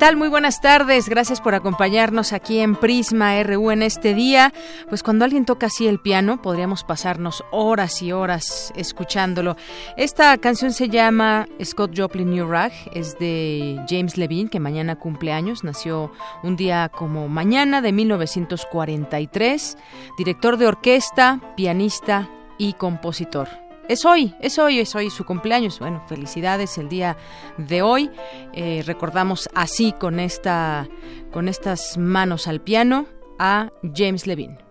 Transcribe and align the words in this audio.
Tal? 0.00 0.16
Muy 0.16 0.28
buenas 0.28 0.62
tardes. 0.62 1.10
Gracias 1.10 1.42
por 1.42 1.54
acompañarnos 1.54 2.32
aquí 2.32 2.60
en 2.60 2.74
Prisma 2.74 3.40
RU 3.42 3.70
en 3.70 3.82
este 3.82 4.14
día. 4.14 4.50
Pues 4.88 5.02
cuando 5.02 5.26
alguien 5.26 5.44
toca 5.44 5.66
así 5.66 5.86
el 5.86 5.98
piano, 5.98 6.40
podríamos 6.40 6.84
pasarnos 6.84 7.44
horas 7.50 8.00
y 8.00 8.10
horas 8.10 8.72
escuchándolo. 8.76 9.56
Esta 9.98 10.38
canción 10.38 10.72
se 10.72 10.88
llama 10.88 11.46
Scott 11.62 11.92
Joplin 11.94 12.30
New 12.30 12.48
Rag, 12.48 12.72
es 12.94 13.18
de 13.18 13.78
James 13.90 14.16
Levine, 14.16 14.48
que 14.48 14.58
mañana 14.58 14.96
cumple 14.96 15.32
años. 15.32 15.64
Nació 15.64 16.10
un 16.42 16.56
día 16.56 16.88
como 16.88 17.28
mañana 17.28 17.82
de 17.82 17.92
1943. 17.92 19.76
Director 20.16 20.56
de 20.56 20.66
orquesta, 20.66 21.40
pianista 21.56 22.30
y 22.56 22.72
compositor. 22.72 23.69
Es 23.90 24.04
hoy, 24.04 24.36
es 24.40 24.56
hoy, 24.60 24.78
es 24.78 24.94
hoy 24.94 25.10
su 25.10 25.24
cumpleaños. 25.24 25.80
Bueno, 25.80 26.00
felicidades 26.06 26.78
el 26.78 26.88
día 26.88 27.16
de 27.58 27.82
hoy. 27.82 28.08
Eh, 28.52 28.84
recordamos 28.86 29.50
así 29.52 29.90
con 29.90 30.20
esta, 30.20 30.88
con 31.32 31.48
estas 31.48 31.98
manos 31.98 32.46
al 32.46 32.60
piano 32.60 33.06
a 33.40 33.72
James 33.92 34.28
Levine. 34.28 34.69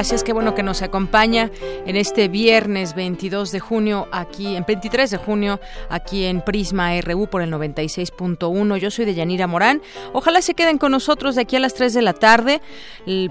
Gracias, 0.00 0.24
qué 0.24 0.32
bueno 0.32 0.54
que 0.54 0.62
nos 0.62 0.80
acompaña 0.80 1.50
en 1.84 1.94
este 1.94 2.28
viernes 2.28 2.94
22 2.94 3.52
de 3.52 3.60
junio, 3.60 4.08
aquí 4.12 4.56
en 4.56 4.64
23 4.66 5.10
de 5.10 5.18
junio, 5.18 5.60
aquí 5.90 6.24
en 6.24 6.40
Prisma 6.40 6.98
RU 7.02 7.26
por 7.26 7.42
el 7.42 7.52
96.1. 7.52 8.78
Yo 8.78 8.90
soy 8.90 9.04
de 9.04 9.12
Yanira 9.12 9.46
Morán. 9.46 9.82
Ojalá 10.14 10.40
se 10.40 10.54
queden 10.54 10.78
con 10.78 10.92
nosotros 10.92 11.34
de 11.34 11.42
aquí 11.42 11.56
a 11.56 11.60
las 11.60 11.74
3 11.74 11.92
de 11.92 12.00
la 12.00 12.14
tarde. 12.14 12.62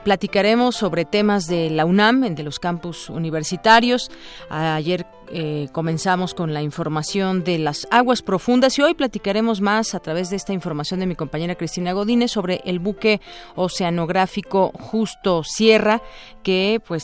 Platicaremos 0.04 0.76
sobre 0.76 1.06
temas 1.06 1.48
de 1.48 1.72
la 1.72 1.86
UNAM, 1.86 2.36
de 2.36 2.44
los 2.44 2.60
campus 2.60 3.10
universitarios. 3.10 4.12
Ayer 4.52 5.08
eh, 5.32 5.68
comenzamos 5.72 6.34
con 6.34 6.54
la 6.54 6.62
información 6.62 7.44
de 7.44 7.60
las 7.60 7.88
aguas 7.92 8.22
profundas 8.22 8.78
y 8.78 8.82
hoy 8.82 8.94
platicaremos 8.94 9.62
más 9.62 9.96
a 9.96 10.00
través 10.00 10.30
de 10.30 10.36
esta 10.36 10.54
información 10.54 11.00
de 11.00 11.06
mi 11.06 11.16
compañera 11.16 11.56
Cristina 11.56 11.94
Godínez 11.94 12.32
sobre 12.32 12.62
el 12.66 12.80
buque 12.80 13.22
oceanográfico 13.56 14.72
Justo 14.74 15.44
Sierra 15.44 16.02
que 16.44 16.82
pues 16.88 17.04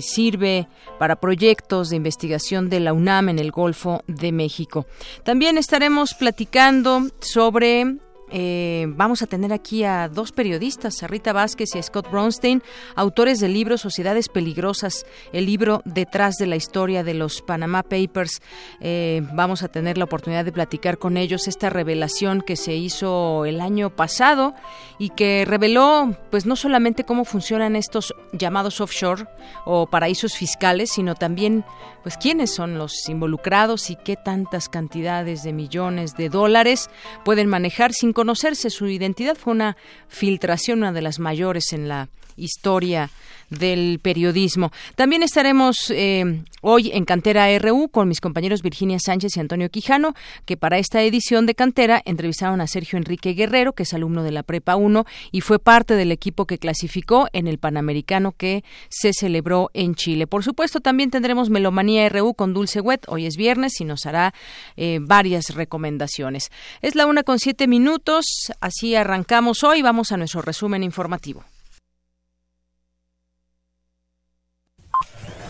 sirve 0.00 0.68
para 0.98 1.16
proyectos 1.16 1.90
de 1.90 1.96
investigación 1.96 2.68
de 2.68 2.80
la 2.80 2.92
UNAM 2.92 3.30
en 3.30 3.38
el 3.38 3.50
Golfo 3.50 4.02
de 4.06 4.32
México. 4.32 4.86
También 5.24 5.58
estaremos 5.58 6.14
platicando 6.14 7.08
sobre 7.20 7.98
eh, 8.36 8.86
vamos 8.88 9.22
a 9.22 9.28
tener 9.28 9.52
aquí 9.52 9.84
a 9.84 10.08
dos 10.08 10.32
periodistas, 10.32 11.04
a 11.04 11.06
Rita 11.06 11.32
Vázquez 11.32 11.72
y 11.74 11.78
a 11.78 11.82
Scott 11.84 12.10
Bronstein, 12.10 12.64
autores 12.96 13.38
del 13.38 13.54
libro 13.54 13.78
Sociedades 13.78 14.28
Peligrosas, 14.28 15.06
el 15.32 15.46
libro 15.46 15.82
detrás 15.84 16.34
de 16.34 16.48
la 16.48 16.56
historia 16.56 17.04
de 17.04 17.14
los 17.14 17.42
Panama 17.42 17.84
Papers. 17.84 18.42
Eh, 18.80 19.22
vamos 19.34 19.62
a 19.62 19.68
tener 19.68 19.98
la 19.98 20.04
oportunidad 20.06 20.44
de 20.44 20.50
platicar 20.50 20.98
con 20.98 21.16
ellos 21.16 21.46
esta 21.46 21.70
revelación 21.70 22.40
que 22.40 22.56
se 22.56 22.74
hizo 22.74 23.44
el 23.44 23.60
año 23.60 23.90
pasado 23.90 24.54
y 24.98 25.10
que 25.10 25.44
reveló, 25.46 26.16
pues 26.32 26.44
no 26.44 26.56
solamente 26.56 27.04
cómo 27.04 27.24
funcionan 27.24 27.76
estos 27.76 28.16
llamados 28.32 28.80
offshore 28.80 29.26
o 29.64 29.86
paraísos 29.86 30.34
fiscales, 30.34 30.90
sino 30.90 31.14
también, 31.14 31.64
pues 32.04 32.18
quiénes 32.18 32.54
son 32.54 32.78
los 32.78 33.08
involucrados 33.08 33.90
y 33.90 33.96
qué 33.96 34.14
tantas 34.14 34.68
cantidades 34.68 35.42
de 35.42 35.54
millones 35.54 36.16
de 36.16 36.28
dólares 36.28 36.90
pueden 37.24 37.48
manejar 37.48 37.94
sin 37.94 38.12
conocerse 38.12 38.68
su 38.68 38.86
identidad. 38.86 39.36
Fue 39.36 39.54
una 39.54 39.78
filtración, 40.06 40.80
una 40.80 40.92
de 40.92 41.00
las 41.00 41.18
mayores 41.18 41.72
en 41.72 41.88
la 41.88 42.10
historia 42.36 43.10
del 43.50 43.98
periodismo. 44.00 44.72
También 44.94 45.22
estaremos 45.22 45.90
eh, 45.90 46.42
hoy 46.60 46.90
en 46.92 47.04
Cantera 47.04 47.46
RU 47.58 47.88
con 47.88 48.08
mis 48.08 48.20
compañeros 48.20 48.62
Virginia 48.62 48.98
Sánchez 48.98 49.36
y 49.36 49.40
Antonio 49.40 49.70
Quijano, 49.70 50.14
que 50.44 50.56
para 50.56 50.78
esta 50.78 51.02
edición 51.02 51.46
de 51.46 51.54
Cantera 51.54 52.02
entrevistaron 52.04 52.60
a 52.60 52.66
Sergio 52.66 52.98
Enrique 52.98 53.34
Guerrero, 53.34 53.72
que 53.72 53.84
es 53.84 53.94
alumno 53.94 54.22
de 54.22 54.32
la 54.32 54.42
Prepa 54.42 54.76
1 54.76 55.04
y 55.32 55.40
fue 55.40 55.58
parte 55.58 55.94
del 55.94 56.12
equipo 56.12 56.46
que 56.46 56.58
clasificó 56.58 57.28
en 57.32 57.46
el 57.46 57.58
Panamericano 57.58 58.32
que 58.32 58.64
se 58.88 59.12
celebró 59.12 59.70
en 59.74 59.94
Chile. 59.94 60.26
Por 60.26 60.42
supuesto, 60.42 60.80
también 60.80 61.10
tendremos 61.10 61.50
Melomanía 61.50 62.08
RU 62.08 62.34
con 62.34 62.54
Dulce 62.54 62.80
Wet. 62.80 63.04
Hoy 63.08 63.26
es 63.26 63.36
viernes 63.36 63.80
y 63.80 63.84
nos 63.84 64.06
hará 64.06 64.34
eh, 64.76 64.98
varias 65.00 65.50
recomendaciones. 65.54 66.50
Es 66.82 66.94
la 66.94 67.06
una 67.06 67.22
con 67.22 67.38
siete 67.38 67.66
minutos, 67.66 68.24
así 68.60 68.94
arrancamos 68.94 69.64
hoy. 69.64 69.82
Vamos 69.82 70.12
a 70.12 70.16
nuestro 70.16 70.42
resumen 70.42 70.82
informativo. 70.82 71.44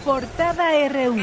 Portada 0.05 0.87
RU. 0.91 1.17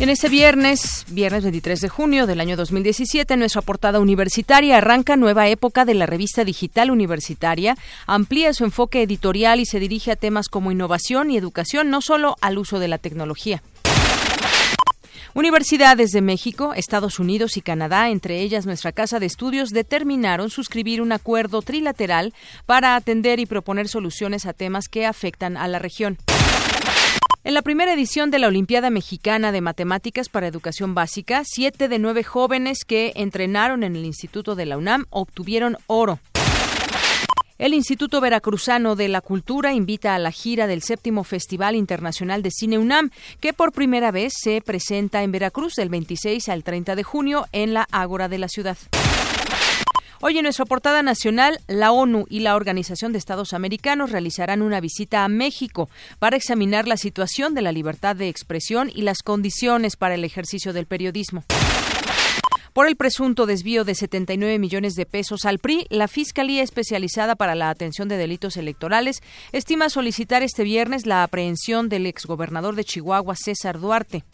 En 0.00 0.08
este 0.08 0.28
viernes, 0.28 1.04
viernes 1.08 1.44
23 1.44 1.80
de 1.80 1.88
junio 1.88 2.26
del 2.26 2.40
año 2.40 2.56
2017, 2.56 3.36
nuestra 3.36 3.62
portada 3.62 4.00
universitaria 4.00 4.78
arranca 4.78 5.16
nueva 5.16 5.46
época 5.46 5.84
de 5.84 5.94
la 5.94 6.06
revista 6.06 6.42
digital 6.42 6.90
universitaria, 6.90 7.76
amplía 8.06 8.52
su 8.54 8.64
enfoque 8.64 9.02
editorial 9.02 9.60
y 9.60 9.66
se 9.66 9.78
dirige 9.78 10.10
a 10.10 10.16
temas 10.16 10.48
como 10.48 10.72
innovación 10.72 11.30
y 11.30 11.36
educación, 11.36 11.90
no 11.90 12.00
solo 12.00 12.36
al 12.40 12.58
uso 12.58 12.80
de 12.80 12.88
la 12.88 12.98
tecnología. 12.98 13.62
Universidades 15.32 16.10
de 16.10 16.22
México, 16.22 16.74
Estados 16.74 17.20
Unidos 17.20 17.56
y 17.56 17.60
Canadá, 17.60 18.08
entre 18.08 18.40
ellas 18.40 18.66
nuestra 18.66 18.90
Casa 18.90 19.20
de 19.20 19.26
Estudios, 19.26 19.70
determinaron 19.70 20.50
suscribir 20.50 21.00
un 21.00 21.12
acuerdo 21.12 21.62
trilateral 21.62 22.34
para 22.66 22.96
atender 22.96 23.38
y 23.38 23.46
proponer 23.46 23.86
soluciones 23.88 24.44
a 24.44 24.54
temas 24.54 24.88
que 24.88 25.06
afectan 25.06 25.56
a 25.56 25.68
la 25.68 25.78
región. 25.78 26.18
En 27.44 27.54
la 27.54 27.62
primera 27.62 27.94
edición 27.94 28.32
de 28.32 28.40
la 28.40 28.48
Olimpiada 28.48 28.90
Mexicana 28.90 29.52
de 29.52 29.60
Matemáticas 29.60 30.28
para 30.28 30.48
Educación 30.48 30.94
Básica, 30.94 31.42
siete 31.44 31.88
de 31.88 32.00
nueve 32.00 32.24
jóvenes 32.24 32.84
que 32.84 33.12
entrenaron 33.14 33.84
en 33.84 33.94
el 33.94 34.04
Instituto 34.04 34.56
de 34.56 34.66
la 34.66 34.78
UNAM 34.78 35.06
obtuvieron 35.10 35.76
oro. 35.86 36.18
El 37.60 37.74
Instituto 37.74 38.22
Veracruzano 38.22 38.96
de 38.96 39.08
la 39.08 39.20
Cultura 39.20 39.74
invita 39.74 40.14
a 40.14 40.18
la 40.18 40.32
gira 40.32 40.66
del 40.66 40.80
séptimo 40.80 41.24
Festival 41.24 41.76
Internacional 41.76 42.42
de 42.42 42.50
Cine 42.50 42.78
UNAM, 42.78 43.10
que 43.38 43.52
por 43.52 43.72
primera 43.72 44.10
vez 44.10 44.32
se 44.34 44.62
presenta 44.62 45.22
en 45.22 45.30
Veracruz 45.30 45.74
del 45.74 45.90
26 45.90 46.48
al 46.48 46.64
30 46.64 46.96
de 46.96 47.02
junio 47.02 47.46
en 47.52 47.74
la 47.74 47.86
Ágora 47.92 48.30
de 48.30 48.38
la 48.38 48.48
ciudad. 48.48 48.78
Hoy 50.22 50.38
en 50.38 50.44
nuestra 50.44 50.64
portada 50.64 51.02
nacional, 51.02 51.60
la 51.66 51.92
ONU 51.92 52.24
y 52.30 52.40
la 52.40 52.56
Organización 52.56 53.12
de 53.12 53.18
Estados 53.18 53.52
Americanos 53.52 54.10
realizarán 54.10 54.62
una 54.62 54.80
visita 54.80 55.22
a 55.22 55.28
México 55.28 55.90
para 56.18 56.38
examinar 56.38 56.88
la 56.88 56.96
situación 56.96 57.54
de 57.54 57.60
la 57.60 57.72
libertad 57.72 58.16
de 58.16 58.30
expresión 58.30 58.90
y 58.94 59.02
las 59.02 59.18
condiciones 59.22 59.96
para 59.96 60.14
el 60.14 60.24
ejercicio 60.24 60.72
del 60.72 60.86
periodismo. 60.86 61.44
Por 62.72 62.86
el 62.86 62.96
presunto 62.96 63.46
desvío 63.46 63.84
de 63.84 63.94
79 63.94 64.58
millones 64.58 64.94
de 64.94 65.06
pesos 65.06 65.44
al 65.44 65.58
PRI, 65.58 65.86
la 65.90 66.08
Fiscalía 66.08 66.62
Especializada 66.62 67.34
para 67.36 67.54
la 67.54 67.70
Atención 67.70 68.08
de 68.08 68.16
Delitos 68.16 68.56
Electorales 68.56 69.22
estima 69.52 69.88
solicitar 69.88 70.42
este 70.42 70.62
viernes 70.62 71.06
la 71.06 71.22
aprehensión 71.22 71.88
del 71.88 72.06
exgobernador 72.06 72.76
de 72.76 72.84
Chihuahua, 72.84 73.34
César 73.36 73.80
Duarte. 73.80 74.24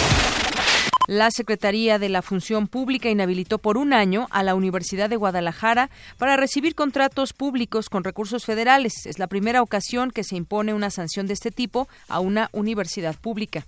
La 1.09 1.31
Secretaría 1.31 2.01
de 2.01 2.09
la 2.09 2.21
Función 2.21 2.67
Pública 2.67 3.09
inhabilitó 3.09 3.59
por 3.59 3.79
un 3.79 3.93
año 3.93 4.27
a 4.31 4.43
la 4.43 4.57
Universidad 4.57 5.09
de 5.09 5.15
Guadalajara 5.15 5.89
para 6.19 6.37
recibir 6.37 6.75
contratos 6.75 7.33
públicos 7.33 7.89
con 7.89 8.03
recursos 8.03 8.45
federales. 8.45 9.07
Es 9.07 9.21
la 9.21 9.29
primera 9.29 9.63
ocasión 9.63 10.11
que 10.11 10.25
se 10.25 10.35
impone 10.35 10.75
una 10.75 10.91
sanción 10.91 11.29
de 11.29 11.35
este 11.35 11.53
tipo 11.53 11.89
a 12.09 12.19
una 12.19 12.51
universidad 12.53 13.15
pública. 13.15 13.65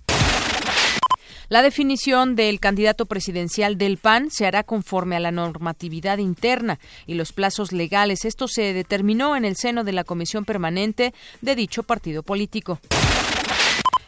La 1.49 1.63
definición 1.63 2.35
del 2.35 2.59
candidato 2.59 3.07
presidencial 3.07 3.75
del 3.79 3.97
PAN 3.97 4.29
se 4.29 4.45
hará 4.45 4.61
conforme 4.61 5.15
a 5.15 5.19
la 5.19 5.31
normatividad 5.31 6.19
interna 6.19 6.77
y 7.07 7.15
los 7.15 7.33
plazos 7.33 7.71
legales. 7.71 8.23
Esto 8.23 8.47
se 8.47 8.71
determinó 8.71 9.35
en 9.35 9.45
el 9.45 9.55
seno 9.55 9.83
de 9.83 9.91
la 9.91 10.03
Comisión 10.03 10.45
Permanente 10.45 11.11
de 11.41 11.55
dicho 11.55 11.81
partido 11.81 12.21
político. 12.21 12.79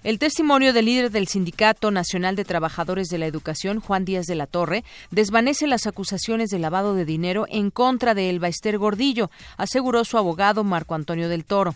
El 0.04 0.20
testimonio 0.20 0.72
del 0.72 0.86
líder 0.86 1.10
del 1.10 1.28
Sindicato 1.28 1.90
Nacional 1.90 2.36
de 2.36 2.46
Trabajadores 2.46 3.08
de 3.08 3.18
la 3.18 3.26
Educación, 3.26 3.80
Juan 3.80 4.06
Díaz 4.06 4.28
de 4.28 4.36
la 4.36 4.46
Torre, 4.46 4.84
desvanece 5.10 5.66
las 5.66 5.88
acusaciones 5.88 6.50
de 6.52 6.60
lavado 6.60 6.94
de 6.94 7.06
dinero 7.06 7.48
en 7.50 7.72
contra 7.72 8.14
de 8.14 8.30
Elba 8.30 8.50
Ester 8.50 8.78
Gordillo, 8.78 9.32
aseguró 9.58 10.06
su 10.06 10.20
abogado 10.20 10.64
Marco 10.64 10.94
Antonio 10.94 11.28
del 11.28 11.46
Toro. 11.46 11.76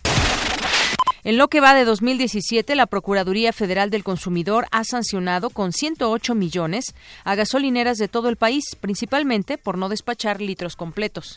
En 1.26 1.38
lo 1.38 1.48
que 1.48 1.58
va 1.58 1.74
de 1.74 1.84
2017, 1.84 2.76
la 2.76 2.86
Procuraduría 2.86 3.52
Federal 3.52 3.90
del 3.90 4.04
Consumidor 4.04 4.68
ha 4.70 4.84
sancionado 4.84 5.50
con 5.50 5.72
108 5.72 6.36
millones 6.36 6.94
a 7.24 7.34
gasolineras 7.34 7.98
de 7.98 8.06
todo 8.06 8.28
el 8.28 8.36
país, 8.36 8.62
principalmente 8.80 9.58
por 9.58 9.76
no 9.76 9.88
despachar 9.88 10.40
litros 10.40 10.76
completos. 10.76 11.32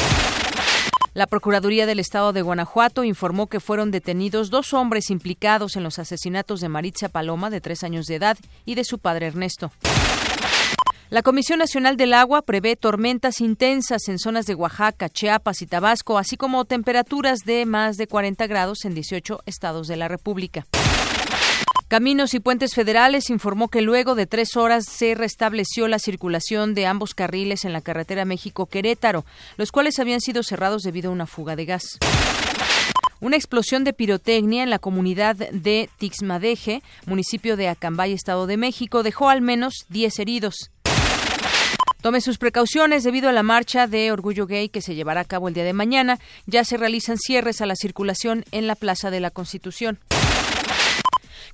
La 1.15 1.25
Procuraduría 1.25 1.87
del 1.87 1.97
Estado 1.97 2.33
de 2.33 2.43
Guanajuato 2.43 3.03
informó 3.03 3.47
que 3.47 3.59
fueron 3.59 3.89
detenidos 3.89 4.51
dos 4.51 4.75
hombres 4.75 5.09
implicados 5.09 5.75
en 5.75 5.81
los 5.81 5.97
asesinatos 5.97 6.61
de 6.61 6.69
Maritza 6.69 7.09
Paloma, 7.09 7.49
de 7.49 7.59
tres 7.59 7.83
años 7.83 8.05
de 8.05 8.13
edad, 8.13 8.37
y 8.65 8.75
de 8.75 8.83
su 8.83 8.99
padre 8.99 9.25
Ernesto. 9.25 9.71
La 11.11 11.23
Comisión 11.23 11.57
Nacional 11.57 11.97
del 11.97 12.13
Agua 12.13 12.43
prevé 12.43 12.75
tormentas 12.75 13.41
intensas 13.41 14.07
en 14.09 14.19
zonas 14.19 14.45
de 14.45 14.53
Oaxaca, 14.53 15.09
Chiapas 15.09 15.63
y 15.63 15.65
Tabasco, 15.65 16.19
así 16.19 16.37
como 16.37 16.65
temperaturas 16.65 17.39
de 17.39 17.65
más 17.65 17.97
de 17.97 18.05
40 18.05 18.45
grados 18.45 18.85
en 18.85 18.93
18 18.93 19.39
estados 19.47 19.87
de 19.87 19.97
la 19.97 20.07
República. 20.07 20.67
Caminos 21.87 22.35
y 22.35 22.39
Puentes 22.39 22.75
Federales 22.75 23.31
informó 23.31 23.69
que 23.69 23.81
luego 23.81 24.13
de 24.13 24.27
tres 24.27 24.55
horas 24.55 24.85
se 24.85 25.15
restableció 25.15 25.87
la 25.87 25.97
circulación 25.97 26.75
de 26.75 26.85
ambos 26.85 27.15
carriles 27.15 27.65
en 27.65 27.73
la 27.73 27.81
carretera 27.81 28.23
México-Querétaro, 28.25 29.25
los 29.57 29.71
cuales 29.71 29.97
habían 29.97 30.21
sido 30.21 30.43
cerrados 30.43 30.83
debido 30.83 31.09
a 31.09 31.13
una 31.13 31.25
fuga 31.25 31.55
de 31.55 31.65
gas. 31.65 31.97
Una 33.19 33.35
explosión 33.35 33.83
de 33.83 33.93
pirotecnia 33.93 34.61
en 34.61 34.69
la 34.69 34.77
comunidad 34.77 35.35
de 35.35 35.89
Tixmadeje, 35.97 36.83
municipio 37.07 37.57
de 37.57 37.67
Acambay, 37.67 38.13
Estado 38.13 38.45
de 38.45 38.57
México, 38.57 39.01
dejó 39.01 39.29
al 39.29 39.41
menos 39.41 39.73
10 39.89 40.19
heridos. 40.19 40.69
Tome 42.01 42.21
sus 42.21 42.37
precauciones 42.37 43.03
debido 43.03 43.29
a 43.29 43.33
la 43.33 43.43
marcha 43.43 43.85
de 43.85 44.11
Orgullo 44.11 44.47
Gay 44.47 44.69
que 44.69 44.81
se 44.81 44.95
llevará 44.95 45.21
a 45.21 45.25
cabo 45.25 45.47
el 45.47 45.53
día 45.53 45.65
de 45.65 45.73
mañana. 45.73 46.17
Ya 46.45 46.63
se 46.63 46.77
realizan 46.77 47.17
cierres 47.17 47.61
a 47.61 47.65
la 47.65 47.75
circulación 47.75 48.45
en 48.51 48.67
la 48.67 48.75
Plaza 48.75 49.11
de 49.11 49.19
la 49.19 49.31
Constitución. 49.31 49.99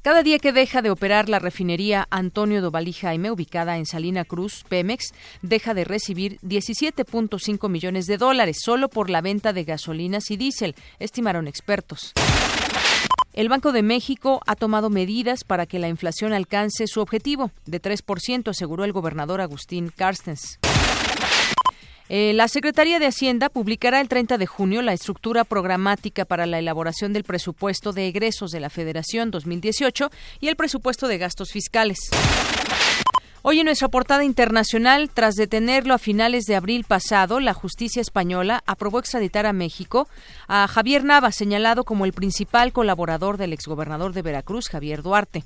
Cada 0.05 0.21
día 0.21 0.37
que 0.37 0.51
deja 0.51 0.83
de 0.83 0.91
operar 0.91 1.29
la 1.29 1.39
refinería 1.39 2.07
Antonio 2.11 2.61
Dovalí 2.61 2.93
Jaime, 2.93 3.31
ubicada 3.31 3.77
en 3.77 3.87
Salina 3.87 4.23
Cruz, 4.23 4.63
Pemex, 4.69 5.15
deja 5.41 5.73
de 5.73 5.83
recibir 5.83 6.37
17.5 6.41 7.69
millones 7.69 8.05
de 8.05 8.19
dólares 8.19 8.57
solo 8.63 8.87
por 8.87 9.09
la 9.09 9.21
venta 9.21 9.51
de 9.51 9.63
gasolinas 9.63 10.29
y 10.29 10.37
diésel, 10.37 10.75
estimaron 10.99 11.47
expertos. 11.47 12.13
El 13.35 13.49
Banco 13.49 13.73
de 13.73 13.83
México 13.83 14.39
ha 14.47 14.55
tomado 14.55 14.89
medidas 14.89 15.43
para 15.43 15.65
que 15.65 15.77
la 15.77 15.89
inflación 15.89 16.31
alcance 16.31 16.87
su 16.87 17.01
objetivo 17.01 17.51
de 17.65 17.81
3%, 17.81 18.47
aseguró 18.47 18.85
el 18.85 18.93
gobernador 18.93 19.41
Agustín 19.41 19.91
Carstens. 19.93 20.57
Eh, 22.07 22.31
la 22.33 22.47
Secretaría 22.47 22.97
de 22.97 23.07
Hacienda 23.07 23.49
publicará 23.49 23.99
el 23.99 24.07
30 24.07 24.37
de 24.37 24.45
junio 24.45 24.81
la 24.81 24.93
estructura 24.93 25.43
programática 25.43 26.23
para 26.23 26.45
la 26.45 26.59
elaboración 26.59 27.11
del 27.11 27.25
presupuesto 27.25 27.91
de 27.91 28.07
egresos 28.07 28.51
de 28.51 28.61
la 28.61 28.69
Federación 28.69 29.31
2018 29.31 30.11
y 30.39 30.47
el 30.47 30.55
presupuesto 30.55 31.09
de 31.09 31.17
gastos 31.17 31.51
fiscales. 31.51 31.97
Hoy 33.47 33.59
en 33.59 33.65
nuestra 33.65 33.89
portada 33.89 34.23
internacional, 34.23 35.11
tras 35.13 35.35
detenerlo 35.35 35.93
a 35.93 35.99
finales 35.99 36.45
de 36.45 36.55
abril 36.55 36.83
pasado, 36.83 37.39
la 37.39 37.53
justicia 37.53 38.01
española 38.01 38.63
aprobó 38.65 38.97
extraditar 38.97 39.45
a 39.45 39.53
México 39.53 40.07
a 40.47 40.67
Javier 40.67 41.03
Nava, 41.03 41.31
señalado 41.31 41.83
como 41.83 42.05
el 42.05 42.13
principal 42.13 42.73
colaborador 42.73 43.37
del 43.37 43.53
exgobernador 43.53 44.13
de 44.13 44.23
Veracruz, 44.23 44.67
Javier 44.67 45.03
Duarte. 45.03 45.43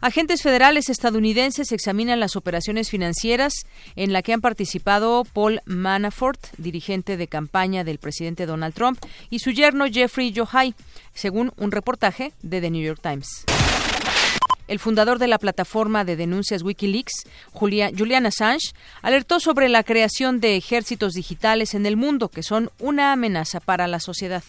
Agentes 0.00 0.42
federales 0.42 0.88
estadounidenses 0.88 1.70
examinan 1.70 2.18
las 2.18 2.34
operaciones 2.34 2.90
financieras 2.90 3.54
en 3.94 4.12
la 4.12 4.22
que 4.22 4.32
han 4.32 4.40
participado 4.40 5.22
Paul 5.32 5.60
Manafort, 5.66 6.48
dirigente 6.58 7.16
de 7.16 7.28
campaña 7.28 7.84
del 7.84 7.98
presidente 7.98 8.44
Donald 8.44 8.74
Trump, 8.74 8.98
y 9.30 9.38
su 9.38 9.52
yerno 9.52 9.86
Jeffrey 9.86 10.32
Yohai, 10.32 10.74
según 11.14 11.52
un 11.58 11.70
reportaje 11.70 12.32
de 12.42 12.60
The 12.60 12.70
New 12.72 12.82
York 12.82 12.98
Times. 13.00 13.44
El 14.72 14.78
fundador 14.78 15.18
de 15.18 15.28
la 15.28 15.36
plataforma 15.36 16.02
de 16.06 16.16
denuncias 16.16 16.62
Wikileaks, 16.62 17.24
Julian 17.52 18.24
Assange, 18.24 18.72
alertó 19.02 19.38
sobre 19.38 19.68
la 19.68 19.84
creación 19.84 20.40
de 20.40 20.56
ejércitos 20.56 21.12
digitales 21.12 21.74
en 21.74 21.84
el 21.84 21.98
mundo 21.98 22.30
que 22.30 22.42
son 22.42 22.70
una 22.78 23.12
amenaza 23.12 23.60
para 23.60 23.86
la 23.86 24.00
sociedad. 24.00 24.42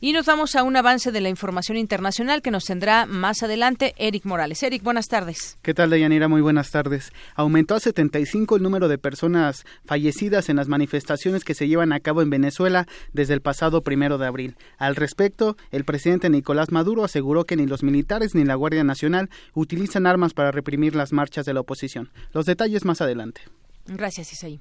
Y 0.00 0.12
nos 0.12 0.26
vamos 0.26 0.56
a 0.56 0.62
un 0.62 0.76
avance 0.76 1.10
de 1.10 1.20
la 1.20 1.28
información 1.28 1.78
internacional 1.78 2.42
que 2.42 2.50
nos 2.50 2.64
tendrá 2.64 3.06
más 3.06 3.42
adelante 3.42 3.94
Eric 3.96 4.24
Morales. 4.26 4.62
Eric, 4.62 4.82
buenas 4.82 5.08
tardes. 5.08 5.58
¿Qué 5.62 5.72
tal, 5.72 5.90
Deyanira? 5.90 6.28
Muy 6.28 6.42
buenas 6.42 6.70
tardes. 6.70 7.12
Aumentó 7.34 7.74
a 7.74 7.80
75 7.80 8.56
el 8.56 8.62
número 8.62 8.88
de 8.88 8.98
personas 8.98 9.64
fallecidas 9.86 10.48
en 10.48 10.56
las 10.56 10.68
manifestaciones 10.68 11.44
que 11.44 11.54
se 11.54 11.68
llevan 11.68 11.92
a 11.92 12.00
cabo 12.00 12.20
en 12.20 12.30
Venezuela 12.30 12.86
desde 13.12 13.34
el 13.34 13.40
pasado 13.40 13.82
primero 13.82 14.18
de 14.18 14.26
abril. 14.26 14.56
Al 14.76 14.96
respecto, 14.96 15.56
el 15.70 15.84
presidente 15.84 16.28
Nicolás 16.28 16.70
Maduro 16.70 17.04
aseguró 17.04 17.44
que 17.44 17.56
ni 17.56 17.66
los 17.66 17.82
militares 17.82 18.34
ni 18.34 18.44
la 18.44 18.54
Guardia 18.54 18.84
Nacional 18.84 19.30
utilizan 19.54 20.06
armas 20.06 20.34
para 20.34 20.52
reprimir 20.52 20.94
las 20.94 21.12
marchas 21.12 21.46
de 21.46 21.54
la 21.54 21.60
oposición. 21.60 22.10
Los 22.32 22.44
detalles 22.44 22.84
más 22.84 23.00
adelante. 23.00 23.40
Gracias, 23.86 24.32
Isaí. 24.32 24.60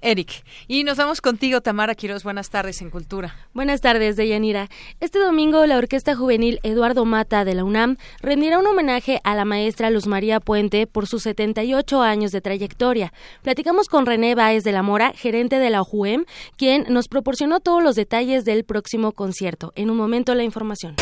Eric. 0.00 0.44
Y 0.68 0.84
nos 0.84 0.96
vamos 0.96 1.20
contigo, 1.20 1.60
Tamara 1.60 1.94
Quiroz. 1.94 2.24
Buenas 2.24 2.50
tardes 2.50 2.80
en 2.80 2.90
Cultura. 2.90 3.34
Buenas 3.52 3.80
tardes, 3.80 4.16
Deyanira. 4.16 4.68
Este 5.00 5.18
domingo, 5.18 5.66
la 5.66 5.78
Orquesta 5.78 6.16
Juvenil 6.16 6.60
Eduardo 6.62 7.04
Mata 7.04 7.44
de 7.44 7.54
la 7.54 7.64
UNAM 7.64 7.96
rendirá 8.20 8.58
un 8.58 8.66
homenaje 8.66 9.20
a 9.24 9.34
la 9.34 9.44
maestra 9.44 9.90
Luz 9.90 10.06
María 10.06 10.40
Puente 10.40 10.86
por 10.86 11.06
sus 11.06 11.22
78 11.22 12.02
años 12.02 12.32
de 12.32 12.40
trayectoria. 12.40 13.12
Platicamos 13.42 13.88
con 13.88 14.06
René 14.06 14.34
Báez 14.34 14.64
de 14.64 14.72
la 14.72 14.82
Mora, 14.82 15.12
gerente 15.14 15.58
de 15.58 15.70
la 15.70 15.82
OJUEM, 15.82 16.24
quien 16.56 16.86
nos 16.88 17.08
proporcionó 17.08 17.60
todos 17.60 17.82
los 17.82 17.96
detalles 17.96 18.44
del 18.44 18.64
próximo 18.64 19.12
concierto. 19.12 19.72
En 19.76 19.90
un 19.90 19.96
momento, 19.96 20.34
la 20.34 20.44
información. 20.44 20.96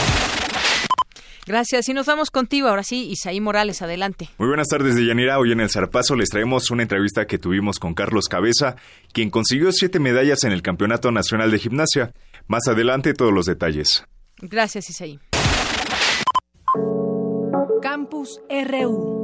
Gracias. 1.49 1.89
Y 1.89 1.95
nos 1.95 2.07
vamos 2.07 2.31
contigo 2.31 2.69
ahora 2.69 2.83
sí, 2.83 3.09
Isaí 3.11 3.41
Morales, 3.41 3.81
adelante. 3.81 4.29
Muy 4.37 4.49
buenas 4.49 4.69
tardes, 4.69 4.95
Deyanira. 4.95 5.39
Hoy 5.39 5.53
en 5.53 5.61
el 5.61 5.71
Zarpazo 5.71 6.15
les 6.15 6.29
traemos 6.29 6.71
una 6.71 6.83
entrevista 6.83 7.27
que 7.27 7.39
tuvimos 7.39 7.79
con 7.79 7.95
Carlos 7.95 8.29
Cabeza, 8.29 8.77
quien 9.13 9.31
consiguió 9.31 9.73
siete 9.73 9.99
medallas 9.99 10.45
en 10.45 10.53
el 10.53 10.61
Campeonato 10.61 11.11
Nacional 11.11 11.51
de 11.51 11.59
Gimnasia. 11.59 12.13
Más 12.47 12.69
adelante, 12.69 13.15
todos 13.15 13.33
los 13.33 13.47
detalles. 13.47 14.05
Gracias, 14.41 14.91
Isaí. 14.91 15.19
Campus 17.81 18.41
RU. 18.51 19.18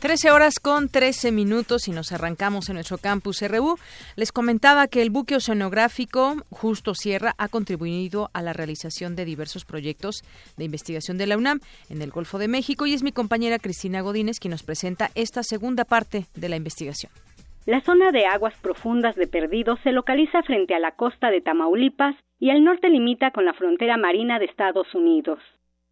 13 0.00 0.30
horas 0.30 0.60
con 0.60 0.88
13 0.88 1.32
minutos 1.32 1.88
y 1.88 1.90
nos 1.90 2.12
arrancamos 2.12 2.68
en 2.68 2.76
nuestro 2.76 2.98
campus 2.98 3.42
RU. 3.42 3.74
Les 4.14 4.30
comentaba 4.30 4.86
que 4.86 5.02
el 5.02 5.10
buque 5.10 5.34
oceanográfico 5.34 6.36
Justo 6.50 6.94
Sierra 6.94 7.34
ha 7.36 7.48
contribuido 7.48 8.30
a 8.32 8.40
la 8.42 8.52
realización 8.52 9.16
de 9.16 9.24
diversos 9.24 9.64
proyectos 9.64 10.22
de 10.56 10.64
investigación 10.64 11.18
de 11.18 11.26
la 11.26 11.36
UNAM 11.36 11.58
en 11.90 12.00
el 12.00 12.12
Golfo 12.12 12.38
de 12.38 12.46
México 12.46 12.86
y 12.86 12.94
es 12.94 13.02
mi 13.02 13.10
compañera 13.10 13.58
Cristina 13.58 14.00
Godínez 14.00 14.38
quien 14.38 14.52
nos 14.52 14.62
presenta 14.62 15.08
esta 15.16 15.42
segunda 15.42 15.84
parte 15.84 16.26
de 16.36 16.48
la 16.48 16.54
investigación. 16.54 17.10
La 17.66 17.80
zona 17.80 18.12
de 18.12 18.24
aguas 18.24 18.54
profundas 18.62 19.16
de 19.16 19.26
Perdido 19.26 19.78
se 19.82 19.90
localiza 19.90 20.44
frente 20.44 20.76
a 20.76 20.78
la 20.78 20.92
costa 20.92 21.28
de 21.30 21.40
Tamaulipas 21.40 22.14
y 22.38 22.50
al 22.50 22.62
norte 22.62 22.88
limita 22.88 23.32
con 23.32 23.44
la 23.44 23.52
frontera 23.52 23.96
marina 23.96 24.38
de 24.38 24.44
Estados 24.44 24.94
Unidos. 24.94 25.40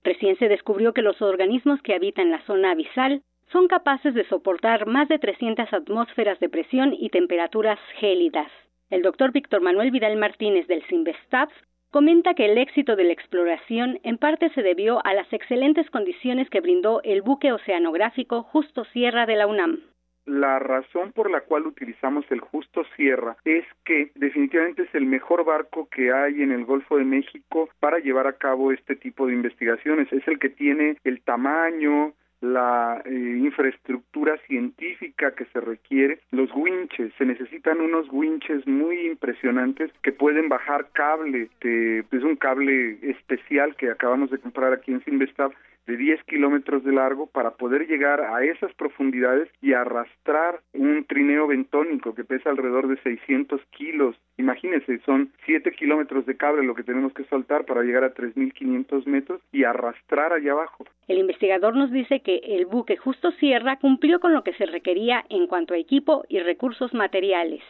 Recién 0.05 0.39
se 0.39 0.47
descubrió 0.47 0.93
que 0.93 1.03
los 1.03 1.21
organismos 1.21 1.83
que 1.83 1.95
habitan 1.95 2.31
la 2.31 2.47
zona 2.47 2.71
abisal 2.71 3.23
son 3.53 3.69
capaces 3.69 4.15
de 4.15 4.25
soportar 4.29 4.87
más 4.87 5.09
de 5.09 5.19
300 5.19 5.73
atmósferas 5.73 6.39
de 6.41 6.49
presión 6.49 6.93
y 6.93 7.11
temperaturas 7.11 7.79
gélidas. 7.99 8.51
El 8.91 9.03
doctor 9.03 9.33
Víctor 9.33 9.61
Manuel 9.61 9.91
Vidal 9.91 10.17
Martínez 10.17 10.67
del 10.67 10.83
CIMBESTAPS 10.85 11.55
comenta 11.91 12.35
que 12.35 12.47
el 12.47 12.59
éxito 12.59 12.97
de 12.97 13.05
la 13.05 13.13
exploración 13.13 13.99
en 14.03 14.19
parte 14.19 14.51
se 14.51 14.63
debió 14.63 15.05
a 15.07 15.15
las 15.15 15.33
excelentes 15.33 15.89
condiciones 15.91 16.51
que 16.51 16.61
brindó 16.61 17.01
el 17.03 17.23
buque 17.23 17.53
oceanográfico 17.53 18.43
Justo 18.43 18.85
Sierra 18.87 19.27
de 19.27 19.37
la 19.37 19.47
UNAM. 19.47 19.81
La 20.27 20.59
razón 20.59 21.13
por 21.13 21.31
la 21.31 21.43
cual 21.43 21.67
utilizamos 21.69 22.25
el 22.31 22.41
Justo 22.41 22.83
Sierra 22.97 23.37
es 23.45 23.65
que 23.85 24.11
definitivamente 24.17 24.83
es 24.83 24.95
el 24.95 25.07
mejor 25.07 25.45
barco 25.45 25.89
que 25.89 26.13
hay 26.13 26.43
en 26.43 26.51
el 26.51 26.65
Golfo 26.65 26.99
de 26.99 27.05
México 27.05 27.71
para 27.79 28.01
llevar 28.01 28.27
a 28.27 28.33
cabo 28.33 28.73
este 28.73 28.97
tipo 28.97 29.29
de 29.29 29.35
investigaciones. 29.35 30.13
Es 30.13 30.27
el 30.27 30.41
que 30.41 30.49
tiene 30.49 30.97
el 31.05 31.23
tamaño, 31.23 32.13
la 32.41 33.03
eh, 33.05 33.11
infraestructura 33.11 34.37
científica 34.47 35.35
que 35.35 35.47
se 35.47 35.61
requiere, 35.61 36.21
los 36.31 36.51
winches, 36.55 37.13
se 37.17 37.25
necesitan 37.25 37.81
unos 37.81 38.07
winches 38.11 38.67
muy 38.67 39.07
impresionantes 39.07 39.91
que 40.03 40.13
pueden 40.13 40.49
bajar 40.49 40.89
cable, 40.93 41.49
es 41.61 42.23
un 42.23 42.37
cable 42.37 42.99
especial 43.03 43.77
que 43.77 43.91
acabamos 43.91 44.31
de 44.31 44.39
comprar 44.39 44.73
aquí 44.73 44.93
en 44.93 45.05
Sinvestav 45.05 45.53
de 45.87 45.97
10 45.97 46.25
kilómetros 46.25 46.85
de 46.85 46.93
largo 46.93 47.27
para 47.27 47.53
poder 47.53 47.87
llegar 47.87 48.21
a 48.21 48.45
esas 48.45 48.73
profundidades 48.75 49.49
y 49.63 49.73
arrastrar 49.73 50.61
un 50.73 51.05
trineo 51.05 51.47
bentónico 51.47 52.15
que 52.15 52.25
pesa 52.25 52.51
alrededor 52.51 52.89
de 52.89 53.01
600 53.03 53.61
kilos. 53.71 54.17
Imagínense, 54.37 54.99
son 55.07 55.33
7 55.47 55.71
kilómetros 55.73 56.27
de 56.27 56.37
cable 56.37 56.65
lo 56.65 56.75
que 56.75 56.83
tenemos 56.83 57.13
que 57.13 57.25
soltar 57.25 57.65
para 57.65 57.83
llegar 57.83 58.05
a 58.05 58.15
3.500 58.15 59.07
metros 59.07 59.41
y 59.53 59.65
arrastrar 59.65 60.33
allá 60.33 60.53
abajo. 60.53 60.85
El 61.09 61.19
investigador 61.19 61.77
nos 61.77 61.91
dice 61.91 62.21
que 62.21 62.37
el 62.45 62.67
buque 62.67 62.97
Justo 62.97 63.31
Sierra 63.33 63.77
cumplió 63.77 64.21
con 64.21 64.35
lo 64.35 64.43
que 64.43 64.55
se 64.55 64.67
requería 64.67 65.25
en 65.31 65.47
cuanto 65.47 65.75
a 65.75 65.79
equipo 65.79 66.25
y 66.29 66.41
recursos 66.41 66.93
materiales 66.95 67.63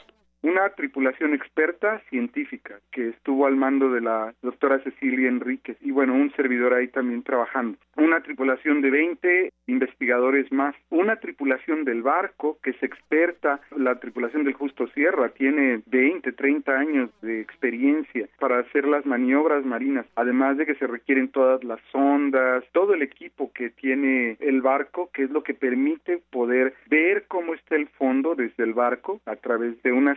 una 0.47 0.69
tripulación 0.71 1.35
experta 1.35 2.01
científica 2.09 2.79
que 2.93 3.09
estuvo 3.09 3.47
al 3.47 3.57
mando 3.57 3.91
de 3.91 4.01
la 4.01 4.33
doctora 4.43 4.79
Cecilia 4.79 5.29
Enríquez 5.29 5.77
y 5.81 5.91
bueno, 5.91 6.15
un 6.15 6.33
servidor 6.37 6.73
ahí 6.73 6.87
también 6.87 7.25
trabajando. 7.25 7.77
Una 7.97 8.21
tripulación 8.21 8.81
de 8.81 8.91
20 8.91 9.53
investigadores 9.67 10.53
más. 10.53 10.77
Una 10.91 11.17
tripulación 11.17 11.85
del 11.85 12.03
barco 12.03 12.59
que 12.63 12.71
es 12.71 12.83
experta, 12.83 13.61
la 13.77 13.99
tripulación 13.99 14.45
del 14.45 14.55
Justo 14.55 14.87
Sierra 14.89 15.31
tiene 15.31 15.83
20, 15.87 16.31
30 16.33 16.73
años 16.73 17.11
de 17.23 17.41
experiencia 17.41 18.29
para 18.39 18.61
hacer 18.61 18.87
las 18.87 19.05
maniobras 19.05 19.65
marinas, 19.65 20.07
además 20.15 20.57
de 20.59 20.67
que 20.67 20.77
se 20.77 20.87
requieren 20.87 21.29
todas 21.29 21.65
las 21.65 21.81
sondas, 21.91 22.65
todo 22.73 22.95
el 22.95 23.03
equipo 23.03 23.51
que 23.53 23.71
tiene 23.71 24.37
el 24.39 24.63
barco, 24.63 25.11
que 25.13 25.25
es 25.25 25.31
lo 25.31 25.43
que 25.43 25.55
permite 25.55 26.23
poder 26.31 26.75
ver 26.89 27.25
cómo 27.27 27.55
está 27.55 27.75
el 27.75 27.89
fondo 27.89 28.37
desde 28.37 28.63
el 28.63 28.75
barco 28.75 29.21
a 29.27 29.35
través 29.35 29.83
de 29.83 29.91
una 29.91 30.15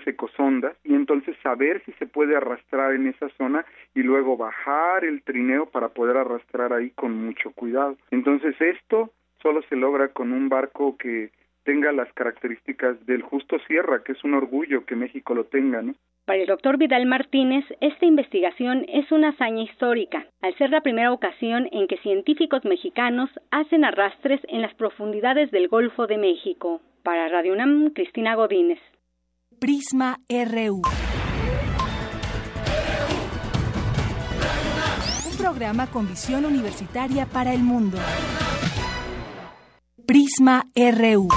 y 0.84 0.94
entonces 0.94 1.36
saber 1.44 1.82
si 1.86 1.92
se 1.94 2.06
puede 2.06 2.36
arrastrar 2.36 2.94
en 2.94 3.08
esa 3.08 3.30
zona 3.38 3.66
y 3.96 4.02
luego 4.02 4.38
bajar 4.38 5.06
el 5.06 5.22
trineo 5.24 5.68
para 5.68 5.90
poder 5.90 6.18
arrastrar 6.18 6.74
ahí 6.74 6.92
con 6.92 7.14
mucho 7.26 7.52
cuidado. 7.52 7.98
Entonces 8.12 8.56
esto 8.60 9.12
solo 9.42 9.62
se 9.70 9.76
logra 9.76 10.10
con 10.10 10.32
un 10.32 10.50
barco 10.50 10.98
que 10.98 11.30
tenga 11.64 11.92
las 11.92 12.12
características 12.14 13.06
del 13.06 13.22
justo 13.22 13.58
Sierra, 13.68 14.04
que 14.04 14.14
es 14.14 14.24
un 14.24 14.34
orgullo 14.34 14.86
que 14.86 14.96
México 14.96 15.34
lo 15.34 15.46
tenga, 15.46 15.82
¿no? 15.82 15.94
Para 16.26 16.42
el 16.42 16.48
doctor 16.48 16.78
Vidal 16.78 17.06
Martínez, 17.08 17.66
esta 17.82 18.06
investigación 18.06 18.86
es 18.88 19.12
una 19.12 19.30
hazaña 19.30 19.64
histórica, 19.64 20.28
al 20.42 20.56
ser 20.58 20.70
la 20.70 20.82
primera 20.82 21.12
ocasión 21.12 21.68
en 21.72 21.88
que 21.88 21.98
científicos 21.98 22.66
mexicanos 22.66 23.30
hacen 23.50 23.84
arrastres 23.84 24.40
en 24.48 24.62
las 24.62 24.74
profundidades 24.76 25.50
del 25.52 25.68
Golfo 25.68 26.06
de 26.06 26.18
México. 26.18 26.82
Para 27.04 27.30
Radio 27.30 27.54
UNAM, 27.54 27.92
Cristina 27.92 28.36
Godínez. 28.36 28.80
Prisma 29.60 30.18
RU. 30.30 30.82
Un 35.30 35.38
programa 35.38 35.88
con 35.88 36.08
visión 36.08 36.46
universitaria 36.46 37.26
para 37.26 37.54
el 37.54 37.62
mundo. 37.62 37.98
Prisma 40.06 40.66
RU. 40.74 41.28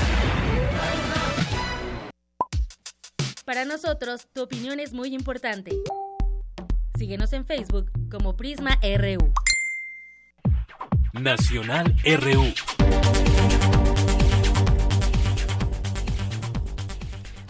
Para 3.45 3.64
nosotros, 3.64 4.29
tu 4.33 4.43
opinión 4.43 4.79
es 4.79 4.93
muy 4.93 5.12
importante. 5.14 5.73
Síguenos 6.97 7.33
en 7.33 7.45
Facebook 7.45 7.91
como 8.09 8.37
Prisma 8.37 8.79
RU. 8.83 9.33
Nacional 11.12 11.97
RU. 12.05 12.82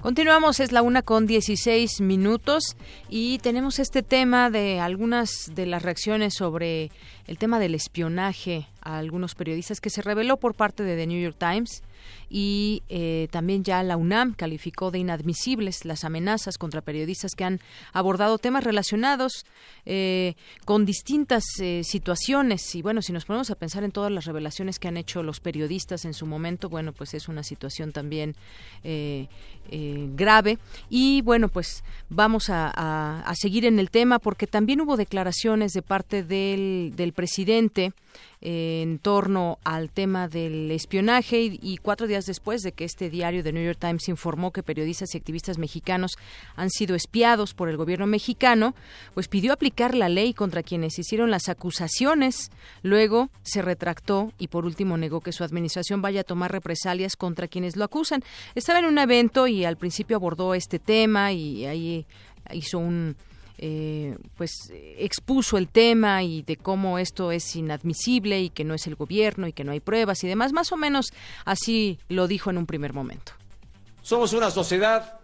Continuamos, 0.02 0.59
es 0.59 0.73
la 0.73 0.82
una 0.82 1.02
con 1.02 1.28
16 1.28 2.00
minutos 2.00 2.76
y 3.09 3.38
tenemos 3.38 3.78
este 3.78 4.02
tema 4.02 4.50
de 4.50 4.80
algunas 4.80 5.52
de 5.54 5.64
las 5.64 5.82
reacciones 5.82 6.35
sobre 6.35 6.90
el 7.28 7.38
tema 7.38 7.61
del 7.61 7.76
espionaje 7.76 8.66
a 8.83 8.99
algunos 8.99 9.35
periodistas 9.35 9.81
que 9.81 9.91
se 9.91 10.03
reveló 10.03 10.37
por 10.37 10.55
parte 10.55 10.83
de 10.83 10.97
The 10.97 11.07
New 11.07 11.21
York 11.21 11.37
Times 11.39 11.83
y 12.29 12.83
eh, 12.89 13.29
también 13.31 13.62
ya 13.62 13.83
la 13.83 13.97
UNAM 13.97 14.33
calificó 14.33 14.91
de 14.91 14.99
inadmisibles 14.99 15.85
las 15.85 16.05
amenazas 16.05 16.57
contra 16.57 16.81
periodistas 16.81 17.33
que 17.35 17.45
han 17.45 17.61
abordado 17.93 18.39
temas 18.39 18.65
relacionados 18.65 19.45
eh, 19.85 20.35
con 20.65 20.87
distintas 20.87 21.45
eh, 21.61 21.83
situaciones. 21.85 22.75
Y 22.75 22.81
bueno 22.81 23.03
si 23.03 23.12
nos 23.12 23.27
ponemos 23.27 23.51
a 23.51 23.55
pensar 23.55 23.85
en 23.85 23.93
todas 23.93 24.11
las 24.11 24.25
revelaciones 24.25 24.79
que 24.79 24.89
han 24.89 24.97
hecho 24.97 25.23
los 25.23 25.41
periodistas 25.41 26.05
en 26.07 26.15
su 26.15 26.27
momento 26.27 26.71
bueno 26.71 26.93
pues 26.93 27.12
es 27.15 27.29
una 27.29 27.43
situación 27.43 27.93
también 27.93 28.35
grave. 30.17 30.59
Y 30.89 31.21
bueno 31.23 31.49
pues 31.49 31.85
vamos 32.09 32.47
a, 32.49 33.33
seguir 33.35 33.67
en 33.67 33.79
el 33.79 33.91
tema 33.91 34.19
porque 34.19 34.47
también 34.47 34.81
hubo 34.81 34.97
declaraciones 34.97 35.73
de 35.73 35.83
parte 35.83 36.23
del, 36.23 36.93
del 36.97 37.12
presidente 37.12 37.93
en 38.42 38.99
torno 38.99 39.61
al 39.62 39.88
tema 39.88 40.26
del 40.26 40.70
espionaje 40.72 41.40
y, 41.40 41.78
cuatro 41.80 42.08
días 42.08 42.26
después 42.26 42.62
de 42.62 42.72
que 42.72 42.84
este 42.84 43.08
diario 43.08 43.44
de 43.44 43.52
New 43.52 43.64
York 43.64 43.78
Times 43.80 44.08
informó 44.08 44.50
que 44.50 44.64
periodistas 44.64 45.14
y 45.14 45.18
activistas 45.18 45.58
mexicanos 45.58 46.16
han 46.56 46.68
sido 46.70 46.96
espiados 46.96 47.54
por 47.54 47.68
el 47.68 47.76
gobierno 47.76 48.08
mexicano, 48.08 48.75
pues 49.14 49.28
pidió 49.28 49.52
aplicar 49.52 49.94
la 49.94 50.08
ley 50.08 50.34
contra 50.34 50.64
quienes 50.64 50.99
hicieron 50.99 51.30
las 51.30 51.49
acusaciones. 51.49 52.50
Luego 52.82 53.30
se 53.44 53.62
retractó 53.62 54.32
y 54.38 54.49
por 54.49 54.64
último 54.64 54.96
negó 54.96 55.20
que 55.20 55.32
su 55.32 55.44
administración 55.44 56.02
vaya 56.02 56.22
a 56.22 56.25
tomar 56.25 56.50
represalias 56.50 57.14
contra 57.14 57.46
quienes 57.46 57.76
lo 57.76 57.84
acusan. 57.84 58.25
Estaba 58.56 58.80
en 58.80 58.87
un 58.87 58.99
evento 58.99 59.46
y 59.46 59.64
al 59.64 59.76
principio 59.76 60.16
abordó 60.16 60.54
este 60.54 60.80
tema 60.80 61.32
y 61.32 61.64
ahí 61.66 62.06
hizo 62.52 62.78
un 62.78 63.16
eh, 63.59 64.16
pues 64.37 64.73
expuso 64.73 65.59
el 65.59 65.68
tema 65.68 66.23
y 66.23 66.42
de 66.42 66.56
cómo 66.56 66.99
esto 66.99 67.32
es 67.32 67.54
inadmisible 67.56 68.40
y 68.40 68.50
que 68.50 68.64
no 68.64 68.75
es 68.75 68.87
el 68.87 68.94
gobierno 68.94 69.47
y 69.47 69.52
que 69.52 69.64
no 69.64 69.73
hay 69.73 69.80
pruebas 69.80 70.23
y 70.25 70.28
demás. 70.28 70.52
Más 70.52 70.73
o 70.73 70.76
menos 70.76 71.12
así 71.44 71.99
lo 72.09 72.26
dijo 72.26 72.50
en 72.50 72.59
un 72.59 72.66
primer 72.66 72.92
momento. 72.92 73.32
Somos 74.02 74.32
una 74.32 74.50
sociedad 74.50 75.21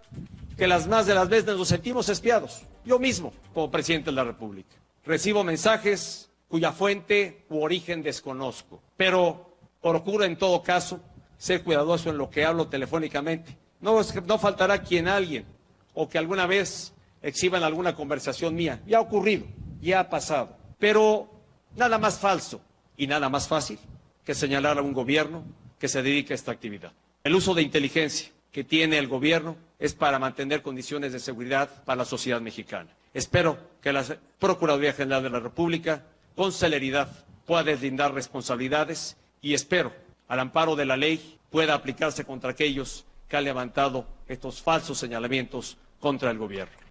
que 0.57 0.67
las 0.67 0.87
más 0.87 1.07
de 1.07 1.15
las 1.15 1.29
veces 1.29 1.57
nos 1.57 1.69
sentimos 1.69 2.09
espiados. 2.09 2.63
Yo 2.85 2.99
mismo, 2.99 3.33
como 3.55 3.71
presidente 3.71 4.11
de 4.11 4.17
la 4.17 4.25
República, 4.25 4.77
recibo 5.05 5.45
mensajes 5.45 6.31
cuya 6.49 6.73
fuente 6.73 7.45
u 7.51 7.63
origen 7.63 8.03
desconozco, 8.03 8.83
pero 8.97 9.57
procuro 9.83 10.25
en 10.25 10.37
todo 10.37 10.63
caso 10.63 11.01
ser 11.37 11.63
cuidadoso 11.63 12.11
en 12.11 12.19
lo 12.19 12.31
que 12.31 12.45
hablo 12.45 12.69
telefónicamente. 12.69 13.57
No, 13.81 14.01
no 14.27 14.39
faltará 14.39 14.83
quien 14.83 15.07
alguien 15.07 15.47
o 15.95 16.09
que 16.09 16.19
alguna 16.19 16.47
vez 16.47 16.93
exhiban 17.23 17.63
alguna 17.63 17.95
conversación 17.95 18.55
mía. 18.55 18.81
Ya 18.87 18.99
ha 18.99 19.01
ocurrido, 19.01 19.47
ya 19.81 20.01
ha 20.01 20.11
pasado. 20.11 20.57
Pero 20.79 21.31
nada 21.77 21.99
más 21.99 22.19
falso 22.19 22.61
y 22.97 23.07
nada 23.07 23.29
más 23.29 23.49
fácil 23.49 23.79
que 24.25 24.35
señalar 24.35 24.79
a 24.79 24.83
un 24.83 24.93
gobierno 24.93 25.45
que 25.79 25.89
se 25.89 26.03
dedique 26.03 26.33
a 26.33 26.37
esta 26.37 26.53
actividad. 26.53 26.93
El 27.25 27.35
uso 27.35 27.55
de 27.55 27.63
inteligencia 27.63 28.31
que 28.53 28.65
tiene 28.65 28.99
el 28.99 29.09
gobierno 29.09 29.57
es 29.79 29.95
para 29.95 30.19
mantener 30.19 30.63
condiciones 30.63 31.13
de 31.13 31.21
seguridad 31.21 31.85
para 31.85 31.99
la 31.99 32.05
sociedad 32.05 32.41
mexicana. 32.41 32.91
Espero 33.15 33.59
que 33.81 33.93
la 33.93 34.05
Procuraduría 34.39 34.93
General 34.93 35.23
de 35.23 35.31
la 35.31 35.41
República, 35.41 36.05
con 36.35 36.53
celeridad, 36.53 37.09
pueda 37.47 37.65
deslindar 37.65 38.13
responsabilidades 38.13 39.17
y 39.41 39.55
espero, 39.55 39.93
al 40.27 40.41
amparo 40.41 40.77
de 40.77 40.85
la 40.85 40.97
ley, 40.97 41.39
pueda 41.51 41.75
aplicarse 41.75 42.25
contra 42.25 42.51
aquellos 42.51 43.07
que 43.29 43.37
han 43.37 43.45
levantado 43.45 44.07
estos 44.27 44.61
falsos 44.61 44.99
señalamientos 44.99 45.79
contra 46.01 46.31
el 46.31 46.39
gobierno. 46.39 46.88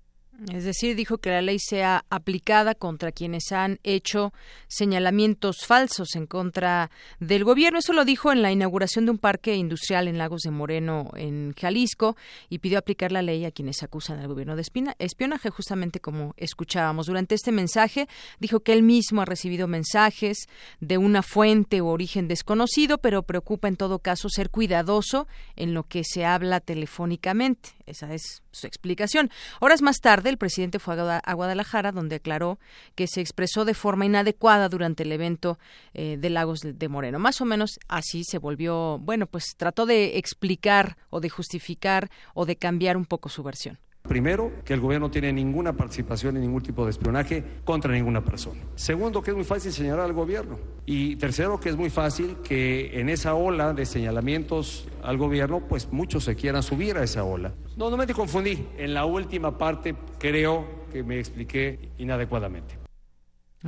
Es 0.53 0.65
decir, 0.65 0.95
dijo 0.95 1.17
que 1.17 1.31
la 1.31 1.41
ley 1.41 1.57
sea 1.57 2.05
aplicada 2.11 2.75
contra 2.75 3.11
quienes 3.11 3.51
han 3.51 3.79
hecho 3.83 4.33
señalamientos 4.67 5.65
falsos 5.65 6.15
en 6.15 6.27
contra 6.27 6.91
del 7.19 7.43
gobierno. 7.43 7.79
Eso 7.79 7.91
lo 7.91 8.05
dijo 8.05 8.31
en 8.31 8.43
la 8.43 8.51
inauguración 8.51 9.05
de 9.05 9.11
un 9.11 9.17
parque 9.17 9.55
industrial 9.55 10.07
en 10.07 10.19
Lagos 10.19 10.41
de 10.43 10.51
Moreno, 10.51 11.09
en 11.15 11.53
Jalisco, 11.59 12.15
y 12.49 12.59
pidió 12.59 12.77
aplicar 12.77 13.11
la 13.11 13.23
ley 13.23 13.45
a 13.45 13.51
quienes 13.51 13.81
acusan 13.81 14.19
al 14.19 14.27
gobierno 14.27 14.55
de 14.55 14.61
espionaje, 14.99 15.49
justamente 15.49 15.99
como 15.99 16.35
escuchábamos. 16.37 17.07
Durante 17.07 17.33
este 17.33 17.51
mensaje 17.51 18.07
dijo 18.39 18.59
que 18.59 18.73
él 18.73 18.83
mismo 18.83 19.23
ha 19.23 19.25
recibido 19.25 19.67
mensajes 19.67 20.47
de 20.79 20.99
una 20.99 21.23
fuente 21.23 21.81
o 21.81 21.87
origen 21.87 22.27
desconocido, 22.27 22.99
pero 22.99 23.23
preocupa 23.23 23.67
en 23.67 23.75
todo 23.75 23.99
caso 23.99 24.29
ser 24.29 24.51
cuidadoso 24.51 25.27
en 25.55 25.73
lo 25.73 25.83
que 25.83 26.03
se 26.03 26.25
habla 26.25 26.59
telefónicamente. 26.59 27.69
Esa 27.87 28.13
es 28.13 28.43
su 28.51 28.67
explicación. 28.67 29.31
Horas 29.61 29.81
más 29.81 29.97
tarde, 29.99 30.26
el 30.29 30.37
presidente 30.37 30.79
fue 30.79 30.95
a 30.99 31.33
Guadalajara, 31.33 31.91
donde 31.91 32.17
aclaró 32.17 32.59
que 32.95 33.07
se 33.07 33.21
expresó 33.21 33.65
de 33.65 33.73
forma 33.73 34.05
inadecuada 34.05 34.69
durante 34.69 35.03
el 35.03 35.11
evento 35.11 35.59
eh, 35.93 36.17
de 36.19 36.29
Lagos 36.29 36.61
de 36.63 36.87
Moreno. 36.87 37.19
Más 37.19 37.41
o 37.41 37.45
menos 37.45 37.79
así 37.87 38.23
se 38.23 38.37
volvió, 38.37 38.99
bueno, 38.99 39.27
pues 39.27 39.55
trató 39.57 39.85
de 39.85 40.17
explicar 40.17 40.97
o 41.09 41.19
de 41.19 41.29
justificar 41.29 42.09
o 42.33 42.45
de 42.45 42.55
cambiar 42.55 42.97
un 42.97 43.05
poco 43.05 43.29
su 43.29 43.43
versión. 43.43 43.79
Primero, 44.07 44.51
que 44.63 44.73
el 44.73 44.79
gobierno 44.79 45.07
no 45.07 45.11
tiene 45.11 45.33
ninguna 45.33 45.73
participación 45.73 46.35
en 46.37 46.43
ningún 46.43 46.63
tipo 46.63 46.85
de 46.85 46.91
espionaje 46.91 47.43
contra 47.63 47.91
ninguna 47.91 48.23
persona. 48.23 48.61
Segundo, 48.75 49.21
que 49.21 49.31
es 49.31 49.35
muy 49.35 49.45
fácil 49.45 49.71
señalar 49.71 50.05
al 50.05 50.13
gobierno. 50.13 50.57
Y 50.85 51.17
tercero, 51.17 51.59
que 51.59 51.69
es 51.69 51.75
muy 51.75 51.89
fácil 51.89 52.37
que 52.43 52.99
en 52.99 53.09
esa 53.09 53.35
ola 53.35 53.73
de 53.73 53.85
señalamientos 53.85 54.87
al 55.03 55.17
gobierno, 55.17 55.61
pues 55.67 55.91
muchos 55.91 56.23
se 56.23 56.35
quieran 56.35 56.63
subir 56.63 56.97
a 56.97 57.03
esa 57.03 57.23
ola. 57.23 57.53
No, 57.75 57.89
no 57.89 57.97
me 57.97 58.07
confundí. 58.07 58.65
En 58.77 58.93
la 58.93 59.05
última 59.05 59.57
parte 59.57 59.95
creo 60.19 60.65
que 60.91 61.03
me 61.03 61.19
expliqué 61.19 61.89
inadecuadamente. 61.97 62.86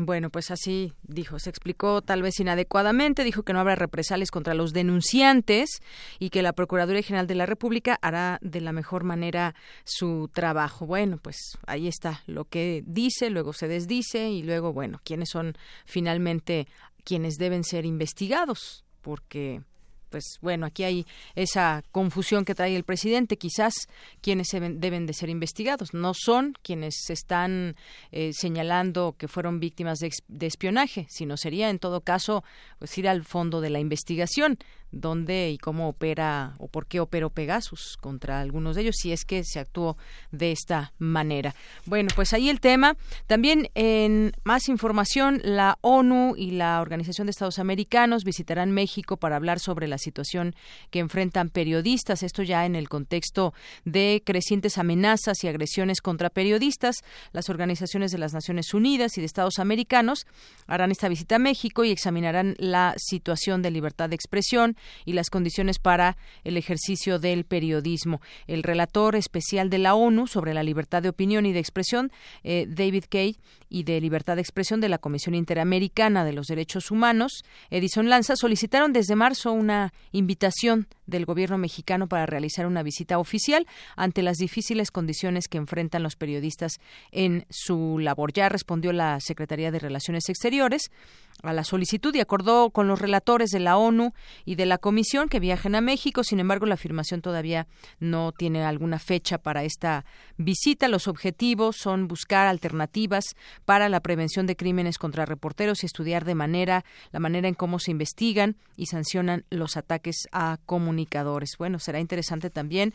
Bueno, 0.06 0.30
pues 0.30 0.52
así 0.52 0.94
dijo, 1.04 1.40
se 1.40 1.50
explicó 1.50 2.02
tal 2.02 2.22
vez 2.22 2.40
inadecuadamente, 2.40 3.24
dijo 3.24 3.44
que 3.44 3.54
no 3.54 3.60
habrá 3.60 3.76
represalias 3.76 4.32
contra 4.32 4.54
los 4.54 4.72
denunciantes 4.72 5.82
y 6.20 6.30
que 6.30 6.42
la 6.42 6.54
Procuraduría 6.54 7.04
General 7.04 7.28
de 7.28 7.36
la 7.36 7.46
República 7.46 8.00
hará 8.02 8.40
de 8.42 8.62
la 8.62 8.72
mejor 8.72 9.04
manera 9.04 9.56
su 9.84 10.30
trabajo. 10.34 10.86
Bueno, 10.86 11.18
pues 11.18 11.58
ahí 11.68 11.88
está 11.88 12.24
lo 12.28 12.46
que 12.46 12.84
dice, 12.86 13.30
luego 13.30 13.54
se 13.54 13.68
desdice 13.68 14.30
y 14.30 14.44
luego, 14.44 14.74
bueno, 14.74 15.02
quiénes 15.04 15.30
son 15.30 15.56
finalmente 15.86 16.68
quienes 17.04 17.36
deben 17.36 17.64
ser 17.64 17.86
investigados, 17.86 18.86
porque 19.02 19.62
pues 20.10 20.38
bueno, 20.42 20.66
aquí 20.66 20.84
hay 20.84 21.06
esa 21.36 21.84
confusión 21.92 22.46
que 22.46 22.56
trae 22.56 22.76
el 22.76 22.84
presidente. 22.84 23.38
Quizás 23.38 23.74
quienes 24.22 24.48
deben 24.52 25.06
de 25.06 25.14
ser 25.14 25.30
investigados 25.30 25.94
no 25.94 26.14
son 26.14 26.54
quienes 26.62 27.10
están 27.10 27.76
eh, 28.12 28.32
señalando 28.34 29.16
que 29.18 29.28
fueron 29.28 29.60
víctimas 29.60 30.00
de, 30.00 30.12
de, 30.28 30.48
espionaje, 30.48 31.08
sino 31.10 31.38
sería 31.38 31.70
en 31.70 31.80
todo 31.80 32.02
caso 32.02 32.44
pues 32.80 32.98
ir 32.98 33.08
al 33.08 33.24
fondo 33.24 33.62
de 33.62 33.70
la 33.70 33.80
investigación 33.80 34.58
dónde 34.92 35.52
y 35.52 35.58
cómo 35.58 35.90
opera 35.90 36.56
o 36.58 36.68
por 36.68 36.88
qué 36.88 37.00
operó 37.00 37.30
Pegasus 37.30 37.98
contra 38.00 38.42
algunos 38.42 38.76
de 38.76 38.84
ellos, 38.84 38.96
si 38.98 39.12
es 39.12 39.26
que 39.26 39.44
se 39.44 39.60
actuó 39.60 39.98
de 40.32 40.52
esta 40.52 40.94
manera. 40.98 41.56
Bueno, 41.86 42.10
pues 42.16 42.34
ahí 42.34 42.50
el 42.50 42.60
tema. 42.60 42.98
También 43.28 43.70
en 43.76 44.34
más 44.44 44.68
información, 44.68 45.42
la 45.44 45.78
ONU 45.82 46.36
y 46.36 46.52
la 46.52 46.82
Organización 46.82 47.28
de 47.28 47.32
Estados 47.32 47.60
Americanos 47.60 48.24
visitarán 48.24 48.72
México 48.72 49.18
para 49.18 49.36
hablar 49.36 49.60
sobre 49.60 49.88
la 49.88 49.98
situación 50.00 50.56
que 50.90 51.00
enfrentan 51.00 51.50
periodistas, 51.50 52.24
esto 52.24 52.42
ya 52.42 52.66
en 52.66 52.76
el 52.76 52.90
contexto 52.90 53.54
de 53.86 54.24
crecientes 54.26 54.80
amenazas 54.80 55.44
y 55.44 55.48
agresiones 55.48 56.02
contra 56.02 56.32
periodistas. 56.32 56.96
Las 57.32 57.50
organizaciones 57.50 58.12
de 58.12 58.18
las 58.18 58.34
Naciones 58.34 58.74
Unidas 58.74 59.18
y 59.18 59.22
de 59.22 59.28
Estados 59.28 59.60
Americanos 59.60 60.26
harán 60.66 60.92
esta 60.92 61.10
visita 61.10 61.36
a 61.36 61.40
México 61.40 61.84
y 61.84 61.92
examinarán 61.92 62.56
la 62.58 62.96
situación 62.98 63.62
de 63.62 63.72
libertad 63.72 64.10
de 64.10 64.16
expresión 64.16 64.76
y 65.06 65.14
las 65.14 65.30
condiciones 65.30 65.80
para 65.80 66.18
el 66.44 66.58
ejercicio 66.58 67.20
del 67.20 67.46
periodismo. 67.46 68.22
El 68.48 68.64
relator 68.64 69.16
especial 69.16 69.70
de 69.70 69.78
la 69.78 69.94
ONU 69.94 70.28
sobre 70.28 70.54
la 70.54 70.64
libertad 70.64 71.04
de 71.04 71.10
opinión 71.10 71.46
y 71.46 71.54
de 71.54 71.60
expresión, 71.60 72.12
eh, 72.44 72.66
David 72.68 73.06
Kay, 73.10 73.38
y 73.70 73.84
de 73.84 74.02
libertad 74.02 74.36
de 74.36 74.42
expresión 74.42 74.82
de 74.82 74.90
la 74.90 74.98
Comisión 74.98 75.36
Interamericana 75.36 76.26
de 76.26 76.34
los 76.34 76.48
Derechos 76.48 76.92
Humanos, 76.92 77.44
Edison 77.70 78.10
Lanza, 78.10 78.36
solicitaron 78.36 78.94
desde 78.94 79.16
marzo 79.16 79.52
una 79.52 79.89
invitación 80.12 80.88
del 81.06 81.26
gobierno 81.26 81.58
mexicano 81.58 82.08
para 82.08 82.26
realizar 82.26 82.66
una 82.66 82.84
visita 82.84 83.20
oficial 83.20 83.68
ante 83.96 84.22
las 84.22 84.38
difíciles 84.38 84.92
condiciones 84.92 85.48
que 85.48 85.58
enfrentan 85.58 86.04
los 86.04 86.16
periodistas 86.16 86.80
en 87.12 87.46
su 87.50 87.98
labor. 88.00 88.34
Ya 88.34 88.50
respondió 88.50 88.94
la 88.94 89.20
Secretaría 89.20 89.72
de 89.72 89.80
Relaciones 89.80 90.30
Exteriores 90.30 90.92
a 91.44 91.54
la 91.54 91.64
solicitud 91.64 92.14
y 92.16 92.20
acordó 92.20 92.70
con 92.70 92.88
los 92.88 93.00
relatores 93.00 93.50
de 93.50 93.60
la 93.60 93.78
ONU 93.78 94.14
y 94.46 94.56
de 94.56 94.66
la 94.66 94.78
Comisión 94.78 95.30
que 95.30 95.40
viajen 95.40 95.76
a 95.76 95.82
México. 95.82 96.24
Sin 96.24 96.40
embargo, 96.40 96.66
la 96.66 96.76
afirmación 96.76 97.22
todavía 97.22 97.68
no 98.00 98.32
tiene 98.32 98.64
alguna 98.64 99.00
fecha 99.00 99.38
para 99.38 99.64
esta 99.64 100.06
visita. 100.38 100.88
Los 100.88 101.08
objetivos 101.08 101.78
son 101.78 102.08
buscar 102.08 102.48
alternativas 102.48 103.36
para 103.66 103.90
la 103.90 104.02
prevención 104.02 104.48
de 104.48 104.56
crímenes 104.56 104.98
contra 104.98 105.26
reporteros 105.26 105.84
y 105.84 105.86
estudiar 105.86 106.26
de 106.26 106.36
manera 106.36 106.84
la 107.12 107.20
manera 107.20 107.48
en 107.48 107.56
cómo 107.56 107.80
se 107.80 107.92
investigan 107.92 108.58
y 108.76 108.88
sancionan 108.88 109.46
los 109.50 109.78
ataques 109.78 110.28
a 110.32 110.58
comunicadores. 110.66 111.56
Bueno, 111.58 111.80
será 111.80 112.00
interesante 112.00 112.50
también, 112.50 112.94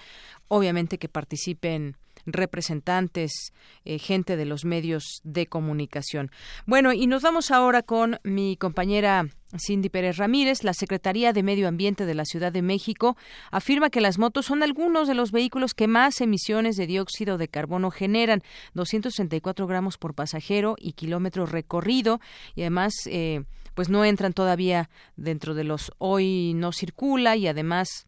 obviamente, 0.48 0.98
que 0.98 1.08
participen 1.08 1.96
representantes, 2.26 3.52
eh, 3.84 3.98
gente 3.98 4.36
de 4.36 4.44
los 4.44 4.64
medios 4.64 5.20
de 5.24 5.46
comunicación. 5.46 6.30
Bueno, 6.66 6.92
y 6.92 7.06
nos 7.06 7.22
vamos 7.22 7.50
ahora 7.50 7.82
con 7.82 8.18
mi 8.22 8.56
compañera 8.56 9.28
Cindy 9.58 9.88
Pérez 9.88 10.16
Ramírez, 10.16 10.64
la 10.64 10.74
Secretaría 10.74 11.32
de 11.32 11.42
Medio 11.42 11.68
Ambiente 11.68 12.06
de 12.06 12.14
la 12.14 12.24
Ciudad 12.24 12.52
de 12.52 12.62
México, 12.62 13.16
afirma 13.50 13.90
que 13.90 14.00
las 14.00 14.18
motos 14.18 14.46
son 14.46 14.62
algunos 14.62 15.08
de 15.08 15.14
los 15.14 15.32
vehículos 15.32 15.74
que 15.74 15.86
más 15.86 16.20
emisiones 16.20 16.76
de 16.76 16.86
dióxido 16.86 17.38
de 17.38 17.48
carbono 17.48 17.90
generan, 17.90 18.42
264 18.74 19.66
gramos 19.66 19.98
por 19.98 20.14
pasajero 20.14 20.74
y 20.78 20.92
kilómetro 20.92 21.46
recorrido, 21.46 22.20
y 22.54 22.62
además, 22.62 22.94
eh, 23.06 23.44
pues 23.74 23.88
no 23.88 24.04
entran 24.04 24.32
todavía 24.32 24.88
dentro 25.16 25.54
de 25.54 25.64
los 25.64 25.92
hoy 25.98 26.52
no 26.54 26.72
circula 26.72 27.36
y 27.36 27.48
además 27.48 28.06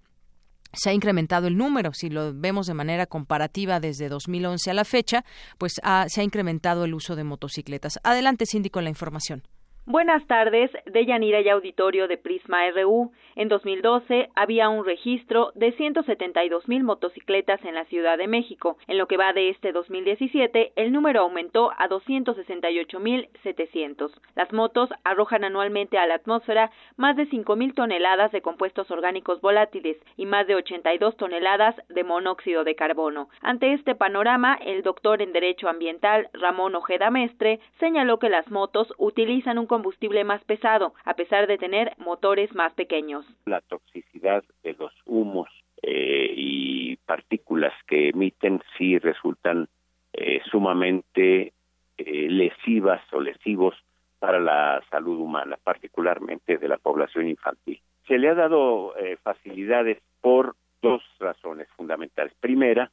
se 0.72 0.90
ha 0.90 0.92
incrementado 0.92 1.46
el 1.46 1.56
número. 1.56 1.92
Si 1.94 2.10
lo 2.10 2.32
vemos 2.34 2.66
de 2.66 2.74
manera 2.74 3.06
comparativa 3.06 3.80
desde 3.80 4.08
2011 4.08 4.70
a 4.70 4.74
la 4.74 4.84
fecha, 4.84 5.24
pues 5.58 5.74
se 5.74 6.20
ha 6.20 6.24
incrementado 6.24 6.84
el 6.84 6.94
uso 6.94 7.16
de 7.16 7.24
motocicletas. 7.24 7.98
Adelante, 8.02 8.46
Cindy, 8.46 8.70
con 8.70 8.84
la 8.84 8.90
información. 8.90 9.42
Buenas 9.88 10.26
tardes, 10.26 10.72
de 10.84 11.06
Yanira 11.06 11.40
y 11.40 11.48
Auditorio 11.48 12.08
de 12.08 12.18
Prisma 12.18 12.68
RU. 12.72 13.12
En 13.36 13.46
2012 13.48 14.30
había 14.34 14.68
un 14.68 14.84
registro 14.84 15.52
de 15.54 15.70
172 15.70 16.66
mil 16.66 16.82
motocicletas 16.82 17.64
en 17.64 17.76
la 17.76 17.84
Ciudad 17.84 18.18
de 18.18 18.26
México. 18.26 18.78
En 18.88 18.98
lo 18.98 19.06
que 19.06 19.16
va 19.16 19.32
de 19.32 19.50
este 19.50 19.70
2017, 19.70 20.72
el 20.74 20.90
número 20.90 21.20
aumentó 21.20 21.70
a 21.78 21.86
268 21.86 22.98
mil 22.98 23.28
700. 23.44 24.10
Las 24.34 24.52
motos 24.52 24.90
arrojan 25.04 25.44
anualmente 25.44 25.98
a 25.98 26.06
la 26.08 26.16
atmósfera 26.16 26.72
más 26.96 27.14
de 27.14 27.26
5 27.26 27.54
mil 27.54 27.72
toneladas 27.72 28.32
de 28.32 28.42
compuestos 28.42 28.90
orgánicos 28.90 29.40
volátiles 29.40 29.98
y 30.16 30.26
más 30.26 30.48
de 30.48 30.56
82 30.56 31.16
toneladas 31.16 31.76
de 31.90 32.02
monóxido 32.02 32.64
de 32.64 32.74
carbono. 32.74 33.28
Ante 33.40 33.72
este 33.72 33.94
panorama, 33.94 34.58
el 34.66 34.82
doctor 34.82 35.22
en 35.22 35.32
Derecho 35.32 35.68
Ambiental 35.68 36.28
Ramón 36.32 36.74
Ojeda 36.74 37.10
Mestre 37.10 37.60
señaló 37.78 38.18
que 38.18 38.30
las 38.30 38.50
motos 38.50 38.92
utilizan 38.98 39.58
un 39.58 39.75
combustible 39.76 40.24
más 40.24 40.42
pesado, 40.44 40.94
a 41.04 41.12
pesar 41.12 41.46
de 41.46 41.58
tener 41.58 41.92
motores 41.98 42.54
más 42.54 42.72
pequeños. 42.72 43.26
La 43.44 43.60
toxicidad 43.60 44.42
de 44.64 44.72
los 44.72 44.90
humos 45.04 45.50
eh, 45.82 46.32
y 46.34 46.96
partículas 47.04 47.74
que 47.86 48.08
emiten 48.08 48.62
sí 48.78 48.98
resultan 48.98 49.68
eh, 50.14 50.40
sumamente 50.50 51.52
eh, 51.98 52.26
lesivas 52.30 53.02
o 53.12 53.20
lesivos 53.20 53.74
para 54.18 54.40
la 54.40 54.82
salud 54.90 55.18
humana, 55.20 55.58
particularmente 55.62 56.56
de 56.56 56.68
la 56.68 56.78
población 56.78 57.28
infantil. 57.28 57.78
Se 58.08 58.16
le 58.16 58.30
ha 58.30 58.34
dado 58.34 58.94
facilidades 59.22 59.98
por 60.22 60.54
dos 60.80 61.02
razones 61.18 61.68
fundamentales. 61.76 62.32
Primera, 62.40 62.90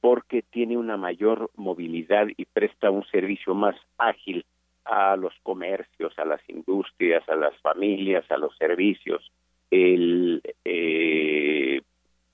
porque 0.00 0.42
tiene 0.42 0.76
una 0.76 0.96
mayor 0.96 1.48
movilidad 1.54 2.26
y 2.36 2.44
presta 2.46 2.90
un 2.90 3.04
servicio 3.04 3.54
más 3.54 3.76
ágil 3.98 4.44
a 4.84 5.16
los 5.16 5.34
comercios, 5.42 6.18
a 6.18 6.24
las 6.24 6.40
industrias, 6.48 7.28
a 7.28 7.36
las 7.36 7.56
familias, 7.60 8.30
a 8.30 8.36
los 8.36 8.56
servicios. 8.56 9.32
El 9.70 10.42
eh, 10.64 11.80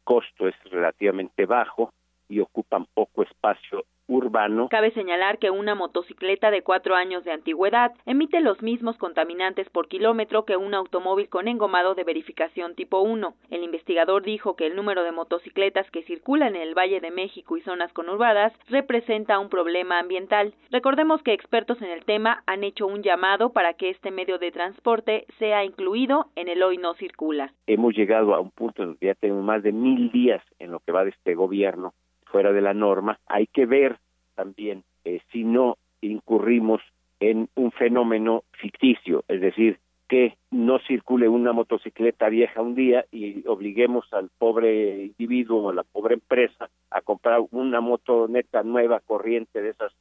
costo 0.04 0.48
es 0.48 0.54
relativamente 0.64 1.46
bajo 1.46 1.92
y 2.30 2.40
ocupan 2.40 2.86
poco 2.94 3.22
espacio 3.22 3.84
urbano. 4.10 4.68
Cabe 4.68 4.90
señalar 4.90 5.38
que 5.38 5.50
una 5.50 5.74
motocicleta 5.74 6.50
de 6.50 6.62
cuatro 6.62 6.96
años 6.96 7.24
de 7.24 7.32
antigüedad 7.32 7.92
emite 8.06 8.40
los 8.40 8.60
mismos 8.60 8.96
contaminantes 8.98 9.68
por 9.70 9.88
kilómetro 9.88 10.44
que 10.44 10.56
un 10.56 10.74
automóvil 10.74 11.28
con 11.28 11.48
engomado 11.48 11.94
de 11.94 12.04
verificación 12.04 12.74
tipo 12.74 13.00
1. 13.00 13.34
El 13.50 13.62
investigador 13.62 14.22
dijo 14.22 14.56
que 14.56 14.66
el 14.66 14.76
número 14.76 15.04
de 15.04 15.12
motocicletas 15.12 15.88
que 15.90 16.02
circulan 16.02 16.56
en 16.56 16.62
el 16.62 16.76
Valle 16.76 17.00
de 17.00 17.10
México 17.10 17.56
y 17.56 17.62
zonas 17.62 17.92
conurbadas 17.92 18.52
representa 18.68 19.38
un 19.38 19.48
problema 19.48 20.00
ambiental. 20.00 20.54
Recordemos 20.70 21.22
que 21.22 21.32
expertos 21.32 21.80
en 21.80 21.90
el 21.90 22.04
tema 22.04 22.42
han 22.46 22.64
hecho 22.64 22.86
un 22.86 23.02
llamado 23.02 23.52
para 23.52 23.74
que 23.74 23.90
este 23.90 24.10
medio 24.10 24.38
de 24.38 24.50
transporte 24.50 25.26
sea 25.38 25.64
incluido 25.64 26.26
en 26.34 26.48
el 26.48 26.62
hoy 26.62 26.78
no 26.78 26.94
circula. 26.94 27.52
Hemos 27.66 27.94
llegado 27.94 28.34
a 28.34 28.40
un 28.40 28.50
punto 28.50 28.82
en 28.82 28.96
que 28.96 29.06
ya 29.06 29.14
tenemos 29.14 29.44
más 29.44 29.62
de 29.62 29.72
mil 29.72 30.10
días 30.10 30.42
en 30.58 30.72
lo 30.72 30.80
que 30.80 30.90
va 30.90 31.04
de 31.04 31.10
este 31.10 31.34
gobierno 31.34 31.92
fuera 32.30 32.52
de 32.52 32.60
la 32.60 32.74
norma, 32.74 33.18
hay 33.26 33.46
que 33.46 33.66
ver 33.66 33.98
también 34.34 34.84
eh, 35.04 35.20
si 35.32 35.44
no 35.44 35.76
incurrimos 36.00 36.80
en 37.20 37.48
un 37.54 37.72
fenómeno 37.72 38.44
ficticio, 38.52 39.24
es 39.28 39.40
decir, 39.40 39.78
que 40.08 40.36
no 40.50 40.80
circule 40.80 41.28
una 41.28 41.52
motocicleta 41.52 42.28
vieja 42.28 42.60
un 42.60 42.74
día 42.74 43.04
y 43.12 43.46
obliguemos 43.46 44.12
al 44.12 44.28
pobre 44.38 45.04
individuo 45.04 45.62
o 45.62 45.70
a 45.70 45.74
la 45.74 45.84
pobre 45.84 46.14
empresa 46.14 46.68
a 46.90 47.00
comprar 47.00 47.42
una 47.52 47.80
motoneta 47.80 48.64
nueva 48.64 48.98
corriente 48.98 49.62
de 49.62 49.68
esas 49.68 49.92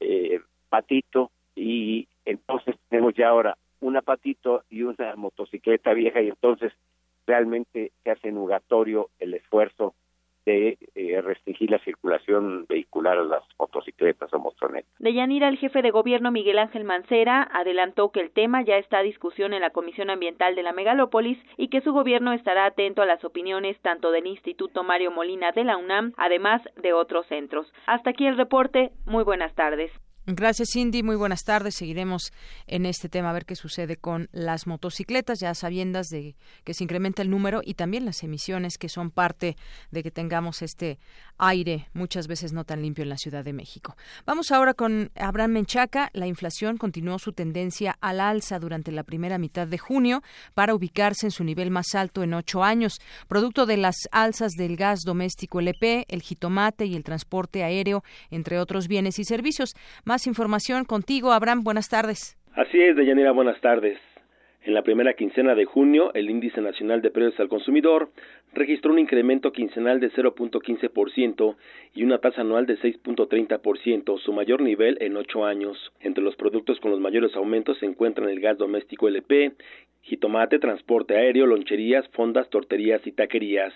eh, 0.00 0.40
patito 0.68 1.30
y 1.56 2.08
entonces 2.26 2.76
tenemos 2.90 3.14
ya 3.14 3.28
ahora 3.28 3.56
una 3.80 4.02
patito 4.02 4.64
y 4.68 4.82
una 4.82 5.16
motocicleta 5.16 5.94
vieja 5.94 6.20
y 6.20 6.28
entonces 6.28 6.72
realmente 7.26 7.92
se 8.02 8.10
hace 8.10 8.32
nugatorio 8.32 9.08
el 9.18 9.32
esfuerzo 9.32 9.94
de 10.46 10.78
eh, 10.94 11.20
restringir 11.20 11.70
la 11.70 11.78
circulación 11.80 12.66
vehicular 12.68 13.18
a 13.18 13.24
las 13.24 13.42
motocicletas 13.58 14.32
o 14.32 14.38
motonetas. 14.38 14.90
De 14.98 15.12
Yanira, 15.12 15.48
el 15.48 15.58
jefe 15.58 15.82
de 15.82 15.90
gobierno 15.90 16.30
Miguel 16.30 16.58
Ángel 16.58 16.84
Mancera 16.84 17.48
adelantó 17.52 18.10
que 18.10 18.20
el 18.20 18.30
tema 18.30 18.62
ya 18.62 18.76
está 18.76 18.98
a 18.98 19.02
discusión 19.02 19.54
en 19.54 19.62
la 19.62 19.70
Comisión 19.70 20.10
Ambiental 20.10 20.54
de 20.54 20.62
la 20.62 20.72
Megalópolis 20.72 21.38
y 21.56 21.68
que 21.68 21.80
su 21.80 21.92
gobierno 21.92 22.32
estará 22.32 22.66
atento 22.66 23.02
a 23.02 23.06
las 23.06 23.24
opiniones 23.24 23.80
tanto 23.80 24.10
del 24.10 24.26
Instituto 24.26 24.84
Mario 24.84 25.10
Molina 25.10 25.52
de 25.52 25.64
la 25.64 25.76
UNAM, 25.76 26.12
además 26.16 26.62
de 26.76 26.92
otros 26.92 27.26
centros. 27.26 27.72
Hasta 27.86 28.10
aquí 28.10 28.26
el 28.26 28.36
reporte. 28.36 28.90
Muy 29.06 29.24
buenas 29.24 29.54
tardes. 29.54 29.90
Gracias, 30.26 30.70
Cindy. 30.72 31.02
Muy 31.02 31.16
buenas 31.16 31.44
tardes. 31.44 31.74
Seguiremos 31.74 32.32
en 32.66 32.86
este 32.86 33.10
tema 33.10 33.28
a 33.28 33.34
ver 33.34 33.44
qué 33.44 33.56
sucede 33.56 33.98
con 33.98 34.30
las 34.32 34.66
motocicletas, 34.66 35.38
ya 35.38 35.54
sabiendas 35.54 36.08
de 36.08 36.34
que 36.64 36.72
se 36.72 36.82
incrementa 36.82 37.20
el 37.20 37.28
número 37.28 37.60
y 37.62 37.74
también 37.74 38.06
las 38.06 38.22
emisiones 38.22 38.78
que 38.78 38.88
son 38.88 39.10
parte 39.10 39.58
de 39.90 40.02
que 40.02 40.10
tengamos 40.10 40.62
este 40.62 40.98
aire 41.36 41.88
muchas 41.92 42.26
veces 42.26 42.54
no 42.54 42.64
tan 42.64 42.80
limpio 42.80 43.02
en 43.02 43.10
la 43.10 43.18
Ciudad 43.18 43.44
de 43.44 43.52
México. 43.52 43.96
Vamos 44.24 44.50
ahora 44.50 44.72
con 44.72 45.10
Abraham 45.14 45.50
Menchaca. 45.52 46.08
La 46.14 46.26
inflación 46.26 46.78
continuó 46.78 47.18
su 47.18 47.32
tendencia 47.32 47.98
al 48.00 48.18
alza 48.18 48.58
durante 48.58 48.92
la 48.92 49.02
primera 49.02 49.36
mitad 49.36 49.66
de 49.66 49.76
junio 49.76 50.22
para 50.54 50.74
ubicarse 50.74 51.26
en 51.26 51.32
su 51.32 51.44
nivel 51.44 51.70
más 51.70 51.94
alto 51.94 52.22
en 52.22 52.32
ocho 52.32 52.64
años, 52.64 52.98
producto 53.28 53.66
de 53.66 53.76
las 53.76 53.96
alzas 54.10 54.52
del 54.52 54.76
gas 54.76 55.00
doméstico 55.04 55.60
LP, 55.60 56.06
el 56.08 56.22
jitomate 56.22 56.86
y 56.86 56.96
el 56.96 57.04
transporte 57.04 57.62
aéreo, 57.62 58.02
entre 58.30 58.58
otros 58.58 58.88
bienes 58.88 59.18
y 59.18 59.24
servicios. 59.24 59.74
Información 60.26 60.84
contigo, 60.84 61.32
Abraham. 61.32 61.62
Buenas 61.64 61.88
tardes. 61.88 62.36
Así 62.54 62.80
es, 62.80 62.96
Deyanira. 62.96 63.32
Buenas 63.32 63.60
tardes. 63.60 63.98
En 64.64 64.72
la 64.72 64.82
primera 64.82 65.12
quincena 65.12 65.54
de 65.54 65.66
junio, 65.66 66.14
el 66.14 66.30
Índice 66.30 66.62
Nacional 66.62 67.02
de 67.02 67.10
Precios 67.10 67.38
al 67.38 67.50
Consumidor 67.50 68.08
registró 68.54 68.92
un 68.92 68.98
incremento 68.98 69.52
quincenal 69.52 70.00
de 70.00 70.10
0.15% 70.10 71.56
y 71.94 72.02
una 72.02 72.16
tasa 72.16 72.40
anual 72.40 72.64
de 72.64 72.78
6.30%, 72.78 74.18
su 74.20 74.32
mayor 74.32 74.62
nivel 74.62 74.96
en 75.02 75.18
ocho 75.18 75.44
años. 75.44 75.76
Entre 76.00 76.24
los 76.24 76.34
productos 76.36 76.80
con 76.80 76.92
los 76.92 77.00
mayores 77.00 77.36
aumentos 77.36 77.76
se 77.78 77.84
encuentran 77.84 78.30
el 78.30 78.40
gas 78.40 78.56
doméstico 78.56 79.06
LP, 79.06 79.52
jitomate, 80.00 80.58
transporte 80.58 81.14
aéreo, 81.14 81.44
loncherías, 81.44 82.08
fondas, 82.12 82.48
torterías 82.48 83.06
y 83.06 83.12
taquerías. 83.12 83.74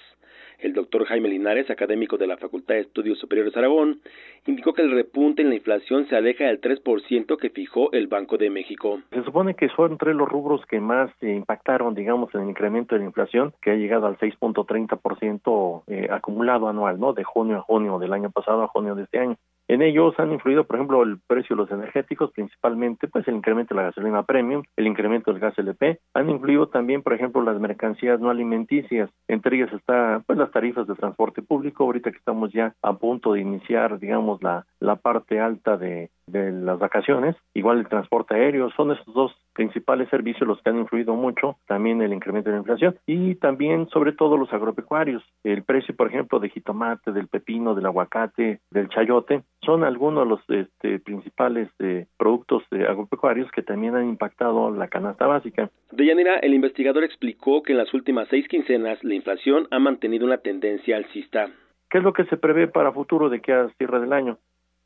El 0.58 0.72
doctor 0.72 1.04
Jaime 1.04 1.28
Linares, 1.28 1.70
académico 1.70 2.16
de 2.16 2.26
la 2.26 2.36
Facultad 2.36 2.74
de 2.74 2.80
Estudios 2.80 3.18
Superiores 3.18 3.56
Aragón, 3.56 4.00
indicó 4.46 4.72
que 4.74 4.82
el 4.82 4.90
repunte 4.90 5.42
en 5.42 5.50
la 5.50 5.54
inflación 5.54 6.08
se 6.08 6.16
aleja 6.16 6.46
del 6.46 6.60
3% 6.60 7.36
que 7.36 7.50
fijó 7.50 7.92
el 7.92 8.08
Banco 8.08 8.38
de 8.38 8.50
México. 8.50 9.00
Se 9.10 9.22
supone 9.22 9.54
que 9.54 9.68
son 9.68 9.92
entre 9.92 10.14
los 10.14 10.28
rubros 10.28 10.64
que 10.66 10.80
más 10.80 11.10
impactaron, 11.22 11.94
digamos, 11.94 12.34
en 12.34 12.42
el 12.42 12.48
incremento 12.48 12.94
de 12.94 13.00
la 13.00 13.06
inflación, 13.06 13.52
que 13.62 13.70
ha 13.70 13.76
llegado 13.76 14.06
al 14.06 14.18
6.30% 14.18 15.82
eh, 15.86 16.08
acumulado 16.10 16.68
anual, 16.68 16.98
¿no? 16.98 17.12
De 17.12 17.22
junio 17.24 17.58
a 17.58 17.60
junio 17.60 17.98
del 17.98 18.12
año 18.12 18.30
pasado 18.30 18.62
a 18.62 18.68
junio 18.68 18.94
de 18.94 19.04
este 19.04 19.18
año. 19.18 19.36
En 19.68 19.82
ellos 19.82 20.18
han 20.18 20.32
influido, 20.32 20.64
por 20.64 20.76
ejemplo, 20.76 21.02
el 21.02 21.20
precio 21.26 21.54
de 21.54 21.62
los 21.62 21.70
energéticos, 21.70 22.32
principalmente, 22.32 23.06
pues 23.06 23.28
el 23.28 23.36
incremento 23.36 23.74
de 23.74 23.82
la 23.82 23.88
gasolina 23.88 24.22
premium, 24.22 24.62
el 24.76 24.86
incremento 24.86 25.30
del 25.30 25.40
gas 25.40 25.58
LP. 25.58 26.00
Han 26.14 26.30
influido 26.30 26.68
también, 26.68 27.02
por 27.02 27.12
ejemplo, 27.12 27.42
las 27.42 27.60
mercancías 27.60 28.18
no 28.18 28.30
alimenticias. 28.30 29.10
Entre 29.28 29.58
ellas 29.58 29.72
está, 29.74 30.22
pues, 30.26 30.38
las 30.38 30.50
tarifas 30.50 30.86
de 30.86 30.94
transporte 30.94 31.42
público. 31.42 31.84
Ahorita 31.84 32.10
que 32.10 32.16
estamos 32.16 32.50
ya 32.50 32.74
a 32.82 32.94
punto 32.94 33.34
de 33.34 33.40
iniciar, 33.40 33.98
digamos, 33.98 34.42
la, 34.42 34.66
la 34.80 34.96
parte 34.96 35.38
alta 35.38 35.76
de, 35.76 36.10
de 36.30 36.52
las 36.52 36.78
vacaciones, 36.78 37.36
igual 37.54 37.78
el 37.78 37.88
transporte 37.88 38.34
aéreo, 38.34 38.70
son 38.70 38.92
estos 38.92 39.14
dos 39.14 39.32
principales 39.54 40.08
servicios 40.08 40.46
los 40.46 40.60
que 40.62 40.70
han 40.70 40.78
influido 40.78 41.14
mucho, 41.14 41.56
también 41.66 42.00
el 42.02 42.12
incremento 42.12 42.50
de 42.50 42.56
la 42.56 42.60
inflación 42.60 42.96
y 43.06 43.34
también 43.36 43.88
sobre 43.88 44.12
todo 44.12 44.36
los 44.36 44.52
agropecuarios. 44.52 45.22
El 45.42 45.64
precio, 45.64 45.96
por 45.96 46.08
ejemplo, 46.08 46.38
de 46.38 46.50
jitomate, 46.50 47.12
del 47.12 47.28
pepino, 47.28 47.74
del 47.74 47.86
aguacate, 47.86 48.60
del 48.70 48.88
chayote, 48.88 49.42
son 49.64 49.84
algunos 49.84 50.24
de 50.24 50.30
los 50.30 50.66
este, 50.66 50.98
principales 51.00 51.68
eh, 51.78 52.06
productos 52.16 52.62
agropecuarios 52.72 53.50
que 53.50 53.62
también 53.62 53.96
han 53.96 54.08
impactado 54.08 54.70
la 54.70 54.88
canasta 54.88 55.26
básica. 55.26 55.70
De 55.90 56.06
Yanira, 56.06 56.36
el 56.38 56.54
investigador 56.54 57.04
explicó 57.04 57.62
que 57.62 57.72
en 57.72 57.78
las 57.78 57.92
últimas 57.94 58.28
seis 58.28 58.46
quincenas 58.48 59.02
la 59.02 59.14
inflación 59.14 59.66
ha 59.70 59.78
mantenido 59.78 60.26
una 60.26 60.38
tendencia 60.38 60.96
alcista. 60.96 61.48
¿Qué 61.90 61.98
es 61.98 62.04
lo 62.04 62.12
que 62.12 62.24
se 62.26 62.36
prevé 62.36 62.68
para 62.68 62.92
futuro 62.92 63.30
de 63.30 63.40
que 63.40 63.52
a 63.52 63.68
cierre 63.78 64.00
del 64.00 64.12
año? 64.12 64.38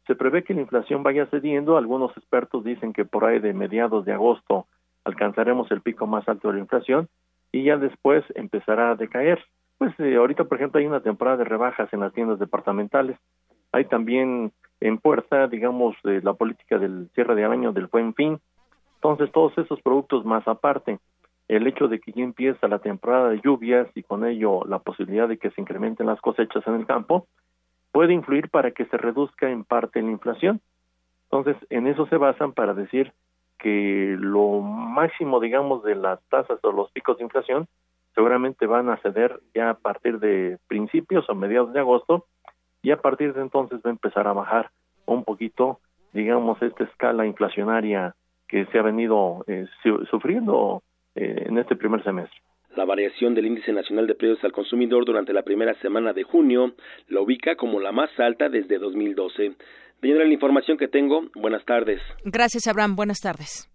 Se 0.06 0.14
prevé 0.14 0.42
que 0.42 0.54
la 0.54 0.62
inflación 0.62 1.02
vaya 1.02 1.26
cediendo. 1.26 1.76
Algunos 1.76 2.16
expertos 2.16 2.64
dicen 2.64 2.92
que 2.92 3.04
por 3.04 3.24
ahí 3.24 3.38
de 3.38 3.54
mediados 3.54 4.04
de 4.04 4.12
agosto 4.12 4.66
alcanzaremos 5.04 5.70
el 5.70 5.80
pico 5.80 6.06
más 6.06 6.28
alto 6.28 6.48
de 6.48 6.54
la 6.54 6.60
inflación 6.60 7.08
y 7.52 7.64
ya 7.64 7.76
después 7.76 8.24
empezará 8.34 8.90
a 8.90 8.96
decaer. 8.96 9.44
Pues 9.78 9.98
eh, 10.00 10.16
ahorita, 10.16 10.44
por 10.44 10.58
ejemplo, 10.58 10.80
hay 10.80 10.86
una 10.86 11.00
temporada 11.00 11.38
de 11.38 11.44
rebajas 11.44 11.92
en 11.92 12.00
las 12.00 12.12
tiendas 12.12 12.38
departamentales. 12.38 13.16
Hay 13.72 13.84
también 13.86 14.52
en 14.80 14.98
puerta, 14.98 15.46
digamos, 15.46 15.96
eh, 16.04 16.20
la 16.22 16.34
política 16.34 16.78
del 16.78 17.08
cierre 17.14 17.34
de 17.34 17.44
año 17.44 17.72
del 17.72 17.86
buen 17.86 18.14
fin. 18.14 18.38
Entonces, 18.96 19.30
todos 19.32 19.56
esos 19.58 19.80
productos 19.82 20.24
más 20.24 20.46
aparte, 20.46 20.98
el 21.48 21.66
hecho 21.66 21.88
de 21.88 22.00
que 22.00 22.12
ya 22.12 22.22
empieza 22.22 22.68
la 22.68 22.78
temporada 22.78 23.30
de 23.30 23.40
lluvias 23.40 23.88
y 23.94 24.02
con 24.02 24.24
ello 24.24 24.64
la 24.64 24.78
posibilidad 24.78 25.28
de 25.28 25.38
que 25.38 25.50
se 25.50 25.60
incrementen 25.60 26.06
las 26.06 26.20
cosechas 26.20 26.66
en 26.66 26.74
el 26.74 26.86
campo, 26.86 27.26
puede 27.92 28.12
influir 28.12 28.48
para 28.48 28.72
que 28.72 28.86
se 28.86 28.96
reduzca 28.96 29.50
en 29.50 29.64
parte 29.64 30.02
la 30.02 30.10
inflación. 30.10 30.60
Entonces, 31.24 31.56
en 31.70 31.86
eso 31.86 32.06
se 32.06 32.16
basan 32.16 32.52
para 32.52 32.74
decir 32.74 33.12
que 33.58 34.16
lo 34.18 34.60
máximo, 34.60 35.38
digamos, 35.38 35.84
de 35.84 35.94
las 35.94 36.20
tasas 36.28 36.58
o 36.62 36.72
los 36.72 36.90
picos 36.90 37.18
de 37.18 37.24
inflación 37.24 37.68
seguramente 38.14 38.66
van 38.66 38.90
a 38.90 38.96
ceder 38.98 39.40
ya 39.54 39.70
a 39.70 39.74
partir 39.74 40.18
de 40.18 40.58
principios 40.66 41.28
o 41.28 41.34
mediados 41.34 41.72
de 41.72 41.80
agosto 41.80 42.26
y 42.82 42.90
a 42.90 43.00
partir 43.00 43.32
de 43.32 43.40
entonces 43.40 43.80
va 43.84 43.90
a 43.90 43.92
empezar 43.92 44.26
a 44.26 44.32
bajar 44.32 44.70
un 45.06 45.24
poquito, 45.24 45.78
digamos, 46.12 46.60
esta 46.60 46.84
escala 46.84 47.24
inflacionaria 47.24 48.14
que 48.48 48.66
se 48.66 48.78
ha 48.78 48.82
venido 48.82 49.44
eh, 49.46 49.66
sufriendo 50.10 50.82
eh, 51.14 51.44
en 51.46 51.58
este 51.58 51.76
primer 51.76 52.02
semestre. 52.02 52.38
La 52.76 52.84
variación 52.84 53.34
del 53.34 53.46
índice 53.46 53.72
nacional 53.72 54.06
de 54.06 54.14
precios 54.14 54.42
al 54.44 54.52
consumidor 54.52 55.04
durante 55.04 55.32
la 55.32 55.42
primera 55.42 55.74
semana 55.80 56.12
de 56.12 56.22
junio 56.22 56.74
lo 57.08 57.22
ubica 57.22 57.54
como 57.56 57.80
la 57.80 57.92
más 57.92 58.10
alta 58.18 58.48
desde 58.48 58.78
2012. 58.78 59.52
De 60.00 60.08
la 60.14 60.24
información 60.24 60.78
que 60.78 60.88
tengo, 60.88 61.28
buenas 61.34 61.64
tardes. 61.64 62.00
Gracias, 62.24 62.66
Abraham. 62.66 62.96
Buenas 62.96 63.20
tardes. 63.20 63.68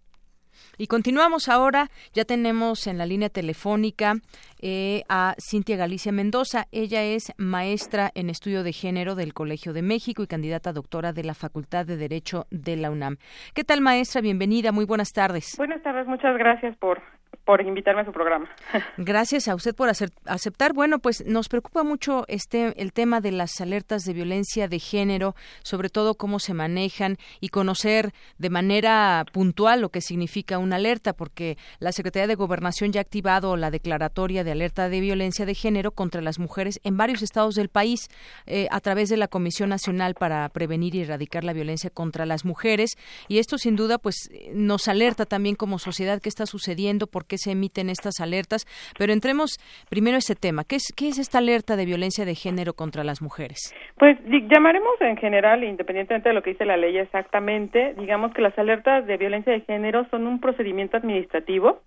Y 0.76 0.86
continuamos 0.86 1.48
ahora, 1.48 1.88
ya 2.12 2.24
tenemos 2.24 2.86
en 2.86 2.98
la 2.98 3.06
línea 3.06 3.28
telefónica 3.28 4.14
eh, 4.60 5.02
a 5.08 5.34
Cintia 5.38 5.76
Galicia 5.76 6.12
Mendoza. 6.12 6.66
Ella 6.70 7.02
es 7.02 7.32
maestra 7.36 8.10
en 8.14 8.30
estudio 8.30 8.62
de 8.62 8.72
género 8.72 9.14
del 9.14 9.34
Colegio 9.34 9.72
de 9.72 9.82
México 9.82 10.22
y 10.22 10.26
candidata 10.26 10.70
a 10.70 10.72
doctora 10.72 11.12
de 11.12 11.24
la 11.24 11.34
Facultad 11.34 11.86
de 11.86 11.96
Derecho 11.96 12.46
de 12.50 12.76
la 12.76 12.90
UNAM. 12.90 13.16
¿Qué 13.54 13.64
tal, 13.64 13.80
maestra? 13.80 14.20
Bienvenida, 14.20 14.70
muy 14.70 14.84
buenas 14.84 15.12
tardes. 15.12 15.54
Buenas 15.56 15.82
tardes, 15.82 16.06
muchas 16.06 16.36
gracias 16.36 16.76
por 16.76 17.00
por 17.48 17.62
invitarme 17.62 18.02
a 18.02 18.04
su 18.04 18.12
programa. 18.12 18.46
Gracias 18.98 19.48
a 19.48 19.54
usted 19.54 19.74
por 19.74 19.88
aceptar. 19.88 20.74
Bueno, 20.74 20.98
pues 20.98 21.24
nos 21.24 21.48
preocupa 21.48 21.82
mucho 21.82 22.26
este 22.28 22.78
el 22.78 22.92
tema 22.92 23.22
de 23.22 23.32
las 23.32 23.58
alertas 23.62 24.02
de 24.04 24.12
violencia 24.12 24.68
de 24.68 24.78
género, 24.78 25.34
sobre 25.62 25.88
todo 25.88 26.16
cómo 26.16 26.40
se 26.40 26.52
manejan 26.52 27.16
y 27.40 27.48
conocer 27.48 28.12
de 28.36 28.50
manera 28.50 29.24
puntual 29.32 29.80
lo 29.80 29.88
que 29.88 30.02
significa 30.02 30.58
una 30.58 30.76
alerta, 30.76 31.14
porque 31.14 31.56
la 31.78 31.92
Secretaría 31.92 32.26
de 32.26 32.34
Gobernación 32.34 32.92
ya 32.92 33.00
ha 33.00 33.08
activado 33.08 33.56
la 33.56 33.70
declaratoria 33.70 34.44
de 34.44 34.52
alerta 34.52 34.90
de 34.90 35.00
violencia 35.00 35.46
de 35.46 35.54
género 35.54 35.92
contra 35.92 36.20
las 36.20 36.38
mujeres 36.38 36.80
en 36.84 36.98
varios 36.98 37.22
estados 37.22 37.54
del 37.54 37.70
país 37.70 38.10
eh, 38.44 38.68
a 38.70 38.80
través 38.80 39.08
de 39.08 39.16
la 39.16 39.28
Comisión 39.28 39.70
Nacional 39.70 40.12
para 40.12 40.46
prevenir 40.50 40.94
y 40.94 41.00
erradicar 41.00 41.44
la 41.44 41.54
violencia 41.54 41.88
contra 41.88 42.26
las 42.26 42.44
mujeres 42.44 42.98
y 43.26 43.38
esto 43.38 43.56
sin 43.56 43.74
duda 43.74 43.96
pues 43.96 44.30
nos 44.52 44.86
alerta 44.86 45.24
también 45.24 45.54
como 45.56 45.78
sociedad 45.78 46.20
qué 46.20 46.28
está 46.28 46.44
sucediendo, 46.44 47.06
por 47.06 47.24
qué 47.24 47.37
se 47.38 47.52
emiten 47.52 47.88
estas 47.88 48.20
alertas, 48.20 48.66
pero 48.98 49.12
entremos 49.12 49.58
primero 49.88 50.16
a 50.16 50.18
ese 50.18 50.34
tema. 50.34 50.64
¿Qué 50.64 50.76
es, 50.76 50.92
¿Qué 50.96 51.08
es 51.08 51.18
esta 51.18 51.38
alerta 51.38 51.76
de 51.76 51.86
violencia 51.86 52.24
de 52.24 52.34
género 52.34 52.74
contra 52.74 53.04
las 53.04 53.22
mujeres? 53.22 53.74
Pues 53.96 54.18
llamaremos 54.26 55.00
en 55.00 55.16
general, 55.16 55.64
independientemente 55.64 56.28
de 56.28 56.34
lo 56.34 56.42
que 56.42 56.50
dice 56.50 56.64
la 56.64 56.76
ley 56.76 56.96
exactamente, 56.98 57.94
digamos 57.98 58.32
que 58.34 58.42
las 58.42 58.58
alertas 58.58 59.06
de 59.06 59.16
violencia 59.16 59.52
de 59.52 59.60
género 59.62 60.06
son 60.10 60.26
un 60.26 60.40
procedimiento 60.40 60.96
administrativo 60.96 61.80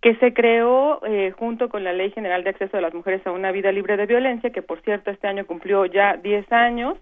que 0.00 0.14
se 0.16 0.32
creó 0.32 1.04
eh, 1.04 1.32
junto 1.32 1.68
con 1.68 1.82
la 1.82 1.92
Ley 1.92 2.12
General 2.12 2.44
de 2.44 2.50
Acceso 2.50 2.76
de 2.76 2.82
las 2.82 2.94
Mujeres 2.94 3.26
a 3.26 3.32
una 3.32 3.50
Vida 3.50 3.72
Libre 3.72 3.96
de 3.96 4.06
Violencia, 4.06 4.50
que 4.50 4.62
por 4.62 4.80
cierto 4.82 5.10
este 5.10 5.26
año 5.26 5.46
cumplió 5.46 5.86
ya 5.86 6.16
10 6.16 6.52
años, 6.52 6.98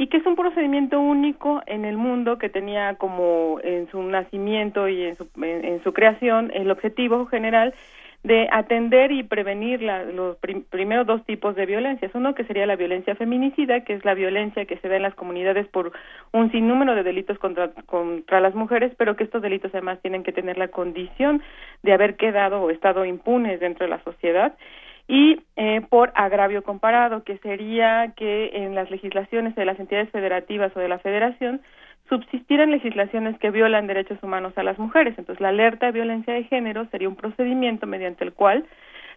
y 0.00 0.06
que 0.06 0.16
es 0.16 0.24
un 0.24 0.34
procedimiento 0.34 0.98
único 0.98 1.60
en 1.66 1.84
el 1.84 1.98
mundo 1.98 2.38
que 2.38 2.48
tenía 2.48 2.94
como 2.94 3.60
en 3.62 3.86
su 3.90 4.02
nacimiento 4.02 4.88
y 4.88 5.02
en 5.02 5.16
su, 5.18 5.28
en, 5.42 5.84
su 5.84 5.92
creación 5.92 6.50
el 6.54 6.70
objetivo 6.70 7.26
general 7.26 7.74
de 8.22 8.48
atender 8.50 9.12
y 9.12 9.24
prevenir 9.24 9.82
los 9.82 10.38
primeros 10.70 11.06
dos 11.06 11.22
tipos 11.26 11.54
de 11.54 11.66
violencias. 11.66 12.14
Uno 12.14 12.34
que 12.34 12.44
sería 12.44 12.64
la 12.64 12.76
violencia 12.76 13.14
feminicida, 13.14 13.84
que 13.84 13.92
es 13.92 14.02
la 14.06 14.14
violencia 14.14 14.64
que 14.64 14.78
se 14.78 14.88
da 14.88 14.96
en 14.96 15.02
las 15.02 15.14
comunidades 15.14 15.68
por 15.68 15.92
un 16.32 16.50
sinnúmero 16.50 16.94
de 16.94 17.02
delitos 17.02 17.38
contra, 17.38 17.70
contra 17.84 18.40
las 18.40 18.54
mujeres, 18.54 18.94
pero 18.96 19.16
que 19.16 19.24
estos 19.24 19.42
delitos 19.42 19.70
además 19.74 20.00
tienen 20.00 20.22
que 20.22 20.32
tener 20.32 20.56
la 20.56 20.68
condición 20.68 21.42
de 21.82 21.92
haber 21.92 22.16
quedado 22.16 22.62
o 22.62 22.70
estado 22.70 23.04
impunes 23.04 23.60
dentro 23.60 23.84
de 23.84 23.90
la 23.90 24.02
sociedad 24.02 24.54
y 25.10 25.40
eh, 25.56 25.80
por 25.88 26.12
agravio 26.14 26.62
comparado, 26.62 27.24
que 27.24 27.36
sería 27.38 28.12
que 28.16 28.50
en 28.54 28.76
las 28.76 28.92
legislaciones 28.92 29.56
de 29.56 29.64
las 29.64 29.80
entidades 29.80 30.08
federativas 30.10 30.70
o 30.76 30.78
de 30.78 30.86
la 30.86 31.00
federación 31.00 31.62
subsistieran 32.08 32.70
legislaciones 32.70 33.36
que 33.40 33.50
violan 33.50 33.88
derechos 33.88 34.22
humanos 34.22 34.52
a 34.54 34.62
las 34.62 34.78
mujeres. 34.78 35.18
Entonces, 35.18 35.40
la 35.40 35.48
alerta 35.48 35.86
de 35.86 35.92
violencia 35.92 36.32
de 36.32 36.44
género 36.44 36.86
sería 36.92 37.08
un 37.08 37.16
procedimiento 37.16 37.88
mediante 37.88 38.22
el 38.22 38.32
cual 38.32 38.64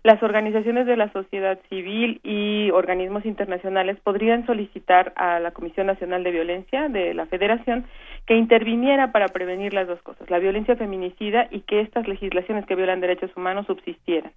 las 0.01 0.23
organizaciones 0.23 0.88
de 0.88 0.97
la 0.97 1.12
sociedad 1.12 1.60
civil 1.69 2.19
y 2.23 2.71
organismos 2.71 3.23
internacionales 3.23 3.99
podrían 4.03 4.47
solicitar 4.47 5.13
a 5.15 5.39
la 5.39 5.51
Comisión 5.51 5.86
Nacional 5.86 6.23
de 6.23 6.32
Violencia 6.32 6.89
de 6.89 7.13
la 7.13 7.27
Federación 7.27 7.86
que 8.25 8.36
interviniera 8.36 9.12
para 9.12 9.27
prevenir 9.27 9.75
las 9.75 9.88
dos 9.88 10.01
cosas, 10.01 10.27
la 10.32 10.39
violencia 10.39 10.75
feminicida 10.75 11.47
y 11.51 11.62
que 11.62 11.82
estas 11.82 12.08
legislaciones 12.08 12.65
que 12.65 12.75
violan 12.75 12.99
derechos 12.99 13.29
humanos 13.38 13.67
subsistieran. 13.67 14.32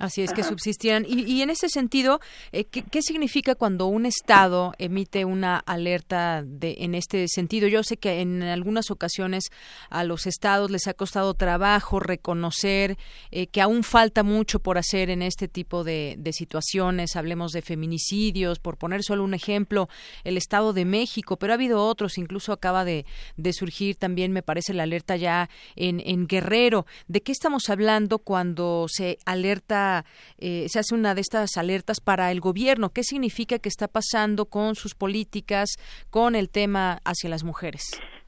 Así 0.00 0.22
es, 0.22 0.32
que 0.32 0.42
subsistieran. 0.42 1.04
Y, 1.06 1.42
en 1.42 1.50
ese 1.50 1.68
sentido, 1.68 2.20
eh, 2.52 2.64
¿qué, 2.64 3.02
significa 3.02 3.54
cuando 3.54 3.84
un 3.86 4.06
Estado 4.06 4.72
emite 4.78 5.26
una 5.26 5.58
alerta 5.58 6.42
de, 6.42 6.76
en 6.78 6.94
este 6.94 7.28
sentido? 7.28 7.68
Yo 7.68 7.82
sé 7.82 7.98
que 7.98 8.22
en 8.22 8.42
algunas 8.42 8.90
ocasiones 8.90 9.50
a 9.90 10.04
los 10.04 10.26
Estados 10.26 10.70
les 10.70 10.86
ha 10.86 10.94
costado 10.94 11.34
trabajo 11.34 12.00
reconocer 12.00 12.96
eh, 13.30 13.46
que 13.48 13.60
aún 13.60 13.82
falta 13.82 14.22
mucho 14.22 14.60
por 14.60 14.78
hacer 14.78 15.10
en 15.10 15.20
este 15.20 15.48
tipo 15.48 15.84
de, 15.84 16.18
situaciones. 16.32 17.16
Hablemos 17.16 17.52
de 17.52 17.60
feminicidios, 17.60 18.58
por 18.58 18.78
poner 18.78 19.02
solo 19.02 19.22
un 19.22 19.34
ejemplo, 19.34 19.90
el 20.24 20.38
Estado 20.38 20.72
de 20.72 20.86
México, 20.86 21.36
pero 21.36 21.52
ha 21.52 21.56
habido 21.56 21.84
otros, 21.84 22.16
incluso 22.16 22.52
acaba 22.52 22.86
de, 22.86 23.04
surgir 23.52 23.96
también, 23.96 24.32
me 24.32 24.42
parece, 24.42 24.72
la 24.72 24.84
alerta 24.84 25.16
ya 25.16 25.50
en, 25.76 26.00
en 26.06 26.26
Guerrero. 26.26 26.86
¿De 27.06 27.20
qué 27.20 27.32
estamos 27.32 27.68
hablando 27.68 28.20
cuando 28.20 28.86
se 28.88 29.18
alerta 29.26 29.89
eh, 30.38 30.66
se 30.68 30.78
hace 30.78 30.94
una 30.94 31.14
de 31.14 31.20
estas 31.20 31.56
alertas 31.56 32.00
para 32.00 32.30
el 32.30 32.40
gobierno. 32.40 32.90
¿Qué 32.90 33.02
significa 33.02 33.58
que 33.58 33.68
está 33.68 33.88
pasando 33.88 34.46
con 34.46 34.74
sus 34.74 34.94
políticas, 34.94 35.68
con 36.10 36.34
el 36.34 36.48
tema 36.48 36.98
hacia 37.04 37.30
las 37.30 37.44
mujeres? 37.44 37.82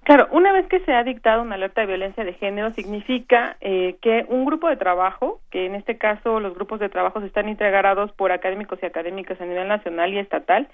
Claro, 0.04 0.26
una 0.32 0.52
vez 0.52 0.66
que 0.66 0.80
se 0.80 0.92
ha 0.92 1.04
dictado 1.04 1.42
una 1.42 1.54
alerta 1.54 1.82
de 1.82 1.86
violencia 1.86 2.24
de 2.24 2.32
género, 2.32 2.72
significa 2.72 3.56
eh, 3.60 3.96
que 4.02 4.26
un 4.28 4.44
grupo 4.44 4.68
de 4.68 4.76
trabajo, 4.76 5.40
que 5.52 5.64
en 5.64 5.76
este 5.76 5.96
caso 5.96 6.40
los 6.40 6.54
grupos 6.54 6.80
de 6.80 6.88
trabajo 6.88 7.20
están 7.20 7.48
integrados 7.48 8.10
por 8.12 8.32
académicos 8.32 8.80
y 8.82 8.86
académicas 8.86 9.40
a 9.40 9.44
nivel 9.44 9.68
nacional 9.68 10.12
y 10.12 10.18
estatal, 10.18 10.68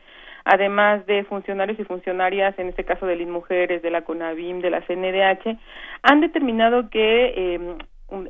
además 0.44 1.04
de 1.04 1.24
funcionarios 1.24 1.78
y 1.78 1.84
funcionarias, 1.84 2.58
en 2.58 2.68
este 2.68 2.84
caso 2.84 3.04
de 3.04 3.16
las 3.16 3.28
mujeres, 3.28 3.82
de 3.82 3.90
la 3.90 4.00
CONAVIM, 4.00 4.60
de 4.62 4.70
la 4.70 4.80
CNDH, 4.80 5.58
han 6.02 6.20
determinado 6.22 6.88
que 6.88 7.34
eh, 7.36 7.76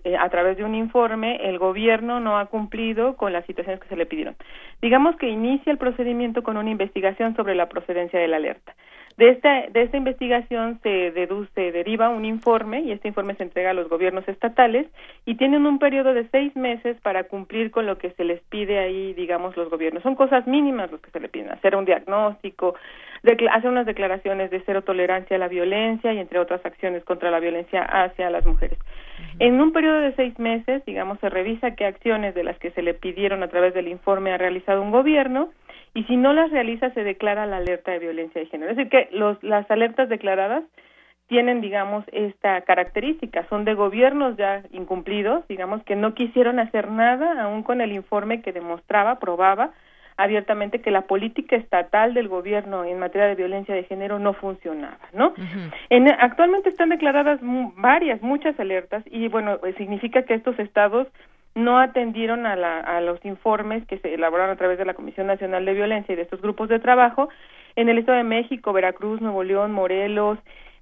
eh, 0.04 0.16
a 0.18 0.28
través 0.28 0.56
de 0.56 0.64
un 0.64 0.74
informe 0.74 1.48
el 1.48 1.58
gobierno 1.58 2.18
no 2.18 2.38
ha 2.38 2.46
cumplido 2.46 3.16
con 3.16 3.32
las 3.32 3.46
situaciones 3.46 3.80
que 3.80 3.88
se 3.88 3.96
le 3.96 4.06
pidieron. 4.06 4.36
Digamos 4.82 5.16
que 5.16 5.28
inicia 5.28 5.70
el 5.70 5.78
procedimiento 5.78 6.42
con 6.42 6.56
una 6.56 6.70
investigación 6.70 7.36
sobre 7.36 7.54
la 7.54 7.68
procedencia 7.68 8.18
de 8.18 8.28
la 8.28 8.36
alerta. 8.38 8.74
De 9.18 9.30
esta, 9.30 9.66
de 9.68 9.82
esta 9.82 9.96
investigación 9.96 10.78
se 10.84 11.10
deduce, 11.10 11.72
deriva 11.72 12.08
un 12.08 12.24
informe 12.24 12.82
y 12.82 12.92
este 12.92 13.08
informe 13.08 13.34
se 13.34 13.42
entrega 13.42 13.70
a 13.70 13.74
los 13.74 13.88
gobiernos 13.88 14.28
estatales 14.28 14.86
y 15.26 15.34
tienen 15.34 15.66
un 15.66 15.80
periodo 15.80 16.14
de 16.14 16.28
seis 16.30 16.54
meses 16.54 16.96
para 17.00 17.24
cumplir 17.24 17.72
con 17.72 17.84
lo 17.84 17.98
que 17.98 18.12
se 18.12 18.22
les 18.22 18.40
pide 18.42 18.78
ahí, 18.78 19.14
digamos, 19.14 19.56
los 19.56 19.70
gobiernos. 19.70 20.04
Son 20.04 20.14
cosas 20.14 20.46
mínimas 20.46 20.92
los 20.92 21.00
que 21.00 21.10
se 21.10 21.18
le 21.18 21.28
piden, 21.28 21.50
hacer 21.50 21.74
un 21.74 21.84
diagnóstico, 21.84 22.76
hacer 23.50 23.70
unas 23.70 23.87
declaraciones 23.87 24.50
de 24.50 24.62
cero 24.64 24.83
tolerancia 24.83 25.37
a 25.37 25.40
la 25.40 25.48
violencia 25.48 26.12
y 26.12 26.18
entre 26.18 26.38
otras 26.38 26.64
acciones 26.64 27.04
contra 27.04 27.31
la 27.31 27.40
violencia 27.40 27.83
hacia 27.83 28.31
las 28.31 28.46
mujeres. 28.46 28.78
En 29.38 29.61
un 29.61 29.72
periodo 29.72 30.00
de 30.00 30.14
seis 30.14 30.38
meses, 30.38 30.85
digamos, 30.85 31.18
se 31.20 31.28
revisa 31.28 31.74
qué 31.74 31.87
acciones 31.87 32.35
de 32.35 32.44
las 32.44 32.59
que 32.59 32.70
se 32.70 32.83
le 32.83 32.94
pidieron 32.94 33.42
a 33.42 33.48
través 33.48 33.74
del 33.74 33.88
informe 33.88 34.33
ha 34.33 34.38
realizado 34.38 34.83
un 34.83 34.90
gobierno 34.90 35.50
y 35.94 36.04
si 36.04 36.16
no 36.16 36.33
las 36.33 36.50
realiza 36.50 36.90
se 36.90 37.02
declara 37.02 37.46
la 37.46 37.59
alerta 37.59 37.92
de 37.92 37.98
violencia 37.98 38.40
de 38.40 38.46
género. 38.46 38.70
Es 38.70 38.76
decir, 38.76 38.90
que 38.90 39.09
los, 39.16 39.42
las 39.42 39.70
alertas 39.70 40.09
declaradas 40.09 40.64
tienen, 41.28 41.61
digamos, 41.61 42.04
esta 42.11 42.62
característica, 42.62 43.46
son 43.48 43.64
de 43.64 43.74
gobiernos 43.74 44.37
ya 44.37 44.62
incumplidos, 44.72 45.46
digamos, 45.46 45.83
que 45.85 45.94
no 45.94 46.14
quisieron 46.14 46.59
hacer 46.59 46.90
nada, 46.90 47.42
aún 47.42 47.62
con 47.62 47.81
el 47.83 47.92
informe 47.92 48.40
que 48.40 48.52
demostraba, 48.52 49.18
probaba 49.18 49.72
abiertamente 50.18 50.81
que 50.81 50.90
la 50.90 51.02
política 51.02 51.57
estatal 51.57 52.12
del 52.12 52.28
gobierno 52.28 52.85
en 52.85 52.98
materia 52.98 53.28
de 53.28 53.37
violencia 53.37 53.74
de 53.74 53.85
género 53.85 54.18
no 54.18 54.35
funcionaba, 54.35 54.98
¿no? 55.12 55.33
en, 55.88 56.09
actualmente 56.09 56.68
están 56.68 56.90
declaradas 56.90 57.38
varias, 57.76 58.20
muchas 58.20 58.59
alertas 58.61 59.04
y 59.07 59.28
bueno, 59.28 59.59
pues 59.61 59.76
significa 59.76 60.22
que 60.24 60.35
estos 60.35 60.59
estados 60.59 61.07
no 61.54 61.78
atendieron 61.78 62.46
a, 62.46 62.57
la, 62.57 62.81
a 62.81 63.00
los 63.00 63.24
informes 63.24 63.87
que 63.87 63.98
se 63.98 64.12
elaboraron 64.14 64.50
a 64.50 64.57
través 64.57 64.76
de 64.76 64.85
la 64.85 64.94
Comisión 64.94 65.28
Nacional 65.28 65.64
de 65.64 65.74
Violencia 65.74 66.12
y 66.12 66.16
de 66.16 66.22
estos 66.22 66.42
grupos 66.42 66.68
de 66.68 66.81
trabajo 66.81 67.28
en 67.76 67.88
el 67.88 67.98
Estado 67.98 68.18
de 68.18 68.24
México, 68.24 68.72
Veracruz, 68.72 69.20
Nuevo 69.20 69.44
León, 69.44 69.72
Morelos, 69.72 70.38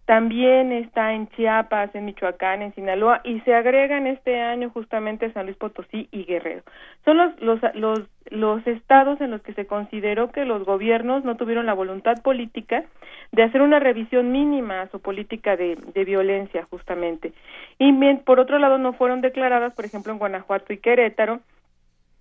también 0.07 0.71
está 0.71 1.14
en 1.14 1.29
Chiapas, 1.31 1.92
en 1.95 2.05
Michoacán, 2.05 2.62
en 2.62 2.73
Sinaloa 2.75 3.21
y 3.25 3.40
se 3.40 3.53
agregan 3.55 4.07
este 4.07 4.40
año 4.40 4.71
justamente 4.71 5.33
San 5.33 5.47
Luis 5.47 5.59
Potosí 5.59 6.09
y 6.12 6.25
Guerrero. 6.25 6.62
Son 7.05 7.16
los, 7.16 7.40
los, 7.40 7.61
los, 7.75 8.01
los 8.31 8.64
estados 8.69 9.21
en 9.21 9.33
los 9.33 9.42
que 9.42 9.53
se 9.55 9.66
consideró 9.66 10.31
que 10.31 10.45
los 10.45 10.64
gobiernos 10.64 11.25
no 11.25 11.37
tuvieron 11.37 11.66
la 11.66 11.75
voluntad 11.75 12.23
política 12.23 12.85
de 13.33 13.42
hacer 13.42 13.61
una 13.62 13.81
revisión 13.81 14.31
mínima 14.31 14.83
a 14.83 14.88
su 14.90 15.01
política 15.01 15.57
de, 15.57 15.77
de 15.92 16.05
violencia 16.05 16.64
justamente. 16.71 17.33
Y 17.81 17.92
por 18.25 18.38
otro 18.38 18.61
lado 18.61 18.79
no 18.79 18.92
fueron 18.92 19.21
declaradas, 19.21 19.75
por 19.75 19.85
ejemplo, 19.85 20.12
en 20.12 20.21
Guanajuato 20.21 20.73
y 20.73 20.79
Querétaro, 20.79 21.40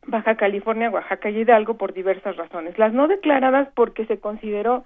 Baja 0.07 0.35
California, 0.37 0.89
Oaxaca 0.89 1.29
y 1.29 1.37
Hidalgo 1.37 1.75
por 1.77 1.93
diversas 1.93 2.35
razones. 2.35 2.79
Las 2.79 2.93
no 2.93 3.07
declaradas 3.07 3.69
porque 3.75 4.07
se 4.07 4.19
consideró 4.19 4.85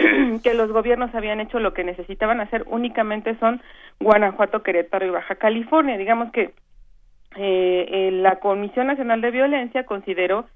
que 0.42 0.54
los 0.54 0.72
gobiernos 0.72 1.14
habían 1.14 1.40
hecho 1.40 1.60
lo 1.60 1.74
que 1.74 1.84
necesitaban 1.84 2.40
hacer 2.40 2.64
únicamente 2.66 3.36
son 3.36 3.60
Guanajuato, 3.98 4.62
Querétaro 4.62 5.06
y 5.06 5.10
Baja 5.10 5.34
California. 5.34 5.98
Digamos 5.98 6.32
que 6.32 6.52
eh, 7.36 8.10
la 8.12 8.36
Comisión 8.36 8.86
Nacional 8.86 9.20
de 9.20 9.30
Violencia 9.30 9.84
consideró 9.84 10.46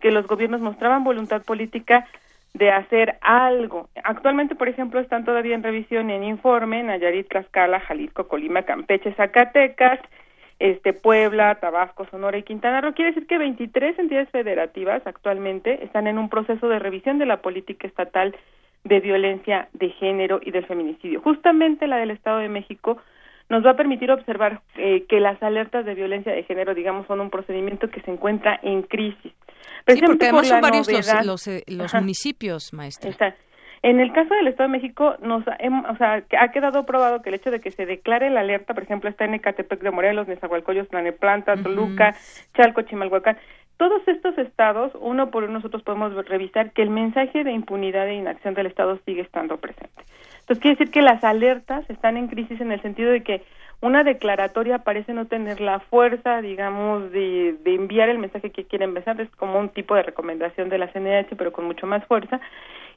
que 0.00 0.10
los 0.10 0.26
gobiernos 0.26 0.60
mostraban 0.60 1.04
voluntad 1.04 1.42
política 1.42 2.06
de 2.54 2.70
hacer 2.70 3.18
algo. 3.22 3.88
Actualmente, 4.04 4.54
por 4.54 4.68
ejemplo, 4.68 5.00
están 5.00 5.24
todavía 5.24 5.54
en 5.54 5.62
revisión 5.62 6.10
en 6.10 6.22
informe 6.24 6.82
Nayarit, 6.82 7.28
Tlaxcala, 7.28 7.80
Jalisco, 7.80 8.28
Colima, 8.28 8.62
Campeche, 8.62 9.14
Zacatecas, 9.14 10.00
este 10.58 10.92
Puebla, 10.92 11.54
Tabasco, 11.56 12.06
Sonora 12.10 12.38
y 12.38 12.42
Quintana 12.42 12.80
Roo. 12.80 12.92
Quiere 12.92 13.12
decir 13.12 13.26
que 13.26 13.38
23 13.38 13.98
entidades 13.98 14.28
federativas 14.30 15.02
actualmente 15.06 15.82
están 15.84 16.06
en 16.06 16.18
un 16.18 16.28
proceso 16.28 16.68
de 16.68 16.78
revisión 16.78 17.18
de 17.18 17.26
la 17.26 17.38
política 17.38 17.86
estatal 17.86 18.36
de 18.84 19.00
violencia 19.00 19.68
de 19.72 19.90
género 19.90 20.40
y 20.42 20.50
del 20.50 20.66
feminicidio. 20.66 21.20
Justamente 21.20 21.86
la 21.86 21.98
del 21.98 22.10
Estado 22.10 22.38
de 22.38 22.48
México 22.48 22.98
nos 23.48 23.64
va 23.64 23.72
a 23.72 23.76
permitir 23.76 24.10
observar 24.10 24.62
eh, 24.76 25.04
que 25.08 25.20
las 25.20 25.42
alertas 25.42 25.84
de 25.84 25.94
violencia 25.94 26.32
de 26.32 26.42
género, 26.44 26.74
digamos, 26.74 27.06
son 27.06 27.20
un 27.20 27.30
procedimiento 27.30 27.88
que 27.88 28.00
se 28.00 28.10
encuentra 28.10 28.58
en 28.62 28.82
crisis. 28.82 29.32
Sí, 29.86 30.00
porque 30.04 30.26
además 30.26 30.48
son 30.48 30.60
varios 30.60 30.88
los, 31.26 31.46
eh, 31.48 31.64
municipios, 31.94 32.72
maestra. 32.72 33.34
En 33.82 33.98
el 33.98 34.12
caso 34.12 34.32
del 34.34 34.46
Estado 34.46 34.68
de 34.68 34.78
México, 34.78 35.16
nos, 35.22 35.42
o 35.42 35.96
sea, 35.98 36.22
ha 36.38 36.52
quedado 36.52 36.86
probado 36.86 37.20
que 37.20 37.30
el 37.30 37.34
hecho 37.34 37.50
de 37.50 37.60
que 37.60 37.72
se 37.72 37.84
declare 37.84 38.30
la 38.30 38.40
alerta, 38.40 38.74
por 38.74 38.84
ejemplo, 38.84 39.10
está 39.10 39.24
en 39.24 39.34
Ecatepec 39.34 39.80
de 39.80 39.90
Morelos, 39.90 40.28
Nezahualcóyotl, 40.28 40.88
Tlaneplanta, 40.88 41.56
Toluca, 41.56 42.14
Chalco, 42.54 42.82
Chimalhuacán, 42.82 43.38
todos 43.76 44.06
estos 44.06 44.38
estados, 44.38 44.92
uno 45.00 45.30
por 45.30 45.44
uno 45.44 45.54
nosotros 45.54 45.82
podemos 45.82 46.14
revisar 46.26 46.72
que 46.72 46.82
el 46.82 46.90
mensaje 46.90 47.44
de 47.44 47.52
impunidad 47.52 48.08
e 48.08 48.14
inacción 48.14 48.54
del 48.54 48.66
Estado 48.66 48.98
sigue 49.04 49.22
estando 49.22 49.56
presente. 49.56 50.04
Entonces 50.40 50.60
quiere 50.60 50.76
decir 50.76 50.92
que 50.92 51.02
las 51.02 51.22
alertas 51.24 51.88
están 51.88 52.16
en 52.16 52.28
crisis 52.28 52.60
en 52.60 52.72
el 52.72 52.82
sentido 52.82 53.10
de 53.10 53.22
que 53.22 53.42
una 53.80 54.04
declaratoria 54.04 54.78
parece 54.78 55.12
no 55.12 55.26
tener 55.26 55.60
la 55.60 55.80
fuerza, 55.80 56.40
digamos, 56.40 57.10
de, 57.10 57.56
de 57.64 57.74
enviar 57.74 58.08
el 58.08 58.18
mensaje 58.18 58.50
que 58.50 58.64
quiere 58.64 58.84
empezar, 58.84 59.20
es 59.20 59.28
como 59.30 59.58
un 59.58 59.70
tipo 59.70 59.96
de 59.96 60.04
recomendación 60.04 60.68
de 60.68 60.78
la 60.78 60.86
CNH, 60.92 61.34
pero 61.36 61.52
con 61.52 61.64
mucho 61.64 61.86
más 61.86 62.04
fuerza. 62.06 62.40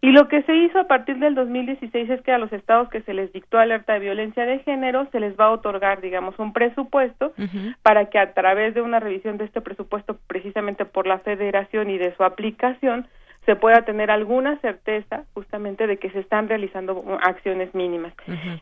Y 0.01 0.11
lo 0.11 0.27
que 0.27 0.43
se 0.43 0.55
hizo 0.55 0.79
a 0.79 0.87
partir 0.87 1.17
del 1.17 1.35
2016 1.35 2.09
es 2.09 2.21
que 2.21 2.31
a 2.31 2.37
los 2.37 2.51
estados 2.53 2.89
que 2.89 3.01
se 3.01 3.13
les 3.13 3.31
dictó 3.33 3.57
alerta 3.57 3.93
de 3.93 3.99
violencia 3.99 4.45
de 4.45 4.59
género 4.59 5.07
se 5.11 5.19
les 5.19 5.37
va 5.39 5.45
a 5.45 5.51
otorgar, 5.51 6.01
digamos, 6.01 6.37
un 6.39 6.53
presupuesto 6.53 7.33
para 7.81 8.05
que 8.09 8.19
a 8.19 8.33
través 8.33 8.73
de 8.73 8.81
una 8.81 8.99
revisión 8.99 9.37
de 9.37 9.45
este 9.45 9.61
presupuesto, 9.61 10.17
precisamente 10.27 10.85
por 10.85 11.07
la 11.07 11.19
federación 11.19 11.89
y 11.89 11.97
de 11.97 12.15
su 12.15 12.23
aplicación, 12.23 13.07
se 13.45 13.55
pueda 13.55 13.83
tener 13.83 14.09
alguna 14.09 14.57
certeza 14.59 15.23
justamente 15.33 15.85
de 15.85 15.97
que 15.97 16.09
se 16.09 16.19
están 16.19 16.49
realizando 16.49 17.03
acciones 17.21 17.73
mínimas. 17.75 18.13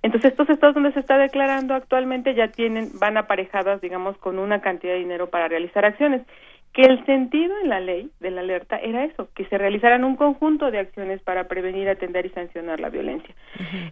Entonces, 0.02 0.32
estos 0.32 0.50
estados 0.50 0.76
donde 0.76 0.91
se 0.91 1.00
está 1.00 1.17
declarando 1.17 1.74
actualmente 1.74 2.36
ya 2.36 2.50
tienen, 2.50 2.89
van 3.00 3.15
aparejadas, 3.17 3.80
digamos, 3.80 4.17
con 4.17 4.39
una 4.39 4.60
cantidad 4.60 4.93
de 4.93 5.00
dinero 5.00 5.30
para 5.30 5.48
realizar 5.48 5.86
acciones 5.86 6.24
que 6.73 6.81
el 6.81 7.05
sentido 7.05 7.53
en 7.62 7.69
la 7.69 7.79
ley 7.79 8.09
de 8.19 8.31
la 8.31 8.41
alerta 8.41 8.77
era 8.77 9.05
eso, 9.05 9.29
que 9.36 9.45
se 9.45 9.57
realizaran 9.59 10.03
un 10.03 10.15
conjunto 10.15 10.71
de 10.71 10.79
acciones 10.79 11.21
para 11.21 11.47
prevenir, 11.47 11.88
atender 11.88 12.25
y 12.25 12.29
sancionar 12.29 12.79
la 12.79 12.89
violencia. 12.89 13.33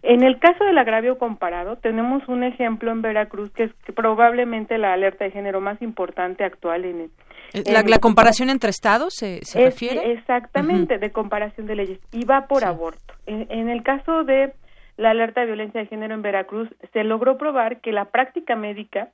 En 0.01 0.23
el 0.23 0.39
caso 0.39 0.63
del 0.63 0.79
agravio 0.79 1.19
comparado, 1.19 1.75
tenemos 1.75 2.27
un 2.27 2.43
ejemplo 2.43 2.91
en 2.91 3.03
Veracruz 3.03 3.51
que 3.51 3.65
es 3.65 3.71
probablemente 3.95 4.79
la 4.79 4.93
alerta 4.93 5.25
de 5.25 5.31
género 5.31 5.61
más 5.61 5.79
importante 5.81 6.43
actual 6.43 6.85
en, 6.85 7.11
el, 7.53 7.63
la, 7.65 7.99
comparación 7.99 8.49
entre 8.49 8.71
estados 8.71 9.13
se, 9.13 9.41
refiere 9.53 10.13
exactamente 10.13 10.97
de 10.97 11.11
comparación 11.11 11.67
de 11.67 11.75
leyes 11.75 11.99
y 12.11 12.25
va 12.25 12.47
por 12.47 12.63
aborto. 12.63 13.13
en 13.25 13.69
el 13.69 13.83
caso 13.83 14.23
de 14.23 14.53
la 14.97 15.11
alerta 15.11 15.41
de 15.41 15.47
violencia 15.47 15.81
de 15.81 15.87
género 15.87 16.13
en 16.13 16.21
Veracruz 16.21 16.69
se 16.93 17.03
logró 17.03 17.37
probar 17.37 17.81
que 17.81 17.91
la 17.91 18.05
práctica 18.05 18.55
médica 18.55 19.09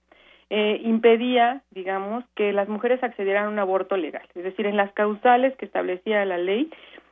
eh, 0.50 0.80
impedía, 0.84 1.62
digamos, 1.72 2.24
que 2.36 2.54
las 2.54 2.70
mujeres 2.70 3.04
accedieran 3.04 3.46
a 3.46 3.50
un 3.50 3.60
aborto 3.60 3.98
legal. 3.98 4.26
Es 4.36 4.44
decir, 4.44 4.66
en 4.66 4.78
las 4.78 4.92
causales 4.94 5.56
que 5.58 5.66
establecía 5.66 6.24
la 6.26 6.38
ley, 6.38 6.70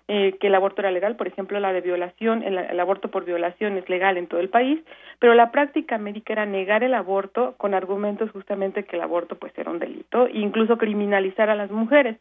eh, 0.08 0.38
que 0.40 0.48
el 0.48 0.56
aborto 0.56 0.82
era 0.82 0.92
legal, 0.92 1.16
por 1.16 1.28
ejemplo, 1.28 1.60
la 1.60 1.74
de 1.74 1.82
violación, 1.82 2.44
el, 2.44 2.80
aborto 2.80 3.10
por 3.10 3.26
violación 3.26 3.76
es 3.78 3.90
legal 3.90 4.18
en 4.18 4.28
todo 4.28 4.40
el 4.40 4.50
país, 4.50 4.80
pero 5.18 5.34
la 5.34 5.52
práctica 5.52 5.98
médica 5.98 6.34
era 6.34 6.46
negar 6.46 6.84
el 6.84 6.94
aborto 6.94 7.56
con 7.58 7.74
argumentos 7.74 8.30
justamente 8.30 8.84
que 8.84 8.98
el 8.98 9.02
aborto 9.02 9.36
pues 9.36 9.58
era 9.58 9.72
un 9.72 9.80
delito 9.80 10.28
e 10.28 10.38
incluso 10.38 10.78
criminalizar 10.78 11.50
a 11.50 11.56
las 11.56 11.72
mujeres. 11.72 12.18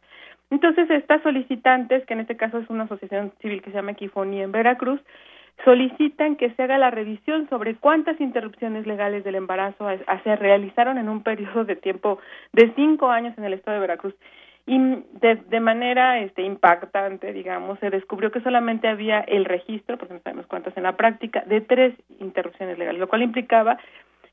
Entonces, 0.49 0.89
estas 0.89 1.21
solicitantes, 1.21 2.05
que 2.05 2.13
en 2.13 2.21
este 2.21 2.35
caso 2.35 2.57
es 2.57 2.69
una 2.69 2.85
asociación 2.85 3.31
civil 3.39 3.61
que 3.61 3.69
se 3.69 3.77
llama 3.77 3.91
Equifonía 3.91 4.43
en 4.43 4.51
Veracruz, 4.51 4.99
solicitan 5.63 6.35
que 6.35 6.51
se 6.51 6.63
haga 6.63 6.77
la 6.77 6.91
revisión 6.91 7.47
sobre 7.49 7.75
cuántas 7.75 8.19
interrupciones 8.19 8.85
legales 8.85 9.23
del 9.23 9.35
embarazo 9.35 9.87
se 10.23 10.35
realizaron 10.35 10.97
en 10.97 11.09
un 11.09 11.23
periodo 11.23 11.63
de 11.63 11.75
tiempo 11.75 12.19
de 12.51 12.73
cinco 12.75 13.09
años 13.09 13.37
en 13.37 13.45
el 13.45 13.53
estado 13.53 13.75
de 13.75 13.81
Veracruz. 13.81 14.15
Y 14.67 14.79
de, 14.79 15.35
de 15.47 15.59
manera 15.59 16.19
este, 16.19 16.41
impactante, 16.41 17.31
digamos, 17.33 17.77
se 17.79 17.91
descubrió 17.91 18.31
que 18.31 18.41
solamente 18.41 18.87
había 18.87 19.19
el 19.19 19.45
registro, 19.45 19.97
porque 19.97 20.15
no 20.15 20.19
sabemos 20.21 20.47
cuántas 20.47 20.75
en 20.75 20.83
la 20.83 20.97
práctica, 20.97 21.43
de 21.45 21.61
tres 21.61 21.93
interrupciones 22.19 22.77
legales, 22.79 22.99
lo 22.99 23.07
cual 23.07 23.21
implicaba 23.21 23.77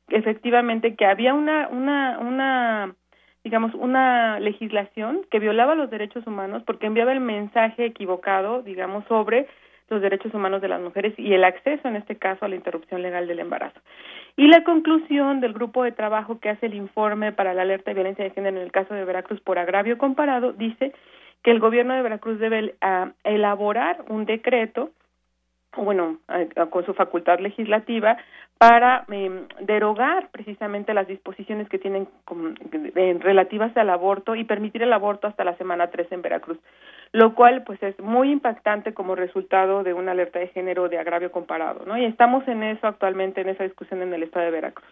efectivamente 0.09 0.95
que 0.95 1.05
había 1.05 1.33
una, 1.33 1.67
una, 1.67 2.17
una 2.19 2.95
digamos, 3.43 3.73
una 3.75 4.39
legislación 4.39 5.21
que 5.29 5.39
violaba 5.39 5.75
los 5.75 5.89
derechos 5.89 6.25
humanos 6.25 6.63
porque 6.65 6.87
enviaba 6.87 7.11
el 7.11 7.19
mensaje 7.19 7.85
equivocado, 7.85 8.63
digamos, 8.63 9.05
sobre 9.05 9.47
los 9.93 10.01
derechos 10.01 10.33
humanos 10.33 10.61
de 10.61 10.67
las 10.67 10.81
mujeres 10.81 11.13
y 11.17 11.33
el 11.33 11.43
acceso, 11.43 11.87
en 11.87 11.95
este 11.95 12.17
caso, 12.17 12.45
a 12.45 12.49
la 12.49 12.55
interrupción 12.55 13.01
legal 13.01 13.27
del 13.27 13.39
embarazo. 13.39 13.79
Y 14.35 14.47
la 14.47 14.63
conclusión 14.63 15.39
del 15.39 15.53
grupo 15.53 15.83
de 15.83 15.91
trabajo 15.91 16.39
que 16.39 16.49
hace 16.49 16.65
el 16.65 16.73
informe 16.73 17.31
para 17.31 17.53
la 17.53 17.61
alerta 17.61 17.91
de 17.91 17.95
violencia 17.95 18.23
de 18.23 18.31
género 18.31 18.57
en 18.57 18.63
el 18.63 18.71
caso 18.71 18.93
de 18.93 19.05
Veracruz 19.05 19.39
por 19.41 19.59
agravio 19.59 19.97
comparado 19.97 20.53
dice 20.53 20.93
que 21.43 21.51
el 21.51 21.59
gobierno 21.59 21.93
de 21.93 22.01
Veracruz 22.01 22.39
debe 22.39 22.75
ah, 22.81 23.11
elaborar 23.23 24.03
un 24.09 24.25
decreto 24.25 24.91
bueno, 25.75 26.17
con 26.69 26.85
su 26.85 26.93
facultad 26.93 27.39
legislativa 27.39 28.17
para 28.57 29.05
em, 29.09 29.47
derogar 29.61 30.29
precisamente 30.29 30.93
las 30.93 31.07
disposiciones 31.07 31.67
que 31.67 31.79
tienen 31.79 32.07
relativas 33.19 33.75
al 33.75 33.89
aborto 33.89 34.35
y 34.35 34.43
permitir 34.43 34.83
el 34.83 34.93
aborto 34.93 35.27
hasta 35.27 35.43
la 35.43 35.57
semana 35.57 35.87
3 35.87 36.11
en 36.11 36.21
Veracruz, 36.21 36.57
lo 37.11 37.33
cual 37.35 37.63
pues 37.63 37.81
es 37.83 37.99
muy 37.99 38.31
impactante 38.31 38.93
como 38.93 39.15
resultado 39.15 39.83
de 39.83 39.93
una 39.93 40.11
alerta 40.11 40.39
de 40.39 40.47
género 40.47 40.87
de 40.87 40.99
agravio 40.99 41.31
comparado, 41.31 41.85
¿no? 41.85 41.97
Y 41.97 42.05
estamos 42.05 42.47
en 42.47 42.63
eso 42.63 42.87
actualmente, 42.87 43.41
en 43.41 43.49
esa 43.49 43.63
discusión 43.63 44.01
en 44.01 44.13
el 44.13 44.23
estado 44.23 44.45
de 44.45 44.51
Veracruz. 44.51 44.87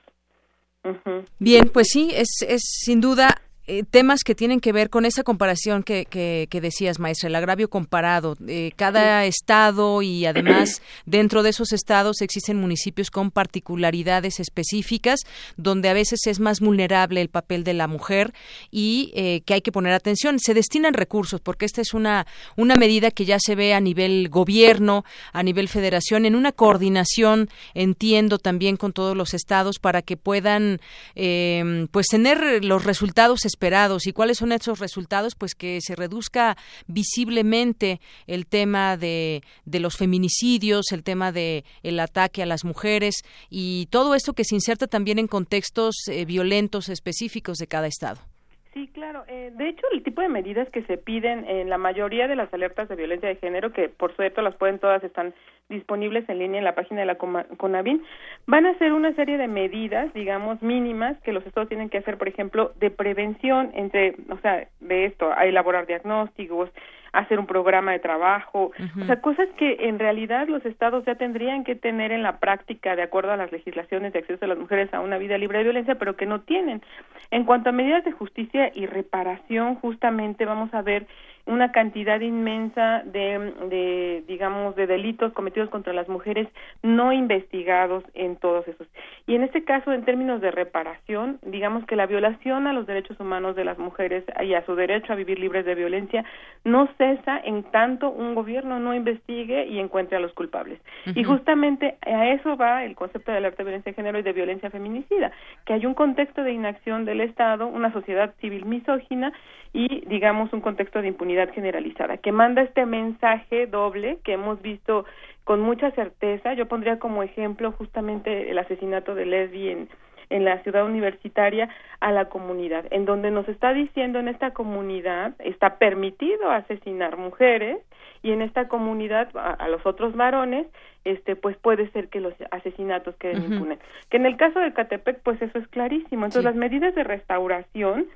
Bien, 1.39 1.65
pues 1.72 1.89
sí, 1.91 2.10
es, 2.13 2.44
es 2.48 2.62
sin 2.84 3.02
duda 3.02 3.38
eh, 3.67 3.84
temas 3.89 4.24
que 4.24 4.34
tienen 4.34 4.60
que 4.60 4.71
ver 4.71 4.89
con 4.89 5.06
esa 5.06 5.21
comparación 5.21 5.84
que, 5.84 6.06
que, 6.06 6.62
decías, 6.62 6.97
maestra, 6.97 7.30
el 7.30 7.36
agravio 7.36 7.69
comparado. 7.69 8.36
Eh, 8.47 8.71
cada 8.76 9.26
estado 9.26 10.02
y 10.02 10.26
además 10.26 10.82
dentro 11.06 11.43
de 11.43 11.52
esos 11.52 11.71
estados 11.71 12.21
existen 12.21 12.58
municipios 12.58 13.12
con 13.12 13.30
particularidades 13.30 14.39
específicas 14.39 15.19
donde 15.58 15.89
a 15.89 15.93
veces 15.93 16.21
es 16.26 16.39
más 16.39 16.60
vulnerable 16.60 17.21
el 17.21 17.30
papel 17.30 17.63
de 17.63 17.76
la 17.76 17.88
mujer 17.88 18.34
y 18.71 19.12
eh, 19.13 19.41
que 19.45 19.54
hay 19.54 19.62
que 19.62 19.71
poner 19.71 19.93
atención. 19.93 20.39
Se 20.39 20.56
destinan 20.56 20.95
recursos 20.95 21.39
porque 21.39 21.65
esta 21.65 21.82
es 21.82 21.93
una, 21.93 22.26
una 22.58 22.76
medida 22.76 23.12
que 23.12 23.26
ya 23.26 23.38
se 23.39 23.54
ve 23.54 23.76
a 23.76 23.80
nivel 23.80 24.30
gobierno, 24.30 25.06
a 25.34 25.43
nivel 25.43 25.67
federación, 25.67 26.26
en 26.26 26.36
una 26.36 26.52
coordinación, 26.52 27.47
entiendo 27.76 28.39
también 28.39 28.76
con 28.76 28.91
todos 28.91 29.15
los 29.15 29.36
estados 29.36 29.78
para 29.78 30.02
que 30.02 30.17
puedan 30.17 30.80
pues 31.13 32.08
tener 32.08 32.65
los 32.65 32.86
resultados 32.86 33.45
esperados. 33.62 34.08
¿Y 34.08 34.13
cuáles 34.13 34.39
son 34.39 34.52
esos 34.54 34.80
resultados? 34.80 35.36
Pues 35.36 35.54
que 35.54 35.82
se 35.82 35.95
reduzca 35.95 36.58
visiblemente 36.88 38.02
el 38.26 38.47
tema 38.47 38.97
de, 38.97 39.43
los 39.65 39.97
feminicidios, 39.97 40.91
el 40.91 41.04
tema 41.04 41.32
de 41.32 41.63
el 41.84 42.00
ataque 42.00 42.41
a 42.41 42.47
las 42.47 42.65
mujeres 42.65 43.21
y 43.52 43.86
todo 43.91 44.15
esto 44.15 44.34
que 44.34 44.45
se 44.45 44.56
inserta 44.56 44.88
también 44.88 45.19
en 45.19 45.28
contextos 45.28 45.95
eh, 46.08 46.26
violentos 46.26 46.89
específicos 46.89 47.60
de 47.60 47.67
cada 47.67 47.86
estado. 47.86 48.31
Sí, 48.74 48.90
claro. 48.94 49.26
Eh, 49.28 49.52
de 49.54 49.68
hecho, 49.68 49.86
el 49.92 50.02
tipo 50.02 50.22
de 50.22 50.30
medidas 50.30 50.70
que 50.70 50.84
se 50.84 50.98
piden 50.98 51.44
en 51.46 51.70
la 51.70 51.78
mayoría 51.78 52.30
de 52.30 52.38
las 52.38 52.54
alertas 52.54 52.88
de 52.88 52.96
violencia 52.96 53.28
de 53.28 53.36
género, 53.36 53.74
que 53.74 53.90
por 53.90 54.16
cierto 54.16 54.42
las 54.42 54.56
pueden 54.56 54.80
todas, 54.80 55.04
están 55.04 55.34
disponibles 55.68 56.28
en 56.30 56.40
línea 56.40 56.60
en 56.60 56.64
la 56.64 56.76
página 56.76 57.02
de 57.02 57.06
la 57.06 57.18
CONAVIN, 57.18 58.02
van 58.48 58.66
a 58.66 58.78
ser 58.78 58.94
una 58.94 59.14
serie 59.16 59.38
de 59.38 59.50
medidas, 59.50 60.14
digamos, 60.14 60.62
mínimas 60.62 61.20
que 61.22 61.34
los 61.34 61.46
estados 61.46 61.68
tienen 61.68 61.90
que 61.90 61.98
hacer, 61.98 62.18
por 62.18 62.30
ejemplo, 62.30 62.72
de 62.80 62.92
prevención 62.92 63.72
entre, 63.74 64.16
o 64.30 64.38
sea, 64.38 64.66
de 64.80 65.06
esto, 65.06 65.34
a 65.34 65.46
elaborar 65.46 65.86
diagnósticos, 65.86 66.70
hacer 67.13 67.39
un 67.39 67.45
programa 67.45 67.91
de 67.91 68.00
trabajo, 68.00 68.71
o 69.02 69.06
sea, 69.06 69.21
cosas 69.21 69.50
que 69.58 69.88
en 69.88 70.00
realidad 70.00 70.47
los 70.47 70.65
estados 70.65 71.04
ya 71.06 71.15
tendrían 71.15 71.63
que 71.63 71.76
tener 71.76 72.12
en 72.12 72.24
la 72.24 72.39
práctica 72.39 72.95
de 72.95 73.04
acuerdo 73.04 73.32
a 73.32 73.38
las 73.38 73.52
legislaciones 73.52 74.13
de 74.13 74.19
acceso 74.19 74.39
de 74.39 74.47
las 74.47 74.58
mujeres 74.58 74.93
a 74.93 75.02
una 75.02 75.17
vida 75.17 75.38
libre 75.38 75.58
de 75.58 75.65
violencia, 75.65 75.95
pero 75.95 76.15
que 76.15 76.26
no 76.26 76.41
tienen. 76.41 76.82
En 77.30 77.43
cuanto 77.43 77.69
a 77.69 77.74
medidas 77.74 78.06
de 78.06 78.12
justicia 78.12 78.71
y 78.74 78.86
reparación, 78.86 79.76
justamente 79.76 80.45
vamos 80.45 80.74
a 80.74 80.82
ver 80.82 81.06
una 81.45 81.71
cantidad 81.71 82.19
inmensa 82.19 83.04
de, 83.06 83.54
de, 83.69 84.23
digamos, 84.27 84.75
de 84.75 84.88
delitos 84.88 85.34
cometidos 85.34 85.69
contra 85.69 85.93
las 85.93 86.08
mujeres 86.08 86.47
no 86.84 87.12
investigados 87.12 88.04
en 88.13 88.36
todos 88.36 88.67
esos. 88.67 88.88
Y 89.27 89.36
en 89.36 89.43
este 89.43 89.63
caso, 89.63 89.91
en 89.93 90.06
términos 90.06 90.41
de 90.41 90.51
reparación, 90.51 91.39
digamos 91.43 91.86
que 91.86 91.95
la 91.95 92.06
violación 92.06 92.67
a 92.67 92.73
los 92.73 92.88
derechos 92.88 93.19
humanos 93.19 93.56
de 93.56 93.65
las 93.65 93.77
mujeres 93.77 94.23
y 94.43 94.54
a 94.54 94.65
su 94.65 94.75
derecho 94.75 95.13
a 95.13 95.15
vivir 95.15 95.39
libres 95.39 95.65
de 95.65 95.75
violencia 95.75 96.23
no 96.63 96.88
cesa 96.97 97.39
en 97.43 97.63
tanto 97.63 98.10
un 98.10 98.36
gobierno 98.36 98.80
no 98.80 98.93
investigue 98.93 99.65
y 99.65 99.80
encuentre 99.80 100.17
a 100.17 100.19
los 100.19 100.34
culpables. 100.34 100.80
Y 101.15 101.23
justamente 101.23 101.97
a 102.01 102.27
eso 102.30 102.58
va 102.58 102.84
el 102.84 102.95
concepto 102.95 103.32
de 103.32 103.38
alerta 103.38 103.58
de 103.58 103.63
violencia 103.65 103.91
de 103.91 103.95
género 103.95 104.19
y 104.19 104.23
de 104.23 104.34
violencia 104.34 104.69
feminicida, 104.69 105.32
que 105.65 105.73
hay 105.73 105.86
un 105.86 105.93
contexto 105.93 106.43
de 106.43 106.54
inacción 106.54 107.06
del 107.06 107.21
Estado, 107.21 107.67
una 107.67 107.91
sociedad 107.91 108.34
civil 108.39 108.65
misógina 108.65 109.34
y, 109.73 110.06
digamos, 110.08 110.51
un 110.54 110.62
contexto 110.62 111.01
de 111.01 111.08
impunidad 111.08 111.31
generalizada, 111.52 112.17
que 112.17 112.32
manda 112.32 112.62
este 112.62 112.86
mensaje 112.86 113.67
doble 113.67 114.20
que 114.24 114.34
hemos 114.34 114.62
visto 114.62 115.06
con 115.44 115.62
mucha 115.62 115.91
certeza. 115.91 116.54
Yo 116.54 116.67
pondría 116.67 117.00
como 117.00 117.24
ejemplo 117.24 117.72
justamente 117.72 118.52
el 118.52 118.58
asesinato 118.58 119.15
de 119.15 119.26
Leslie 119.26 119.72
en, 119.72 119.89
en 120.32 120.46
la 120.46 120.63
ciudad 120.63 120.86
universitaria 120.86 121.70
a 122.00 122.12
la 122.12 122.26
comunidad, 122.26 122.86
en 122.91 123.06
donde 123.06 123.32
nos 123.32 123.48
está 123.48 123.74
diciendo 123.74 124.20
en 124.20 124.28
esta 124.28 124.52
comunidad 124.52 125.34
está 125.39 125.78
permitido 125.78 126.50
asesinar 126.50 127.17
mujeres 127.17 127.78
y 128.24 128.32
en 128.32 128.41
esta 128.41 128.67
comunidad 128.67 129.30
a, 129.36 129.67
los 129.67 129.86
otros 129.86 130.15
varones 130.15 130.67
este 131.04 131.36
pues 131.36 131.58
puede 131.58 131.89
ser 131.91 132.10
que 132.10 132.22
los 132.22 132.34
asesinatos 132.52 133.15
queden 133.15 133.52
impunes. 133.52 133.80
Que 134.10 134.17
en 134.17 134.26
el 134.26 134.38
caso 134.38 134.60
de 134.60 134.74
Catepec 134.74 135.22
pues 135.22 135.41
eso 135.41 135.58
es 135.58 135.67
clarísimo. 135.67 136.26
Entonces 136.26 136.44
las 136.44 136.56
medidas 136.56 136.96
de 136.96 137.04
restauración 137.04 138.08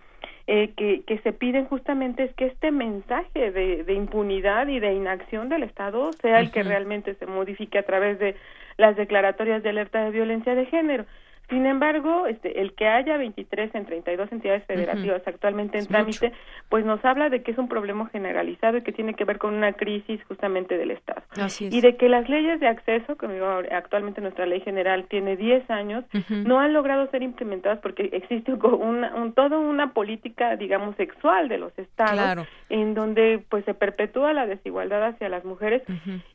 eh, 0.48 0.74
que, 0.78 1.02
que 1.04 1.18
se 1.20 1.34
piden 1.34 1.66
justamente 1.66 2.24
es 2.24 2.34
que 2.36 2.46
este 2.46 2.72
mensaje 2.72 3.52
de, 3.52 3.84
de 3.84 3.94
impunidad 3.94 4.68
y 4.68 4.80
de 4.80 4.94
inacción 4.94 5.50
del 5.50 5.64
Estado 5.64 6.14
sea 6.14 6.40
el 6.40 6.52
que 6.52 6.62
realmente 6.62 7.16
se 7.16 7.26
modifique 7.26 7.80
a 7.80 7.84
través 7.84 8.20
de 8.20 8.36
las 8.78 8.96
declaratorias 8.96 9.64
de 9.64 9.70
alerta 9.70 10.04
de 10.04 10.12
violencia 10.12 10.54
de 10.54 10.66
género. 10.68 11.06
Sin 11.50 11.66
embargo, 11.66 12.26
este, 12.28 12.62
el 12.62 12.74
que 12.74 12.88
haya 12.88 13.18
23 13.18 13.76
en 13.76 13.86
32 13.86 14.32
entidades 14.32 14.64
federativas 14.66 15.22
actualmente 15.26 15.78
en 15.78 15.86
trámite, 15.86 16.32
pues 16.70 16.86
nos 16.86 17.04
habla 17.06 17.30
de 17.30 17.44
que 17.44 17.52
es 17.52 17.58
un 17.58 17.68
problema 17.68 18.08
generalizado 18.10 18.78
y 18.78 18.82
que 18.82 18.92
tiene 18.92 19.14
que 19.14 19.26
ver 19.26 19.38
con 19.38 19.54
una 19.54 19.74
crisis 19.74 20.24
justamente 20.28 20.78
del 20.78 20.92
Estado. 20.92 21.22
Y 21.60 21.82
de 21.82 21.96
que 21.98 22.10
las 22.10 22.28
leyes 22.30 22.60
de 22.60 22.68
acceso, 22.68 23.16
que 23.16 23.28
actualmente 23.72 24.22
nuestra 24.22 24.46
ley 24.46 24.62
general 24.62 25.06
tiene 25.08 25.36
10 25.36 25.70
años, 25.70 26.04
no 26.30 26.60
han 26.60 26.74
logrado 26.74 27.10
ser 27.12 27.22
implementadas 27.22 27.80
porque 27.80 28.10
existe 28.12 28.54
una, 28.54 29.14
un, 29.16 29.34
toda 29.34 29.58
una 29.58 29.94
política, 29.94 30.56
digamos, 30.56 30.96
sexual 30.96 31.48
de 31.48 31.58
los 31.58 31.78
estados, 31.78 32.48
en 32.70 32.94
donde 32.94 33.44
pues 33.50 33.66
se 33.66 33.74
perpetúa 33.74 34.34
la 34.34 34.48
desigualdad 34.48 35.04
hacia 35.04 35.30
las 35.30 35.46
mujeres. 35.46 35.84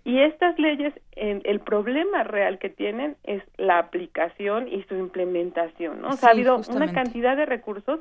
Y 0.04 0.20
estas 0.20 0.58
leyes, 0.58 0.94
el 1.16 1.60
problema 1.60 2.22
real 2.22 2.58
que 2.58 2.68
tienen 2.68 3.16
es 3.24 3.42
la 3.56 3.78
aplicación 3.78 4.68
y 4.68 4.82
su 4.84 4.99
implementación, 5.00 6.00
¿no? 6.00 6.08
o 6.08 6.12
sea, 6.12 6.30
ha 6.30 6.32
habido 6.32 6.60
una 6.74 6.92
cantidad 6.92 7.36
de 7.36 7.46
recursos. 7.46 8.00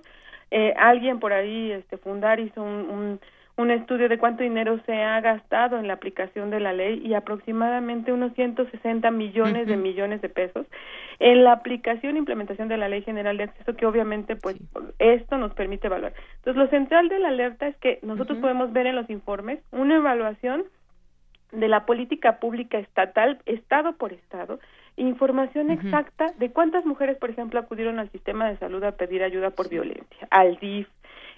Eh, 0.52 0.74
alguien 0.78 1.20
por 1.20 1.34
ahí, 1.34 1.72
este, 1.72 1.98
Fundar 1.98 2.40
hizo 2.40 2.62
un, 2.62 3.20
un, 3.58 3.72
estudio 3.72 4.10
de 4.10 4.18
cuánto 4.18 4.42
dinero 4.42 4.80
se 4.86 5.04
ha 5.04 5.20
gastado 5.22 5.78
en 5.78 5.88
la 5.88 5.94
aplicación 5.94 6.50
de 6.50 6.60
la 6.60 6.74
ley 6.74 7.02
y 7.06 7.14
aproximadamente 7.14 8.14
unos 8.14 8.34
160 8.34 9.12
millones 9.12 9.68
de 9.68 9.78
millones 9.78 10.22
de 10.22 10.30
pesos 10.30 10.66
en 11.20 11.44
la 11.44 11.52
aplicación 11.52 12.16
e 12.16 12.20
implementación 12.20 12.70
de 12.70 12.78
la 12.78 12.88
Ley 12.88 13.02
General 13.04 13.36
de 13.38 13.44
Acceso, 13.44 13.76
que 13.76 13.86
obviamente, 13.86 14.38
pues, 14.38 14.56
esto 14.98 15.38
nos 15.38 15.54
permite 15.54 15.88
evaluar. 15.88 16.14
Entonces, 16.38 16.56
lo 16.56 16.70
central 16.70 17.10
de 17.10 17.20
la 17.20 17.28
alerta 17.28 17.68
es 17.68 17.76
que 17.78 18.00
nosotros 18.02 18.40
podemos 18.40 18.72
ver 18.72 18.88
en 18.88 18.96
los 18.96 19.10
informes 19.10 19.60
una 19.72 19.98
evaluación 19.98 20.64
de 21.52 21.68
la 21.68 21.86
política 21.86 22.40
pública 22.40 22.78
estatal, 22.78 23.40
estado 23.46 23.94
por 23.94 24.14
estado, 24.14 24.60
información 25.00 25.72
exacta 25.72 26.34
de 26.38 26.52
cuántas 26.52 26.86
mujeres, 26.86 27.18
por 27.18 27.30
ejemplo, 27.30 27.60
acudieron 27.60 28.00
al 28.00 28.12
sistema 28.12 28.50
de 28.50 28.58
salud 28.58 28.84
a 28.84 28.92
pedir 28.92 29.24
ayuda 29.24 29.52
por 29.52 29.70
violencia, 29.70 30.28
al 30.30 30.58
DIF, 30.58 30.88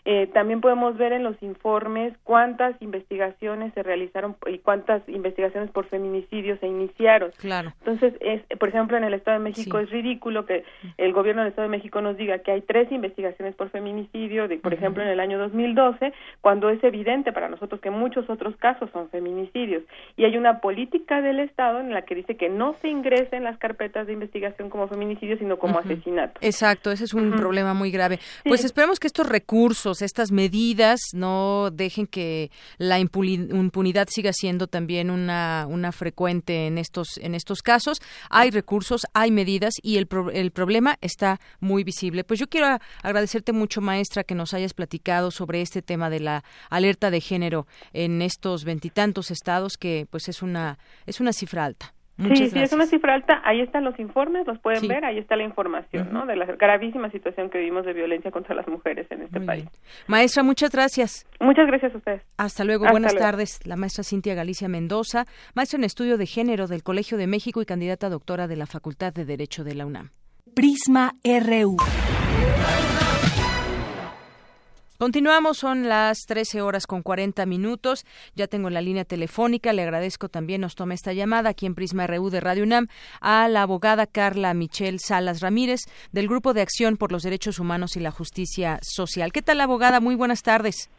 eh, 0.04 0.28
también 0.34 0.62
podemos 0.62 0.98
ver 0.98 1.14
en 1.14 1.24
los 1.24 1.42
informes 1.44 2.14
cuántas 2.24 2.80
investigaciones 2.82 3.72
se 3.74 3.84
realizaron 3.84 4.36
y 4.48 4.58
cuántas 4.58 5.08
investigaciones 5.08 5.70
por 5.70 5.86
feminicidio 5.86 6.58
se 6.58 6.68
iniciaron. 6.68 7.32
Claro. 7.38 7.72
Entonces, 7.80 8.16
es, 8.20 8.42
por 8.58 8.70
ejemplo, 8.70 8.98
en 8.98 9.04
el 9.04 9.14
Estado 9.14 9.38
de 9.38 9.44
México 9.44 9.78
es 9.78 9.92
ridículo 9.92 10.48
que 10.48 10.64
el 10.98 11.14
gobierno 11.14 11.44
del 11.44 11.50
Estado 11.50 11.68
de 11.68 11.78
México 11.78 12.02
nos 12.02 12.18
diga 12.18 12.40
que 12.40 12.52
hay 12.52 12.62
tres 12.62 12.92
investigaciones 12.92 13.54
por 13.56 13.70
feminicidio, 13.70 14.48
de, 14.48 14.58
por 14.58 14.74
ejemplo, 14.74 15.04
en 15.04 15.10
el 15.10 15.20
año 15.20 15.38
2012, 15.38 16.14
cuando 16.42 16.70
es 16.70 16.84
evidente 16.84 17.32
para 17.32 17.50
nosotros 17.50 17.80
que 17.80 17.92
muchos 17.92 18.28
otros 18.28 18.56
casos 18.58 18.90
son 18.92 19.10
feminicidios. 19.10 19.84
Y 20.18 20.26
hay 20.26 20.36
una 20.36 20.62
política 20.62 21.22
del 21.22 21.40
Estado 21.40 21.80
en 21.80 21.94
la 21.94 22.04
que 22.04 22.16
dice 22.16 22.38
que 22.38 22.50
no 22.50 22.76
se 22.82 22.88
ingresen 22.88 23.44
las 23.44 23.60
carpetas 23.60 24.08
de 24.08 24.14
investigación 24.14 24.72
como 24.72 24.88
feminicidio, 24.88 25.38
sino 25.38 25.60
como 25.60 25.78
asesinato. 25.78 26.40
Exacto, 26.42 26.92
ese 26.92 27.04
es 27.04 27.14
un 27.14 27.34
problema 27.34 27.76
muy 27.76 27.92
grave. 27.92 28.20
Pues 28.44 28.66
esperemos 28.66 29.00
que 29.00 29.08
estos 29.08 29.30
recursos 29.30 29.91
estas 30.00 30.32
medidas 30.32 31.00
no 31.14 31.70
dejen 31.72 32.08
que 32.08 32.50
la 32.78 33.00
impunidad 33.00 34.08
siga 34.10 34.32
siendo 34.34 34.68
también 34.68 35.10
una, 35.10 35.66
una 35.68 35.92
frecuente 35.92 36.68
en 36.68 36.78
estos, 36.78 37.18
en 37.18 37.36
estos 37.36 37.62
casos. 37.62 38.00
Hay 38.30 38.52
recursos, 38.52 39.06
hay 39.14 39.32
medidas 39.32 39.74
y 39.82 39.98
el, 39.98 40.08
el 40.34 40.52
problema 40.52 40.98
está 41.02 41.40
muy 41.60 41.84
visible. 41.84 42.24
Pues 42.24 42.40
yo 42.40 42.48
quiero 42.48 42.78
agradecerte 43.04 43.52
mucho, 43.52 43.82
maestra, 43.82 44.24
que 44.24 44.36
nos 44.36 44.54
hayas 44.54 44.74
platicado 44.74 45.32
sobre 45.32 45.62
este 45.62 45.82
tema 45.82 46.10
de 46.10 46.22
la 46.22 46.44
alerta 46.70 47.12
de 47.12 47.22
género 47.22 47.68
en 47.92 48.22
estos 48.22 48.64
veintitantos 48.64 49.32
estados, 49.32 49.78
que 49.78 50.08
pues 50.10 50.30
es 50.30 50.42
una, 50.42 50.80
es 51.06 51.20
una 51.20 51.34
cifra 51.34 51.66
alta 51.66 51.94
sí, 52.18 52.50
sí, 52.50 52.60
es 52.60 52.74
una 52.74 52.86
cifra 52.86 53.14
alta. 53.14 53.42
Ahí 53.44 53.62
están 53.62 53.84
los 53.84 54.00
informes, 54.00 54.46
los 54.48 54.60
pueden 54.60 54.88
ver, 54.88 55.06
ahí 55.06 55.18
está 55.18 55.36
la 55.36 55.44
información, 55.44 56.10
¿no? 56.12 56.26
De 56.26 56.36
la 56.36 56.46
gravísima 56.46 57.10
situación 57.10 57.50
que 57.50 57.58
vivimos 57.58 57.86
de 57.86 57.94
violencia 57.94 58.32
contra 58.32 58.56
las 58.56 58.68
mujeres 58.68 59.08
en 59.12 59.24
este 59.24 59.42
país. 59.42 59.66
Maestra, 60.08 60.44
muchas 60.44 60.72
gracias. 60.72 61.26
Muchas 61.40 61.68
gracias 61.68 61.94
a 61.94 61.98
ustedes. 61.98 62.22
Hasta 62.38 62.64
luego, 62.64 62.86
buenas 62.90 63.16
tardes. 63.16 63.66
La 63.66 63.76
maestra 63.76 64.04
Cintia 64.04 64.36
Galicia 64.36 64.68
Mendoza, 64.68 65.26
maestra 65.56 65.78
en 65.78 65.84
estudio 65.84 66.18
de 66.18 66.26
género 66.26 66.68
del 66.68 66.84
Colegio 66.84 67.18
de 67.18 67.28
México 67.28 67.62
y 67.62 67.66
candidata 67.66 68.08
a 68.08 68.10
doctora 68.10 68.48
de 68.48 68.56
la 68.56 68.66
Facultad 68.66 69.14
de 69.14 69.26
Derecho 69.26 69.64
de 69.64 69.76
la 69.76 69.86
UNAM. 69.86 70.10
Prisma 70.54 71.14
RU. 71.24 71.78
Continuamos, 75.02 75.58
son 75.58 75.90
las 75.90 76.28
13 76.28 76.62
horas 76.62 76.86
con 76.86 77.02
40 77.02 77.48
minutos. 77.48 78.06
Ya 78.36 78.46
tengo 78.46 78.70
la 78.70 78.82
línea 78.82 79.04
telefónica. 79.04 79.74
Le 79.74 79.82
agradezco 79.82 80.30
también, 80.30 80.62
nos 80.62 80.76
tome 80.76 80.94
esta 80.94 81.12
llamada 81.12 81.50
aquí 81.50 81.66
en 81.66 81.74
Prisma 81.74 82.06
RU 82.06 82.30
de 82.30 82.40
Radio 82.40 82.62
UNAM 82.62 82.86
a 83.20 83.48
la 83.48 83.64
abogada 83.64 84.06
Carla 84.06 84.54
Michelle 84.54 85.00
Salas 85.00 85.42
Ramírez 85.42 85.80
del 86.12 86.28
Grupo 86.28 86.54
de 86.54 86.62
Acción 86.62 86.98
por 86.98 87.12
los 87.12 87.24
Derechos 87.24 87.58
Humanos 87.58 87.98
y 87.98 88.00
la 88.00 88.12
Justicia 88.12 88.78
Social. 88.84 89.32
¿Qué 89.32 89.42
tal, 89.42 89.60
abogada? 89.62 90.02
Muy 90.02 90.14
buenas 90.14 90.44
tardes. 90.44 90.92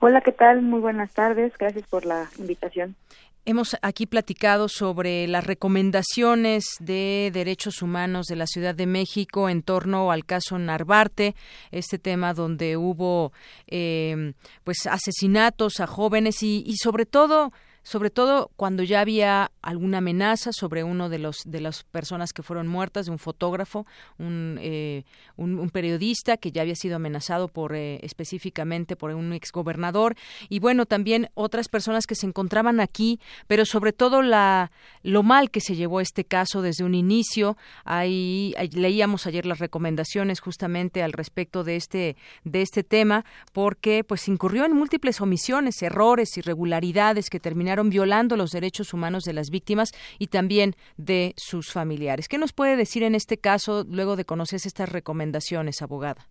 Hola, 0.00 0.20
¿qué 0.20 0.32
tal? 0.32 0.60
Muy 0.60 0.80
buenas 0.80 1.14
tardes. 1.14 1.56
Gracias 1.56 1.86
por 1.88 2.04
la 2.04 2.28
invitación. 2.38 2.96
Hemos 3.44 3.76
aquí 3.82 4.06
platicado 4.06 4.68
sobre 4.68 5.26
las 5.26 5.44
recomendaciones 5.44 6.64
de 6.78 7.32
derechos 7.34 7.82
humanos 7.82 8.26
de 8.26 8.36
la 8.36 8.46
Ciudad 8.46 8.72
de 8.72 8.86
México 8.86 9.48
en 9.48 9.62
torno 9.62 10.12
al 10.12 10.24
caso 10.24 10.60
Narvarte, 10.60 11.34
este 11.72 11.98
tema 11.98 12.34
donde 12.34 12.76
hubo 12.76 13.32
eh, 13.66 14.34
pues 14.62 14.86
asesinatos 14.86 15.80
a 15.80 15.88
jóvenes 15.88 16.44
y, 16.44 16.62
y 16.64 16.76
sobre 16.76 17.04
todo 17.04 17.52
sobre 17.82 18.10
todo 18.10 18.50
cuando 18.56 18.82
ya 18.82 19.00
había 19.00 19.50
alguna 19.60 19.98
amenaza 19.98 20.50
sobre 20.52 20.84
uno 20.84 21.08
de 21.08 21.18
los 21.18 21.42
de 21.44 21.60
las 21.60 21.82
personas 21.84 22.32
que 22.32 22.42
fueron 22.42 22.68
muertas, 22.68 23.06
de 23.06 23.12
un 23.12 23.18
fotógrafo, 23.18 23.86
un, 24.18 24.58
eh, 24.60 25.04
un, 25.36 25.70
periodista 25.70 26.36
que 26.36 26.52
ya 26.52 26.62
había 26.62 26.76
sido 26.76 26.96
amenazado 26.96 27.48
por 27.48 27.74
eh, 27.74 27.98
específicamente 28.02 28.94
por 28.94 29.10
un 29.10 29.32
exgobernador 29.32 30.16
y 30.48 30.58
bueno 30.58 30.86
también 30.86 31.30
otras 31.34 31.68
personas 31.68 32.06
que 32.06 32.14
se 32.14 32.26
encontraban 32.26 32.78
aquí, 32.78 33.18
pero 33.46 33.64
sobre 33.64 33.92
todo 33.92 34.22
la 34.22 34.70
lo 35.02 35.22
mal 35.22 35.50
que 35.50 35.60
se 35.60 35.74
llevó 35.74 36.00
este 36.00 36.24
caso 36.24 36.62
desde 36.62 36.84
un 36.84 36.94
inicio. 36.94 37.56
Ahí, 37.84 38.54
leíamos 38.72 39.26
ayer 39.26 39.46
las 39.46 39.58
recomendaciones 39.58 40.40
justamente 40.40 41.02
al 41.02 41.12
respecto 41.12 41.64
de 41.64 41.76
este 41.76 42.16
de 42.44 42.62
este 42.62 42.84
tema 42.84 43.24
porque 43.52 44.04
pues 44.04 44.28
incurrió 44.28 44.64
en 44.64 44.72
múltiples 44.72 45.20
omisiones, 45.20 45.82
errores, 45.82 46.36
irregularidades 46.36 47.28
que 47.30 47.40
terminaron 47.40 47.71
violando 47.90 48.36
los 48.36 48.50
derechos 48.50 48.92
humanos 48.94 49.24
de 49.24 49.32
las 49.32 49.50
víctimas 49.50 49.92
y 50.18 50.28
también 50.28 50.74
de 50.96 51.34
sus 51.36 51.72
familiares. 51.72 52.28
¿Qué 52.28 52.38
nos 52.38 52.52
puede 52.52 52.76
decir 52.76 53.02
en 53.02 53.14
este 53.14 53.38
caso 53.38 53.84
luego 53.88 54.16
de 54.16 54.24
conocer 54.24 54.60
estas 54.64 54.90
recomendaciones, 54.90 55.82
abogada? 55.82 56.26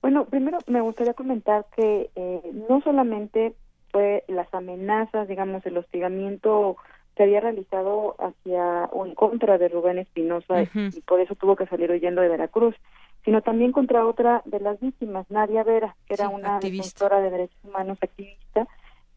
Bueno, 0.00 0.26
primero 0.26 0.58
me 0.66 0.80
gustaría 0.80 1.14
comentar 1.14 1.66
que 1.74 2.10
eh, 2.14 2.40
no 2.68 2.80
solamente 2.82 3.54
fue 3.90 4.24
las 4.28 4.52
amenazas, 4.54 5.26
digamos, 5.28 5.64
el 5.66 5.76
hostigamiento 5.76 6.76
que 7.16 7.24
había 7.24 7.40
realizado 7.40 8.14
hacia 8.20 8.84
o 8.92 9.04
en 9.04 9.14
contra 9.14 9.58
de 9.58 9.68
Rubén 9.68 9.98
Espinosa 9.98 10.62
y 10.62 11.00
por 11.00 11.20
eso 11.20 11.34
tuvo 11.34 11.56
que 11.56 11.66
salir 11.66 11.90
huyendo 11.90 12.22
de 12.22 12.28
Veracruz, 12.28 12.76
sino 13.24 13.42
también 13.42 13.72
contra 13.72 14.06
otra 14.06 14.42
de 14.44 14.60
las 14.60 14.78
víctimas, 14.78 15.28
Nadia 15.28 15.64
Vera, 15.64 15.96
que 16.06 16.14
era 16.14 16.28
una 16.28 16.60
defensora 16.60 17.20
de 17.20 17.30
derechos 17.30 17.58
humanos 17.64 17.98
activista, 18.00 18.68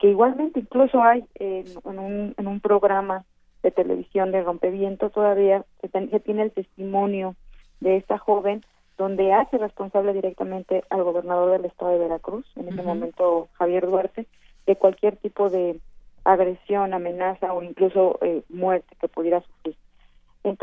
que 0.02 0.10
igualmente 0.10 0.60
incluso 0.60 1.04
hay 1.04 1.24
en, 1.36 1.68
un, 1.86 2.34
en 2.36 2.47
un 2.47 2.60
programa 2.60 3.24
de 3.62 3.70
televisión 3.70 4.32
de 4.32 4.41
Rompeviento 4.41 5.12
todavía 5.12 5.64
se, 5.80 6.20
tiene 6.22 6.41
el 6.41 6.52
testimonio 6.52 7.36
de 7.82 7.97
esta 7.97 8.18
joven 8.18 8.66
donde 8.97 9.32
hace 9.32 9.60
responsable 9.60 10.14
directamente 10.14 10.84
al 10.89 11.04
gobernador 11.04 11.52
del 11.52 11.66
estado 11.66 11.91
de 11.91 11.99
Veracruz, 11.99 12.45
en 12.56 12.70
ese 12.70 12.82
momento 12.82 13.47
Javier 13.54 13.86
Duarte, 13.86 14.26
de 14.66 14.76
cualquier 14.76 15.18
tipo 15.18 15.52
de 15.52 15.80
agresión, 16.24 16.95
amenaza 16.95 17.54
o 17.54 17.62
incluso 17.62 18.18
eh, 18.22 18.41
muerte 18.49 18.95
que 18.99 19.08
pudiera 19.08 19.41
sufrir. 19.41 19.76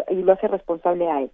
y 0.08 0.14
lo 0.16 0.32
hace 0.32 0.48
responsable 0.48 1.08
a 1.08 1.22
él. 1.22 1.30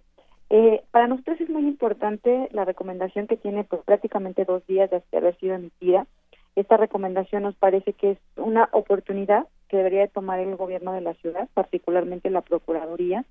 Eh, 0.51 0.83
para 0.91 1.07
nosotros 1.07 1.41
es 1.41 1.49
muy 1.49 1.63
importante 1.63 2.49
la 2.51 2.65
recomendación 2.65 3.25
que 3.25 3.37
tiene 3.37 3.63
pues 3.63 3.81
prácticamente 3.83 4.45
dos 4.45 4.65
días 4.67 4.91
de 4.91 5.01
haber 5.17 5.35
sido 5.37 5.55
emitida, 5.55 6.05
esta 6.55 6.77
recomendación 6.77 7.43
nos 7.43 7.55
parece 7.55 7.93
que 7.93 8.11
es 8.11 8.17
una 8.37 8.69
oportunidad 8.71 9.47
que 9.67 9.77
debería 9.77 10.07
tomar 10.07 10.39
el 10.39 10.55
gobierno 10.55 10.93
de 10.93 11.01
la 11.01 11.13
ciudad, 11.15 11.49
particularmente 11.53 12.29
la 12.29 12.41
Procuraduría, 12.41 13.25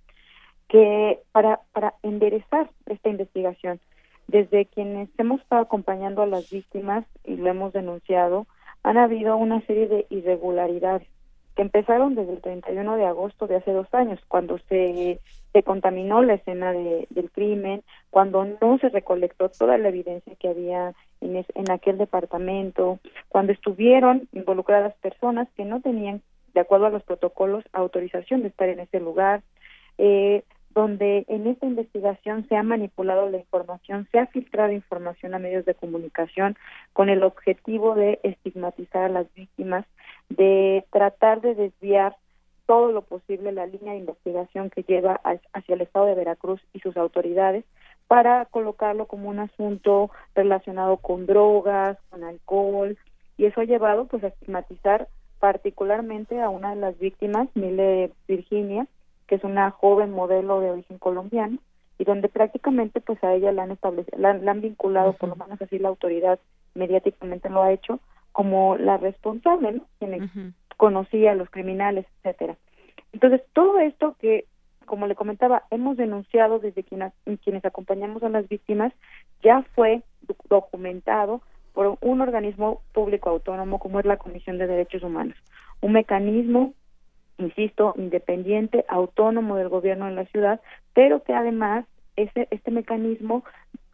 que 0.69 1.21
para, 1.33 1.61
para 1.73 1.95
enderezar 2.03 2.71
esta 2.87 3.09
investigación, 3.09 3.81
desde 4.27 4.67
quienes 4.67 5.09
hemos 5.19 5.41
estado 5.41 5.63
acompañando 5.63 6.23
a 6.23 6.27
las 6.27 6.51
víctimas 6.51 7.05
y 7.25 7.37
lo 7.37 7.49
hemos 7.51 7.73
denunciado, 7.73 8.47
han 8.83 8.99
habido 8.99 9.37
una 9.37 9.61
serie 9.63 9.89
de 9.89 10.07
irregularidades 10.11 11.07
que 11.57 11.63
empezaron 11.63 12.15
desde 12.15 12.33
el 12.33 12.41
31 12.41 12.97
de 12.97 13.07
agosto 13.07 13.47
de 13.47 13.57
hace 13.57 13.73
dos 13.73 13.93
años, 13.95 14.21
cuando 14.29 14.59
se, 14.69 15.21
se 15.55 15.63
contaminó 15.63 16.21
la 16.21 16.35
escena 16.35 16.73
de, 16.73 17.07
del 17.11 17.31
crimen, 17.31 17.85
cuando 18.11 18.45
no 18.45 18.77
se 18.79 18.89
recolectó 18.89 19.49
toda 19.49 19.79
la 19.79 19.89
evidencia 19.89 20.35
que 20.35 20.49
había 20.49 20.95
en, 21.21 21.37
en 21.37 21.71
aquel 21.71 21.97
departamento, 21.97 22.99
cuando 23.29 23.53
estuvieron 23.53 24.29
involucradas 24.33 24.95
personas 24.97 25.49
que 25.57 25.65
no 25.65 25.81
tenían, 25.81 26.23
de 26.55 26.61
acuerdo 26.61 26.87
a 26.87 26.91
los 26.91 27.05
protocolos, 27.05 27.65
autorización 27.73 28.43
de 28.43 28.49
estar 28.49 28.69
en 28.69 28.81
ese 28.81 28.99
lugar, 28.99 29.43
eh, 29.97 30.43
donde 30.71 31.25
en 31.29 31.47
esta 31.47 31.67
investigación 31.67 32.49
se 32.49 32.57
ha 32.57 32.65
manipulado 32.65 33.31
la 33.31 33.39
información, 33.39 34.09
se 34.11 34.19
ha 34.19 34.27
filtrado 34.27 34.73
información 34.73 35.35
a 35.35 35.39
medios 35.39 35.65
de 35.65 35.77
comunicación 35.77 36.57
con 36.93 37.09
el 37.09 37.23
objetivo 37.23 37.95
de 37.95 38.19
estigmatizar 38.25 39.05
a 39.05 39.09
las 39.09 39.33
víctimas, 39.35 39.87
de 40.31 40.85
tratar 40.91 41.41
de 41.43 41.55
desviar 41.55 42.17
todo 42.67 42.93
lo 42.93 43.03
posible 43.03 43.53
la 43.53 43.67
línea 43.67 43.93
de 43.93 44.01
investigación 44.01 44.71
que 44.71 44.83
lleva 44.83 45.21
hacia 45.53 45.75
el 45.75 45.81
Estado 45.81 46.07
de 46.07 46.15
Veracruz 46.15 46.61
y 46.73 46.81
sus 46.81 46.97
autoridades 46.97 47.65
para 48.07 48.45
colocarlo 48.47 49.07
como 49.07 49.29
un 49.29 49.39
asunto 49.39 50.11
relacionado 50.35 50.99
con 50.99 51.27
drogas, 51.27 51.99
con 52.11 52.25
alcohol, 52.25 52.97
y 53.37 53.47
eso 53.47 53.61
ha 53.61 53.65
llevado 53.65 54.07
pues 54.07 54.23
a 54.25 54.29
estigmatizar 54.29 55.09
particularmente 55.41 56.41
a 56.41 56.49
una 56.49 56.71
de 56.75 56.81
las 56.81 56.99
víctimas, 56.99 57.49
Mile 57.55 58.13
Virginia, 58.29 58.87
que 59.27 59.35
es 59.37 59.45
una 59.45 59.71
joven 59.71 60.11
modelo 60.11 60.61
de 60.61 60.71
origen 60.71 60.99
colombiano 60.99 61.59
y 61.99 62.05
donde 62.05 62.29
prácticamente 62.29 63.01
pues 63.01 63.23
a 63.23 63.35
ella 63.35 63.53
la 63.53 63.65
han 63.65 63.71
establecido, 63.71 64.19
la, 64.19 64.31
han 64.31 64.61
vinculado, 64.61 65.13
por 65.15 65.29
lo 65.29 65.37
menos 65.37 65.61
así 65.61 65.79
la 65.79 65.89
autoridad 65.89 66.39
mediáticamente 66.75 67.49
lo 67.51 67.63
ha 67.63 67.73
hecho, 67.73 68.01
como 68.33 68.77
la 68.77 68.97
responsable, 68.97 69.81
quien 69.99 70.55
conocía 70.77 71.33
a 71.33 71.35
los 71.35 71.51
criminales, 71.51 72.07
etcétera. 72.19 72.57
Entonces, 73.13 73.43
todo 73.53 73.79
esto 73.79 74.17
que, 74.21 74.47
como 74.87 75.07
le 75.07 75.15
comentaba, 75.15 75.65
hemos 75.71 75.97
denunciado 75.97 76.59
desde 76.59 76.83
quienes, 76.85 77.65
acompañamos 77.65 78.23
a 78.23 78.29
las 78.29 78.49
víctimas, 78.49 78.93
ya 79.43 79.63
fue 79.75 80.03
documentado 80.49 81.41
por 81.73 81.99
un 82.01 82.21
organismo 82.21 82.83
público 82.93 83.31
autónomo 83.31 83.79
como 83.79 84.01
es 84.01 84.07
la 84.07 84.17
Comisión 84.17 84.59
de 84.59 84.67
Derechos 84.67 85.03
Humanos, 85.03 85.37
un 85.81 85.93
mecanismo 85.93 86.75
insisto, 87.39 87.95
independiente, 87.97 88.85
autónomo 88.89 89.57
del 89.57 89.69
gobierno 89.69 90.07
de 90.07 90.13
la 90.13 90.25
ciudad, 90.27 90.61
pero 90.93 91.23
que 91.25 91.35
además 91.35 91.85
ese, 92.17 92.47
este 92.51 92.71
mecanismo, 92.71 93.45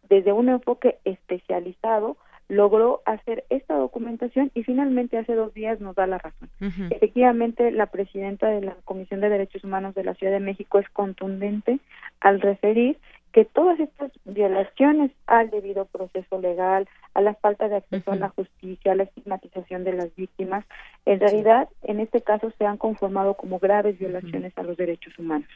desde 0.09 0.31
un 0.31 0.49
enfoque 0.49 0.99
especializado, 1.05 2.17
logró 2.51 3.01
hacer 3.05 3.45
esta 3.49 3.75
documentación 3.75 4.51
y 4.53 4.63
finalmente 4.63 5.17
hace 5.17 5.35
dos 5.35 5.53
días 5.53 5.79
nos 5.79 5.95
da 5.95 6.05
la 6.05 6.17
razón. 6.17 6.49
Efectivamente, 6.89 7.71
la 7.71 7.85
presidenta 7.85 8.47
de 8.47 8.59
la 8.59 8.75
Comisión 8.83 9.21
de 9.21 9.29
Derechos 9.29 9.63
Humanos 9.63 9.95
de 9.95 10.03
la 10.03 10.15
Ciudad 10.15 10.33
de 10.33 10.41
México 10.41 10.77
es 10.77 10.89
contundente 10.89 11.79
al 12.19 12.41
referir 12.41 12.97
que 13.31 13.45
todas 13.45 13.79
estas 13.79 14.11
violaciones 14.25 15.11
al 15.27 15.49
debido 15.49 15.85
proceso 15.85 16.41
legal, 16.41 16.89
a 17.13 17.21
la 17.21 17.35
falta 17.35 17.69
de 17.69 17.77
acceso 17.77 18.11
a 18.11 18.17
la 18.17 18.27
justicia, 18.27 18.91
a 18.91 18.95
la 18.95 19.03
estigmatización 19.03 19.85
de 19.85 19.93
las 19.93 20.13
víctimas, 20.17 20.65
en 21.05 21.21
realidad 21.21 21.69
en 21.83 22.01
este 22.01 22.19
caso 22.19 22.51
se 22.57 22.65
han 22.65 22.75
conformado 22.75 23.35
como 23.35 23.59
graves 23.59 23.97
violaciones 23.97 24.51
a 24.57 24.63
los 24.63 24.75
derechos 24.75 25.17
humanos. 25.17 25.47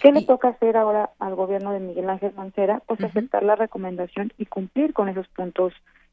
¿Qué 0.00 0.12
le 0.12 0.22
toca 0.22 0.50
hacer 0.50 0.76
ahora 0.76 1.10
al 1.18 1.34
gobierno 1.34 1.72
de 1.72 1.80
Miguel 1.80 2.08
Ángel 2.08 2.32
Mancera? 2.36 2.80
Pues 2.86 3.02
aceptar 3.02 3.42
la 3.42 3.56
recomendación 3.56 4.32
y 4.38 4.46
cumplir 4.46 4.92
con 4.92 5.08
esos 5.08 5.26
puntos 5.26 5.72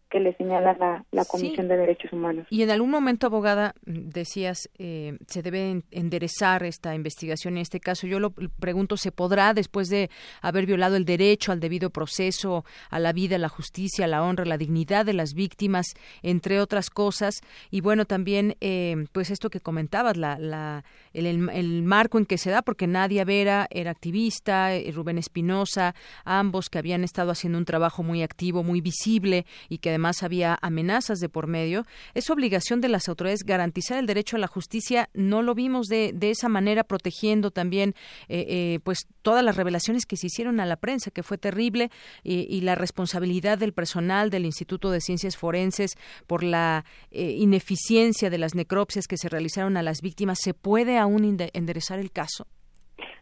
que 0.10 0.20
le 0.20 0.36
señala 0.36 0.76
la, 1.12 1.26
Comisión 1.26 1.68
de 1.68 1.78
Derechos 1.78 2.12
Humanos. 2.12 2.47
Y 2.49 2.64
en 2.64 2.72
algún 2.72 2.89
momento, 2.89 3.28
abogada, 3.28 3.76
decías, 3.86 4.70
eh, 4.80 5.18
se 5.28 5.43
debe 5.43 5.84
enderezar 5.91 6.64
esta 6.64 6.95
investigación. 6.95 7.55
En 7.55 7.62
este 7.62 7.80
caso, 7.80 8.07
yo 8.07 8.20
lo 8.20 8.32
pregunto, 8.32 8.97
¿se 8.97 9.12
podrá, 9.12 9.53
después 9.53 9.88
de 9.89 10.10
haber 10.41 10.66
violado 10.66 10.95
el 10.95 11.05
derecho 11.05 11.51
al 11.51 11.60
debido 11.60 11.91
proceso, 11.91 12.66
a 12.89 12.99
la 12.99 13.14
vida, 13.14 13.36
a 13.36 13.39
la 13.39 13.49
justicia, 13.49 14.05
a 14.05 14.07
la 14.07 14.24
honra, 14.24 14.43
a 14.43 14.47
la 14.47 14.57
dignidad 14.57 15.05
de 15.05 15.14
las 15.14 15.34
víctimas, 15.34 15.86
entre 16.24 16.60
otras 16.60 16.89
cosas? 16.89 17.41
Y 17.70 17.82
bueno, 17.82 18.05
también, 18.05 18.55
eh, 18.62 19.05
pues 19.12 19.30
esto 19.30 19.49
que 19.49 19.60
comentabas, 19.60 20.18
la, 20.18 20.39
la, 20.39 20.84
el, 21.14 21.84
marco 21.84 22.18
en 22.18 22.26
que 22.26 22.39
se 22.39 22.49
da, 22.49 22.64
porque 22.64 22.88
Nadia 22.88 23.26
Vera 23.26 23.68
era 23.70 23.91
activista, 23.91 24.74
eh, 24.74 24.91
Rubén 24.91 25.20
Espinosa, 25.20 25.93
ambos 26.26 26.70
que 26.70 26.80
habían 26.80 27.03
estado 27.03 27.32
haciendo 27.32 27.60
un 27.60 27.66
trabajo 27.66 28.01
muy 28.01 28.24
activo, 28.24 28.64
muy 28.64 28.82
visible 28.82 29.45
y 29.70 29.78
que 29.78 29.89
además 29.89 29.99
había 30.24 30.58
amenazas 30.62 31.20
de 31.20 31.30
por 31.30 31.47
medio, 31.47 31.86
es 32.14 32.30
obligación 32.30 32.82
de 32.82 32.89
las 32.89 33.08
autoridades 33.08 33.43
garantizar 33.43 33.97
el 33.97 34.06
derecho 34.06 34.36
a 34.36 34.39
la 34.39 34.47
justicia. 34.47 35.10
No 35.14 35.41
lo 35.41 35.54
vimos 35.56 35.88
de, 35.88 36.12
de 36.14 36.32
esa 36.32 36.50
manera, 36.50 36.84
protegiendo 36.84 37.52
también 37.52 37.93
eh, 38.28 38.45
eh, 38.47 38.80
pues 38.84 39.08
todas 39.22 39.43
las 39.43 39.56
revelaciones 39.56 40.06
que 40.06 40.16
se 40.16 40.28
hicieron 40.28 40.60
a 40.60 40.66
la 40.66 40.78
prensa, 40.78 41.12
que 41.12 41.24
fue 41.24 41.38
terrible, 41.38 41.89
y, 42.24 42.60
la 42.62 42.76
responsabilidad 42.76 43.58
del 43.58 43.74
personal 43.74 44.30
del 44.30 44.45
Instituto 44.45 44.91
de 44.91 45.00
Ciencias 45.00 45.38
Forenses 45.38 45.95
por 46.28 46.43
la 46.43 46.84
eh, 47.12 47.36
ineficiencia 47.38 48.30
de 48.30 48.38
las 48.38 48.54
necropsias 48.54 49.08
que 49.08 49.18
se 49.18 49.30
realizaron 49.30 49.78
a 49.78 49.84
las 49.84 50.02
víctimas. 50.02 50.39
¿Se 50.41 50.54
puede 50.54 50.97
aún 50.97 51.38
enderezar 51.54 52.00
el 52.00 52.12
caso? 52.12 52.47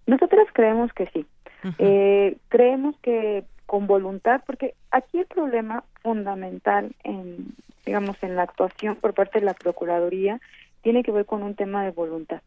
Nosotros 0.08 0.48
creemos 0.54 0.92
que 0.94 1.08
sí. 1.14 1.26
creemos 2.50 2.96
que 3.02 3.44
con 3.68 3.86
voluntad, 3.86 4.42
porque 4.48 4.74
aquí 4.90 5.20
el 5.20 5.28
problema 5.28 5.84
fundamental 6.02 6.96
en, 7.04 7.54
digamos, 7.86 8.18
en 8.24 8.36
la 8.36 8.44
actuación 8.44 8.96
por 8.96 9.14
parte 9.14 9.40
de 9.40 9.46
la 9.46 9.54
Procuraduría 9.54 10.42
tiene 10.82 11.04
que 11.04 11.12
ver 11.12 11.26
con 11.26 11.44
un 11.44 11.54
tema 11.54 11.84
de 11.84 11.92
voluntad. 11.92 12.42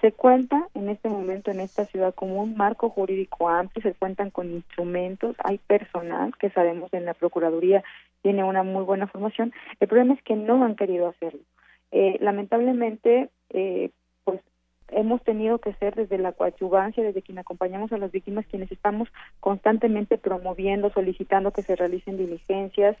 Se 0.00 0.12
cuenta 0.12 0.68
en 0.74 0.88
este 0.90 1.08
momento 1.08 1.50
en 1.50 1.58
esta 1.58 1.84
ciudad 1.86 2.14
como 2.14 2.40
un 2.40 2.56
marco 2.56 2.90
jurídico 2.90 3.48
amplio, 3.48 3.82
se 3.82 3.94
cuentan 3.98 4.30
con 4.30 4.52
instrumentos, 4.52 5.34
hay 5.42 5.58
personal 5.58 6.36
que 6.38 6.50
sabemos 6.50 6.92
en 6.94 7.04
la 7.04 7.14
Procuraduría 7.14 7.82
tiene 8.22 8.44
una 8.44 8.62
muy 8.62 8.84
buena 8.84 9.06
formación. 9.06 9.52
El 9.80 9.88
problema 9.88 10.14
es 10.14 10.22
que 10.22 10.36
no 10.36 10.64
han 10.64 10.76
querido 10.76 11.08
hacerlo. 11.08 11.40
Eh, 11.90 12.18
lamentablemente, 12.20 13.30
eh, 13.50 13.90
hemos 14.90 15.22
tenido 15.22 15.58
que 15.58 15.74
ser 15.74 15.94
desde 15.94 16.18
la 16.18 16.32
coadyuvancia, 16.32 17.02
desde 17.02 17.22
quien 17.22 17.38
acompañamos 17.38 17.92
a 17.92 17.98
las 17.98 18.12
víctimas, 18.12 18.46
quienes 18.46 18.70
estamos 18.72 19.08
constantemente 19.40 20.18
promoviendo, 20.18 20.90
solicitando 20.90 21.52
que 21.52 21.62
se 21.62 21.76
realicen 21.76 22.16
diligencias 22.16 22.96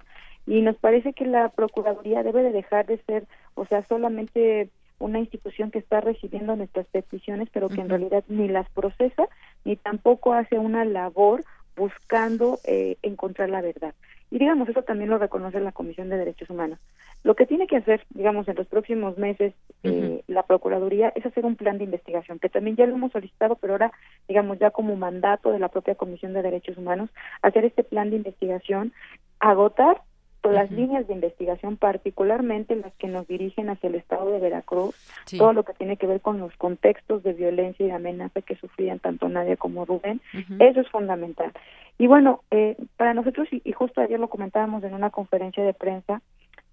y 0.46 0.62
nos 0.62 0.76
parece 0.76 1.12
que 1.12 1.26
la 1.26 1.50
Procuraduría 1.50 2.22
debe 2.22 2.42
de 2.42 2.52
dejar 2.52 2.86
de 2.86 2.98
ser, 3.04 3.26
o 3.54 3.66
sea, 3.66 3.86
solamente 3.86 4.70
una 4.98 5.18
institución 5.18 5.70
que 5.70 5.78
está 5.78 6.00
recibiendo 6.00 6.56
nuestras 6.56 6.86
peticiones, 6.86 7.48
pero 7.52 7.68
que 7.68 7.80
en 7.80 7.88
realidad 7.88 8.24
ni 8.28 8.48
las 8.48 8.68
procesa 8.70 9.28
ni 9.64 9.76
tampoco 9.76 10.32
hace 10.32 10.58
una 10.58 10.84
labor 10.84 11.44
buscando 11.76 12.58
eh, 12.64 12.96
encontrar 13.02 13.50
la 13.50 13.60
verdad. 13.60 13.94
Y 14.30 14.38
digamos, 14.38 14.68
eso 14.68 14.82
también 14.82 15.10
lo 15.10 15.18
reconoce 15.18 15.58
la 15.60 15.72
Comisión 15.72 16.08
de 16.08 16.18
Derechos 16.18 16.50
Humanos. 16.50 16.78
Lo 17.24 17.34
que 17.34 17.46
tiene 17.46 17.66
que 17.66 17.76
hacer, 17.76 18.04
digamos, 18.10 18.46
en 18.48 18.56
los 18.56 18.66
próximos 18.66 19.16
meses 19.16 19.54
eh, 19.82 20.22
la 20.26 20.42
Procuraduría 20.42 21.12
es 21.14 21.24
hacer 21.24 21.46
un 21.46 21.56
plan 21.56 21.78
de 21.78 21.84
investigación, 21.84 22.38
que 22.38 22.48
también 22.48 22.76
ya 22.76 22.86
lo 22.86 22.94
hemos 22.94 23.12
solicitado, 23.12 23.56
pero 23.56 23.74
ahora, 23.74 23.92
digamos, 24.28 24.58
ya 24.58 24.70
como 24.70 24.96
mandato 24.96 25.50
de 25.50 25.58
la 25.58 25.68
propia 25.68 25.94
Comisión 25.94 26.34
de 26.34 26.42
Derechos 26.42 26.76
Humanos, 26.76 27.10
hacer 27.42 27.64
este 27.64 27.84
plan 27.84 28.10
de 28.10 28.16
investigación, 28.16 28.92
agotar 29.40 30.02
las 30.42 30.70
líneas 30.70 31.06
de 31.06 31.14
investigación, 31.14 31.76
particularmente 31.76 32.76
las 32.76 32.92
que 32.94 33.08
nos 33.08 33.26
dirigen 33.26 33.70
hacia 33.70 33.88
el 33.88 33.96
estado 33.96 34.30
de 34.30 34.38
Veracruz, 34.38 34.94
todo 35.36 35.52
lo 35.52 35.64
que 35.64 35.74
tiene 35.74 35.96
que 35.96 36.06
ver 36.06 36.20
con 36.20 36.38
los 36.38 36.54
contextos 36.56 37.22
de 37.22 37.32
violencia 37.32 37.86
y 37.86 37.90
amenaza 37.90 38.42
que 38.42 38.56
sufrían 38.56 38.98
tanto 38.98 39.28
Nadia 39.28 39.56
como 39.56 39.84
Rubén, 39.84 40.20
eso 40.58 40.80
es 40.80 40.88
fundamental. 40.88 41.52
Y 41.98 42.06
bueno, 42.06 42.42
eh, 42.50 42.76
para 42.96 43.14
nosotros, 43.14 43.48
y, 43.50 43.72
justo 43.72 44.00
ayer 44.00 44.20
lo 44.20 44.28
comentábamos 44.28 44.84
en 44.84 44.94
una 44.94 45.10
conferencia 45.10 45.64
de 45.64 45.74
prensa, 45.74 46.22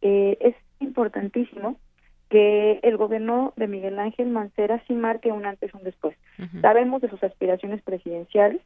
eh, 0.02 0.38
es 0.40 0.56
importantísimo 0.80 1.78
que 2.30 2.80
el 2.84 2.98
gobierno 2.98 3.54
de 3.56 3.68
Miguel 3.68 4.00
Ángel 4.00 4.28
Mancera 4.28 4.84
sí 4.88 4.94
marque 4.94 5.32
un 5.32 5.46
antes 5.46 5.72
y 5.74 5.78
un 5.78 5.84
después. 5.84 6.16
Sabemos 6.62 7.02
de 7.02 7.10
sus 7.10 7.24
aspiraciones 7.24 7.82
presidenciales, 7.82 8.62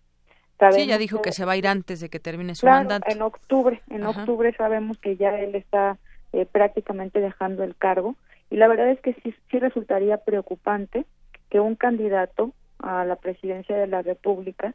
sí, 0.72 0.88
ya 0.88 0.98
dijo 0.98 1.22
que, 1.22 1.32
se 1.32 1.46
va 1.46 1.54
a 1.54 1.58
ir 1.58 1.68
antes 1.68 2.00
de 2.00 2.10
que 2.10 2.20
termine 2.20 2.56
su 2.56 2.66
claro, 2.66 2.80
mandato. 2.80 3.12
En 3.12 3.22
octubre, 3.22 3.82
en 3.90 4.06
octubre 4.06 4.54
sabemos 4.58 4.98
que 4.98 5.16
ya 5.16 5.40
él 5.40 5.56
está 5.56 5.98
eh, 6.34 6.46
prácticamente 6.46 7.20
dejando 7.20 7.64
el 7.64 7.76
cargo 7.76 8.16
y 8.50 8.58
la 8.58 8.68
verdad 8.68 8.90
es 8.90 9.00
que 9.02 9.14
sí, 9.24 9.34
sí 9.50 9.60
resultaría 9.60 10.18
preocupante 10.18 11.06
que 11.50 11.60
un 11.60 11.76
candidato 11.76 12.54
a 12.80 13.06
la 13.06 13.16
presidencia 13.16 13.76
de 13.76 13.88
la 13.88 14.02
República 14.02 14.74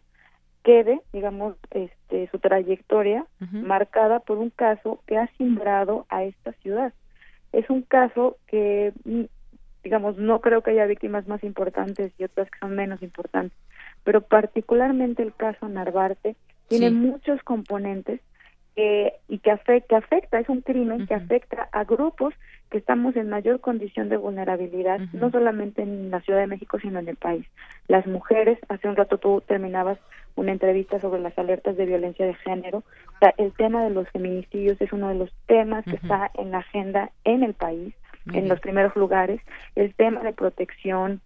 quede, 0.63 1.01
digamos, 1.13 1.57
este, 1.71 2.29
su 2.31 2.39
trayectoria 2.39 3.27
marcada 3.53 4.21
por 4.21 4.39
un 4.39 4.51
caso 4.51 5.01
que 5.07 5.19
ha 5.19 5.29
simbrado 5.37 6.07
a 6.09 6.25
esta 6.25 6.53
ciudad. 6.55 6.93
Es 7.53 7.69
un 7.69 7.83
caso 7.83 8.39
que, 8.47 8.93
mm, 9.05 9.25
digamos, 9.85 10.17
no 10.17 10.41
creo 10.41 10.63
que 10.63 10.73
haya 10.73 10.87
víctimas 10.87 11.29
más 11.29 11.45
importantes 11.45 12.13
y 12.19 12.25
otras 12.25 12.51
que 12.51 12.59
son 12.59 12.75
menos 12.75 13.03
importantes, 13.03 13.57
pero 14.03 14.23
particularmente 14.23 15.23
el 15.23 15.35
caso 15.35 15.69
Narvarte 15.69 16.35
tiene 16.69 16.91
muchos 16.91 17.43
componentes 17.43 18.21
y 18.77 19.39
que 19.39 19.51
afecta, 19.53 19.99
afecta, 19.99 20.41
es 20.41 20.49
un 20.49 20.63
crimen 20.63 21.07
que 21.07 21.15
afecta 21.15 21.69
a 21.71 21.85
grupos 21.85 22.35
que 22.71 22.79
estamos 22.79 23.15
en 23.15 23.29
mayor 23.29 23.61
condición 23.61 24.09
de 24.09 24.17
vulnerabilidad, 24.17 24.99
no 25.13 25.31
solamente 25.31 25.83
en 25.83 26.11
la 26.11 26.21
Ciudad 26.23 26.41
de 26.41 26.49
México, 26.49 26.81
sino 26.81 26.99
en 26.99 27.07
el 27.09 27.15
país. 27.15 27.47
Las 27.87 28.05
mujeres, 28.07 28.59
hace 28.69 28.89
un 28.89 28.97
rato 28.97 29.19
tú 29.19 29.43
terminabas 29.47 29.99
una 30.35 30.51
entrevista 30.51 30.99
sobre 30.99 31.21
las 31.21 31.39
alertas 31.39 31.77
de 31.77 31.87
violencia 31.87 32.27
de 32.27 32.35
género, 32.35 32.79
o 32.79 33.19
sea, 33.21 33.33
el 33.37 33.53
tema 33.53 33.85
de 33.85 33.91
los 33.91 34.09
feminicidios 34.09 34.81
es 34.81 34.93
uno 34.93 35.09
de 35.09 35.15
los 35.15 35.31
temas 35.47 35.85
que 35.85 35.95
está 35.95 36.33
en 36.35 36.51
la 36.51 36.59
agenda 36.59 37.13
en 37.23 37.45
el 37.45 37.55
país, 37.55 37.95
en 38.33 38.49
los 38.49 38.61
primeros 38.61 38.95
lugares, 38.97 39.41
el 39.75 39.95
tema 39.95 40.23
de 40.23 40.33
protección 40.33 41.21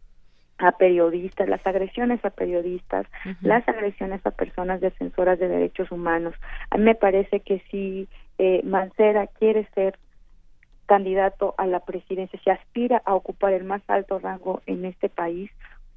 a 0.58 0.72
periodistas, 0.72 1.48
las 1.48 1.64
agresiones 1.66 2.24
a 2.24 2.30
periodistas, 2.30 3.06
las 3.42 3.66
agresiones 3.68 4.20
a 4.26 4.32
personas 4.32 4.80
defensoras 4.80 5.38
de 5.38 5.48
derechos 5.48 5.92
humanos. 5.92 6.34
A 6.70 6.78
mí 6.78 6.84
me 6.84 6.96
parece 6.96 7.40
que 7.40 7.62
si 7.70 8.08
eh, 8.38 8.62
Mancera 8.64 9.28
quiere 9.28 9.68
ser 9.74 9.96
candidato 10.86 11.54
a 11.58 11.66
la 11.66 11.80
presidencia, 11.80 12.40
si 12.42 12.50
aspira 12.50 13.02
a 13.04 13.14
ocupar 13.14 13.52
el 13.52 13.64
más 13.64 13.82
alto 13.88 14.18
rango 14.18 14.62
en 14.66 14.84
este 14.84 15.08
país, 15.08 15.50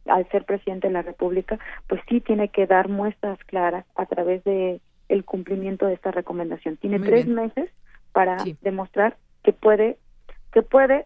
al 0.06 0.28
ser 0.30 0.46
presidente 0.46 0.88
de 0.88 0.94
la 0.94 1.02
República, 1.02 1.60
pues 1.88 2.02
sí 2.10 2.22
tiene 2.22 2.50
que 2.50 2.68
dar 2.68 2.90
muestras 2.90 3.40
claras 3.46 3.86
a 3.96 4.06
través 4.06 4.44
de 4.44 4.82
el 5.10 5.26
cumplimiento 5.26 5.86
de 5.86 5.94
esta 5.94 6.12
recomendación. 6.12 6.78
Tiene 6.78 7.00
tres 7.00 7.28
meses 7.28 7.70
para 8.12 8.38
demostrar 8.62 9.18
que 9.44 9.54
puede 9.54 9.98
que 10.52 10.62
puede 10.62 11.06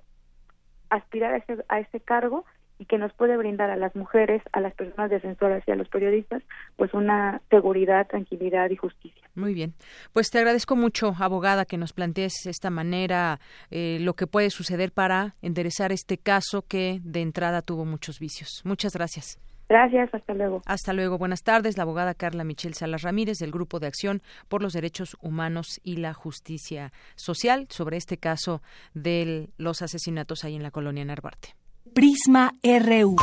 aspirar 0.89 1.33
a 1.33 1.37
ese, 1.37 1.65
a 1.67 1.79
ese 1.79 1.99
cargo 1.99 2.45
y 2.77 2.85
que 2.85 2.97
nos 2.97 3.13
puede 3.13 3.37
brindar 3.37 3.69
a 3.69 3.77
las 3.77 3.95
mujeres, 3.95 4.41
a 4.51 4.59
las 4.59 4.73
personas 4.73 5.09
defensoras 5.09 5.63
y 5.65 5.71
a 5.71 5.75
los 5.75 5.87
periodistas, 5.87 6.43
pues 6.75 6.93
una 6.93 7.41
seguridad, 7.49 8.07
tranquilidad 8.07 8.69
y 8.69 8.75
justicia. 8.75 9.21
Muy 9.33 9.53
bien. 9.53 9.73
Pues 10.11 10.29
te 10.29 10.39
agradezco 10.39 10.75
mucho, 10.75 11.15
abogada, 11.17 11.65
que 11.65 11.77
nos 11.77 11.93
plantees 11.93 12.45
esta 12.45 12.69
manera 12.69 13.39
eh, 13.71 13.99
lo 14.01 14.13
que 14.15 14.27
puede 14.27 14.49
suceder 14.49 14.91
para 14.91 15.35
enderezar 15.41 15.91
este 15.91 16.17
caso 16.17 16.63
que 16.63 16.99
de 17.03 17.21
entrada 17.21 17.61
tuvo 17.61 17.85
muchos 17.85 18.19
vicios. 18.19 18.61
Muchas 18.65 18.93
gracias. 18.93 19.39
Gracias, 19.68 20.13
hasta 20.13 20.34
luego. 20.34 20.61
Hasta 20.66 20.93
luego, 20.93 21.18
buenas 21.18 21.43
tardes. 21.43 21.78
La 21.78 21.84
abogada 21.84 22.13
Carla 22.13 22.43
Michelle 22.43 22.76
Salas 22.76 23.01
Ramírez 23.01 23.39
del 23.39 23.51
Grupo 23.51 23.80
de 23.80 23.88
Acción 23.88 24.22
por 24.47 24.61
los 24.61 24.74
Derechos 24.74 25.18
Humanos 25.22 25.80
y 25.84 25.97
la 25.97 26.13
Justicia 26.13 26.93
Social 27.16 27.68
sobre 27.70 27.97
este 27.97 28.18
caso 28.18 28.61
de 28.93 29.49
los 29.57 29.82
asesinatos 29.82 30.43
ahí 30.43 30.55
en 30.55 30.63
la 30.63 30.72
colonia 30.72 31.03
Narvarte. 31.03 31.55
Prisma 31.93 32.53
RU. 32.63 33.16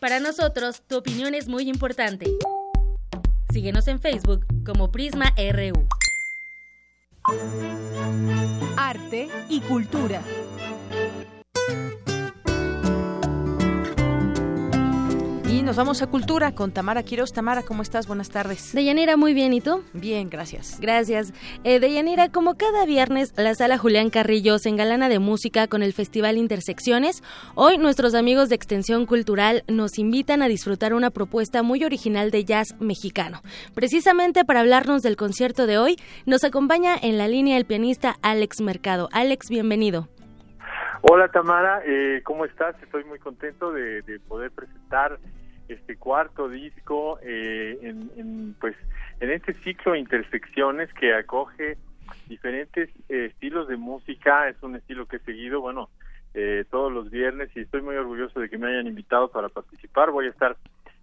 Para 0.00 0.20
nosotros, 0.20 0.82
tu 0.86 0.98
opinión 0.98 1.34
es 1.34 1.48
muy 1.48 1.68
importante. 1.68 2.26
Síguenos 3.50 3.88
en 3.88 4.00
Facebook 4.00 4.46
como 4.64 4.90
Prisma 4.90 5.34
RU. 5.36 5.86
Arte 8.76 9.28
y 9.48 9.60
cultura. 9.60 10.20
Nos 15.62 15.76
vamos 15.76 16.02
a 16.02 16.06
Cultura 16.06 16.52
con 16.52 16.72
Tamara 16.72 17.02
Quiroz. 17.02 17.32
Tamara, 17.32 17.62
¿cómo 17.62 17.82
estás? 17.82 18.06
Buenas 18.06 18.30
tardes. 18.30 18.72
Deyanira, 18.72 19.16
muy 19.16 19.34
bien. 19.34 19.52
¿Y 19.52 19.60
tú? 19.60 19.84
Bien, 19.92 20.28
gracias. 20.28 20.80
Gracias. 20.80 21.32
Eh, 21.64 21.80
Deyanira, 21.80 22.30
como 22.30 22.56
cada 22.56 22.86
viernes, 22.86 23.32
la 23.36 23.54
sala 23.54 23.78
Julián 23.78 24.10
Carrillo 24.10 24.58
se 24.58 24.68
engalana 24.68 25.08
de 25.08 25.18
música 25.18 25.66
con 25.66 25.82
el 25.82 25.92
Festival 25.92 26.38
Intersecciones. 26.38 27.22
Hoy 27.54 27.78
nuestros 27.78 28.14
amigos 28.14 28.48
de 28.48 28.56
Extensión 28.56 29.06
Cultural 29.06 29.64
nos 29.68 29.98
invitan 29.98 30.42
a 30.42 30.48
disfrutar 30.48 30.94
una 30.94 31.10
propuesta 31.10 31.62
muy 31.62 31.84
original 31.84 32.30
de 32.30 32.44
jazz 32.44 32.74
mexicano. 32.80 33.40
Precisamente 33.74 34.44
para 34.44 34.60
hablarnos 34.60 35.02
del 35.02 35.16
concierto 35.16 35.66
de 35.66 35.78
hoy, 35.78 35.96
nos 36.26 36.44
acompaña 36.44 36.96
en 37.00 37.18
la 37.18 37.28
línea 37.28 37.56
el 37.56 37.64
pianista 37.64 38.16
Alex 38.22 38.60
Mercado. 38.60 39.08
Alex, 39.12 39.48
bienvenido. 39.50 40.08
Hola 41.02 41.28
Tamara, 41.28 41.82
eh, 41.86 42.22
¿cómo 42.24 42.46
estás? 42.46 42.74
Estoy 42.82 43.04
muy 43.04 43.18
contento 43.18 43.72
de, 43.72 44.00
de 44.02 44.18
poder 44.20 44.50
presentar 44.52 45.18
este 45.68 45.96
cuarto 45.96 46.48
disco 46.48 47.18
eh, 47.22 47.78
en, 47.82 48.54
pues 48.60 48.76
en 49.20 49.30
este 49.30 49.54
ciclo 49.54 49.92
de 49.92 50.00
intersecciones 50.00 50.92
que 50.94 51.14
acoge 51.14 51.76
diferentes 52.28 52.90
eh, 53.08 53.26
estilos 53.26 53.68
de 53.68 53.76
música 53.76 54.48
es 54.48 54.62
un 54.62 54.76
estilo 54.76 55.06
que 55.06 55.16
he 55.16 55.20
seguido 55.20 55.60
bueno 55.60 55.88
eh, 56.34 56.64
todos 56.70 56.92
los 56.92 57.10
viernes 57.10 57.50
y 57.54 57.60
estoy 57.60 57.82
muy 57.82 57.96
orgulloso 57.96 58.40
de 58.40 58.48
que 58.48 58.58
me 58.58 58.66
hayan 58.66 58.88
invitado 58.88 59.28
para 59.28 59.48
participar. 59.48 60.10
Voy 60.10 60.26
a 60.26 60.30
estar 60.30 60.56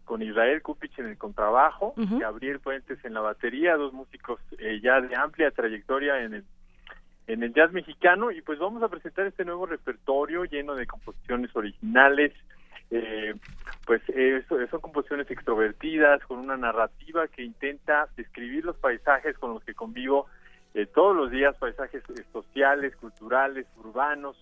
con 0.03 0.21
Israel 0.21 0.61
Kupich 0.61 0.99
en 0.99 1.05
el 1.05 1.17
contrabajo 1.17 1.93
Gabriel 1.95 2.59
Puentes 2.59 3.03
en 3.05 3.13
la 3.13 3.21
batería 3.21 3.77
dos 3.77 3.93
músicos 3.93 4.41
ya 4.81 4.99
de 4.99 5.15
amplia 5.15 5.51
trayectoria 5.51 6.21
en 6.21 6.33
el 6.33 6.43
en 7.27 7.43
el 7.43 7.53
jazz 7.53 7.71
mexicano. 7.71 8.29
Y 8.31 8.41
pues 8.41 8.59
vamos 8.59 8.83
a 8.83 8.89
presentar 8.89 9.25
este 9.25 9.45
nuevo 9.45 9.65
repertorio 9.65 10.43
lleno 10.43 10.75
de 10.75 10.85
composiciones 10.85 11.55
originales 11.55 12.33
eh, 12.91 13.33
pues 13.85 14.01
eh, 14.09 14.43
son 14.69 14.81
composiciones 14.81 15.29
extrovertidas, 15.31 16.23
con 16.25 16.39
una 16.39 16.57
narrativa 16.57 17.27
que 17.27 17.43
intenta 17.43 18.07
describir 18.15 18.65
los 18.65 18.77
paisajes 18.77 19.37
con 19.37 19.53
los 19.53 19.63
que 19.63 19.73
convivo 19.73 20.27
eh, 20.73 20.85
todos 20.85 21.15
los 21.15 21.31
días, 21.31 21.55
paisajes 21.57 22.03
eh, 22.09 22.23
sociales, 22.31 22.95
culturales, 22.97 23.65
urbanos, 23.77 24.37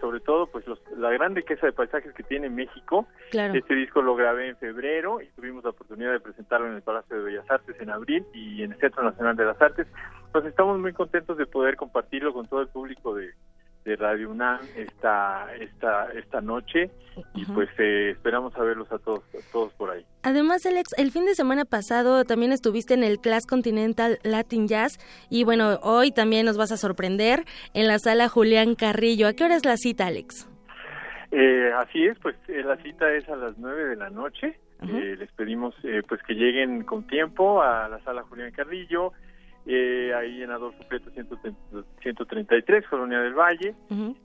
sobre 0.00 0.20
todo 0.20 0.46
pues 0.46 0.64
la 0.96 1.10
gran 1.10 1.34
riqueza 1.34 1.66
de 1.66 1.72
paisajes 1.72 2.14
que 2.14 2.22
tiene 2.22 2.48
México. 2.48 3.08
Este 3.32 3.74
disco 3.74 4.00
lo 4.00 4.14
grabé 4.14 4.50
en 4.50 4.56
febrero 4.56 5.20
y 5.20 5.26
tuvimos 5.30 5.64
la 5.64 5.70
oportunidad 5.70 6.12
de 6.12 6.20
presentarlo 6.20 6.68
en 6.68 6.74
el 6.74 6.82
Palacio 6.82 7.16
de 7.16 7.24
Bellas 7.24 7.50
Artes 7.50 7.74
en 7.80 7.90
abril 7.90 8.24
y 8.32 8.62
en 8.62 8.72
el 8.72 8.78
Centro 8.78 9.02
Nacional 9.02 9.34
de 9.34 9.46
las 9.46 9.60
Artes. 9.60 9.88
Pues 10.30 10.44
estamos 10.44 10.78
muy 10.78 10.92
contentos 10.92 11.36
de 11.38 11.46
poder 11.46 11.74
compartirlo 11.74 12.32
con 12.32 12.46
todo 12.46 12.60
el 12.60 12.68
público 12.68 13.16
de, 13.16 13.34
de 13.86 13.94
Radio 13.94 14.30
UNAM 14.30 14.58
esta 14.76 15.46
esta 15.60 16.12
esta 16.12 16.40
noche 16.40 16.90
y 17.34 17.44
pues 17.46 17.68
eh, 17.78 18.10
esperamos 18.10 18.54
a 18.56 18.62
verlos 18.62 18.90
a 18.90 18.98
todos 18.98 19.22
todos 19.52 19.72
por 19.74 19.90
ahí. 19.90 20.04
Además, 20.24 20.66
Alex, 20.66 20.92
el 20.98 21.12
fin 21.12 21.24
de 21.24 21.34
semana 21.34 21.64
pasado 21.64 22.24
también 22.24 22.50
estuviste 22.50 22.94
en 22.94 23.04
el 23.04 23.20
Class 23.20 23.46
Continental 23.46 24.18
Latin 24.24 24.66
Jazz 24.66 24.98
y 25.30 25.44
bueno, 25.44 25.78
hoy 25.82 26.10
también 26.10 26.46
nos 26.46 26.58
vas 26.58 26.72
a 26.72 26.76
sorprender 26.76 27.44
en 27.74 27.86
la 27.86 27.98
sala 28.00 28.28
Julián 28.28 28.74
Carrillo. 28.74 29.28
¿A 29.28 29.34
qué 29.34 29.44
hora 29.44 29.54
es 29.54 29.64
la 29.64 29.76
cita, 29.76 30.08
Alex? 30.08 30.50
Eh, 31.30 31.70
así 31.78 32.06
es, 32.06 32.18
pues 32.18 32.36
eh, 32.48 32.62
la 32.64 32.76
cita 32.78 33.12
es 33.12 33.28
a 33.28 33.36
las 33.36 33.56
nueve 33.56 33.84
de 33.84 33.96
la 33.96 34.10
noche. 34.10 34.58
les 34.82 35.30
pedimos 35.32 35.74
pues 36.08 36.20
que 36.24 36.34
lleguen 36.34 36.82
con 36.82 37.06
tiempo 37.06 37.62
a 37.62 37.88
la 37.88 38.00
sala 38.00 38.24
Julián 38.24 38.50
Carrillo 38.50 39.12
eh, 39.68 40.14
ahí 40.14 40.42
en 40.42 40.50
Adolfo 40.52 40.84
Prieto 40.88 41.10
133, 41.10 42.86
Colonia 42.86 43.20
del 43.20 43.34
Valle, 43.34 43.74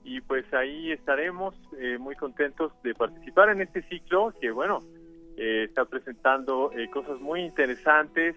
y 0.04 0.20
pues 0.20 0.44
ahí 0.54 0.92
estaremos 0.92 1.56
eh, 1.78 1.98
muy 1.98 2.14
contentos 2.14 2.72
de 2.84 2.94
participar 2.94 3.48
en 3.48 3.60
este 3.60 3.82
ciclo 3.82 4.32
que, 4.40 4.52
bueno, 4.52 4.78
eh, 5.36 5.64
está 5.68 5.84
presentando 5.84 6.70
eh, 6.72 6.88
cosas 6.90 7.20
muy 7.20 7.40
interesantes. 7.40 8.36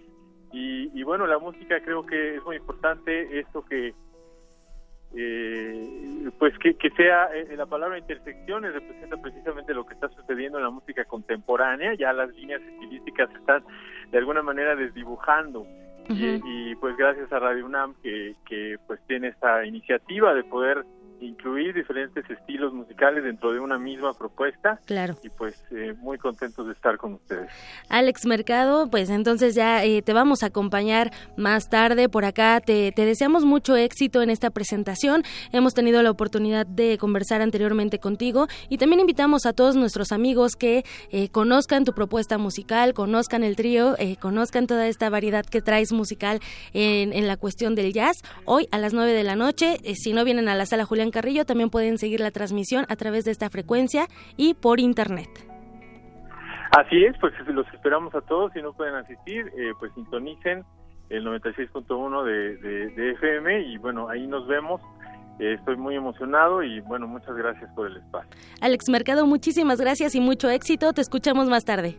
Y, 0.52 0.90
y, 1.00 1.04
bueno, 1.04 1.28
la 1.28 1.38
música 1.38 1.80
creo 1.82 2.06
que 2.06 2.38
es 2.38 2.44
muy 2.44 2.56
importante, 2.56 3.40
esto 3.40 3.64
que, 3.66 3.94
pues 6.40 6.58
que, 6.60 6.76
que 6.76 6.90
sea, 6.92 7.30
la 7.56 7.66
palabra 7.66 8.00
intersecciones 8.00 8.74
representa 8.74 9.18
precisamente 9.22 9.74
lo 9.74 9.86
que 9.86 9.94
está 9.94 10.10
sucediendo 10.10 10.58
en 10.58 10.64
la 10.64 10.70
música 10.70 11.04
contemporánea, 11.06 11.94
ya 11.94 12.14
las 12.14 12.34
líneas 12.36 12.62
estilísticas 12.62 13.30
están 13.36 13.64
de 14.12 14.18
alguna 14.18 14.42
manera 14.42 14.76
desdibujando 14.76 15.66
y, 16.10 16.76
pues 16.76 16.96
gracias 16.98 17.32
a 17.32 17.40
Radio 17.40 17.66
UNAM 17.66 17.96
que, 18.04 18.36
que 18.48 18.78
pues 18.88 19.00
tiene 19.08 19.30
esta 19.30 19.66
iniciativa 19.66 20.34
de 20.34 20.44
poder 20.44 20.86
incluir 21.22 21.74
diferentes 21.74 22.30
estilos 22.30 22.74
musicales 22.74 23.24
dentro 23.24 23.54
de 23.54 23.60
una 23.60 23.78
misma 23.78 24.14
propuesta. 24.14 24.80
Claro. 24.86 25.16
Y 25.24 25.30
pues 25.30 25.56
eh, 25.72 25.94
muy 26.00 26.18
contentos 26.18 26.66
de 26.68 26.74
estar 26.74 26.98
con 26.98 27.14
ustedes. 27.14 27.50
Alex 27.90 28.26
Mercado, 28.26 28.90
pues 28.90 29.10
entonces 29.10 29.56
ya 29.56 29.84
eh, 29.84 30.02
te 30.02 30.14
vamos 30.14 30.44
a 30.44 30.48
acompañar 30.48 31.12
más 31.38 31.70
tarde 31.70 32.10
por 32.10 32.26
acá. 32.26 32.62
Te, 32.62 32.92
te, 32.92 33.06
deseamos 33.06 33.46
mucho 33.46 33.76
éxito 33.76 34.22
en 34.22 34.30
esta 34.30 34.50
presentación. 34.50 35.24
Hemos 35.52 35.74
tenido 35.74 36.02
la 36.04 36.12
oportunidad 36.12 36.66
de 36.66 36.98
conversar 36.98 37.42
anteriormente 37.42 38.00
contigo 38.00 38.48
y 38.70 38.78
también 38.78 39.00
invitamos 39.00 39.46
a 39.46 39.54
todos 39.54 39.76
nuestros 39.76 40.12
amigos 40.12 40.56
que 40.56 40.84
eh, 41.12 41.30
conozcan 41.30 41.86
tu 41.86 41.94
propuesta 41.94 42.38
musical, 42.38 42.94
conozcan 42.94 43.44
el 43.44 43.56
trío, 43.56 43.96
conozcan 44.20 44.68
toda 44.68 44.88
esta 44.88 45.10
variedad 45.10 45.46
que 45.46 45.62
traes 45.62 45.92
musical 45.92 46.40
en, 46.74 47.14
en, 47.14 47.28
la 47.28 47.38
cuestión 47.38 47.76
del 47.76 47.94
jazz. 47.94 48.18
Hoy 48.46 48.68
a 48.72 48.78
las 48.78 48.94
9 48.94 49.14
de 49.14 49.24
la 49.24 49.36
noche, 49.36 49.78
si 49.96 50.14
no 50.14 50.24
vienen 50.24 50.48
a 50.48 50.56
la 50.56 50.66
sala 50.66 50.86
Julián 50.86 51.05
Carrillo, 51.12 51.46
también 51.46 51.70
pueden 51.70 51.98
seguir 51.98 52.20
la 52.20 52.32
transmisión 52.32 52.86
a 52.90 52.96
través 52.96 53.26
de 53.26 53.32
esta 53.32 53.50
frecuencia 53.50 54.08
y 54.38 54.54
por 54.54 54.80
internet. 54.80 55.30
Así 56.78 57.06
es, 57.06 57.16
pues 57.20 57.34
los 57.48 57.68
esperamos 57.74 58.14
a 58.16 58.22
todos. 58.22 58.52
Si 58.54 58.62
no 58.62 58.74
pueden 58.74 58.96
asistir, 58.96 59.48
eh, 59.58 59.72
pues 59.80 59.94
sintonicen 59.94 60.64
el 61.10 61.26
96.1 61.26 62.24
de, 62.24 62.58
de, 62.90 63.12
FM 63.12 63.62
y 63.62 63.78
bueno, 63.78 64.10
ahí 64.10 64.28
nos 64.28 64.48
vemos. 64.48 64.82
Eh, 65.40 65.54
estoy 65.54 65.78
muy 65.78 65.96
emocionado 65.96 66.64
y 66.64 66.80
bueno, 66.82 67.08
muchas 67.08 67.36
gracias 67.36 67.70
por 67.76 67.88
el 67.88 67.98
espacio. 67.98 68.30
Alex 68.62 68.90
Mercado, 68.90 69.26
muchísimas 69.26 69.80
gracias 69.80 70.16
y 70.16 70.22
mucho 70.22 70.50
éxito. 70.50 70.94
Te 70.94 71.02
escuchamos 71.02 71.48
más 71.50 71.66
tarde. 71.66 71.98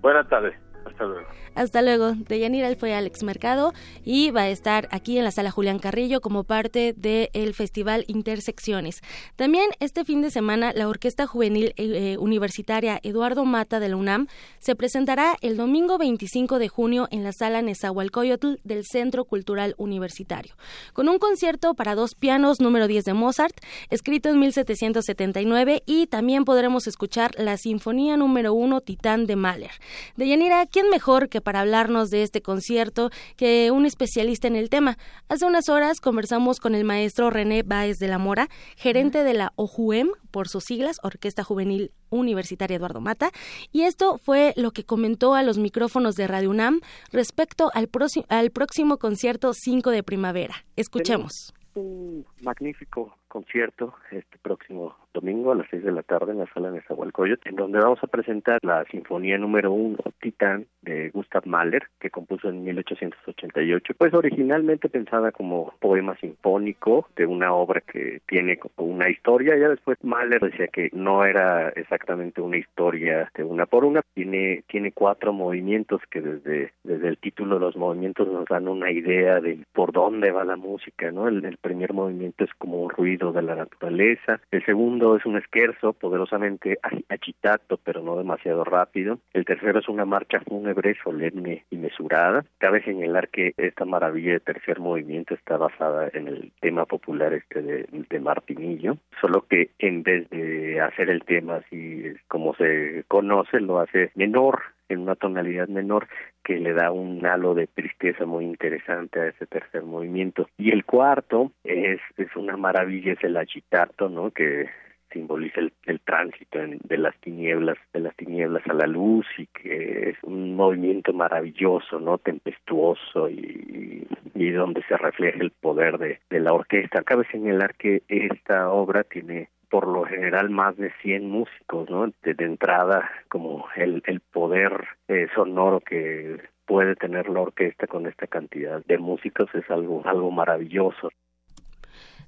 Buenas 0.00 0.28
tardes. 0.28 0.54
Hasta 0.84 1.04
luego. 1.04 1.28
Hasta 1.60 1.82
luego. 1.82 2.14
Deyanira 2.14 2.74
fue 2.74 2.94
Alex 2.94 3.22
Mercado 3.22 3.74
y 4.02 4.30
va 4.30 4.44
a 4.44 4.48
estar 4.48 4.88
aquí 4.92 5.18
en 5.18 5.24
la 5.24 5.30
sala 5.30 5.50
Julián 5.50 5.78
Carrillo 5.78 6.22
como 6.22 6.42
parte 6.42 6.94
del 6.96 7.52
Festival 7.52 8.06
Intersecciones. 8.08 9.02
También 9.36 9.68
este 9.78 10.06
fin 10.06 10.22
de 10.22 10.30
semana 10.30 10.72
la 10.74 10.88
Orquesta 10.88 11.26
Juvenil 11.26 11.74
eh, 11.76 12.16
Universitaria 12.18 12.98
Eduardo 13.02 13.44
Mata 13.44 13.78
de 13.78 13.90
la 13.90 13.96
UNAM 13.96 14.28
se 14.58 14.74
presentará 14.74 15.36
el 15.42 15.58
domingo 15.58 15.98
25 15.98 16.58
de 16.58 16.68
junio 16.68 17.08
en 17.10 17.24
la 17.24 17.32
sala 17.32 17.60
Nezahualcóyotl 17.60 18.54
del 18.64 18.86
Centro 18.86 19.26
Cultural 19.26 19.74
Universitario, 19.76 20.54
con 20.94 21.10
un 21.10 21.18
concierto 21.18 21.74
para 21.74 21.94
dos 21.94 22.14
pianos 22.14 22.60
número 22.60 22.86
10 22.86 23.04
de 23.04 23.12
Mozart, 23.12 23.54
escrito 23.90 24.30
en 24.30 24.38
1779 24.38 25.82
y 25.84 26.06
también 26.06 26.46
podremos 26.46 26.86
escuchar 26.86 27.32
la 27.36 27.58
Sinfonía 27.58 28.16
número 28.16 28.54
1 28.54 28.80
Titán 28.80 29.26
de 29.26 29.36
Mahler. 29.36 29.72
Deyanira, 30.16 30.64
¿quién 30.64 30.88
mejor 30.88 31.28
que 31.28 31.42
para 31.42 31.49
hablarnos 31.56 32.10
de 32.10 32.22
este 32.22 32.42
concierto 32.42 33.10
que 33.36 33.70
un 33.70 33.86
especialista 33.86 34.46
en 34.48 34.56
el 34.56 34.70
tema? 34.70 34.96
Hace 35.28 35.46
unas 35.46 35.68
horas 35.68 36.00
conversamos 36.00 36.60
con 36.60 36.74
el 36.74 36.84
maestro 36.84 37.30
René 37.30 37.62
Báez 37.62 37.98
de 37.98 38.08
la 38.08 38.18
Mora, 38.18 38.48
gerente 38.76 39.24
de 39.24 39.34
la 39.34 39.52
OJUEM, 39.56 40.08
por 40.30 40.48
sus 40.48 40.64
siglas, 40.64 40.98
Orquesta 41.02 41.44
Juvenil 41.44 41.92
Universitaria 42.10 42.76
Eduardo 42.76 43.00
Mata, 43.00 43.30
y 43.72 43.82
esto 43.82 44.18
fue 44.18 44.52
lo 44.56 44.70
que 44.70 44.84
comentó 44.84 45.34
a 45.34 45.42
los 45.42 45.58
micrófonos 45.58 46.14
de 46.14 46.26
Radio 46.26 46.50
UNAM 46.50 46.80
respecto 47.12 47.70
al, 47.74 47.88
al 48.28 48.50
próximo 48.50 48.98
concierto 48.98 49.52
5 49.54 49.90
de 49.90 50.02
primavera. 50.02 50.64
Escuchemos. 50.76 51.52
Un 51.74 52.26
magnífico 52.42 53.19
concierto 53.30 53.94
este 54.10 54.36
próximo 54.42 54.96
domingo 55.14 55.52
a 55.52 55.54
las 55.54 55.66
seis 55.70 55.82
de 55.82 55.92
la 55.92 56.02
tarde 56.02 56.32
en 56.32 56.38
la 56.38 56.52
sala 56.52 56.70
de 56.70 56.82
Zahualcoyot, 56.82 57.46
en 57.46 57.56
donde 57.56 57.78
vamos 57.78 57.98
a 58.02 58.06
presentar 58.06 58.58
la 58.62 58.84
Sinfonía 58.90 59.38
número 59.38 59.72
uno, 59.72 59.98
Titán, 60.20 60.66
de 60.82 61.10
Gustav 61.10 61.46
Mahler, 61.46 61.88
que 61.98 62.10
compuso 62.10 62.48
en 62.48 62.64
1888, 62.64 63.94
pues 63.96 64.14
originalmente 64.14 64.88
pensada 64.88 65.32
como 65.32 65.74
poema 65.80 66.16
sinfónico 66.16 67.08
de 67.16 67.26
una 67.26 67.54
obra 67.54 67.80
que 67.80 68.20
tiene 68.26 68.58
una 68.76 69.08
historia, 69.08 69.56
ya 69.56 69.68
después 69.68 69.98
Mahler 70.02 70.40
decía 70.40 70.68
que 70.68 70.90
no 70.92 71.24
era 71.24 71.70
exactamente 71.70 72.40
una 72.40 72.56
historia 72.56 73.30
de 73.34 73.44
una 73.44 73.66
por 73.66 73.84
una, 73.84 74.02
tiene, 74.14 74.64
tiene 74.68 74.92
cuatro 74.92 75.32
movimientos 75.32 76.00
que 76.10 76.20
desde, 76.20 76.72
desde 76.82 77.08
el 77.08 77.18
título 77.18 77.56
de 77.56 77.66
los 77.66 77.76
movimientos 77.76 78.28
nos 78.28 78.46
dan 78.46 78.68
una 78.68 78.90
idea 78.90 79.40
de 79.40 79.64
por 79.72 79.92
dónde 79.92 80.30
va 80.30 80.44
la 80.44 80.56
música, 80.56 81.10
¿no? 81.10 81.28
el 81.28 81.58
primer 81.58 81.92
movimiento 81.92 82.44
es 82.44 82.50
como 82.54 82.82
un 82.82 82.90
ruido 82.90 83.19
de 83.20 83.42
la 83.42 83.54
naturaleza. 83.54 84.40
El 84.50 84.64
segundo 84.64 85.16
es 85.16 85.26
un 85.26 85.36
esquerzo 85.36 85.92
poderosamente 85.92 86.78
agitato, 87.08 87.78
pero 87.84 88.02
no 88.02 88.16
demasiado 88.16 88.64
rápido. 88.64 89.18
El 89.34 89.44
tercero 89.44 89.78
es 89.78 89.88
una 89.88 90.06
marcha 90.06 90.40
fúnebre, 90.40 90.96
solemne 91.04 91.64
y 91.70 91.76
mesurada. 91.76 92.44
Cabe 92.58 92.82
señalar 92.82 93.28
que 93.28 93.52
esta 93.58 93.84
maravilla 93.84 94.32
de 94.32 94.40
tercer 94.40 94.80
movimiento 94.80 95.34
está 95.34 95.58
basada 95.58 96.08
en 96.14 96.28
el 96.28 96.52
tema 96.60 96.86
popular 96.86 97.34
este 97.34 97.60
de, 97.60 97.86
de 98.08 98.20
Martinillo, 98.20 98.96
solo 99.20 99.44
que 99.48 99.70
en 99.78 100.02
vez 100.02 100.28
de 100.30 100.80
hacer 100.80 101.10
el 101.10 101.22
tema 101.24 101.56
así 101.56 102.04
como 102.28 102.54
se 102.54 103.04
conoce, 103.08 103.60
lo 103.60 103.80
hace 103.80 104.10
menor 104.14 104.62
en 104.90 105.00
una 105.00 105.14
tonalidad 105.14 105.68
menor 105.68 106.08
que 106.44 106.58
le 106.58 106.72
da 106.72 106.90
un 106.90 107.24
halo 107.24 107.54
de 107.54 107.66
tristeza 107.66 108.26
muy 108.26 108.44
interesante 108.44 109.20
a 109.20 109.26
ese 109.28 109.46
tercer 109.46 109.82
movimiento. 109.82 110.48
Y 110.58 110.70
el 110.70 110.84
cuarto 110.84 111.52
es, 111.64 112.00
es 112.16 112.34
una 112.36 112.56
maravilla, 112.56 113.12
es 113.12 113.24
el 113.24 113.36
agitato, 113.36 114.08
¿no? 114.08 114.30
Que 114.30 114.68
simboliza 115.12 115.60
el, 115.60 115.72
el 115.86 116.00
tránsito 116.00 116.58
de 116.58 116.98
las 116.98 117.16
tinieblas 117.20 117.76
de 117.92 118.00
las 118.00 118.14
tinieblas 118.16 118.62
a 118.68 118.74
la 118.74 118.86
luz 118.86 119.26
y 119.38 119.46
que 119.46 120.10
es 120.10 120.16
un 120.22 120.54
movimiento 120.54 121.12
maravilloso 121.12 121.98
no 121.98 122.18
tempestuoso 122.18 123.28
y, 123.28 124.06
y 124.34 124.50
donde 124.50 124.82
se 124.84 124.96
refleja 124.96 125.40
el 125.40 125.50
poder 125.50 125.98
de, 125.98 126.20
de 126.30 126.40
la 126.40 126.52
orquesta 126.52 127.02
cabe 127.02 127.24
señalar 127.30 127.74
que 127.74 128.02
esta 128.08 128.70
obra 128.70 129.04
tiene 129.04 129.48
por 129.70 129.86
lo 129.86 130.04
general 130.04 130.50
más 130.50 130.76
de 130.76 130.92
100 131.02 131.30
músicos, 131.30 131.88
¿no? 131.88 132.06
De, 132.22 132.34
entrada, 132.44 133.08
como 133.28 133.66
el, 133.76 134.02
el 134.06 134.20
poder 134.20 134.86
eh, 135.08 135.28
sonoro 135.34 135.80
que 135.80 136.40
puede 136.66 136.96
tener 136.96 137.28
la 137.28 137.40
orquesta 137.40 137.86
con 137.86 138.06
esta 138.06 138.26
cantidad 138.26 138.84
de 138.84 138.98
músicos 138.98 139.48
es 139.54 139.68
algo, 139.70 140.02
algo 140.04 140.30
maravilloso. 140.30 141.10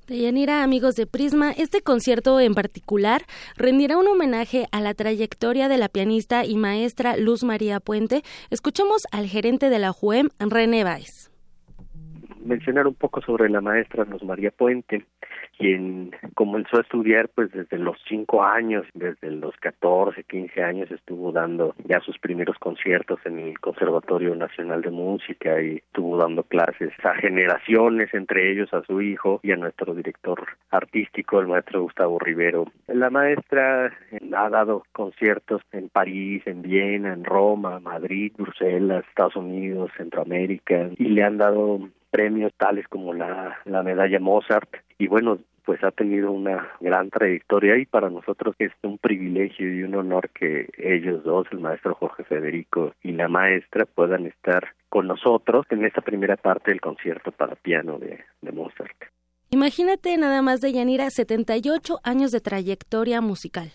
Deyanira, 0.09 0.65
amigos 0.65 0.97
de 0.97 1.07
Prisma, 1.07 1.53
este 1.53 1.81
concierto 1.81 2.41
en 2.41 2.55
particular 2.55 3.23
rendirá 3.57 3.97
un 3.97 4.09
homenaje 4.09 4.67
a 4.73 4.81
la 4.81 4.95
trayectoria 4.95 5.69
de 5.69 5.79
la 5.79 5.89
pianista 5.89 6.45
y 6.45 6.57
maestra 6.57 7.17
Luz 7.17 7.45
María 7.45 7.79
Puente. 7.79 8.23
Escuchemos 8.51 9.03
al 9.13 9.27
gerente 9.27 9.71
de 9.71 9.79
la 9.79 9.93
JUEM, 9.93 10.29
René 10.41 10.83
Báez. 10.83 11.22
Mencionar 12.45 12.87
un 12.87 12.95
poco 12.95 13.21
sobre 13.23 13.49
la 13.49 13.61
maestra 13.61 14.05
Luz 14.05 14.23
María 14.23 14.51
Puente 14.51 15.05
quien 15.59 16.11
comenzó 16.35 16.79
a 16.79 16.81
estudiar 16.81 17.29
pues 17.29 17.53
desde 17.53 17.79
los 17.79 17.97
cinco 18.09 18.43
años, 18.43 18.87
desde 18.95 19.31
los 19.31 19.55
catorce, 19.57 20.25
quince 20.25 20.63
años 20.63 20.91
estuvo 20.91 21.33
dando 21.33 21.75
ya 21.85 22.01
sus 22.01 22.19
primeros 22.19 22.59
conciertos 22.59 23.21
en 23.25 23.39
el 23.39 23.61
Conservatorio 23.61 24.35
Nacional 24.35 24.83
de 24.83 24.91
Música 24.91 25.61
y 25.63 25.77
estuvo 25.77 26.17
dando 26.17 26.43
clases 26.43 26.93
a 27.05 27.15
generaciones, 27.15 28.13
entre 28.15 28.51
ellos 28.51 28.73
a 28.73 28.83
su 28.85 29.01
hijo 29.01 29.41
y 29.43 29.53
a 29.53 29.57
nuestro 29.57 29.95
director 29.95 30.45
artístico, 30.71 31.41
el 31.41 31.49
maestro 31.49 31.83
Gustavo 31.83 32.19
Rivero. 32.19 32.67
La 32.89 33.11
maestra 33.11 33.93
ha 34.37 34.49
dado 34.49 34.85
conciertos 34.93 35.63
en 35.73 35.89
París, 35.91 36.43
en 36.47 36.63
Viena, 36.63 37.13
en 37.13 37.25
Roma, 37.25 37.79
Madrid, 37.81 38.33
Bruselas, 38.37 39.05
Estados 39.09 39.37
Unidos, 39.37 39.91
Centroamérica 39.97 40.91
y 40.99 41.05
le 41.05 41.23
han 41.23 41.39
dado 41.39 41.89
premios 42.13 42.53
tales 42.57 42.87
como 42.87 43.13
la, 43.13 43.59
la 43.65 43.83
medalla 43.83 44.21
Mozart 44.21 44.69
y 44.99 45.09
bueno 45.09 45.39
pues 45.65 45.83
ha 45.85 45.91
tenido 45.91 46.31
una 46.31 46.69
gran 46.81 47.11
trayectoria 47.11 47.77
y 47.79 47.87
para 47.87 48.11
nosotros 48.11 48.55
es 48.59 48.73
un 48.83 48.99
privilegio 48.99 49.73
y 49.73 49.83
un 49.83 49.95
honor 49.95 50.29
que 50.31 50.69
ellos 50.77 51.23
dos, 51.25 51.47
el 51.53 51.61
maestro 51.61 51.95
Jorge 51.95 52.25
Federico 52.25 52.95
y 53.03 53.13
la 53.13 53.29
maestra, 53.29 53.87
puedan 53.87 54.27
estar 54.27 54.69
con 54.89 55.07
nosotros 55.07 55.65
en 55.71 55.85
esta 55.85 56.01
primera 56.01 56.37
parte 56.37 56.73
del 56.73 56.81
concierto 56.81 57.31
para 57.31 57.55
piano 57.55 57.99
de, 57.99 58.25
de 58.41 58.53
Mozart. 58.53 58.97
Imagínate 59.51 60.17
nada 60.17 60.43
más 60.43 60.61
de 60.61 60.73
Yanira, 60.73 61.09
78 61.11 62.01
años 62.03 62.33
de 62.33 62.41
trayectoria 62.41 63.21
musical 63.21 63.71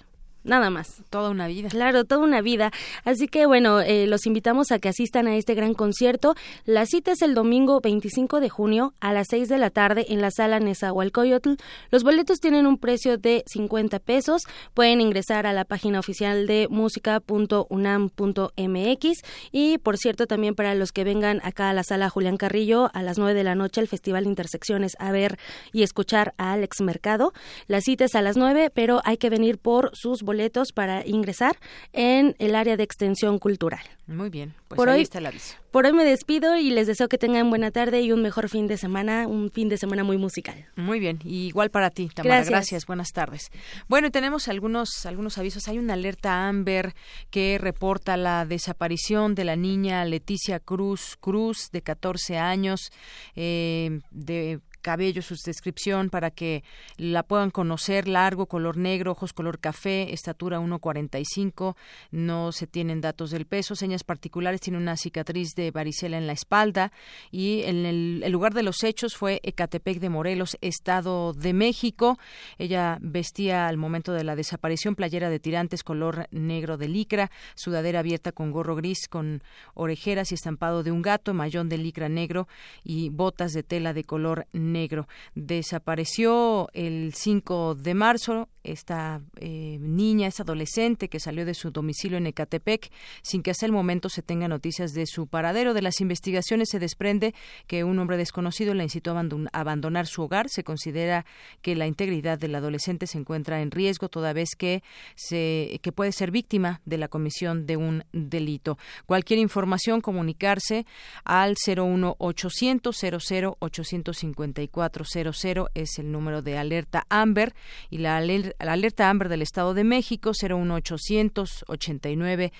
nada 0.47 0.69
más. 0.69 1.03
Toda 1.09 1.29
una 1.29 1.47
vida. 1.47 1.69
Claro, 1.69 2.05
toda 2.05 2.21
una 2.21 2.41
vida. 2.41 2.71
Así 3.03 3.27
que 3.27 3.45
bueno, 3.45 3.81
eh, 3.81 4.07
los 4.07 4.25
invitamos 4.25 4.71
a 4.71 4.79
que 4.79 4.87
asistan 4.89 5.27
a 5.27 5.35
este 5.35 5.53
gran 5.53 5.73
concierto. 5.73 6.35
La 6.65 6.85
cita 6.85 7.11
es 7.11 7.21
el 7.21 7.35
domingo 7.35 7.81
25 7.81 8.39
de 8.39 8.47
junio 8.49 8.93
a 8.99 9.11
las 9.13 9.27
6 9.29 9.49
de 9.49 9.57
la 9.57 9.69
tarde 9.69 10.05
en 10.09 10.21
la 10.21 10.31
sala 10.31 10.59
Nezahualcóyotl. 10.59 11.55
Los 11.91 12.03
boletos 12.03 12.39
tienen 12.39 12.65
un 12.65 12.77
precio 12.77 13.17
de 13.17 13.43
50 13.47 13.99
pesos. 13.99 14.43
Pueden 14.73 15.01
ingresar 15.01 15.45
a 15.45 15.51
la 15.53 15.65
página 15.65 15.99
oficial 15.99 16.47
de 16.47 16.67
música.unam.mx 16.69 19.23
y 19.51 19.77
por 19.79 19.97
cierto 19.97 20.27
también 20.27 20.55
para 20.55 20.73
los 20.75 20.93
que 20.93 21.03
vengan 21.03 21.41
acá 21.43 21.69
a 21.69 21.73
la 21.73 21.83
sala 21.83 22.09
Julián 22.09 22.37
Carrillo 22.37 22.89
a 22.93 23.03
las 23.03 23.17
9 23.17 23.33
de 23.33 23.43
la 23.43 23.55
noche 23.55 23.81
al 23.81 23.87
Festival 23.87 24.25
Intersecciones 24.25 24.95
a 24.99 25.11
ver 25.11 25.37
y 25.73 25.83
escuchar 25.83 26.33
a 26.37 26.53
Alex 26.53 26.79
Mercado. 26.81 27.33
La 27.67 27.81
cita 27.81 28.05
es 28.05 28.15
a 28.15 28.21
las 28.21 28.37
9, 28.37 28.71
pero 28.73 29.01
hay 29.03 29.17
que 29.17 29.29
venir 29.29 29.57
por 29.57 29.91
sus 29.93 30.23
boletos 30.23 30.36
para 30.73 31.05
ingresar 31.05 31.57
en 31.93 32.35
el 32.39 32.55
área 32.55 32.77
de 32.77 32.83
extensión 32.83 33.39
cultural. 33.39 33.81
Muy 34.07 34.29
bien, 34.29 34.53
pues 34.69 34.77
por 34.77 34.89
ahí 34.89 34.97
hoy, 34.97 35.01
está 35.03 35.19
el 35.19 35.25
aviso. 35.25 35.55
Por 35.71 35.85
hoy 35.85 35.91
me 35.91 36.05
despido 36.05 36.55
y 36.55 36.69
les 36.69 36.87
deseo 36.87 37.09
que 37.09 37.17
tengan 37.17 37.49
buena 37.49 37.71
tarde 37.71 38.01
y 38.01 38.13
un 38.13 38.21
mejor 38.21 38.47
fin 38.47 38.67
de 38.67 38.77
semana, 38.77 39.27
un 39.27 39.51
fin 39.51 39.67
de 39.67 39.77
semana 39.77 40.05
muy 40.05 40.17
musical. 40.17 40.65
Muy 40.77 40.99
bien, 40.99 41.19
y 41.25 41.47
igual 41.47 41.69
para 41.71 41.89
ti, 41.89 42.07
Tamara. 42.07 42.43
Gracias. 42.45 42.85
buenas 42.85 43.09
tardes. 43.09 43.49
Bueno, 43.89 44.09
tenemos 44.09 44.47
algunos, 44.47 45.05
algunos 45.05 45.37
avisos. 45.37 45.67
Hay 45.67 45.77
una 45.77 45.95
alerta 45.95 46.47
Amber 46.47 46.93
que 47.29 47.57
reporta 47.59 48.15
la 48.15 48.45
desaparición 48.45 49.35
de 49.35 49.43
la 49.43 49.57
niña 49.57 50.05
Leticia 50.05 50.61
Cruz 50.61 51.17
Cruz, 51.19 51.69
de 51.73 51.81
14 51.81 52.37
años, 52.37 52.91
eh, 53.35 53.99
de 54.11 54.61
cabello, 54.81 55.21
su 55.21 55.35
descripción 55.35 56.09
para 56.09 56.31
que 56.31 56.63
la 56.97 57.23
puedan 57.23 57.51
conocer, 57.51 58.07
largo, 58.07 58.45
color 58.45 58.77
negro, 58.77 59.11
ojos 59.11 59.33
color 59.33 59.59
café, 59.59 60.13
estatura 60.13 60.59
1.45, 60.59 61.75
no 62.11 62.51
se 62.51 62.67
tienen 62.67 63.01
datos 63.01 63.31
del 63.31 63.45
peso, 63.45 63.75
señas 63.75 64.03
particulares, 64.03 64.61
tiene 64.61 64.77
una 64.77 64.97
cicatriz 64.97 65.55
de 65.55 65.71
varicela 65.71 66.17
en 66.17 66.27
la 66.27 66.33
espalda 66.33 66.91
y 67.31 67.63
en 67.63 67.85
el, 67.85 68.31
lugar 68.31 68.53
de 68.53 68.63
los 68.63 68.83
hechos 68.83 69.15
fue 69.15 69.39
Ecatepec 69.43 69.99
de 69.99 70.09
Morelos, 70.09 70.57
Estado 70.61 71.33
de 71.33 71.53
México. 71.53 72.17
Ella 72.57 72.97
vestía 73.01 73.67
al 73.67 73.77
momento 73.77 74.13
de 74.13 74.23
la 74.23 74.35
desaparición 74.35 74.95
playera 74.95 75.29
de 75.29 75.39
tirantes 75.39 75.83
color 75.83 76.27
negro 76.31 76.77
de 76.77 76.87
licra, 76.87 77.31
sudadera 77.55 77.99
abierta 77.99 78.31
con 78.31 78.51
gorro 78.51 78.75
gris 78.75 79.07
con 79.09 79.41
orejeras 79.73 80.31
y 80.31 80.35
estampado 80.35 80.83
de 80.83 80.91
un 80.91 81.01
gato, 81.01 81.33
mayón 81.33 81.69
de 81.69 81.77
licra 81.77 82.09
negro 82.09 82.47
y 82.83 83.09
botas 83.09 83.53
de 83.53 83.63
tela 83.63 83.93
de 83.93 84.03
color 84.03 84.47
negro 84.53 84.76
negro. 84.77 85.07
Desapareció 85.35 86.69
el 86.73 87.13
5 87.15 87.75
de 87.75 87.93
marzo 87.93 88.49
esta 88.63 89.21
eh, 89.39 89.77
niña, 89.79 90.27
esta 90.27 90.43
adolescente 90.43 91.09
que 91.09 91.19
salió 91.19 91.45
de 91.45 91.53
su 91.53 91.71
domicilio 91.71 92.17
en 92.17 92.27
Ecatepec 92.27 92.91
sin 93.21 93.41
que 93.41 93.51
hasta 93.51 93.65
el 93.65 93.71
momento 93.71 94.09
se 94.09 94.21
tenga 94.21 94.47
noticias 94.47 94.91
de 94.91 95.05
su 95.05 95.27
paradero. 95.27 95.73
De 95.73 95.81
las 95.81 96.01
investigaciones 96.01 96.69
se 96.69 96.79
desprende 96.79 97.33
que 97.65 97.83
un 97.83 97.97
hombre 97.99 98.17
desconocido 98.17 98.73
la 98.73 98.83
incitó 98.83 99.17
a 99.17 99.25
abandonar 99.53 100.05
su 100.05 100.21
hogar. 100.21 100.49
Se 100.49 100.63
considera 100.63 101.25
que 101.61 101.75
la 101.75 101.87
integridad 101.87 102.37
del 102.37 102.55
adolescente 102.55 103.07
se 103.07 103.17
encuentra 103.17 103.61
en 103.61 103.71
riesgo 103.71 104.09
toda 104.09 104.33
vez 104.33 104.49
que, 104.57 104.83
se, 105.15 105.79
que 105.81 105.91
puede 105.91 106.11
ser 106.11 106.31
víctima 106.31 106.81
de 106.85 106.97
la 106.97 107.07
comisión 107.07 107.65
de 107.65 107.77
un 107.77 108.03
delito. 108.11 108.77
Cualquier 109.05 109.39
información, 109.39 110.01
comunicarse 110.01 110.85
al 111.23 111.55
01800 111.65 112.95
00 112.97 113.57
854 113.59 114.56
00 114.57 115.69
es 115.73 115.99
el 115.99 116.11
número 116.11 116.41
de 116.41 116.57
alerta 116.57 117.05
Amber 117.09 117.53
y 117.89 117.99
la 117.99 118.17
alerta 118.17 118.65
la 118.65 118.73
alerta 118.73 119.09
Amber 119.09 119.29
del 119.29 119.41
Estado 119.41 119.73
de 119.73 119.83
México 119.83 120.31
01800 120.31 121.65
89 121.67 122.51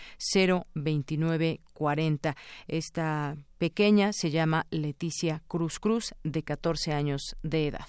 029 0.75 1.59
40. 1.73 2.35
Esta 2.67 3.37
pequeña 3.57 4.13
se 4.13 4.31
llama 4.31 4.65
Leticia 4.71 5.41
Cruz 5.47 5.79
Cruz, 5.79 6.13
de 6.23 6.43
14 6.43 6.93
años 6.93 7.35
de 7.43 7.67
edad. 7.67 7.87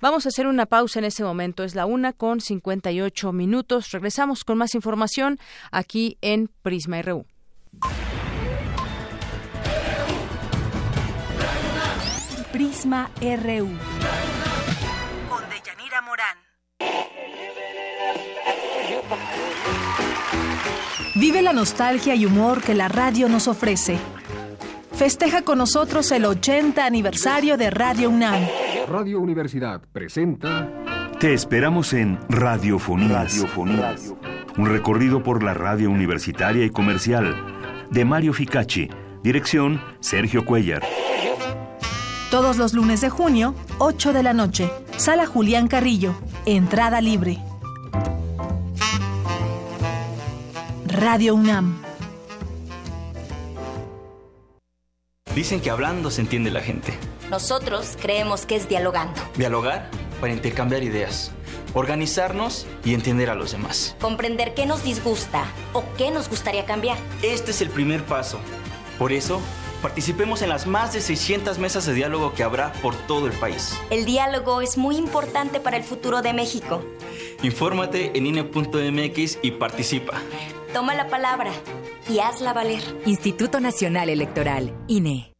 Vamos 0.00 0.26
a 0.26 0.28
hacer 0.28 0.46
una 0.46 0.66
pausa 0.66 1.00
en 1.00 1.06
este 1.06 1.24
momento. 1.24 1.64
Es 1.64 1.74
la 1.74 1.86
una 1.86 2.12
con 2.12 2.40
58 2.40 3.32
minutos. 3.32 3.90
Regresamos 3.90 4.44
con 4.44 4.58
más 4.58 4.74
información 4.74 5.38
aquí 5.72 6.18
en 6.20 6.48
Prisma 6.62 7.02
RU. 7.02 7.26
Prisma 12.78 13.10
RU. 13.20 13.66
Con 15.28 15.42
Deyanira 15.50 16.00
Morán. 16.00 16.38
Vive 21.16 21.42
la 21.42 21.52
nostalgia 21.52 22.14
y 22.14 22.24
humor 22.24 22.62
que 22.62 22.76
la 22.76 22.86
radio 22.86 23.28
nos 23.28 23.48
ofrece. 23.48 23.98
Festeja 24.92 25.42
con 25.42 25.58
nosotros 25.58 26.12
el 26.12 26.24
80 26.24 26.86
aniversario 26.86 27.56
de 27.56 27.70
Radio 27.70 28.10
UNAM. 28.10 28.46
Radio 28.88 29.18
Universidad 29.18 29.82
presenta. 29.92 30.70
Te 31.18 31.34
esperamos 31.34 31.92
en 31.94 32.16
Radiofonías. 32.28 33.38
Radiofonías. 33.38 34.14
Un 34.56 34.66
recorrido 34.66 35.24
por 35.24 35.42
la 35.42 35.52
radio 35.52 35.90
universitaria 35.90 36.64
y 36.64 36.70
comercial. 36.70 37.34
De 37.90 38.04
Mario 38.04 38.32
Ficacci. 38.32 38.88
Dirección 39.24 39.82
Sergio 39.98 40.44
Cuellar. 40.44 40.84
Todos 42.30 42.58
los 42.58 42.74
lunes 42.74 43.00
de 43.00 43.08
junio, 43.08 43.54
8 43.78 44.12
de 44.12 44.22
la 44.22 44.34
noche. 44.34 44.70
Sala 44.98 45.24
Julián 45.24 45.66
Carrillo. 45.66 46.14
Entrada 46.44 47.00
libre. 47.00 47.38
Radio 50.84 51.34
UNAM. 51.34 51.82
Dicen 55.34 55.62
que 55.62 55.70
hablando 55.70 56.10
se 56.10 56.20
entiende 56.20 56.50
la 56.50 56.60
gente. 56.60 56.92
Nosotros 57.30 57.96
creemos 57.98 58.44
que 58.44 58.56
es 58.56 58.68
dialogando. 58.68 59.18
Dialogar 59.38 59.88
para 60.20 60.34
intercambiar 60.34 60.82
ideas, 60.82 61.30
organizarnos 61.72 62.66
y 62.84 62.92
entender 62.92 63.30
a 63.30 63.36
los 63.36 63.52
demás. 63.52 63.96
Comprender 64.02 64.52
qué 64.52 64.66
nos 64.66 64.84
disgusta 64.84 65.44
o 65.72 65.82
qué 65.96 66.10
nos 66.10 66.28
gustaría 66.28 66.66
cambiar. 66.66 66.98
Este 67.22 67.52
es 67.52 67.62
el 67.62 67.70
primer 67.70 68.04
paso. 68.04 68.38
Por 68.98 69.12
eso, 69.12 69.40
participemos 69.82 70.42
en 70.42 70.48
las 70.48 70.66
más 70.66 70.92
de 70.92 71.00
600 71.00 71.58
mesas 71.58 71.86
de 71.86 71.94
diálogo 71.94 72.32
que 72.34 72.42
habrá 72.42 72.72
por 72.74 72.94
todo 72.94 73.26
el 73.26 73.32
país. 73.32 73.78
El 73.90 74.04
diálogo 74.04 74.60
es 74.60 74.76
muy 74.76 74.96
importante 74.96 75.60
para 75.60 75.76
el 75.76 75.84
futuro 75.84 76.22
de 76.22 76.32
México. 76.32 76.82
Infórmate 77.42 78.16
en 78.16 78.26
INE.mx 78.26 79.38
y 79.42 79.50
participa. 79.52 80.14
Toma 80.72 80.94
la 80.94 81.08
palabra 81.08 81.52
y 82.08 82.18
hazla 82.18 82.52
valer. 82.52 82.82
Instituto 83.06 83.60
Nacional 83.60 84.08
Electoral, 84.08 84.74
INE. 84.86 85.32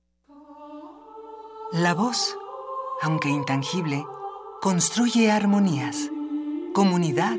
La 1.72 1.93
voz, 1.95 2.36
aunque 3.03 3.28
intangible, 3.28 4.05
construye 4.62 5.30
armonías, 5.30 6.11
comunidad 6.72 7.36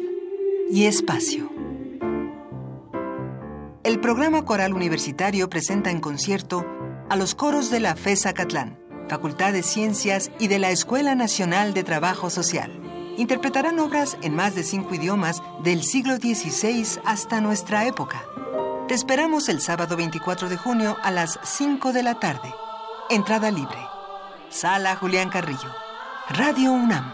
y 0.69 0.85
espacio. 0.85 1.49
El 3.83 3.99
programa 3.99 4.45
coral 4.45 4.73
universitario 4.73 5.49
presenta 5.49 5.89
en 5.89 5.99
concierto 5.99 6.65
a 7.09 7.15
los 7.15 7.35
coros 7.35 7.69
de 7.69 7.79
la 7.79 7.95
FESA 7.95 8.33
Catlán, 8.33 8.79
Facultad 9.09 9.53
de 9.53 9.63
Ciencias 9.63 10.31
y 10.39 10.47
de 10.47 10.59
la 10.59 10.71
Escuela 10.71 11.15
Nacional 11.15 11.73
de 11.73 11.83
Trabajo 11.83 12.29
Social 12.29 12.79
interpretarán 13.19 13.79
obras 13.79 14.17
en 14.21 14.33
más 14.33 14.55
de 14.55 14.63
cinco 14.63 14.95
idiomas 14.95 15.41
del 15.61 15.83
siglo 15.83 16.15
XVI 16.15 17.01
hasta 17.03 17.41
nuestra 17.41 17.85
época. 17.85 18.23
Te 18.87 18.93
esperamos 18.93 19.49
el 19.49 19.59
sábado 19.59 19.97
24 19.97 20.47
de 20.47 20.55
junio 20.55 20.97
a 21.03 21.11
las 21.11 21.37
5 21.43 21.91
de 21.91 22.01
la 22.01 22.19
tarde. 22.19 22.53
Entrada 23.09 23.51
libre. 23.51 23.77
Sala 24.49 24.95
Julián 24.95 25.29
Carrillo. 25.29 25.69
Radio 26.29 26.71
UNAM. 26.71 27.13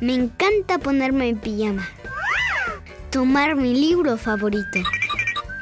Me 0.00 0.14
encanta 0.14 0.78
ponerme 0.78 1.28
en 1.28 1.38
pijama, 1.38 1.88
tomar 3.10 3.56
mi 3.56 3.74
libro 3.74 4.16
favorito 4.16 4.78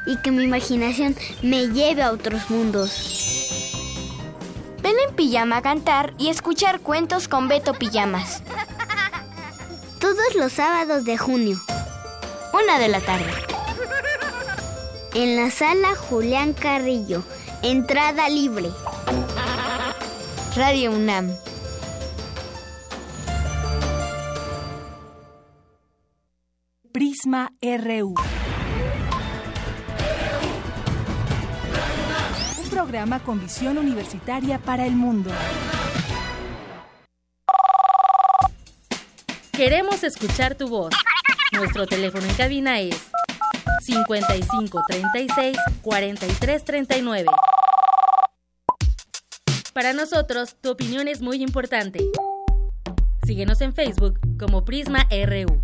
y 0.05 0.15
que 0.17 0.29
mi 0.29 0.43
imaginación 0.43 1.15
me 1.41 1.67
lleve 1.69 2.03
a 2.03 2.11
otros 2.11 2.49
mundos. 2.51 3.17
Ven 4.83 4.95
en 5.09 5.15
pijama 5.15 5.57
a 5.57 5.61
cantar 5.63 6.13
y 6.19 6.29
escuchar 6.29 6.81
cuentos 6.81 7.27
con 7.27 7.47
Beto 7.47 7.73
Pijamas. 7.73 8.43
Todos 9.99 10.35
los 10.35 10.53
sábados 10.53 11.03
de 11.03 11.17
junio. 11.17 11.59
Una 12.53 12.77
de 12.77 12.89
la 12.89 13.01
tarde. 13.01 13.31
En 15.15 15.35
la 15.35 15.49
sala 15.49 15.95
Julián 15.95 16.53
Carrillo. 16.53 17.23
Entrada 17.63 18.29
libre. 18.29 18.69
Radio 20.55 20.91
UNAM. 20.91 21.35
Prisma 26.97 27.53
RU. 27.61 28.15
Un 32.57 32.69
programa 32.71 33.19
con 33.19 33.39
visión 33.39 33.77
universitaria 33.77 34.57
para 34.57 34.83
el 34.83 34.95
mundo. 34.95 35.29
Queremos 39.51 40.03
escuchar 40.03 40.55
tu 40.55 40.69
voz. 40.69 40.91
Nuestro 41.51 41.85
teléfono 41.85 42.25
en 42.25 42.33
cabina 42.33 42.79
es 42.79 42.99
55 43.83 44.81
36 44.89 45.55
43 45.83 46.65
39. 46.65 47.29
Para 49.71 49.93
nosotros, 49.93 50.55
tu 50.59 50.71
opinión 50.71 51.07
es 51.07 51.21
muy 51.21 51.43
importante. 51.43 51.99
Síguenos 53.23 53.61
en 53.61 53.75
Facebook 53.75 54.19
como 54.39 54.65
Prisma 54.65 55.07
RU. 55.11 55.61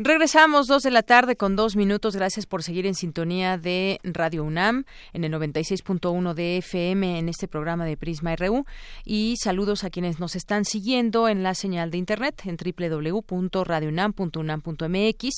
Regresamos 0.00 0.68
dos 0.68 0.84
de 0.84 0.92
la 0.92 1.02
tarde 1.02 1.34
con 1.34 1.56
dos 1.56 1.74
minutos. 1.74 2.14
Gracias 2.14 2.46
por 2.46 2.62
seguir 2.62 2.86
en 2.86 2.94
sintonía 2.94 3.58
de 3.58 3.98
Radio 4.04 4.44
UNAM 4.44 4.84
en 5.12 5.24
el 5.24 5.32
96.1 5.32 6.34
de 6.34 6.58
FM 6.58 7.18
en 7.18 7.28
este 7.28 7.48
programa 7.48 7.84
de 7.84 7.96
Prisma 7.96 8.36
RU. 8.36 8.64
Y 9.04 9.34
saludos 9.42 9.82
a 9.82 9.90
quienes 9.90 10.20
nos 10.20 10.36
están 10.36 10.64
siguiendo 10.64 11.28
en 11.28 11.42
la 11.42 11.56
señal 11.56 11.90
de 11.90 11.98
internet 11.98 12.42
en 12.44 12.56
www.radiounam.unam.mx. 12.56 15.28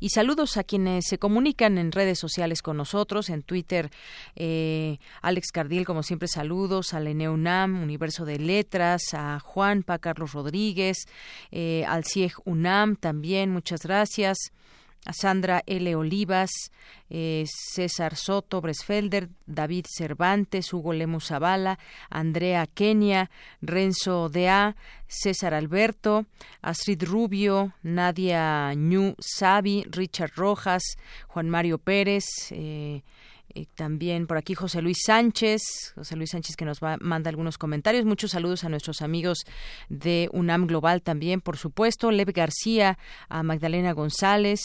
Y 0.00 0.08
saludos 0.08 0.56
a 0.56 0.64
quienes 0.64 1.06
se 1.06 1.18
comunican 1.18 1.78
en 1.78 1.92
redes 1.92 2.18
sociales 2.18 2.60
con 2.60 2.76
nosotros, 2.76 3.30
en 3.30 3.44
Twitter. 3.44 3.92
Eh, 4.34 4.98
Alex 5.22 5.52
Cardiel, 5.52 5.86
como 5.86 6.02
siempre, 6.02 6.26
saludos. 6.26 6.92
A 6.92 6.98
UNAM, 6.98 7.80
Universo 7.80 8.24
de 8.24 8.40
Letras, 8.40 9.14
a 9.14 9.38
Juan 9.38 9.84
Pa 9.84 10.00
Carlos 10.00 10.32
Rodríguez, 10.32 11.06
eh, 11.52 11.84
al 11.86 12.04
CIEG 12.04 12.32
UNAM 12.44 12.96
también. 12.96 13.52
Muchas 13.52 13.84
gracias 13.84 14.07
gracias. 14.08 14.38
a 15.06 15.12
Sandra 15.12 15.62
L. 15.66 15.94
Olivas, 15.94 16.50
eh, 17.08 17.44
César 17.46 18.16
Soto 18.16 18.60
Bresfelder, 18.60 19.28
David 19.46 19.86
Cervantes, 19.88 20.72
Hugo 20.72 20.92
Lemus 20.92 21.28
Zavala, 21.28 21.78
Andrea 22.10 22.66
Kenia, 22.66 23.30
Renzo 23.62 24.28
Dea, 24.28 24.74
César 25.06 25.54
Alberto, 25.54 26.26
Astrid 26.62 27.04
Rubio, 27.04 27.72
Nadia 27.82 28.74
Ñu 28.74 29.14
Sabi, 29.20 29.84
Richard 29.88 30.32
Rojas, 30.34 30.82
Juan 31.28 31.48
Mario 31.48 31.78
Pérez, 31.78 32.26
eh, 32.50 33.02
también 33.74 34.26
por 34.26 34.36
aquí 34.36 34.54
José 34.54 34.82
Luis 34.82 34.98
Sánchez, 35.04 35.92
José 35.94 36.16
Luis 36.16 36.30
Sánchez 36.30 36.56
que 36.56 36.64
nos 36.64 36.80
va, 36.80 36.96
manda 37.00 37.30
algunos 37.30 37.58
comentarios. 37.58 38.04
Muchos 38.04 38.32
saludos 38.32 38.64
a 38.64 38.68
nuestros 38.68 39.02
amigos 39.02 39.44
de 39.88 40.28
UNAM 40.32 40.66
Global 40.66 41.02
también, 41.02 41.40
por 41.40 41.56
supuesto. 41.56 42.10
Lev 42.10 42.32
García, 42.32 42.98
a 43.28 43.42
Magdalena 43.42 43.92
González, 43.92 44.60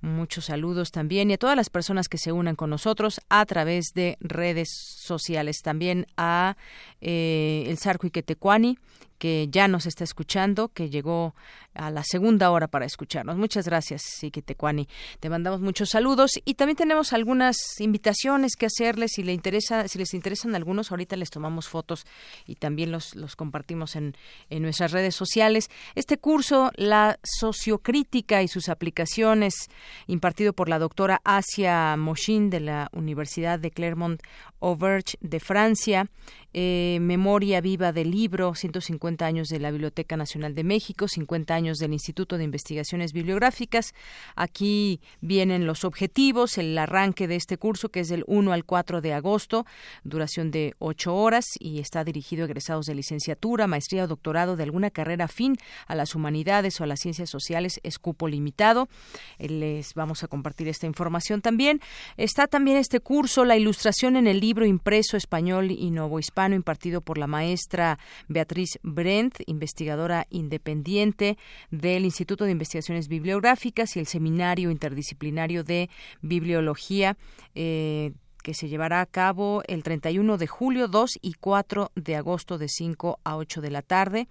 muchos 0.00 0.46
saludos 0.46 0.90
también 0.90 1.30
y 1.30 1.34
a 1.34 1.38
todas 1.38 1.56
las 1.56 1.70
personas 1.70 2.08
que 2.08 2.18
se 2.18 2.32
unan 2.32 2.56
con 2.56 2.70
nosotros 2.70 3.20
a 3.28 3.44
través 3.46 3.86
de 3.94 4.16
redes 4.20 4.68
sociales. 4.98 5.58
También 5.62 6.06
a 6.16 6.56
eh, 7.00 7.64
el 7.66 7.78
Sarco 7.78 8.06
Iquetecuani, 8.06 8.78
que 9.22 9.46
ya 9.48 9.68
nos 9.68 9.86
está 9.86 10.02
escuchando, 10.02 10.70
que 10.70 10.90
llegó 10.90 11.36
a 11.74 11.92
la 11.92 12.02
segunda 12.02 12.50
hora 12.50 12.66
para 12.66 12.86
escucharnos. 12.86 13.36
Muchas 13.36 13.66
gracias, 13.66 14.02
Siquitecuani. 14.18 14.88
Te 15.20 15.30
mandamos 15.30 15.60
muchos 15.60 15.90
saludos 15.90 16.32
y 16.44 16.54
también 16.54 16.76
tenemos 16.76 17.12
algunas 17.12 17.56
invitaciones 17.78 18.56
que 18.56 18.66
hacerles. 18.66 19.12
Si, 19.14 19.22
le 19.22 19.32
interesa, 19.32 19.86
si 19.86 20.00
les 20.00 20.12
interesan 20.12 20.56
algunos, 20.56 20.90
ahorita 20.90 21.14
les 21.14 21.30
tomamos 21.30 21.68
fotos 21.68 22.04
y 22.48 22.56
también 22.56 22.90
los, 22.90 23.14
los 23.14 23.36
compartimos 23.36 23.94
en, 23.94 24.16
en 24.50 24.60
nuestras 24.60 24.90
redes 24.90 25.14
sociales. 25.14 25.70
Este 25.94 26.18
curso, 26.18 26.72
La 26.74 27.20
Sociocrítica 27.22 28.42
y 28.42 28.48
sus 28.48 28.68
aplicaciones, 28.68 29.70
impartido 30.08 30.52
por 30.52 30.68
la 30.68 30.80
doctora 30.80 31.20
Asia 31.22 31.96
Moshin 31.96 32.50
de 32.50 32.58
la 32.58 32.88
Universidad 32.92 33.60
de 33.60 33.70
Clermont-Auvergne 33.70 35.12
de 35.20 35.38
Francia, 35.38 36.10
eh, 36.54 36.98
Memoria 37.00 37.60
Viva 37.60 37.92
del 37.92 38.10
Libro, 38.10 38.54
150 38.54 39.24
años 39.24 39.48
de 39.48 39.58
la 39.58 39.70
Biblioteca 39.70 40.16
Nacional 40.16 40.54
de 40.54 40.64
México, 40.64 41.08
50 41.08 41.54
años 41.54 41.78
del 41.78 41.92
Instituto 41.92 42.38
de 42.38 42.44
Investigaciones 42.44 43.12
Bibliográficas. 43.12 43.94
Aquí 44.36 45.00
vienen 45.20 45.66
los 45.66 45.84
objetivos, 45.84 46.58
el 46.58 46.76
arranque 46.76 47.26
de 47.26 47.36
este 47.36 47.58
curso 47.58 47.88
que 47.88 48.00
es 48.00 48.08
del 48.08 48.24
1 48.26 48.52
al 48.52 48.64
4 48.64 49.00
de 49.00 49.14
agosto, 49.14 49.66
duración 50.04 50.50
de 50.50 50.74
8 50.78 51.14
horas 51.14 51.46
y 51.58 51.78
está 51.78 52.04
dirigido 52.04 52.44
a 52.44 52.46
egresados 52.46 52.86
de 52.86 52.94
licenciatura, 52.94 53.66
maestría 53.66 54.04
o 54.04 54.08
doctorado 54.08 54.56
de 54.56 54.64
alguna 54.64 54.90
carrera 54.90 55.24
afín 55.26 55.56
a 55.86 55.94
las 55.94 56.14
humanidades 56.14 56.80
o 56.80 56.84
a 56.84 56.86
las 56.86 57.00
ciencias 57.00 57.30
sociales, 57.30 57.80
es 57.82 57.98
cupo 57.98 58.28
limitado. 58.28 58.88
Eh, 59.38 59.48
les 59.48 59.94
vamos 59.94 60.22
a 60.22 60.28
compartir 60.28 60.68
esta 60.68 60.86
información 60.86 61.40
también. 61.40 61.80
Está 62.16 62.46
también 62.46 62.76
este 62.76 63.00
curso, 63.00 63.44
la 63.44 63.56
ilustración 63.56 64.16
en 64.16 64.26
el 64.26 64.40
libro 64.40 64.66
impreso 64.66 65.16
español 65.16 65.70
y 65.70 65.90
novo 65.90 66.18
hispano 66.42 66.56
impartido 66.56 67.02
por 67.02 67.18
la 67.18 67.28
maestra 67.28 67.98
Beatriz 68.26 68.78
Brent, 68.82 69.38
investigadora 69.46 70.26
independiente 70.30 71.38
del 71.70 72.04
Instituto 72.04 72.44
de 72.44 72.50
Investigaciones 72.50 73.06
Bibliográficas 73.06 73.96
y 73.96 74.00
el 74.00 74.06
Seminario 74.06 74.70
Interdisciplinario 74.70 75.62
de 75.62 75.88
Bibliología. 76.20 77.16
Eh, 77.54 78.12
que 78.42 78.54
se 78.54 78.68
llevará 78.68 79.00
a 79.00 79.06
cabo 79.06 79.62
el 79.68 79.84
31 79.84 80.36
de 80.36 80.48
julio, 80.48 80.88
2 80.88 81.20
y 81.22 81.34
4 81.34 81.92
de 81.94 82.16
agosto 82.16 82.58
de 82.58 82.66
5 82.66 83.20
a 83.22 83.36
8 83.36 83.60
de 83.60 83.70
la 83.70 83.82
tarde 83.82 84.26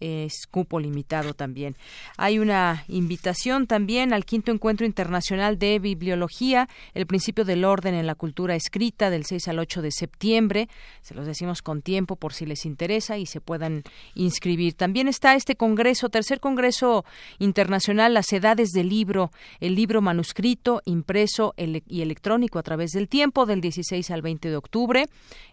es 0.00 0.46
cupo 0.50 0.80
limitado 0.80 1.34
también. 1.34 1.76
Hay 2.16 2.38
una 2.38 2.84
invitación 2.88 3.66
también 3.66 4.12
al 4.12 4.24
quinto 4.24 4.52
encuentro 4.52 4.86
internacional 4.86 5.58
de 5.58 5.78
bibliología, 5.78 6.68
el 6.94 7.06
principio 7.06 7.44
del 7.44 7.64
orden 7.64 7.94
en 7.94 8.06
la 8.06 8.14
cultura 8.14 8.54
escrita 8.54 9.10
del 9.10 9.24
6 9.24 9.48
al 9.48 9.58
8 9.58 9.82
de 9.82 9.90
septiembre. 9.90 10.68
Se 11.02 11.14
los 11.14 11.26
decimos 11.26 11.62
con 11.62 11.82
tiempo 11.82 12.16
por 12.16 12.32
si 12.32 12.46
les 12.46 12.66
interesa 12.66 13.18
y 13.18 13.26
se 13.26 13.40
puedan 13.40 13.82
inscribir. 14.14 14.74
También 14.74 15.08
está 15.08 15.34
este 15.34 15.56
congreso, 15.56 16.08
tercer 16.08 16.40
congreso 16.40 17.04
internacional, 17.38 18.14
las 18.14 18.32
edades 18.32 18.70
del 18.70 18.88
libro, 18.88 19.30
el 19.60 19.74
libro 19.74 20.00
manuscrito, 20.02 20.82
impreso 20.84 21.54
y 21.56 22.02
electrónico 22.02 22.58
a 22.58 22.62
través 22.62 22.90
del 22.92 23.08
tiempo 23.08 23.46
del 23.46 23.60
16 23.60 24.10
al 24.10 24.22
20 24.22 24.50
de 24.50 24.56
octubre 24.56 25.06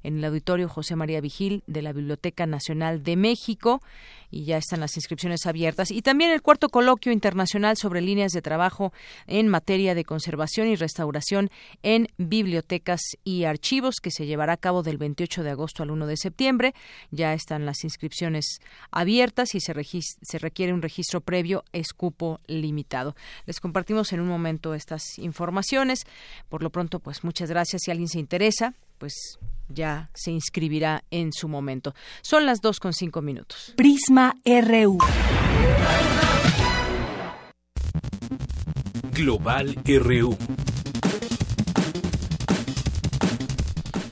en 0.03 0.17
el 0.17 0.25
auditorio 0.25 0.69
José 0.69 0.95
María 0.95 1.21
Vigil 1.21 1.63
de 1.67 1.81
la 1.81 1.93
Biblioteca 1.93 2.45
Nacional 2.45 3.03
de 3.03 3.15
México 3.15 3.81
y 4.33 4.45
ya 4.45 4.57
están 4.57 4.79
las 4.79 4.95
inscripciones 4.95 5.45
abiertas. 5.45 5.91
Y 5.91 6.01
también 6.01 6.31
el 6.31 6.41
cuarto 6.41 6.69
coloquio 6.69 7.11
internacional 7.11 7.77
sobre 7.77 8.01
líneas 8.01 8.31
de 8.31 8.41
trabajo 8.41 8.91
en 9.27 9.47
materia 9.47 9.93
de 9.93 10.03
conservación 10.03 10.67
y 10.67 10.75
restauración 10.75 11.51
en 11.83 12.07
bibliotecas 12.17 13.01
y 13.23 13.43
archivos 13.43 13.97
que 14.01 14.09
se 14.09 14.25
llevará 14.25 14.53
a 14.53 14.57
cabo 14.57 14.81
del 14.81 14.97
28 14.97 15.43
de 15.43 15.51
agosto 15.51 15.83
al 15.83 15.91
1 15.91 16.07
de 16.07 16.17
septiembre. 16.17 16.73
Ya 17.11 17.33
están 17.33 17.65
las 17.65 17.83
inscripciones 17.83 18.59
abiertas 18.89 19.53
y 19.53 19.59
se, 19.59 19.73
se 20.21 20.39
requiere 20.39 20.73
un 20.73 20.81
registro 20.81 21.21
previo 21.21 21.63
escupo 21.71 22.39
limitado. 22.47 23.15
Les 23.45 23.59
compartimos 23.59 24.13
en 24.13 24.19
un 24.19 24.27
momento 24.27 24.73
estas 24.73 25.19
informaciones. 25.19 26.05
Por 26.49 26.63
lo 26.63 26.71
pronto, 26.71 26.99
pues 26.99 27.23
muchas 27.23 27.49
gracias. 27.49 27.83
Si 27.83 27.91
alguien 27.91 28.09
se 28.09 28.19
interesa, 28.19 28.73
pues 28.97 29.37
ya 29.73 30.09
se 30.13 30.31
inscribirá 30.31 31.03
en 31.11 31.31
su 31.33 31.47
momento. 31.47 31.93
Son 32.21 32.45
las 32.45 32.61
dos 32.61 32.79
con 32.79 32.93
cinco 32.93 33.21
minutos. 33.21 33.73
Prisma 33.75 34.35
RU. 34.45 34.97
Global 39.13 39.75
RU. 39.85 40.37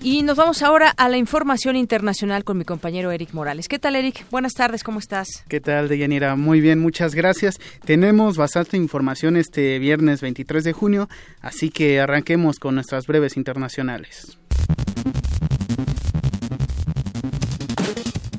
Y 0.04 0.24
nos 0.24 0.36
vamos 0.36 0.64
ahora 0.64 0.90
a 0.90 1.10
la 1.10 1.18
información 1.18 1.76
internacional 1.76 2.44
con 2.44 2.58
mi 2.58 2.66
compañero 2.66 3.12
Eric 3.12 3.34
Morales. 3.34 3.68
¿Qué 3.68 3.78
tal, 3.78 3.96
Eric? 3.96 4.26
Buenas 4.32 4.54
tardes, 4.54 4.84
¿cómo 4.84 4.98
estás? 4.98 5.44
¿Qué 5.48 5.62
tal, 5.62 5.90
Deyanira? 5.90 6.36
Muy 6.36 6.60
bien, 6.60 6.80
muchas 6.80 7.14
gracias. 7.14 7.60
Tenemos 7.86 8.36
bastante 8.36 8.78
información 8.78 9.38
este 9.38 9.78
viernes 9.78 10.22
23 10.22 10.64
de 10.64 10.74
junio, 10.74 11.08
así 11.40 11.70
que 11.70 12.00
arranquemos 12.00 12.58
con 12.58 12.74
nuestras 12.74 13.06
breves 13.06 13.38
internacionales. 13.38 14.40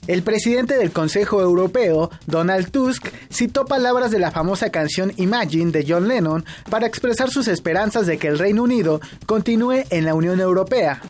El 0.09 0.25
presidente 0.25 0.77
del 0.77 0.91
Consejo 0.91 1.41
Europeo, 1.41 2.11
Donald 2.27 2.73
Tusk, 2.73 3.07
citó 3.31 3.67
palabras 3.67 4.11
de 4.11 4.19
la 4.19 4.33
famosa 4.33 4.71
canción 4.71 5.13
Imagine 5.17 5.71
de 5.71 5.85
John 5.87 6.09
Lennon 6.09 6.45
para 6.69 6.89
expresar 6.89 7.31
sus 7.31 7.47
esperanzas 7.47 8.09
de 8.09 8.19
que 8.19 8.27
el 8.27 8.39
Reino 8.39 8.65
Unido 8.65 9.01
continúe 9.27 9.85
en 9.91 10.05
la 10.05 10.15
Unión 10.15 10.41
Europea. 10.41 11.01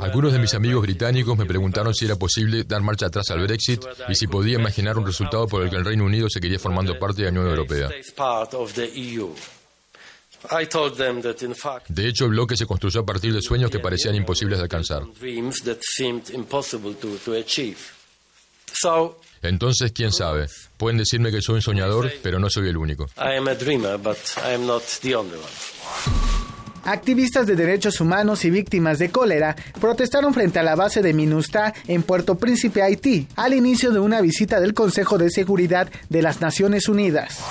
Algunos 0.00 0.32
de 0.32 0.38
mis 0.40 0.54
amigos 0.54 0.82
británicos 0.82 1.38
me 1.38 1.46
preguntaron 1.46 1.94
si 1.94 2.04
era 2.04 2.16
posible 2.16 2.64
dar 2.64 2.82
marcha 2.82 3.06
atrás 3.06 3.30
al 3.30 3.40
Brexit 3.40 3.84
y 4.08 4.16
si 4.16 4.26
podía 4.26 4.58
imaginar 4.58 4.98
un 4.98 5.06
resultado 5.06 5.46
por 5.46 5.62
el 5.62 5.70
que 5.70 5.76
el 5.76 5.84
Reino 5.84 6.04
Unido 6.04 6.28
se 6.28 6.40
quería 6.40 6.58
formando 6.58 6.98
parte 6.98 7.22
de 7.22 7.30
la 7.30 7.40
Unión 7.40 7.50
Europea. 7.50 7.88
De 11.88 12.06
hecho, 12.08 12.24
el 12.24 12.30
bloque 12.30 12.56
se 12.56 12.66
construyó 12.66 13.00
a 13.00 13.06
partir 13.06 13.32
de 13.32 13.42
sueños 13.42 13.70
que 13.70 13.78
parecían 13.78 14.14
imposibles 14.14 14.58
de 14.58 14.64
alcanzar. 14.64 15.02
Entonces, 19.42 19.92
quién 19.92 20.12
sabe. 20.12 20.46
Pueden 20.76 20.98
decirme 20.98 21.30
que 21.30 21.40
soy 21.40 21.56
un 21.56 21.62
soñador, 21.62 22.12
pero 22.22 22.38
no 22.38 22.50
soy 22.50 22.68
el 22.68 22.76
único. 22.76 23.06
Activistas 26.88 27.46
de 27.46 27.54
derechos 27.54 28.00
humanos 28.00 28.46
y 28.46 28.50
víctimas 28.50 28.98
de 28.98 29.10
cólera 29.10 29.54
protestaron 29.78 30.32
frente 30.32 30.58
a 30.58 30.62
la 30.62 30.74
base 30.74 31.02
de 31.02 31.12
MINUSTA 31.12 31.74
en 31.86 32.02
Puerto 32.02 32.36
Príncipe, 32.36 32.80
Haití, 32.80 33.28
al 33.36 33.52
inicio 33.52 33.92
de 33.92 33.98
una 33.98 34.22
visita 34.22 34.58
del 34.58 34.72
Consejo 34.72 35.18
de 35.18 35.28
Seguridad 35.28 35.90
de 36.08 36.22
las 36.22 36.40
Naciones 36.40 36.88
Unidas. 36.88 37.44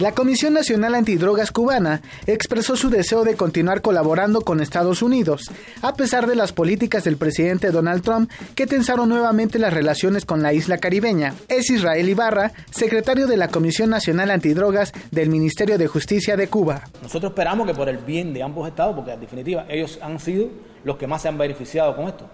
La 0.00 0.12
Comisión 0.12 0.54
Nacional 0.54 0.94
Antidrogas 0.94 1.52
cubana 1.52 2.00
expresó 2.26 2.74
su 2.74 2.88
deseo 2.88 3.22
de 3.22 3.36
continuar 3.36 3.82
colaborando 3.82 4.40
con 4.40 4.62
Estados 4.62 5.02
Unidos, 5.02 5.50
a 5.82 5.92
pesar 5.94 6.26
de 6.26 6.36
las 6.36 6.54
políticas 6.54 7.04
del 7.04 7.18
presidente 7.18 7.70
Donald 7.70 8.02
Trump 8.02 8.30
que 8.54 8.66
tensaron 8.66 9.10
nuevamente 9.10 9.58
las 9.58 9.74
relaciones 9.74 10.24
con 10.24 10.42
la 10.42 10.54
isla 10.54 10.78
caribeña. 10.78 11.34
Es 11.48 11.68
Israel 11.68 12.08
Ibarra, 12.08 12.52
secretario 12.70 13.26
de 13.26 13.36
la 13.36 13.48
Comisión 13.48 13.90
Nacional 13.90 14.30
Antidrogas 14.30 14.94
del 15.10 15.28
Ministerio 15.28 15.76
de 15.76 15.86
Justicia 15.86 16.34
de 16.34 16.48
Cuba. 16.48 16.84
Nosotros 17.02 17.32
esperamos 17.32 17.66
que 17.66 17.74
por 17.74 17.90
el 17.90 17.98
bien 17.98 18.32
de 18.32 18.42
ambos 18.42 18.69
estados, 18.70 18.94
porque 18.94 19.12
en 19.12 19.20
definitiva 19.20 19.66
ellos 19.68 19.98
han 20.02 20.18
sido 20.18 20.48
los 20.84 20.96
que 20.96 21.06
más 21.06 21.22
se 21.22 21.28
han 21.28 21.38
beneficiado 21.38 21.94
con 21.94 22.08
esto, 22.08 22.26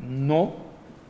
no 0.00 0.52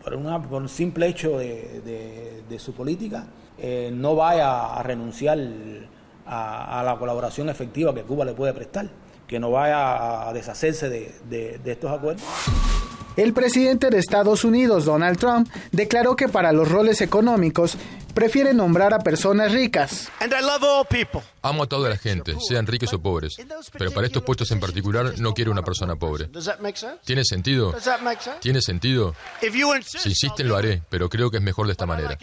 por, 0.03 0.15
una, 0.15 0.41
por 0.41 0.63
un 0.63 0.69
simple 0.69 1.07
hecho 1.07 1.39
de, 1.39 2.59
su 2.59 2.75
política, 2.75 3.27
eh, 3.59 3.91
no 3.93 4.15
vaya 4.15 4.75
a 4.75 4.83
renunciar 4.83 5.39
a, 6.27 6.83
la 6.85 6.97
colaboración 6.97 7.49
efectiva 7.49 7.95
que 7.95 8.03
Cuba 8.03 8.25
le 8.25 8.35
puede 8.35 8.53
prestar, 8.53 8.89
que 9.27 9.41
no 9.41 9.51
vaya 9.51 10.29
a 10.29 10.33
deshacerse 10.33 10.89
de, 10.89 11.59
de 11.59 11.73
estos 11.73 11.91
acuerdos. 11.91 12.23
El 13.17 13.33
presidente 13.33 13.91
de 13.91 13.99
Estados 13.99 14.45
Unidos, 14.45 14.85
Donald 14.85 15.19
Trump, 15.19 15.49
declaró 15.73 16.17
que 16.17 16.29
para 16.29 16.53
los 16.53 16.69
roles 16.69 17.01
económicos 17.01 17.77
prefiere 18.15 18.55
nombrar 18.55 18.95
a 18.95 19.01
personas 19.01 19.53
ricas. 19.53 20.11
Amo 21.43 21.63
a 21.65 21.67
toda 21.67 21.91
la 21.91 21.97
gente, 21.97 22.37
sean 22.41 22.67
ricos 22.67 22.93
o 22.95 22.99
pobres, 23.01 23.37
pero 23.77 23.91
para 23.91 24.07
estos 24.07 24.23
puestos 24.23 24.51
en 24.53 24.61
particular 24.61 25.19
no 25.19 25.35
quiero 25.35 25.53
una 25.53 25.63
persona 25.63 25.97
pobre. 25.97 26.31
¿Tiene 27.05 27.25
sentido? 27.25 27.75
¿Tiene 28.41 28.63
sentido? 28.63 29.15
Si 29.85 30.09
insisten 30.09 30.49
lo 30.49 30.57
haré, 30.57 30.83
pero 30.89 31.09
creo 31.09 31.31
que 31.31 31.39
es 31.39 31.43
mejor 31.43 31.67
de 31.67 31.73
esta 31.73 31.87
manera. 31.87 32.17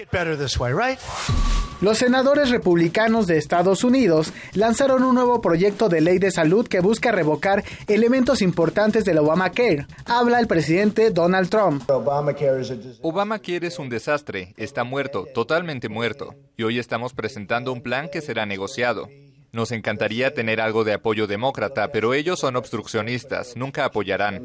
Los 1.81 1.97
senadores 1.97 2.51
republicanos 2.51 3.25
de 3.25 3.37
Estados 3.39 3.83
Unidos 3.83 4.33
lanzaron 4.53 5.03
un 5.03 5.15
nuevo 5.15 5.41
proyecto 5.41 5.89
de 5.89 6.01
ley 6.01 6.19
de 6.19 6.29
salud 6.29 6.67
que 6.67 6.79
busca 6.79 7.11
revocar 7.11 7.63
elementos 7.87 8.43
importantes 8.43 9.03
del 9.03 9.17
Obamacare. 9.17 9.87
Habla 10.05 10.39
el 10.39 10.45
presidente 10.45 10.80
Donald 11.13 11.49
Trump. 11.49 11.87
Obamacare 11.89 13.67
es 13.67 13.77
un 13.77 13.89
desastre, 13.89 14.55
está 14.57 14.83
muerto, 14.83 15.27
totalmente 15.31 15.89
muerto, 15.89 16.33
y 16.57 16.63
hoy 16.63 16.79
estamos 16.79 17.13
presentando 17.13 17.71
un 17.71 17.81
plan 17.81 18.09
que 18.09 18.19
será 18.19 18.47
negociado. 18.47 19.07
Nos 19.51 19.71
encantaría 19.71 20.33
tener 20.33 20.59
algo 20.59 20.83
de 20.83 20.93
apoyo 20.93 21.27
demócrata, 21.27 21.91
pero 21.91 22.15
ellos 22.15 22.39
son 22.39 22.55
obstruccionistas, 22.55 23.55
nunca 23.55 23.85
apoyarán. 23.85 24.41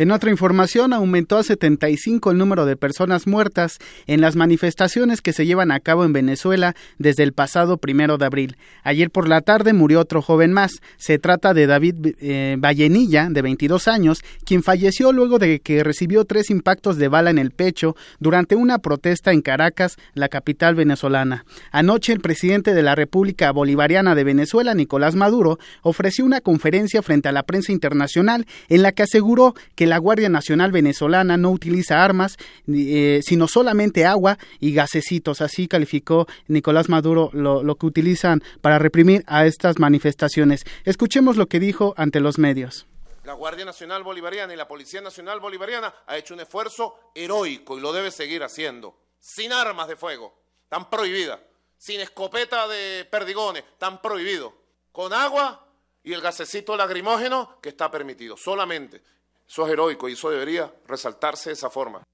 En 0.00 0.12
otra 0.12 0.30
información, 0.30 0.94
aumentó 0.94 1.36
a 1.36 1.42
75 1.42 2.30
el 2.30 2.38
número 2.38 2.64
de 2.64 2.74
personas 2.74 3.26
muertas 3.26 3.76
en 4.06 4.22
las 4.22 4.34
manifestaciones 4.34 5.20
que 5.20 5.34
se 5.34 5.44
llevan 5.44 5.70
a 5.70 5.78
cabo 5.78 6.06
en 6.06 6.14
Venezuela 6.14 6.74
desde 6.96 7.22
el 7.22 7.34
pasado 7.34 7.76
primero 7.76 8.16
de 8.16 8.24
abril. 8.24 8.56
Ayer 8.82 9.10
por 9.10 9.28
la 9.28 9.42
tarde 9.42 9.74
murió 9.74 10.00
otro 10.00 10.22
joven 10.22 10.54
más. 10.54 10.80
Se 10.96 11.18
trata 11.18 11.52
de 11.52 11.66
David 11.66 12.14
eh, 12.18 12.56
Vallenilla, 12.58 13.28
de 13.28 13.42
22 13.42 13.88
años, 13.88 14.22
quien 14.46 14.62
falleció 14.62 15.12
luego 15.12 15.38
de 15.38 15.60
que 15.60 15.84
recibió 15.84 16.24
tres 16.24 16.48
impactos 16.48 16.96
de 16.96 17.08
bala 17.08 17.28
en 17.28 17.38
el 17.38 17.50
pecho 17.50 17.94
durante 18.20 18.56
una 18.56 18.78
protesta 18.78 19.32
en 19.32 19.42
Caracas, 19.42 19.98
la 20.14 20.30
capital 20.30 20.76
venezolana. 20.76 21.44
Anoche, 21.72 22.14
el 22.14 22.20
presidente 22.20 22.72
de 22.72 22.82
la 22.82 22.94
República 22.94 23.50
Bolivariana 23.50 24.14
de 24.14 24.24
Venezuela, 24.24 24.72
Nicolás 24.72 25.14
Maduro, 25.14 25.58
ofreció 25.82 26.24
una 26.24 26.40
conferencia 26.40 27.02
frente 27.02 27.28
a 27.28 27.32
la 27.32 27.42
prensa 27.42 27.72
internacional 27.72 28.46
en 28.70 28.80
la 28.80 28.92
que 28.92 29.02
aseguró 29.02 29.54
que 29.74 29.89
la 29.90 29.98
Guardia 29.98 30.28
Nacional 30.28 30.70
Venezolana 30.70 31.36
no 31.36 31.50
utiliza 31.50 32.02
armas, 32.02 32.36
eh, 32.68 33.20
sino 33.22 33.48
solamente 33.48 34.06
agua 34.06 34.38
y 34.60 34.72
gasecitos. 34.72 35.40
Así 35.40 35.66
calificó 35.68 36.26
Nicolás 36.46 36.88
Maduro 36.88 37.30
lo, 37.32 37.74
que 37.74 37.86
utilizan 37.86 38.42
para 38.62 38.78
reprimir 38.78 39.24
a 39.26 39.46
estas 39.46 39.78
manifestaciones. 39.78 40.64
Escuchemos 40.84 41.36
lo 41.36 41.48
que 41.48 41.60
dijo 41.60 41.92
ante 41.96 42.20
los 42.20 42.38
medios. 42.38 42.86
La 43.24 43.34
Guardia 43.34 43.64
Nacional 43.64 44.02
Bolivariana 44.04 44.54
y 44.54 44.56
la 44.56 44.68
Policía 44.68 45.00
Nacional 45.00 45.40
Bolivariana 45.40 45.92
ha 46.06 46.16
hecho 46.16 46.34
un 46.34 46.40
esfuerzo 46.40 47.12
heroico 47.14 47.76
y 47.76 47.80
lo 47.80 47.92
debe 47.92 48.10
seguir 48.10 48.42
haciendo. 48.42 48.96
Sin 49.18 49.52
armas 49.52 49.88
de 49.88 49.96
fuego, 49.96 50.40
tan 50.68 50.88
prohibida. 50.88 51.40
Sin 51.76 52.00
escopeta 52.00 52.68
de 52.68 53.06
perdigones, 53.10 53.64
tan 53.78 54.00
prohibido. 54.00 54.54
Con 54.92 55.12
agua 55.12 55.66
y 56.04 56.12
el 56.12 56.20
gasecito 56.20 56.76
lacrimógeno 56.76 57.58
que 57.60 57.70
está 57.70 57.90
permitido, 57.90 58.36
solamente. 58.36 59.02
Eso 59.50 59.66
es 59.66 59.72
heroico 59.72 60.08
y 60.08 60.12
eso 60.12 60.30
debería 60.30 60.72
resaltarse 60.86 61.50
de 61.50 61.54
esa 61.54 61.70
forma. 61.70 62.04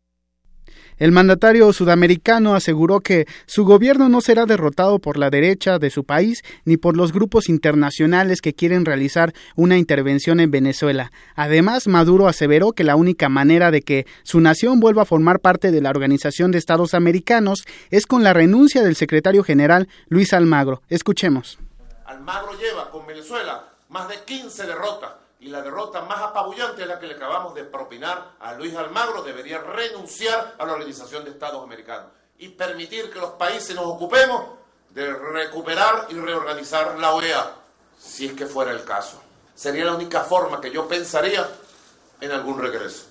El 0.97 1.13
mandatario 1.13 1.71
sudamericano 1.75 2.55
aseguró 2.55 3.01
que 3.01 3.27
su 3.45 3.67
gobierno 3.67 4.09
no 4.09 4.23
será 4.23 4.47
derrotado 4.47 4.99
por 5.01 5.19
la 5.19 5.29
derecha 5.29 5.79
de 5.79 5.91
su 5.91 6.05
país 6.05 6.43
ni 6.65 6.79
por 6.79 6.97
los 6.97 7.13
grupos 7.13 7.51
internacionales 7.51 8.41
que 8.41 8.55
quieren 8.55 8.87
realizar 8.87 9.35
una 9.55 9.77
intervención 9.77 10.41
en 10.41 10.51
Venezuela. 10.51 11.13
Además, 11.35 11.89
Maduro 11.89 12.27
aseveró 12.27 12.73
que 12.73 12.85
la 12.85 12.97
única 12.97 13.29
manera 13.29 13.71
de 13.71 13.83
que 13.83 14.07
su 14.23 14.41
nación 14.41 14.81
vuelva 14.81 15.03
a 15.03 15.07
formar 15.07 15.41
parte 15.41 15.71
de 15.71 15.83
la 15.83 15.91
Organización 15.91 16.53
de 16.53 16.59
Estados 16.59 16.95
Americanos 16.95 17.67
es 17.91 18.07
con 18.07 18.25
la 18.25 18.33
renuncia 18.33 18.83
del 18.83 18.97
secretario 18.97 19.45
general 19.45 19.89
Luis 20.09 20.33
Almagro. 20.33 20.81
Escuchemos. 20.89 21.59
Almagro 22.07 22.59
lleva 22.59 22.91
con 22.91 23.07
Venezuela 23.07 23.75
más 23.91 24.09
de 24.09 24.15
15 24.25 24.67
derrotas 24.67 25.26
y 25.47 25.49
la 25.49 25.63
derrota 25.63 26.01
más 26.01 26.19
apabullante 26.19 26.83
es 26.83 26.89
la 26.89 26.99
que 26.99 27.07
le 27.07 27.15
acabamos 27.15 27.55
de 27.55 27.63
propinar 27.63 28.33
a 28.41 28.55
Luis 28.55 28.75
Almagro, 28.75 29.23
debería 29.23 29.59
renunciar 29.59 30.57
a 30.59 30.67
la 30.67 30.73
Organización 30.73 31.23
de 31.23 31.31
Estados 31.31 31.63
Americanos 31.63 32.09
y 32.37 32.49
permitir 32.49 33.13
que 33.13 33.21
los 33.21 33.31
países 33.31 33.77
nos 33.77 33.87
ocupemos 33.87 34.43
de 34.91 35.09
recuperar 35.09 36.09
y 36.09 36.15
reorganizar 36.15 36.99
la 36.99 37.13
OEA, 37.13 37.53
si 37.97 38.27
es 38.27 38.33
que 38.33 38.47
fuera 38.47 38.73
el 38.73 38.83
caso. 38.83 39.23
Sería 39.55 39.85
la 39.85 39.95
única 39.95 40.25
forma 40.25 40.61
que 40.61 40.73
yo 40.73 40.89
pensaría 40.89 41.49
en 42.21 42.33
algún 42.33 42.59
regreso. 42.61 43.05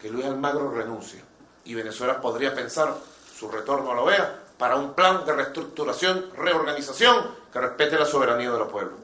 Que 0.00 0.10
Luis 0.10 0.26
Almagro 0.26 0.72
renuncie 0.72 1.22
y 1.64 1.74
Venezuela 1.74 2.20
podría 2.20 2.52
pensar 2.52 2.92
su 3.38 3.48
retorno 3.48 3.92
a 3.92 3.94
la 3.94 4.02
OEA 4.02 4.40
para 4.58 4.74
un 4.74 4.94
plan 4.94 5.24
de 5.24 5.32
reestructuración, 5.32 6.32
reorganización 6.36 7.36
que 7.52 7.60
respete 7.60 7.96
la 7.96 8.04
soberanía 8.04 8.50
de 8.50 8.58
los 8.58 8.68
pueblos. 8.68 8.98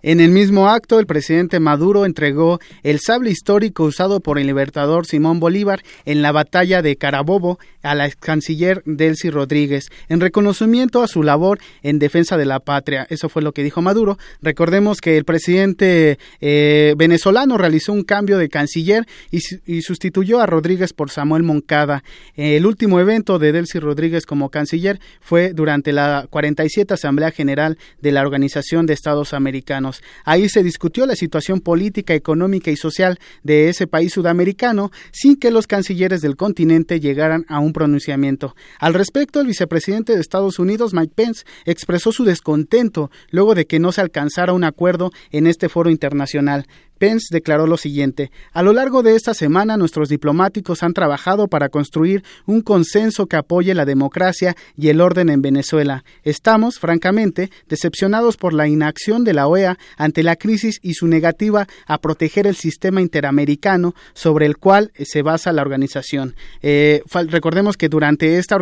En 0.00 0.20
el 0.20 0.30
mismo 0.30 0.68
acto, 0.68 1.00
el 1.00 1.06
presidente 1.06 1.58
Maduro 1.58 2.06
entregó 2.06 2.60
el 2.84 3.00
sable 3.00 3.30
histórico 3.30 3.82
usado 3.82 4.20
por 4.20 4.38
el 4.38 4.46
libertador 4.46 5.06
Simón 5.06 5.40
Bolívar 5.40 5.82
en 6.04 6.22
la 6.22 6.30
batalla 6.30 6.82
de 6.82 6.94
Carabobo 6.94 7.58
a 7.82 7.96
la 7.96 8.06
ex 8.06 8.14
canciller 8.14 8.82
Delcy 8.84 9.30
Rodríguez, 9.30 9.90
en 10.08 10.20
reconocimiento 10.20 11.02
a 11.02 11.08
su 11.08 11.24
labor 11.24 11.58
en 11.82 11.98
defensa 11.98 12.36
de 12.36 12.46
la 12.46 12.60
patria. 12.60 13.08
Eso 13.10 13.28
fue 13.28 13.42
lo 13.42 13.52
que 13.52 13.64
dijo 13.64 13.82
Maduro. 13.82 14.18
Recordemos 14.40 15.00
que 15.00 15.16
el 15.16 15.24
presidente 15.24 16.18
eh, 16.40 16.94
venezolano 16.96 17.58
realizó 17.58 17.92
un 17.92 18.04
cambio 18.04 18.38
de 18.38 18.48
canciller 18.48 19.04
y, 19.32 19.40
y, 19.66 19.82
sustituyó 19.82 20.40
a 20.40 20.46
Rodríguez 20.46 20.92
por 20.92 21.10
Samuel 21.10 21.42
Moncada. 21.42 22.04
El 22.36 22.66
último 22.66 23.00
evento 23.00 23.40
de 23.40 23.50
Delcy 23.50 23.80
Rodríguez 23.80 24.26
como 24.26 24.50
canciller 24.50 25.00
fue 25.20 25.52
durante 25.52 25.92
la 25.92 26.26
47 26.30 26.94
Asamblea 26.94 27.32
General 27.32 27.78
de 28.00 28.12
la 28.12 28.22
Organización 28.22 28.86
de 28.86 28.94
Estados 28.94 29.34
Americanos. 29.34 29.87
Ahí 30.24 30.48
se 30.48 30.62
discutió 30.62 31.06
la 31.06 31.16
situación 31.16 31.60
política, 31.60 32.14
económica 32.14 32.70
y 32.70 32.76
social 32.76 33.18
de 33.42 33.68
ese 33.68 33.86
país 33.86 34.12
sudamericano 34.12 34.90
sin 35.12 35.36
que 35.36 35.50
los 35.50 35.66
cancilleres 35.66 36.20
del 36.20 36.36
continente 36.36 37.00
llegaran 37.00 37.44
a 37.48 37.58
un 37.58 37.72
pronunciamiento. 37.72 38.54
Al 38.78 38.94
respecto, 38.94 39.40
el 39.40 39.46
vicepresidente 39.46 40.14
de 40.14 40.20
Estados 40.20 40.58
Unidos, 40.58 40.94
Mike 40.94 41.12
Pence, 41.14 41.44
expresó 41.64 42.12
su 42.12 42.24
descontento 42.24 43.10
luego 43.30 43.54
de 43.54 43.66
que 43.66 43.78
no 43.78 43.92
se 43.92 44.00
alcanzara 44.00 44.52
un 44.52 44.64
acuerdo 44.64 45.10
en 45.30 45.46
este 45.46 45.68
foro 45.68 45.90
internacional. 45.90 46.66
Pence 46.98 47.28
declaró 47.30 47.66
lo 47.66 47.76
siguiente 47.76 48.30
A 48.52 48.62
lo 48.62 48.72
largo 48.72 49.02
de 49.02 49.14
esta 49.14 49.34
semana 49.34 49.76
nuestros 49.76 50.08
diplomáticos 50.08 50.82
han 50.82 50.94
trabajado 50.94 51.48
para 51.48 51.68
construir 51.68 52.22
un 52.46 52.60
consenso 52.60 53.26
que 53.26 53.36
apoye 53.36 53.74
la 53.74 53.84
democracia 53.84 54.56
y 54.76 54.88
el 54.88 55.00
orden 55.00 55.28
en 55.28 55.42
Venezuela. 55.42 56.04
Estamos, 56.24 56.78
francamente, 56.78 57.50
decepcionados 57.68 58.36
por 58.36 58.52
la 58.52 58.68
inacción 58.68 59.24
de 59.24 59.34
la 59.34 59.46
OEA 59.46 59.78
ante 59.96 60.22
la 60.22 60.36
crisis 60.36 60.78
y 60.82 60.94
su 60.94 61.06
negativa 61.06 61.66
a 61.86 61.98
proteger 61.98 62.46
el 62.46 62.56
sistema 62.56 63.00
interamericano 63.00 63.94
sobre 64.14 64.46
el 64.46 64.56
cual 64.56 64.92
se 64.98 65.22
basa 65.22 65.52
la 65.52 65.62
organización. 65.62 66.34
Eh, 66.62 67.02
recordemos 67.28 67.76
que 67.76 67.88
durante 67.88 68.38
esta, 68.38 68.58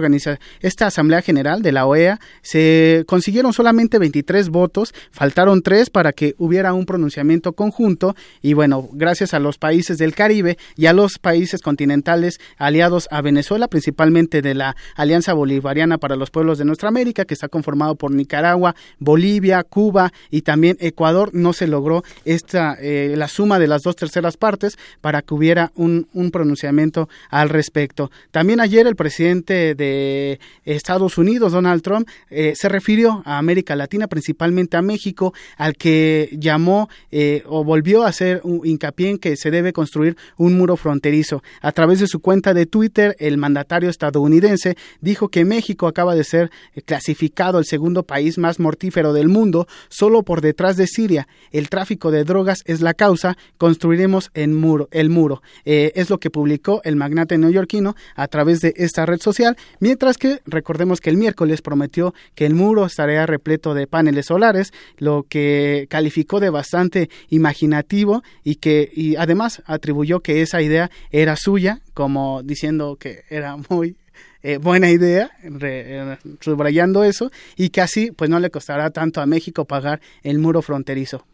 esta 0.60 0.86
Asamblea 0.86 1.22
General 1.22 1.62
de 1.62 1.72
la 1.72 1.86
OEA 1.86 2.20
se 2.42 3.04
consiguieron 3.06 3.52
solamente 3.52 3.98
23 3.98 4.48
votos, 4.48 4.94
faltaron 5.10 5.62
tres 5.62 5.90
para 5.90 6.12
que 6.12 6.34
hubiera 6.38 6.74
un 6.74 6.86
pronunciamiento 6.86 7.52
conjunto 7.52 8.14
y 8.42 8.54
bueno, 8.54 8.88
gracias 8.92 9.34
a 9.34 9.38
los 9.38 9.58
países 9.58 9.98
del 9.98 10.14
Caribe 10.14 10.58
y 10.76 10.86
a 10.86 10.92
los 10.92 11.18
países 11.18 11.60
continentales 11.60 12.40
aliados 12.56 13.08
a 13.10 13.20
Venezuela, 13.22 13.68
principalmente 13.68 14.42
de 14.42 14.54
la 14.54 14.76
Alianza 14.94 15.32
Bolivariana 15.32 15.98
para 15.98 16.16
los 16.16 16.30
Pueblos 16.30 16.58
de 16.58 16.64
Nuestra 16.64 16.88
América, 16.88 17.24
que 17.24 17.34
está 17.34 17.48
conformado 17.48 17.96
por 17.96 18.10
Nicaragua, 18.10 18.74
Bolivia, 18.98 19.62
Cuba 19.64 20.12
y 20.30 20.42
también 20.42 20.76
Ecuador, 20.80 21.30
no 21.32 21.52
se 21.52 21.66
logró 21.66 22.02
esta 22.24 22.76
eh, 22.80 23.14
la 23.16 23.28
suma 23.28 23.58
de 23.58 23.66
las 23.66 23.82
dos 23.82 23.96
terceras 23.96 24.36
partes 24.36 24.78
para 25.00 25.22
que 25.22 25.34
hubiera 25.34 25.72
un, 25.74 26.08
un 26.12 26.30
pronunciamiento 26.30 27.08
al 27.30 27.48
respecto. 27.48 28.10
También 28.30 28.60
ayer 28.60 28.86
el 28.86 28.96
presidente 28.96 29.74
de 29.74 30.40
Estados 30.64 31.18
Unidos, 31.18 31.52
Donald 31.52 31.82
Trump, 31.82 32.08
eh, 32.30 32.54
se 32.56 32.68
refirió 32.68 33.22
a 33.24 33.38
América 33.38 33.76
Latina, 33.76 34.06
principalmente 34.06 34.76
a 34.76 34.82
México, 34.82 35.34
al 35.56 35.76
que 35.76 36.30
llamó 36.32 36.88
eh, 37.10 37.42
o 37.46 37.64
volvió 37.64 38.04
a 38.04 38.08
hacer 38.16 38.40
hincapié 38.64 39.10
en 39.10 39.18
que 39.18 39.36
se 39.36 39.50
debe 39.50 39.74
construir 39.74 40.16
un 40.38 40.56
muro 40.56 40.76
fronterizo. 40.76 41.42
A 41.60 41.72
través 41.72 42.00
de 42.00 42.06
su 42.06 42.20
cuenta 42.20 42.54
de 42.54 42.64
Twitter, 42.64 43.14
el 43.18 43.36
mandatario 43.36 43.90
estadounidense 43.90 44.76
dijo 45.00 45.28
que 45.28 45.44
México 45.44 45.86
acaba 45.86 46.14
de 46.14 46.24
ser 46.24 46.50
eh, 46.74 46.80
clasificado 46.80 47.58
el 47.58 47.66
segundo 47.66 48.04
país 48.04 48.38
más 48.38 48.58
mortífero 48.58 49.12
del 49.12 49.28
mundo, 49.28 49.66
solo 49.88 50.22
por 50.22 50.40
detrás 50.40 50.76
de 50.76 50.86
Siria. 50.86 51.28
El 51.52 51.68
tráfico 51.68 52.10
de 52.10 52.24
drogas 52.24 52.60
es 52.64 52.80
la 52.80 52.94
causa, 52.94 53.36
construiremos 53.58 54.30
el 54.32 54.50
muro. 54.50 54.88
El 54.90 55.10
muro. 55.10 55.42
Eh, 55.64 55.92
es 55.94 56.08
lo 56.08 56.18
que 56.18 56.30
publicó 56.30 56.80
el 56.84 56.96
magnate 56.96 57.36
neoyorquino 57.36 57.96
a 58.14 58.28
través 58.28 58.60
de 58.60 58.72
esta 58.76 59.04
red 59.04 59.20
social, 59.20 59.56
mientras 59.78 60.16
que 60.16 60.40
recordemos 60.46 61.00
que 61.00 61.10
el 61.10 61.18
miércoles 61.18 61.60
prometió 61.60 62.14
que 62.34 62.46
el 62.46 62.54
muro 62.54 62.86
estaría 62.86 63.26
repleto 63.26 63.74
de 63.74 63.86
paneles 63.86 64.26
solares, 64.26 64.72
lo 64.96 65.26
que 65.28 65.86
calificó 65.90 66.40
de 66.40 66.50
bastante 66.50 67.10
imaginativo 67.28 68.05
y 68.44 68.56
que 68.56 68.90
y 68.94 69.16
además 69.16 69.62
atribuyó 69.66 70.20
que 70.20 70.42
esa 70.42 70.62
idea 70.62 70.90
era 71.10 71.36
suya, 71.36 71.80
como 71.94 72.42
diciendo 72.42 72.96
que 72.96 73.24
era 73.28 73.56
muy 73.68 73.96
eh, 74.42 74.58
buena 74.58 74.90
idea, 74.90 75.30
eh, 75.42 76.16
subrayando 76.40 77.04
eso, 77.04 77.30
y 77.56 77.70
que 77.70 77.80
así 77.80 78.12
pues 78.12 78.30
no 78.30 78.38
le 78.38 78.50
costará 78.50 78.90
tanto 78.90 79.20
a 79.20 79.26
México 79.26 79.64
pagar 79.64 80.00
el 80.22 80.38
muro 80.38 80.62
fronterizo. 80.62 81.26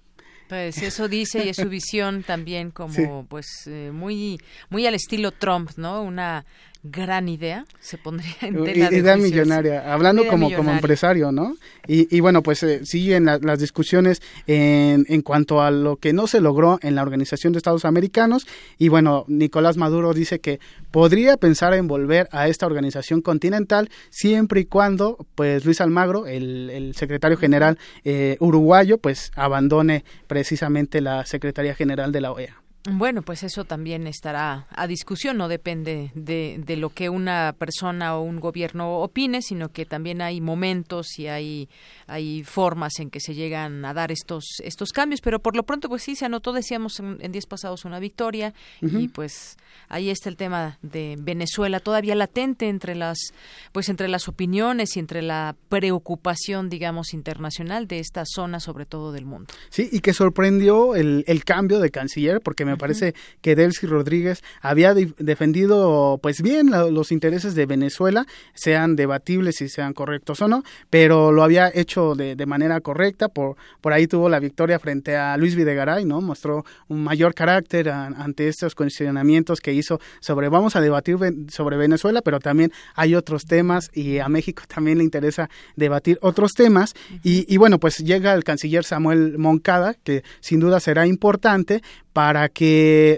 Pues 0.49 0.83
eso 0.83 1.09
dice 1.09 1.45
y 1.45 1.49
es 1.49 1.57
su 1.57 1.69
visión 1.71 2.23
también 2.23 2.71
como 2.71 3.27
pues 3.27 3.47
eh, 3.67 3.91
muy 3.93 4.39
muy 4.71 4.87
al 4.87 4.95
estilo 4.95 5.33
Trump, 5.33 5.71
¿no? 5.77 6.03
Una 6.03 6.45
gran 6.83 7.29
idea, 7.29 7.65
se 7.81 7.97
pondría 7.97 8.35
en 8.41 8.65
tela 8.65 8.91
de 8.91 8.99
Idea 8.99 9.17
millonaria, 9.17 9.93
hablando 9.93 10.27
como, 10.27 10.53
como 10.53 10.73
empresario, 10.73 11.31
¿no? 11.31 11.57
Y, 11.87 12.15
y 12.15 12.21
bueno, 12.21 12.43
pues 12.43 12.63
eh, 12.63 12.85
siguen 12.85 13.25
las 13.25 13.59
discusiones 13.59 14.21
en, 14.47 15.07
en 15.09 15.23
cuanto 15.23 15.63
a 15.63 15.71
lo 15.71 15.97
que 15.97 16.13
no 16.13 16.27
se 16.27 16.41
logró 16.41 16.79
en 16.83 16.95
la 16.95 17.03
Organización 17.03 17.53
de 17.53 17.59
Estados 17.59 17.85
Americanos 17.85 18.47
y 18.79 18.89
bueno, 18.89 19.25
Nicolás 19.29 19.77
Maduro 19.77 20.13
dice 20.13 20.41
que 20.41 20.59
podría 20.91 21.37
pensar 21.37 21.73
en 21.75 21.87
volver 21.87 22.29
a 22.33 22.49
esta 22.49 22.67
organización 22.67 23.23
continental 23.23 23.89
siempre 24.11 24.63
y 24.63 24.65
cuando 24.65 25.25
pues 25.35 25.65
Luis 25.65 25.81
Almagro, 25.81 26.27
el, 26.27 26.71
el 26.71 26.95
secretario 26.95 27.37
general 27.37 27.79
eh, 28.05 28.37
uruguayo, 28.41 28.99
pues 28.99 29.31
abandone 29.37 30.05
precisamente 30.27 31.01
la 31.01 31.27
Secretaría 31.27 31.75
General 31.75 32.11
de 32.13 32.21
la 32.21 32.33
OEA. 32.33 32.62
Bueno, 32.91 33.23
pues 33.23 33.45
eso 33.45 33.65
también 33.65 34.09
estará 34.09 34.67
a 34.69 34.87
discusión, 34.89 35.37
no 35.37 35.47
depende 35.47 36.11
de, 36.15 36.61
de, 36.65 36.77
lo 36.77 36.91
que 36.91 37.09
una 37.09 37.55
persona 37.57 38.17
o 38.17 38.23
un 38.23 38.41
gobierno 38.41 38.99
opine, 38.99 39.41
sino 39.41 39.69
que 39.69 39.87
también 39.87 40.21
hay 40.21 40.41
momentos 40.41 41.17
y 41.17 41.29
hay, 41.29 41.69
hay 42.09 42.43
formas 42.43 42.99
en 42.99 43.11
que 43.11 43.21
se 43.21 43.35
llegan 43.35 43.85
a 43.85 43.95
dar 43.95 44.11
estos, 44.11 44.45
estos 44.65 44.91
cambios, 44.91 45.21
pero 45.21 45.39
por 45.39 45.55
lo 45.55 45.63
pronto 45.63 45.89
pues 45.89 46.03
sí, 46.03 46.17
se 46.17 46.25
anotó, 46.25 46.53
decíamos 46.53 46.99
en, 46.99 47.19
en 47.21 47.31
días 47.31 47.47
pasados, 47.47 47.85
una 47.85 48.01
victoria 48.01 48.53
uh 48.81 48.87
-huh. 48.87 49.03
y 49.03 49.09
pues 49.09 49.57
ahí 49.89 50.11
está 50.11 50.29
el 50.29 50.37
tema 50.37 50.79
de 50.83 51.17
Venezuela 51.21 51.79
todavía 51.79 52.17
latente 52.17 52.69
entre 52.69 52.97
las, 52.97 53.33
pues 53.71 53.91
entre 53.91 54.09
las 54.09 54.27
opiniones 54.27 54.97
y 54.97 55.01
entre 55.01 55.23
la 55.23 55.55
preocupación, 55.69 56.69
digamos, 56.69 57.15
internacional 57.15 57.87
de 57.87 58.01
esta 58.01 58.25
zona, 58.27 58.59
sobre 58.59 58.87
todo 58.87 59.13
del 59.13 59.25
mundo. 59.25 59.53
Sí, 59.69 59.89
y 59.93 60.01
que 60.01 60.13
sorprendió 60.13 60.97
el, 60.97 61.25
el 61.29 61.45
cambio 61.45 61.79
de 61.79 61.91
canciller, 61.91 62.41
porque 62.41 62.65
me 62.65 62.72
me 62.73 62.79
parece 62.79 63.15
que 63.41 63.55
Delcy 63.55 63.87
Rodríguez 63.87 64.43
había 64.61 64.95
defendido 64.95 66.19
pues 66.23 66.43
bien 66.43 66.71
los 66.71 67.13
intereses 67.13 67.55
de 67.55 67.67
Venezuela, 67.67 68.27
sean 68.55 68.97
debatibles 68.97 69.57
si 69.57 69.69
sean 69.69 69.93
correctos 69.93 70.41
o 70.41 70.49
no, 70.49 70.63
pero 70.91 71.33
lo 71.33 71.43
había 71.43 71.71
hecho 71.73 72.15
de, 72.15 72.37
de, 72.37 72.47
manera 72.47 72.81
correcta, 72.81 73.29
por, 73.29 73.57
por 73.81 73.93
ahí 73.93 74.07
tuvo 74.07 74.29
la 74.29 74.41
victoria 74.41 74.79
frente 74.79 75.17
a 75.17 75.37
Luis 75.37 75.55
Videgaray, 75.55 76.05
¿no? 76.05 76.21
Mostró 76.21 76.65
un 76.89 77.05
mayor 77.05 77.35
carácter 77.35 77.89
a, 77.91 78.07
ante 78.07 78.49
estos 78.49 78.75
cuestionamientos 78.75 79.61
que 79.61 79.73
hizo 79.73 80.01
sobre 80.21 80.49
vamos 80.49 80.77
a 80.77 80.81
debatir 80.81 81.19
sobre 81.49 81.77
Venezuela, 81.77 82.23
pero 82.23 82.41
también 82.41 82.73
hay 82.95 83.15
otros 83.15 83.45
temas 83.45 83.91
y 83.93 84.19
a 84.19 84.29
México 84.29 84.63
también 84.67 84.99
le 84.99 85.05
interesa 85.05 85.49
debatir 85.77 86.19
otros 86.23 86.53
temas 86.53 86.95
uh 86.95 87.15
-huh. 87.15 87.21
y, 87.23 87.55
y 87.55 87.57
bueno, 87.59 87.79
pues 87.79 87.99
llega 87.99 88.35
el 88.35 88.45
canciller 88.45 88.85
Samuel 88.85 89.39
Moncada, 89.39 89.95
que 90.03 90.23
sin 90.41 90.61
duda 90.61 90.81
será 90.81 91.07
importante, 91.07 91.83
para 92.13 92.49
que 92.49 92.62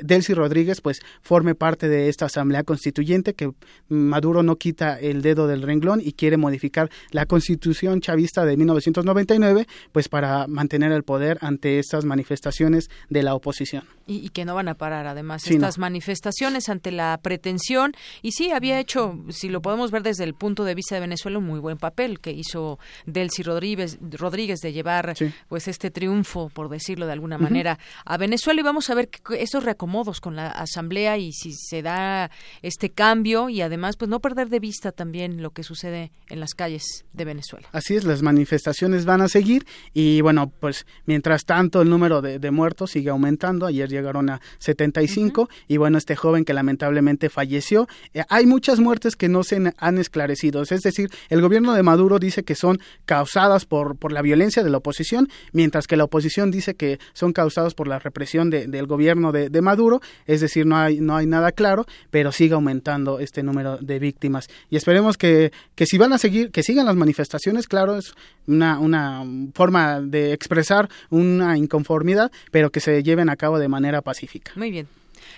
Delcy 0.02 0.34
Rodríguez 0.34 0.80
pues 0.80 1.00
forme 1.22 1.54
parte 1.54 1.88
de 1.88 2.08
esta 2.08 2.26
asamblea 2.26 2.62
constituyente 2.62 3.34
que 3.34 3.52
Maduro 3.88 4.42
no 4.42 4.56
quita 4.56 4.98
el 4.98 5.22
dedo 5.22 5.46
del 5.46 5.62
renglón 5.62 6.00
y 6.02 6.12
quiere 6.12 6.36
modificar 6.36 6.90
la 7.10 7.26
constitución 7.26 8.00
chavista 8.00 8.44
de 8.44 8.56
1999 8.56 9.66
pues 9.92 10.08
para 10.08 10.46
mantener 10.46 10.92
el 10.92 11.02
poder 11.02 11.38
ante 11.40 11.78
estas 11.78 12.04
manifestaciones 12.04 12.90
de 13.08 13.22
la 13.22 13.34
oposición. 13.34 13.84
Y, 14.06 14.16
y 14.16 14.28
que 14.28 14.44
no 14.44 14.54
van 14.54 14.68
a 14.68 14.74
parar 14.74 15.06
además 15.06 15.42
sí, 15.42 15.54
estas 15.54 15.78
no. 15.78 15.82
manifestaciones 15.82 16.68
ante 16.68 16.90
la 16.90 17.18
pretensión 17.22 17.92
y 18.20 18.32
sí 18.32 18.50
había 18.50 18.78
hecho, 18.78 19.18
si 19.30 19.48
lo 19.48 19.62
podemos 19.62 19.90
ver 19.90 20.02
desde 20.02 20.24
el 20.24 20.34
punto 20.34 20.64
de 20.64 20.74
vista 20.74 20.94
de 20.94 21.00
Venezuela, 21.00 21.38
un 21.38 21.46
muy 21.46 21.58
buen 21.58 21.78
papel 21.78 22.20
que 22.20 22.30
hizo 22.30 22.78
Delcy 23.06 23.42
Rodríguez, 23.42 23.98
Rodríguez 24.00 24.60
de 24.60 24.72
llevar 24.72 25.16
sí. 25.16 25.32
pues 25.48 25.68
este 25.68 25.90
triunfo, 25.90 26.50
por 26.50 26.68
decirlo 26.68 27.06
de 27.06 27.12
alguna 27.12 27.36
uh 27.36 27.38
-huh. 27.38 27.42
manera, 27.44 27.78
a 28.04 28.16
Venezuela 28.18 28.60
y 28.60 28.64
vamos 28.64 28.90
a 28.90 28.94
ver 28.94 29.08
esos 29.38 29.64
reacomodos 29.64 30.20
con 30.20 30.36
la 30.36 30.48
asamblea 30.48 31.16
y 31.16 31.32
si 31.32 31.52
se 31.54 31.80
da 31.82 32.30
este 32.60 32.90
cambio 32.90 33.48
y 33.48 33.62
además 33.62 33.96
pues 33.96 34.08
no 34.10 34.20
perder 34.20 34.48
de 34.48 34.60
vista 34.60 34.92
también 34.92 35.42
lo 35.42 35.50
que 35.50 35.62
sucede 35.62 36.12
en 36.28 36.40
las 36.40 36.54
calles 36.54 37.06
de 37.12 37.24
Venezuela. 37.24 37.68
Así 37.72 37.96
es, 37.96 38.04
las 38.04 38.22
manifestaciones 38.22 39.04
van 39.06 39.22
a 39.22 39.28
seguir 39.28 39.64
y 39.92 40.20
bueno, 40.20 40.52
pues 40.60 40.86
mientras 41.06 41.44
tanto 41.44 41.80
el 41.80 41.88
número 41.88 42.20
de, 42.20 42.38
de 42.38 42.50
muertos 42.50 42.90
sigue 42.90 43.10
aumentando, 43.10 43.66
ayer 43.66 43.93
llegaron 43.94 44.28
a 44.28 44.40
75 44.58 45.42
uh 45.42 45.44
-huh. 45.44 45.48
y 45.68 45.76
bueno, 45.78 45.98
este 45.98 46.16
joven 46.16 46.44
que 46.44 46.52
lamentablemente 46.52 47.30
falleció, 47.30 47.88
eh, 48.12 48.24
hay 48.28 48.46
muchas 48.46 48.80
muertes 48.80 49.16
que 49.16 49.28
no 49.28 49.42
se 49.42 49.72
han 49.78 49.98
esclarecido, 49.98 50.62
es 50.62 50.82
decir, 50.82 51.10
el 51.28 51.40
gobierno 51.40 51.74
de 51.74 51.82
Maduro 51.82 52.18
dice 52.18 52.42
que 52.42 52.54
son 52.54 52.78
causadas 53.06 53.64
por, 53.64 53.96
por 53.96 54.12
la 54.12 54.22
violencia 54.22 54.62
de 54.62 54.70
la 54.70 54.78
oposición, 54.78 55.28
mientras 55.52 55.86
que 55.86 55.96
la 55.96 56.04
oposición 56.04 56.50
dice 56.50 56.74
que 56.74 56.98
son 57.12 57.32
causadas 57.32 57.74
por 57.74 57.88
la 57.88 57.98
represión 57.98 58.50
de, 58.50 58.66
del 58.66 58.86
gobierno 58.86 59.32
de, 59.32 59.48
de, 59.50 59.62
Maduro, 59.62 60.00
es 60.26 60.40
decir, 60.40 60.66
no 60.66 60.76
hay, 60.76 61.00
no 61.00 61.16
hay 61.16 61.26
nada 61.26 61.52
claro, 61.52 61.86
pero 62.10 62.32
sigue 62.32 62.54
aumentando 62.54 63.18
este 63.18 63.42
número 63.42 63.78
de 63.78 63.98
víctimas. 63.98 64.48
Y 64.70 64.76
esperemos 64.76 65.16
que, 65.16 65.52
que 65.74 65.86
si 65.86 65.98
van 65.98 66.12
a 66.12 66.18
seguir, 66.18 66.50
que 66.50 66.62
sigan 66.62 66.86
las 66.86 66.96
manifestaciones, 66.96 67.68
claro, 67.68 67.96
es 67.96 68.14
una, 68.46 68.78
una 68.78 69.24
forma 69.54 70.00
de 70.00 70.32
expresar 70.32 70.88
una 71.10 71.56
inconformidad, 71.56 72.30
pero 72.50 72.70
que 72.70 72.80
se 72.80 73.02
lleven 73.02 73.30
a 73.30 73.36
cabo 73.36 73.58
de 73.58 73.68
manera 73.68 73.83
pacífica. 74.02 74.52
Muy 74.56 74.70
bien. 74.70 74.88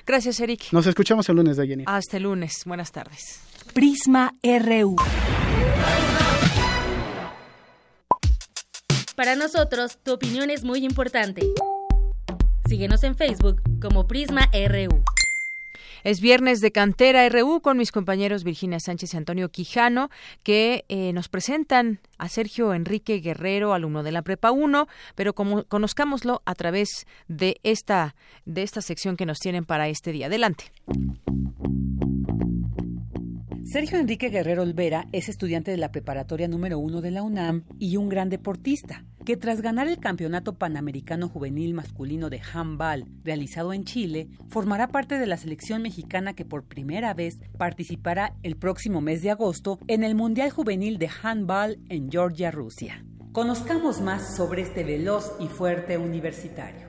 Gracias, 0.06 0.40
Eric. 0.40 0.72
Nos 0.72 0.86
escuchamos 0.86 1.28
el 1.28 1.36
lunes 1.36 1.56
de 1.56 1.66
Jenny. 1.66 1.84
Hasta 1.86 2.16
el 2.16 2.24
lunes. 2.24 2.62
Buenas 2.64 2.92
tardes. 2.92 3.40
Prisma 3.72 4.34
RU. 4.42 4.96
Para 9.14 9.34
nosotros, 9.34 9.98
tu 10.02 10.12
opinión 10.12 10.50
es 10.50 10.62
muy 10.62 10.84
importante. 10.84 11.46
Síguenos 12.68 13.02
en 13.04 13.16
Facebook 13.16 13.62
como 13.80 14.06
Prisma 14.06 14.50
RU. 14.52 15.02
Es 16.06 16.20
viernes 16.20 16.60
de 16.60 16.70
Cantera 16.70 17.28
RU 17.28 17.60
con 17.60 17.78
mis 17.78 17.90
compañeros 17.90 18.44
Virginia 18.44 18.78
Sánchez 18.78 19.12
y 19.12 19.16
Antonio 19.16 19.48
Quijano, 19.48 20.08
que 20.44 20.84
eh, 20.88 21.12
nos 21.12 21.28
presentan 21.28 21.98
a 22.16 22.28
Sergio 22.28 22.74
Enrique 22.74 23.18
Guerrero, 23.18 23.74
alumno 23.74 24.04
de 24.04 24.12
la 24.12 24.22
Prepa 24.22 24.52
1, 24.52 24.86
pero 25.16 25.34
como 25.34 25.64
conozcámoslo 25.64 26.42
a 26.44 26.54
través 26.54 27.08
de 27.26 27.56
esta, 27.64 28.14
de 28.44 28.62
esta 28.62 28.82
sección 28.82 29.16
que 29.16 29.26
nos 29.26 29.40
tienen 29.40 29.64
para 29.64 29.88
este 29.88 30.12
día. 30.12 30.26
Adelante. 30.26 30.70
Sergio 33.66 33.98
Enrique 33.98 34.28
Guerrero 34.28 34.62
Olvera 34.62 35.08
es 35.10 35.28
estudiante 35.28 35.72
de 35.72 35.76
la 35.76 35.90
preparatoria 35.90 36.46
número 36.46 36.78
uno 36.78 37.00
de 37.00 37.10
la 37.10 37.24
UNAM 37.24 37.64
y 37.80 37.96
un 37.96 38.08
gran 38.08 38.28
deportista, 38.28 39.04
que 39.24 39.36
tras 39.36 39.60
ganar 39.60 39.88
el 39.88 39.98
Campeonato 39.98 40.54
Panamericano 40.54 41.28
Juvenil 41.28 41.74
Masculino 41.74 42.30
de 42.30 42.40
Handball 42.52 43.06
realizado 43.24 43.72
en 43.72 43.82
Chile, 43.82 44.28
formará 44.48 44.86
parte 44.86 45.18
de 45.18 45.26
la 45.26 45.36
selección 45.36 45.82
mexicana 45.82 46.34
que 46.34 46.44
por 46.44 46.62
primera 46.62 47.12
vez 47.12 47.40
participará 47.58 48.36
el 48.44 48.56
próximo 48.56 49.00
mes 49.00 49.22
de 49.22 49.32
agosto 49.32 49.80
en 49.88 50.04
el 50.04 50.14
Mundial 50.14 50.50
Juvenil 50.50 50.98
de 50.98 51.10
Handball 51.20 51.80
en 51.88 52.08
Georgia, 52.08 52.52
Rusia. 52.52 53.04
Conozcamos 53.32 54.00
más 54.00 54.36
sobre 54.36 54.62
este 54.62 54.84
veloz 54.84 55.32
y 55.40 55.48
fuerte 55.48 55.98
universitario. 55.98 56.86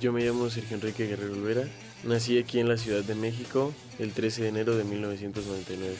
Yo 0.00 0.12
me 0.12 0.24
llamo 0.24 0.50
Sergio 0.50 0.78
Enrique 0.78 1.06
Guerrero 1.06 1.32
Olvera 1.32 1.62
Nací 2.04 2.38
aquí 2.38 2.60
en 2.60 2.68
la 2.68 2.76
Ciudad 2.76 3.02
de 3.02 3.14
México 3.14 3.72
el 3.98 4.12
13 4.12 4.42
de 4.42 4.48
enero 4.48 4.76
de 4.76 4.84
1999. 4.84 5.96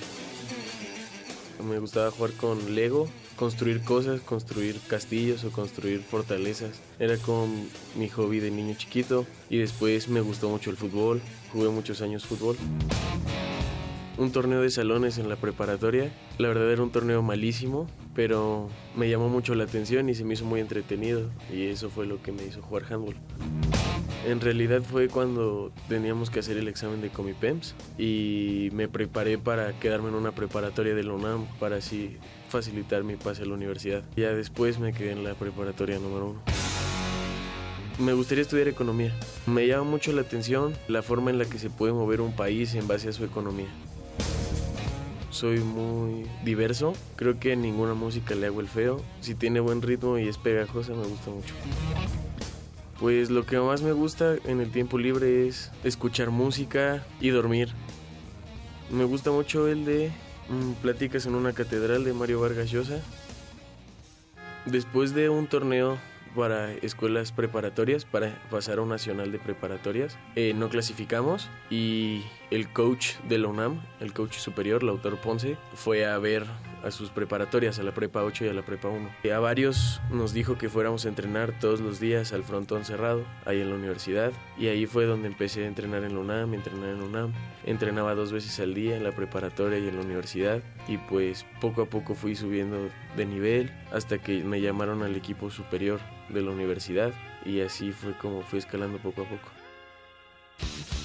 Me 1.69 1.79
gustaba 1.79 2.11
jugar 2.11 2.33
con 2.33 2.75
Lego, 2.75 3.09
construir 3.35 3.83
cosas, 3.83 4.21
construir 4.21 4.79
castillos 4.89 5.43
o 5.45 5.51
construir 5.51 6.01
fortalezas. 6.01 6.81
Era 6.99 7.17
como 7.17 7.49
mi 7.97 8.09
hobby 8.09 8.41
de 8.41 8.51
niño 8.51 8.75
chiquito 8.77 9.27
y 9.49 9.59
después 9.59 10.09
me 10.09 10.21
gustó 10.21 10.49
mucho 10.49 10.71
el 10.71 10.77
fútbol. 10.77 11.21
Jugué 11.53 11.71
muchos 11.71 12.03
años 12.03 12.25
fútbol. 12.25 12.57
Un 14.19 14.33
torneo 14.33 14.63
de 14.63 14.71
salones 14.71 15.19
en 15.19 15.29
la 15.29 15.37
preparatoria. 15.37 16.11
La 16.39 16.49
verdad 16.49 16.71
era 16.73 16.83
un 16.83 16.91
torneo 16.91 17.23
malísimo, 17.23 17.87
pero 18.15 18.71
me 18.97 19.11
llamó 19.11 19.29
mucho 19.29 19.55
la 19.55 19.65
atención 19.65 20.09
y 20.09 20.15
se 20.15 20.25
me 20.25 20.35
hizo 20.35 20.47
muy 20.47 20.61
entretenido 20.61 21.29
y 21.53 21.67
eso 21.67 21.91
fue 21.91 22.07
lo 22.07 22.23
que 22.23 22.33
me 22.33 22.45
hizo 22.45 22.63
jugar 22.63 22.85
handball. 22.91 23.17
En 24.27 24.41
realidad 24.41 24.83
fue 24.83 25.09
cuando 25.09 25.71
teníamos 25.89 26.31
que 26.31 26.39
hacer 26.39 26.57
el 26.57 26.67
examen 26.67 27.03
de 27.03 27.11
Comipems 27.11 27.75
y 27.99 28.71
me 28.73 28.89
preparé 28.89 29.37
para 29.37 29.79
quedarme 29.79 30.09
en 30.09 30.15
una 30.15 30.33
preparatoria 30.33 30.95
de 30.95 31.05
la 31.05 31.13
UNAM 31.13 31.47
para 31.61 31.77
así 31.77 32.17
facilitar 32.49 33.05
mi 33.05 33.17
pase 33.17 33.43
a 33.43 33.47
la 33.47 33.55
universidad. 33.55 34.03
Ya 34.17 34.33
después 34.33 34.79
me 34.79 34.95
quedé 34.95 35.13
en 35.13 35.25
la 35.25 35.35
preparatoria 35.35 35.99
número 35.99 36.31
uno. 36.31 36.43
Me 37.99 38.15
gustaría 38.15 38.43
estudiar 38.43 38.69
economía. 38.69 39.15
Me 39.47 39.67
llama 39.67 39.85
mucho 39.85 40.13
la 40.13 40.23
atención 40.23 40.75
la 40.89 41.03
forma 41.03 41.31
en 41.31 41.39
la 41.39 41.45
que 41.45 41.59
se 41.59 41.71
puede 41.71 41.93
mover 41.93 42.21
un 42.21 42.33
país 42.35 42.75
en 42.75 42.89
base 42.89 43.09
a 43.11 43.13
su 43.13 43.25
economía. 43.25 43.69
Soy 45.37 45.59
muy 45.61 46.25
diverso, 46.47 46.95
creo 47.15 47.39
que 47.39 47.55
ninguna 47.57 47.93
música 47.93 48.35
le 48.35 48.47
hago 48.47 48.63
el 48.63 48.69
feo. 48.69 49.03
Si 49.21 49.35
tiene 49.35 49.61
buen 49.61 49.83
ritmo 49.83 50.17
y 50.17 50.27
es 50.29 50.39
pegajosa 50.39 50.95
me 50.95 51.07
gusta 51.07 51.31
mucho. 51.31 51.53
Pues 52.99 53.29
lo 53.29 53.45
que 53.45 53.59
más 53.59 53.83
me 53.83 53.93
gusta 53.93 54.37
en 54.47 54.63
el 54.63 54.71
tiempo 54.71 54.97
libre 54.97 55.47
es 55.47 55.71
escuchar 55.85 56.31
música 56.31 57.05
y 57.21 57.29
dormir. 57.29 57.69
Me 58.91 59.05
gusta 59.05 59.31
mucho 59.31 59.69
el 59.69 59.85
de 59.85 60.11
mm, 60.49 60.73
Pláticas 60.81 61.27
en 61.27 61.35
una 61.35 61.53
catedral 61.53 62.03
de 62.05 62.15
Mario 62.15 62.41
Vargas 62.41 62.71
Llosa. 62.71 63.03
Después 64.65 65.15
de 65.15 65.29
un 65.29 65.49
torneo 65.49 65.99
para 66.35 66.73
escuelas 66.73 67.33
preparatorias, 67.33 68.05
para 68.05 68.43
pasar 68.51 68.79
a 68.79 68.83
un 68.83 68.89
nacional 68.89 69.33
de 69.33 69.39
preparatorias. 69.39 70.19
Eh, 70.35 70.53
no 70.55 70.69
clasificamos 70.69 71.49
y 71.71 72.23
el 72.51 72.69
coach 72.73 73.15
de 73.29 73.39
la 73.39 73.49
UNAM, 73.49 73.83
el 74.01 74.13
coach 74.13 74.37
superior, 74.37 74.83
el 74.83 74.89
autor 74.89 75.19
Ponce, 75.19 75.57
fue 75.75 76.07
a 76.07 76.19
ver 76.19 76.45
a 76.83 76.91
sus 76.91 77.11
preparatorias, 77.11 77.79
a 77.79 77.83
la 77.83 77.93
prepa 77.93 78.23
8 78.23 78.45
y 78.45 78.49
a 78.49 78.53
la 78.53 78.63
prepa 78.63 78.89
1. 78.89 79.11
Y 79.25 79.31
a 79.31 79.39
varios 79.39 80.01
nos 80.11 80.33
dijo 80.33 80.59
que 80.59 80.69
fuéramos 80.69 81.05
a 81.05 81.09
entrenar 81.09 81.59
todos 81.59 81.81
los 81.81 82.01
días 82.01 82.33
al 82.33 82.45
frontón 82.45 82.85
cerrado, 82.85 83.25
ahí 83.45 83.61
en 83.61 83.71
la 83.71 83.77
universidad. 83.77 84.33
Y 84.59 84.69
ahí 84.69 84.87
fue 84.87 85.05
donde 85.05 85.29
empecé 85.29 85.65
a 85.65 85.67
entrenar 85.67 86.05
en 86.05 86.15
la 86.15 86.21
UNAM, 86.21 86.55
entrenar 86.55 86.91
en 86.91 86.99
la 86.99 87.05
UNAM. 87.05 87.33
Entrenaba 87.65 88.15
dos 88.15 88.33
veces 88.33 88.59
al 88.61 88.75
día 88.75 88.97
en 88.97 89.05
la 89.05 89.13
preparatoria 89.13 89.79
y 89.79 89.89
en 89.89 89.97
la 89.97 90.03
universidad. 90.03 90.63
Y 90.89 90.99
pues 90.99 91.47
poco 91.61 91.83
a 91.83 91.87
poco 91.87 92.15
fui 92.15 92.35
subiendo 92.35 92.89
de 93.17 93.27
nivel 93.27 93.73
hasta 93.93 94.19
que 94.19 94.43
me 94.45 94.61
llamaron 94.61 95.03
al 95.03 95.17
equipo 95.17 95.51
superior 95.51 96.01
de 96.29 96.43
la 96.43 96.51
universidad. 96.51 97.13
Y 97.45 97.61
así 97.61 97.93
fue 97.93 98.17
como 98.19 98.43
fui 98.43 98.59
escalando 98.59 98.99
poco 98.99 99.23
a 99.23 99.25
poco. 99.25 100.96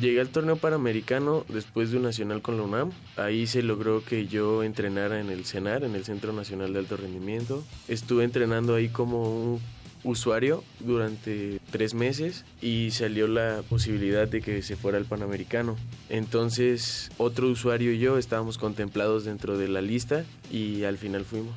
Llegué 0.00 0.20
al 0.20 0.28
torneo 0.28 0.56
panamericano 0.56 1.46
después 1.48 1.90
de 1.90 1.96
un 1.96 2.02
nacional 2.02 2.42
con 2.42 2.56
la 2.58 2.64
UNAM. 2.64 2.90
Ahí 3.16 3.46
se 3.46 3.62
logró 3.62 4.04
que 4.04 4.26
yo 4.26 4.62
entrenara 4.62 5.20
en 5.20 5.30
el 5.30 5.44
CENAR, 5.46 5.84
en 5.84 5.94
el 5.94 6.04
Centro 6.04 6.32
Nacional 6.32 6.72
de 6.72 6.80
Alto 6.80 6.96
Rendimiento. 6.96 7.64
Estuve 7.88 8.24
entrenando 8.24 8.74
ahí 8.74 8.88
como 8.88 9.54
un 9.54 9.60
usuario 10.04 10.62
durante 10.80 11.60
tres 11.70 11.94
meses 11.94 12.44
y 12.60 12.90
salió 12.90 13.26
la 13.26 13.62
posibilidad 13.68 14.28
de 14.28 14.42
que 14.42 14.62
se 14.62 14.76
fuera 14.76 14.98
al 14.98 15.06
Panamericano. 15.06 15.76
Entonces 16.10 17.10
otro 17.16 17.48
usuario 17.48 17.92
y 17.92 17.98
yo 17.98 18.18
estábamos 18.18 18.58
contemplados 18.58 19.24
dentro 19.24 19.56
de 19.56 19.68
la 19.68 19.80
lista 19.80 20.24
y 20.52 20.84
al 20.84 20.98
final 20.98 21.24
fuimos. 21.24 21.54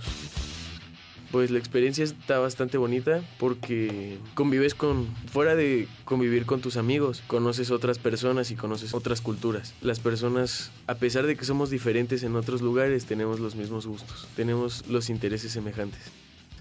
Pues 1.32 1.52
la 1.52 1.60
experiencia 1.60 2.04
está 2.04 2.40
bastante 2.40 2.78
bonita 2.78 3.22
porque 3.38 4.18
convives 4.34 4.74
con, 4.74 5.08
fuera 5.32 5.56
de 5.56 5.88
convivir 6.06 6.46
con 6.46 6.62
tus 6.62 6.76
amigos, 6.76 7.22
conoces 7.28 7.70
otras 7.72 8.00
personas 8.00 8.52
y 8.52 8.56
conoces 8.56 8.94
otras 8.94 9.22
culturas. 9.22 9.74
Las 9.82 10.00
personas, 10.00 10.72
a 10.88 10.96
pesar 10.96 11.28
de 11.28 11.36
que 11.36 11.46
somos 11.46 11.70
diferentes 11.70 12.24
en 12.24 12.36
otros 12.36 12.62
lugares, 12.62 13.06
tenemos 13.06 13.40
los 13.40 13.56
mismos 13.56 13.86
gustos, 13.86 14.28
tenemos 14.36 14.88
los 14.88 15.10
intereses 15.10 15.52
semejantes. 15.52 16.02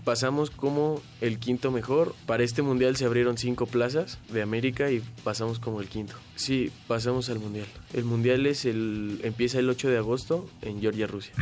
Pasamos 0.04 0.50
como 0.50 1.02
el 1.20 1.38
quinto 1.38 1.70
mejor. 1.70 2.14
Para 2.24 2.42
este 2.42 2.62
mundial 2.62 2.96
se 2.96 3.04
abrieron 3.04 3.36
cinco 3.36 3.66
plazas 3.66 4.18
de 4.32 4.40
América 4.40 4.90
y 4.90 5.02
pasamos 5.22 5.58
como 5.58 5.82
el 5.82 5.88
quinto. 5.88 6.14
Sí, 6.34 6.70
pasamos 6.86 7.28
al 7.28 7.40
mundial. 7.40 7.66
El 7.92 8.04
mundial 8.04 8.46
es 8.46 8.64
el, 8.64 9.20
empieza 9.22 9.58
el 9.58 9.68
8 9.68 9.90
de 9.90 9.98
agosto 9.98 10.48
en 10.62 10.80
Georgia, 10.80 11.06
Rusia. 11.06 11.34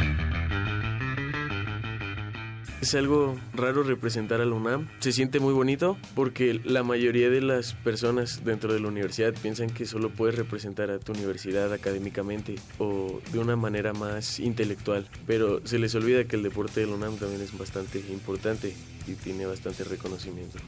Es 2.83 2.95
algo 2.95 3.35
raro 3.55 3.83
representar 3.83 4.41
a 4.41 4.45
la 4.45 4.55
UNAM. 4.55 4.89
Se 5.01 5.11
siente 5.11 5.41
muy 5.41 5.55
bonito 5.55 5.97
porque 6.15 6.61
la 6.63 6.83
mayoría 6.83 7.31
de 7.31 7.41
las 7.41 7.73
personas 7.73 8.45
dentro 8.45 8.73
de 8.73 8.81
la 8.81 8.89
universidad 8.89 9.35
piensan 9.35 9.71
que 9.71 9.87
solo 9.87 10.11
puedes 10.11 10.37
representar 10.37 10.91
a 10.91 10.99
tu 10.99 11.13
universidad 11.13 11.73
académicamente 11.73 12.57
o 12.79 13.21
de 13.33 13.39
una 13.39 13.57
manera 13.57 13.95
más 13.95 14.39
intelectual. 14.41 15.09
Pero 15.27 15.67
se 15.67 15.79
les 15.79 15.95
olvida 15.95 16.25
que 16.25 16.37
el 16.37 16.43
deporte 16.43 16.81
de 16.81 16.87
la 16.87 16.95
UNAM 16.95 17.17
también 17.17 17.41
es 17.41 17.57
bastante 17.57 17.99
importante 18.11 18.77
y 19.07 19.15
tiene 19.15 19.47
bastante 19.47 19.83
reconocimiento. 19.85 20.59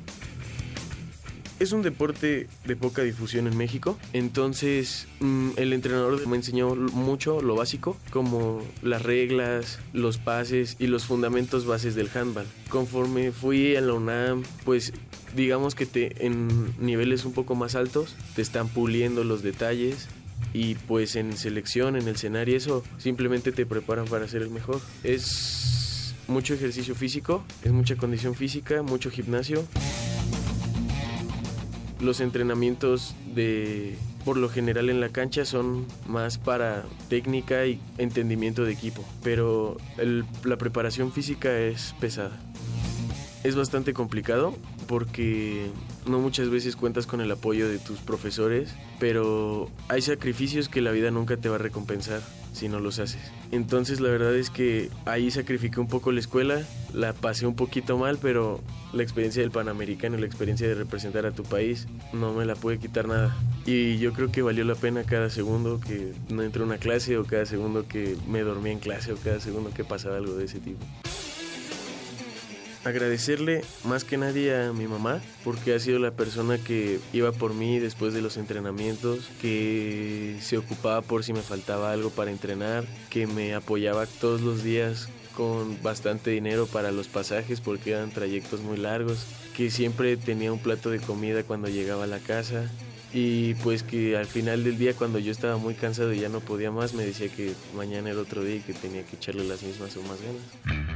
Es 1.60 1.72
un 1.72 1.82
deporte 1.82 2.46
de 2.66 2.76
poca 2.76 3.02
difusión 3.02 3.48
en 3.48 3.56
México, 3.56 3.98
entonces 4.12 5.08
mm, 5.18 5.50
el 5.56 5.72
entrenador 5.72 6.24
me 6.28 6.36
enseñó 6.36 6.76
mucho 6.76 7.42
lo 7.42 7.56
básico, 7.56 7.96
como 8.10 8.62
las 8.80 9.02
reglas, 9.02 9.80
los 9.92 10.18
pases 10.18 10.76
y 10.78 10.86
los 10.86 11.04
fundamentos 11.04 11.66
bases 11.66 11.96
del 11.96 12.10
handball. 12.14 12.46
Conforme 12.68 13.32
fui 13.32 13.74
a 13.74 13.80
la 13.80 13.92
UNAM, 13.92 14.44
pues 14.64 14.92
digamos 15.34 15.74
que 15.74 15.88
en 16.20 16.48
niveles 16.78 17.24
un 17.24 17.32
poco 17.32 17.56
más 17.56 17.74
altos 17.74 18.14
te 18.36 18.42
están 18.42 18.68
puliendo 18.68 19.24
los 19.24 19.42
detalles 19.42 20.06
y 20.54 20.76
pues 20.76 21.16
en 21.16 21.36
selección, 21.36 21.96
en 21.96 22.06
el 22.06 22.14
escenario, 22.14 22.56
eso 22.56 22.84
simplemente 22.98 23.50
te 23.50 23.66
preparan 23.66 24.06
para 24.06 24.28
ser 24.28 24.42
el 24.42 24.50
mejor. 24.50 24.80
Es 25.02 26.14
mucho 26.28 26.54
ejercicio 26.54 26.94
físico, 26.94 27.42
es 27.64 27.72
mucha 27.72 27.96
condición 27.96 28.36
física, 28.36 28.82
mucho 28.82 29.10
gimnasio 29.10 29.66
los 32.00 32.20
entrenamientos 32.20 33.14
de 33.34 33.96
por 34.24 34.36
lo 34.36 34.48
general 34.48 34.90
en 34.90 35.00
la 35.00 35.08
cancha 35.08 35.44
son 35.44 35.86
más 36.06 36.38
para 36.38 36.84
técnica 37.08 37.66
y 37.66 37.80
entendimiento 37.98 38.64
de 38.64 38.72
equipo, 38.72 39.04
pero 39.22 39.76
la 40.44 40.56
preparación 40.56 41.12
física 41.12 41.56
es 41.58 41.94
pesada. 42.00 42.38
Es 43.44 43.56
bastante 43.56 43.94
complicado 43.94 44.54
porque 44.86 45.70
no 46.08 46.18
muchas 46.18 46.50
veces 46.50 46.76
cuentas 46.76 47.06
con 47.06 47.20
el 47.20 47.30
apoyo 47.30 47.68
de 47.68 47.78
tus 47.78 47.98
profesores, 48.00 48.74
pero 48.98 49.70
hay 49.88 50.02
sacrificios 50.02 50.68
que 50.68 50.80
la 50.80 50.90
vida 50.90 51.10
nunca 51.10 51.36
te 51.36 51.48
va 51.48 51.56
a 51.56 51.58
recompensar 51.58 52.20
si 52.52 52.68
no 52.68 52.80
los 52.80 52.98
haces. 52.98 53.20
Entonces 53.52 54.00
la 54.00 54.08
verdad 54.08 54.34
es 54.34 54.50
que 54.50 54.90
ahí 55.04 55.30
sacrifiqué 55.30 55.80
un 55.80 55.88
poco 55.88 56.12
la 56.12 56.20
escuela, 56.20 56.62
la 56.92 57.12
pasé 57.12 57.46
un 57.46 57.54
poquito 57.54 57.96
mal, 57.96 58.18
pero 58.20 58.60
la 58.92 59.02
experiencia 59.02 59.42
del 59.42 59.50
Panamericano, 59.50 60.16
la 60.16 60.26
experiencia 60.26 60.66
de 60.66 60.74
representar 60.74 61.26
a 61.26 61.32
tu 61.32 61.42
país, 61.42 61.86
no 62.12 62.32
me 62.32 62.44
la 62.44 62.54
puede 62.54 62.78
quitar 62.78 63.06
nada. 63.06 63.36
Y 63.66 63.98
yo 63.98 64.12
creo 64.12 64.32
que 64.32 64.42
valió 64.42 64.64
la 64.64 64.74
pena 64.74 65.04
cada 65.04 65.30
segundo 65.30 65.80
que 65.80 66.12
no 66.30 66.42
entré 66.42 66.62
a 66.62 66.66
una 66.66 66.78
clase 66.78 67.16
o 67.16 67.24
cada 67.24 67.46
segundo 67.46 67.86
que 67.86 68.16
me 68.26 68.40
dormí 68.40 68.70
en 68.70 68.78
clase 68.78 69.12
o 69.12 69.16
cada 69.16 69.40
segundo 69.40 69.70
que 69.70 69.84
pasaba 69.84 70.16
algo 70.16 70.34
de 70.34 70.46
ese 70.46 70.58
tipo 70.58 70.84
agradecerle 72.84 73.62
más 73.84 74.04
que 74.04 74.16
nadie 74.16 74.56
a 74.56 74.72
mi 74.72 74.86
mamá 74.86 75.20
porque 75.44 75.74
ha 75.74 75.80
sido 75.80 75.98
la 75.98 76.12
persona 76.12 76.58
que 76.58 77.00
iba 77.12 77.32
por 77.32 77.54
mí 77.54 77.78
después 77.78 78.14
de 78.14 78.22
los 78.22 78.36
entrenamientos, 78.36 79.28
que 79.40 80.36
se 80.40 80.58
ocupaba 80.58 81.02
por 81.02 81.24
si 81.24 81.32
me 81.32 81.42
faltaba 81.42 81.92
algo 81.92 82.10
para 82.10 82.30
entrenar, 82.30 82.84
que 83.10 83.26
me 83.26 83.54
apoyaba 83.54 84.06
todos 84.06 84.40
los 84.40 84.62
días 84.62 85.08
con 85.36 85.80
bastante 85.82 86.30
dinero 86.30 86.66
para 86.66 86.90
los 86.90 87.06
pasajes 87.06 87.60
porque 87.60 87.92
eran 87.92 88.10
trayectos 88.10 88.60
muy 88.60 88.76
largos, 88.76 89.24
que 89.56 89.70
siempre 89.70 90.16
tenía 90.16 90.52
un 90.52 90.58
plato 90.58 90.90
de 90.90 90.98
comida 90.98 91.44
cuando 91.44 91.68
llegaba 91.68 92.04
a 92.04 92.08
la 92.08 92.18
casa. 92.18 92.68
Y 93.10 93.54
pues 93.54 93.82
que 93.82 94.18
al 94.18 94.26
final 94.26 94.64
del 94.64 94.76
día 94.76 94.92
cuando 94.92 95.18
yo 95.18 95.32
estaba 95.32 95.56
muy 95.56 95.72
cansado 95.72 96.12
y 96.12 96.20
ya 96.20 96.28
no 96.28 96.40
podía 96.40 96.70
más 96.70 96.92
me 96.92 97.06
decía 97.06 97.28
que 97.28 97.54
mañana 97.74 98.10
era 98.10 98.20
otro 98.20 98.44
día 98.44 98.56
y 98.56 98.60
que 98.60 98.74
tenía 98.74 99.02
que 99.02 99.16
echarle 99.16 99.44
las 99.44 99.62
mismas 99.62 99.96
o 99.96 100.02
más 100.02 100.18
ganas 100.20 100.87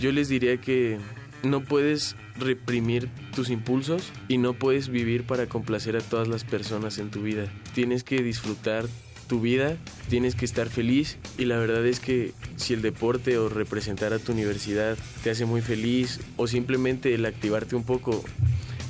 yo 0.00 0.12
les 0.12 0.28
diría 0.28 0.58
que 0.58 0.98
no 1.42 1.62
puedes 1.62 2.16
reprimir 2.36 3.08
tus 3.34 3.50
impulsos 3.50 4.12
y 4.28 4.38
no 4.38 4.54
puedes 4.54 4.88
vivir 4.88 5.24
para 5.24 5.46
complacer 5.46 5.96
a 5.96 6.00
todas 6.00 6.28
las 6.28 6.44
personas 6.44 6.98
en 6.98 7.10
tu 7.10 7.22
vida. 7.22 7.46
Tienes 7.74 8.04
que 8.04 8.22
disfrutar 8.22 8.86
tu 9.28 9.40
vida, 9.40 9.76
tienes 10.08 10.34
que 10.34 10.44
estar 10.44 10.68
feliz 10.68 11.18
y 11.36 11.44
la 11.44 11.58
verdad 11.58 11.86
es 11.86 12.00
que 12.00 12.32
si 12.56 12.74
el 12.74 12.82
deporte 12.82 13.38
o 13.38 13.48
representar 13.48 14.12
a 14.12 14.18
tu 14.18 14.32
universidad 14.32 14.96
te 15.22 15.30
hace 15.30 15.44
muy 15.44 15.60
feliz 15.60 16.20
o 16.36 16.46
simplemente 16.46 17.14
el 17.14 17.26
activarte 17.26 17.76
un 17.76 17.84
poco 17.84 18.24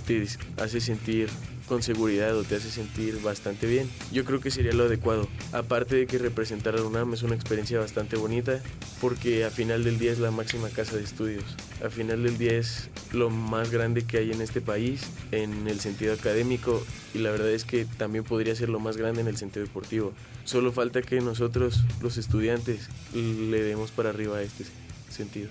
te 0.07 0.27
hace 0.57 0.81
sentir 0.81 1.29
con 1.69 1.83
seguridad 1.83 2.37
o 2.37 2.43
te 2.43 2.57
hace 2.57 2.71
sentir 2.71 3.21
bastante 3.23 3.67
bien. 3.67 3.89
Yo 4.11 4.25
creo 4.25 4.41
que 4.41 4.51
sería 4.51 4.73
lo 4.73 4.85
adecuado. 4.85 5.29
Aparte 5.53 5.97
de 5.97 6.07
que 6.07 6.19
representar 6.19 6.75
a 6.75 6.79
la 6.79 6.85
UNAM 6.85 7.15
es 7.15 7.23
una 7.23 7.35
experiencia 7.35 7.79
bastante 7.79 8.17
bonita 8.17 8.61
porque 9.01 9.45
a 9.45 9.51
final 9.51 9.85
del 9.85 9.99
día 9.99 10.11
es 10.11 10.19
la 10.19 10.31
máxima 10.31 10.69
casa 10.71 10.97
de 10.97 11.05
estudios. 11.05 11.45
A 11.85 11.91
final 11.91 12.23
del 12.23 12.39
día 12.39 12.53
es 12.53 12.91
lo 13.13 13.31
más 13.31 13.71
grande 13.71 14.05
que 14.05 14.19
hay 14.19 14.33
en 14.33 14.41
este 14.41 14.61
país 14.61 15.03
en 15.31 15.69
el 15.69 15.81
sentido 15.81 16.15
académico 16.15 16.83
y 17.15 17.19
la 17.19 17.31
verdad 17.31 17.51
es 17.51 17.65
que 17.65 17.85
también 17.85 18.25
podría 18.25 18.57
ser 18.57 18.69
lo 18.69 18.81
más 18.81 18.97
grande 18.97 19.21
en 19.21 19.29
el 19.29 19.37
sentido 19.37 19.65
deportivo. 19.65 20.13
Solo 20.45 20.73
falta 20.73 21.03
que 21.03 21.21
nosotros, 21.21 21.85
los 22.01 22.17
estudiantes, 22.17 22.89
le 23.15 23.63
demos 23.63 23.91
para 23.91 24.11
arriba 24.11 24.39
a 24.39 24.43
este 24.43 24.65
sentido. 25.11 25.49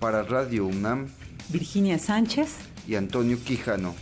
Para 0.00 0.22
Radio 0.22 0.66
UNAM, 0.66 1.08
Virginia 1.50 1.98
Sánchez 1.98 2.50
y 2.88 2.96
Antonio 2.96 3.38
Quijano. 3.44 3.94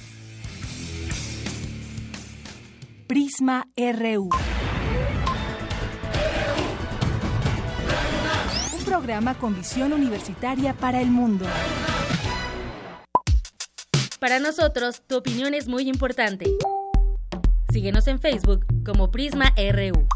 Prisma 3.09 3.67
RU. 3.77 4.31
Un 8.79 8.85
programa 8.85 9.35
con 9.35 9.57
visión 9.57 9.93
universitaria 9.93 10.73
para 10.73 11.01
el 11.01 11.11
mundo. 11.11 11.45
Para 14.21 14.39
nosotros, 14.39 15.03
tu 15.07 15.17
opinión 15.17 15.53
es 15.53 15.67
muy 15.67 15.89
importante. 15.89 16.47
Síguenos 17.73 18.07
en 18.07 18.21
Facebook 18.21 18.65
como 18.85 19.11
Prisma 19.11 19.53
RU. 19.57 20.07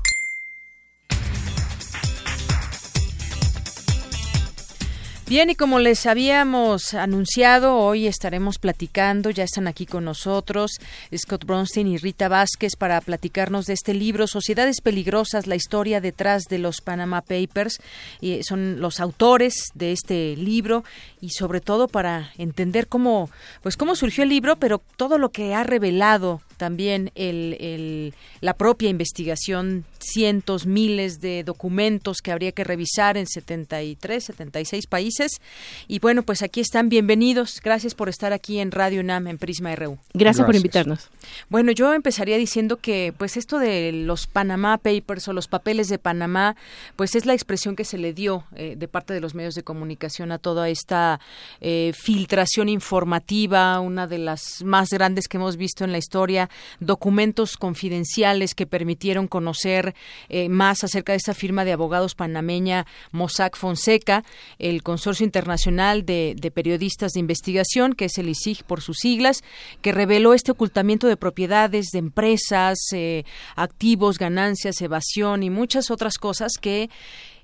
Bien, 5.31 5.49
y 5.49 5.55
como 5.55 5.79
les 5.79 6.07
habíamos 6.07 6.93
anunciado, 6.93 7.77
hoy 7.77 8.09
estaremos 8.09 8.59
platicando, 8.59 9.31
ya 9.31 9.45
están 9.45 9.69
aquí 9.69 9.87
con 9.87 10.05
nosotros 10.05 10.73
Scott 11.17 11.45
Bronstein 11.45 11.87
y 11.87 11.99
Rita 11.99 12.29
Vázquez 12.29 12.75
para 12.75 13.01
platicarnos 13.01 13.67
de 13.67 13.75
este 13.75 13.95
libro, 13.95 14.27
Sociedades 14.27 14.81
Peligrosas, 14.81 15.47
la 15.47 15.55
historia 15.55 16.01
detrás 16.01 16.47
de 16.51 16.59
los 16.59 16.81
Panama 16.81 17.21
Papers. 17.21 17.81
Y 18.21 18.43
son 18.43 18.81
los 18.81 18.99
autores 18.99 19.69
de 19.75 19.93
este 19.93 20.35
libro 20.35 20.83
y 21.21 21.31
sobre 21.31 21.61
todo 21.61 21.87
para 21.87 22.33
entender 22.37 22.89
cómo, 22.89 23.31
pues 23.63 23.77
cómo 23.77 23.95
surgió 23.95 24.25
el 24.25 24.31
libro, 24.31 24.57
pero 24.57 24.83
todo 24.97 25.17
lo 25.17 25.31
que 25.31 25.55
ha 25.55 25.63
revelado 25.63 26.41
también 26.57 27.11
el, 27.15 28.13
la 28.43 28.53
propia 28.53 28.91
investigación, 28.91 29.87
cientos, 30.03 30.67
miles 30.67 31.21
de 31.21 31.45
documentos 31.45 32.19
que 32.23 32.33
habría 32.33 32.53
que 32.53 32.65
revisar 32.65 33.17
en 33.17 33.27
73, 33.27 34.25
76 34.25 34.87
países. 34.87 35.41
Y 35.89 35.99
bueno, 35.99 36.23
pues 36.23 36.43
aquí 36.43 36.61
están, 36.61 36.89
bienvenidos. 36.89 37.61
Gracias 37.63 37.95
por 37.95 38.09
estar 38.09 38.33
aquí 38.33 38.59
en 38.59 38.71
Radio 38.71 39.01
UNAM, 39.01 39.27
en 39.27 39.39
Prisma 39.39 39.75
RU. 39.77 39.99
Gracias, 40.15 40.45
por 40.47 40.57
invitarnos. 40.57 41.09
Bueno, 41.49 41.73
yo 41.73 41.93
empezaría 41.95 42.37
diciendo 42.37 42.77
que 42.77 43.15
pues 43.17 43.37
esto 43.37 43.59
de 43.59 43.93
los 43.93 44.27
Panama 44.27 44.79
Papers 44.79 45.29
o 45.29 45.33
los 45.33 45.49
papeles 45.49 45.89
de 45.89 45.99
Panamá, 45.99 46.57
pues 46.97 47.15
es 47.15 47.27
la 47.27 47.35
expresión 47.35 47.77
que 47.77 47.85
se 47.85 47.99
le 47.99 48.13
dio 48.13 48.45
eh, 48.57 48.75
de 48.77 48.89
parte 48.89 49.15
de 49.15 49.21
los 49.21 49.35
medios 49.35 49.55
de 49.55 49.63
comunicación 49.63 50.33
a 50.33 50.39
toda 50.39 50.69
esta 50.69 51.21
eh, 51.61 51.93
filtración 51.95 52.69
informativa, 52.69 53.79
una 53.81 54.07
de 54.07 54.19
las 54.19 54.63
más 54.65 54.91
grandes 54.91 55.29
que 55.29 55.37
hemos 55.37 55.57
visto 55.57 55.85
en 55.85 55.93
la 55.93 55.99
historia 55.99 56.49
documentos 56.79 57.57
confidenciales 57.57 58.55
que 58.55 58.67
permitieron 58.67 59.29
conocer 59.29 59.90
eh, 60.29 60.49
más 60.49 60.85
acerca 60.85 61.13
de 61.13 61.19
esta 61.19 61.35
firma 61.35 61.65
de 61.65 61.73
abogados 61.73 62.15
panameña 62.15 62.87
Mossack 63.13 63.57
Fonseca, 63.57 64.25
el 64.59 64.83
Consorcio 64.83 65.25
Internacional 65.25 66.05
de, 66.05 66.53
Periodistas 66.55 67.13
de 67.13 67.21
Investigación, 67.21 67.95
que 67.95 68.07
es 68.07 68.19
el 68.19 68.29
ISIG 68.29 68.65
por 68.65 68.81
sus 68.81 68.99
siglas, 68.99 69.43
que 69.83 69.93
reveló 69.93 70.35
este 70.35 70.53
ocultamiento 70.53 71.07
de 71.07 71.17
propiedades 71.17 71.87
de 71.93 71.99
empresas, 71.99 72.79
eh, 72.93 73.25
activos, 73.57 74.19
ganancias, 74.19 74.81
evasión 74.81 75.43
y 75.43 75.51
muchas 75.51 75.91
otras 75.91 76.19
cosas 76.19 76.53
que 76.61 76.91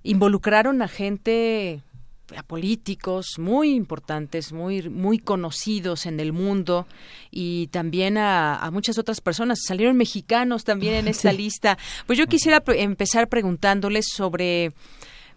involucraron 0.03 0.83
a 0.83 0.89
gente 0.89 1.83
a 2.37 2.43
políticos 2.43 3.35
muy 3.39 3.75
importantes, 3.75 4.53
muy, 4.53 4.89
muy 4.89 5.19
conocidos 5.19 6.07
en 6.07 6.19
el 6.21 6.33
mundo 6.33 6.87
y 7.31 7.69
también 7.69 8.19
a, 8.19 8.69
muchas 8.73 8.99
otras 8.99 9.21
personas. 9.21 9.61
Salieron 9.65 9.97
mexicanos 9.97 10.65
también 10.65 10.95
en 10.95 11.09
esta 11.09 11.33
lista. 11.33 11.79
Pues 12.07 12.19
yo 12.19 12.27
quisiera 12.27 12.63
empezar 12.67 13.29
preguntándoles 13.29 14.07
sobre 14.09 14.73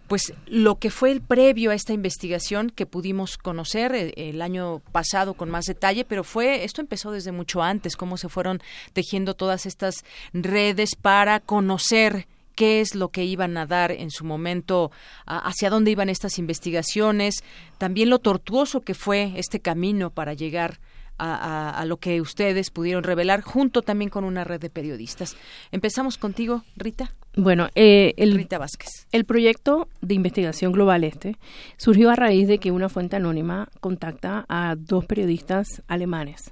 pues 0.07 0.33
lo 0.47 0.79
que 0.79 0.89
fue 0.89 1.11
el 1.11 1.21
previo 1.21 1.69
a 1.69 1.75
esta 1.75 1.93
investigación 1.93 2.71
que 2.71 2.87
pudimos 2.87 3.37
conocer 3.37 3.93
el, 3.93 4.07
eh, 4.09 4.31
el, 4.31 4.41
año 4.41 4.81
pasado 4.91 5.35
con 5.35 5.51
más 5.51 5.65
detalle, 5.65 6.03
pero 6.03 6.23
fue 6.23 6.63
esto 6.63 6.81
empezó 6.81 7.11
desde 7.11 7.31
mucho 7.31 7.61
antes, 7.61 7.95
cómo 7.95 8.17
se 8.17 8.27
fueron 8.27 8.59
tejiendo 8.93 9.35
todas 9.35 9.67
estas 9.67 10.03
redes 10.33 10.95
para 10.99 11.39
conocer 11.39 12.25
qué 12.59 12.81
es 12.81 12.93
lo 12.93 13.07
que 13.07 13.23
iban 13.23 13.55
a 13.55 13.65
dar 13.65 13.89
en 13.89 14.11
su 14.11 14.25
momento, 14.25 14.91
hacia 15.25 15.69
dónde 15.69 15.91
iban 15.91 16.09
estas 16.09 16.37
investigaciones, 16.39 17.35
también 17.77 18.09
lo 18.09 18.19
tortuoso 18.19 18.81
que 18.81 18.95
fue 18.95 19.31
este 19.37 19.61
camino 19.61 20.09
para 20.09 20.33
llegar 20.33 20.81
a, 21.17 21.85
lo 21.85 21.97
que 21.97 22.19
ustedes 22.19 22.69
pudieron 22.69 23.05
revelar, 23.05 23.39
junto 23.41 23.81
también 23.81 24.09
con 24.09 24.25
una 24.25 24.43
red 24.43 24.59
de 24.59 24.69
periodistas. 24.69 25.37
Empezamos 25.71 26.17
contigo, 26.17 26.63
Rita. 26.75 27.13
Bueno, 27.37 27.69
eh, 27.75 28.13
el, 28.17 28.35
Rita 28.35 28.57
Vázquez. 28.57 29.07
el 29.13 29.23
proyecto 29.23 29.87
de 30.01 30.15
investigación 30.15 30.73
global 30.73 31.05
este 31.05 31.37
surgió 31.77 32.09
a 32.09 32.17
raíz 32.17 32.49
de 32.49 32.57
que 32.57 32.71
una 32.71 32.89
fuente 32.89 33.15
anónima 33.15 33.69
contacta 33.79 34.45
a 34.49 34.75
dos 34.77 35.05
periodistas 35.05 35.81
alemanes, 35.87 36.51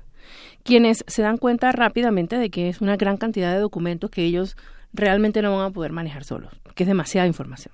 quienes 0.63 1.03
se 1.05 1.21
dan 1.21 1.37
cuenta 1.37 1.73
rápidamente 1.73 2.37
de 2.37 2.49
que 2.49 2.69
es 2.69 2.79
una 2.79 2.95
gran 2.95 3.17
cantidad 3.17 3.51
de 3.51 3.59
documentos 3.59 4.09
que 4.09 4.23
ellos 4.23 4.55
realmente 4.93 5.41
no 5.41 5.55
van 5.55 5.67
a 5.67 5.71
poder 5.71 5.91
manejar 5.91 6.23
solos, 6.23 6.51
que 6.75 6.83
es 6.83 6.87
demasiada 6.87 7.27
información. 7.27 7.73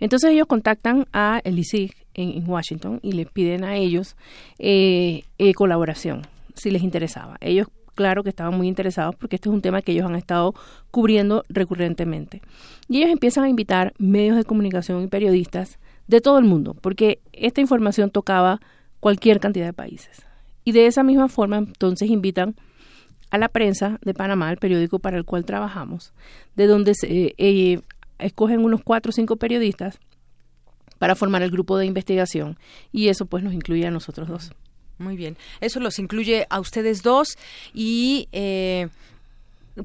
Entonces 0.00 0.30
ellos 0.30 0.46
contactan 0.46 1.06
a 1.12 1.40
el 1.44 1.58
ISIG 1.58 1.94
en, 2.14 2.48
Washington 2.48 3.00
y 3.02 3.12
les 3.12 3.28
piden 3.30 3.64
a 3.64 3.76
ellos 3.76 4.16
eh, 4.58 5.24
eh, 5.38 5.54
colaboración, 5.54 6.22
si 6.54 6.70
les 6.70 6.82
interesaba. 6.82 7.36
Ellos, 7.40 7.68
claro 7.94 8.22
que 8.22 8.30
estaban 8.30 8.56
muy 8.56 8.68
interesados 8.68 9.16
porque 9.16 9.36
este 9.36 9.48
es 9.48 9.54
un 9.54 9.62
tema 9.62 9.82
que 9.82 9.92
ellos 9.92 10.06
han 10.06 10.14
estado 10.14 10.54
cubriendo 10.90 11.44
recurrentemente. 11.48 12.42
Y 12.88 12.98
ellos 12.98 13.10
empiezan 13.10 13.44
a 13.44 13.48
invitar 13.48 13.92
medios 13.98 14.36
de 14.36 14.44
comunicación 14.44 15.02
y 15.02 15.08
periodistas 15.08 15.78
de 16.06 16.20
todo 16.20 16.38
el 16.38 16.44
mundo, 16.44 16.74
porque 16.80 17.20
esta 17.32 17.60
información 17.60 18.10
tocaba 18.10 18.60
cualquier 19.00 19.40
cantidad 19.40 19.66
de 19.66 19.72
países. 19.72 20.22
Y 20.64 20.72
de 20.72 20.86
esa 20.86 21.02
misma 21.02 21.28
forma, 21.28 21.58
entonces 21.58 22.10
invitan 22.10 22.54
a 23.30 23.38
la 23.38 23.48
prensa 23.48 23.98
de 24.02 24.14
Panamá, 24.14 24.50
el 24.50 24.56
periódico 24.56 24.98
para 24.98 25.16
el 25.16 25.24
cual 25.24 25.44
trabajamos, 25.44 26.12
de 26.56 26.66
donde 26.66 26.94
se 26.94 27.34
eh, 27.36 27.80
escogen 28.18 28.64
unos 28.64 28.80
cuatro 28.82 29.10
o 29.10 29.12
cinco 29.12 29.36
periodistas 29.36 29.98
para 30.98 31.14
formar 31.14 31.42
el 31.42 31.50
grupo 31.50 31.76
de 31.78 31.86
investigación. 31.86 32.58
Y 32.92 33.08
eso 33.08 33.26
pues 33.26 33.44
nos 33.44 33.52
incluye 33.52 33.86
a 33.86 33.90
nosotros 33.90 34.28
dos. 34.28 34.52
Muy 34.98 35.16
bien, 35.16 35.36
eso 35.60 35.78
los 35.78 35.98
incluye 35.98 36.46
a 36.50 36.58
ustedes 36.58 37.02
dos. 37.02 37.38
Y 37.72 38.28
eh, 38.32 38.88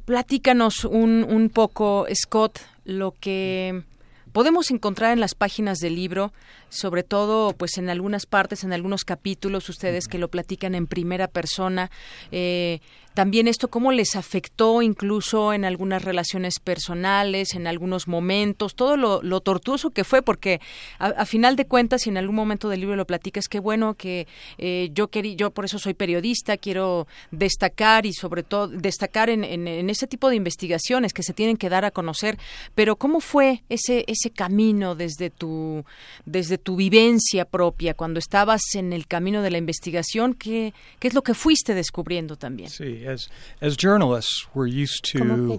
platícanos 0.06 0.86
un, 0.86 1.24
un 1.24 1.50
poco, 1.50 2.08
Scott, 2.14 2.60
lo 2.86 3.12
que 3.12 3.84
podemos 4.32 4.72
encontrar 4.72 5.14
en 5.14 5.20
las 5.20 5.36
páginas 5.36 5.78
del 5.78 5.96
libro 5.96 6.32
sobre 6.74 7.04
todo 7.04 7.54
pues 7.54 7.78
en 7.78 7.90
algunas 7.90 8.26
partes, 8.26 8.64
en 8.64 8.74
algunos 8.74 9.06
capítulos, 9.06 9.70
ustedes 9.70 10.08
que 10.08 10.18
lo 10.18 10.30
platican 10.30 10.74
en 10.74 10.88
primera 10.88 11.28
persona, 11.28 11.92
eh, 12.32 12.80
también 13.14 13.48
esto 13.48 13.68
cómo 13.68 13.92
les 13.92 14.16
afectó 14.16 14.82
incluso 14.82 15.54
en 15.54 15.66
algunas 15.66 16.04
relaciones 16.04 16.60
personales, 16.60 17.54
en 17.54 17.68
algunos 17.68 18.08
momentos, 18.08 18.76
todo 18.76 18.98
lo, 18.98 19.42
tortuoso 19.42 19.92
que 19.92 20.04
fue, 20.04 20.22
porque 20.22 20.62
a, 21.00 21.26
final 21.26 21.56
de 21.56 21.66
cuentas, 21.66 22.02
si 22.02 22.10
en 22.10 22.18
algún 22.18 22.36
momento 22.36 22.70
del 22.70 22.80
libro 22.80 22.96
lo 22.96 23.06
platicas, 23.06 23.48
qué 23.48 23.60
bueno 23.60 23.96
que 23.96 24.28
eh, 24.58 24.90
yo 24.94 25.10
quería, 25.10 25.36
yo 25.36 25.52
por 25.52 25.66
eso 25.66 25.80
soy 25.80 25.94
periodista, 25.94 26.58
quiero 26.58 27.08
destacar 27.32 28.06
y 28.06 28.14
sobre 28.14 28.44
todo 28.44 28.68
destacar 28.68 29.30
en, 29.30 29.44
en, 29.44 29.68
en, 29.68 29.90
ese 29.90 30.08
tipo 30.08 30.30
de 30.30 30.36
investigaciones 30.36 31.14
que 31.14 31.24
se 31.24 31.34
tienen 31.34 31.58
que 31.58 31.70
dar 31.70 31.86
a 31.86 31.92
conocer, 31.92 32.38
pero 32.76 32.96
cómo 32.96 33.20
fue 33.20 33.64
ese, 33.70 34.06
ese 34.08 34.30
camino 34.30 34.96
desde 34.96 35.30
tu, 35.30 35.84
desde 36.26 36.58
tu 36.58 36.76
vivencia 36.76 37.46
propia, 37.46 37.94
cuando 37.94 38.20
estabas 38.20 38.62
en 38.76 38.94
el 38.94 39.08
camino 39.08 39.42
de 39.42 39.52
la 39.52 39.58
investigación, 39.58 40.34
¿qué, 40.34 40.74
qué 41.00 41.08
es 41.08 41.14
lo 41.14 41.22
que 41.22 41.34
fuiste 41.34 41.74
descubriendo 41.74 42.36
también? 42.36 42.70
Sí, 42.70 43.03
as, 43.08 43.30
as 43.62 43.76
journalists, 43.78 44.48
we're 44.54 44.68
used 44.68 45.04
to 45.12 45.58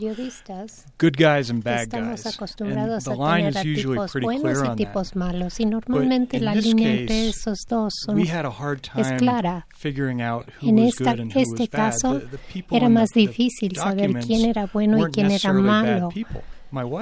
good 0.99 1.16
guys 1.16 1.51
and 1.51 1.62
bad 1.62 1.91
guys. 1.91 2.25
and 2.27 3.01
the 3.05 3.15
line 3.16 3.47
is 3.47 3.65
usually 3.65 3.99
pretty 4.09 4.25
buenos 4.27 4.43
clear 4.43 4.65
y 4.65 4.69
on 4.71 4.77
tipos 4.77 5.11
that. 5.11 5.16
malos, 5.19 5.61
y 5.61 5.65
normalmente 5.66 6.37
in 6.39 6.45
la 6.45 6.55
this 6.55 6.66
línea 6.66 6.91
entre 6.93 7.07
case, 7.07 7.29
esos 7.31 7.59
dos 7.69 7.93
son, 8.07 8.16
we 8.16 8.27
had 8.27 8.45
a 8.45 8.51
hard 8.51 8.81
es 8.97 9.07
time 9.09 9.19
clara. 9.19 9.66
figuring 9.77 10.21
out 10.23 10.51
who 10.61 10.69
En 10.69 10.77
was 10.77 10.89
esta, 10.95 11.11
good 11.12 11.21
and 11.21 11.33
who 11.33 11.41
este 11.41 11.61
was 11.61 11.69
bad. 11.71 11.93
caso 11.93 12.19
The- 12.21 12.27
the 12.27 12.39
people 12.53 12.77
era 12.77 12.89
más 12.89 13.11
difícil 13.15 13.77
saber 13.77 14.09
documents 14.12 14.27
quién 14.27 14.45
era 14.49 14.66
bueno 14.73 14.97
y 14.97 15.01
weren't 15.03 15.15
quién 15.15 15.27
era 15.27 15.33
necessarily 15.35 15.66
bad 15.69 16.01
malo. 16.01 16.11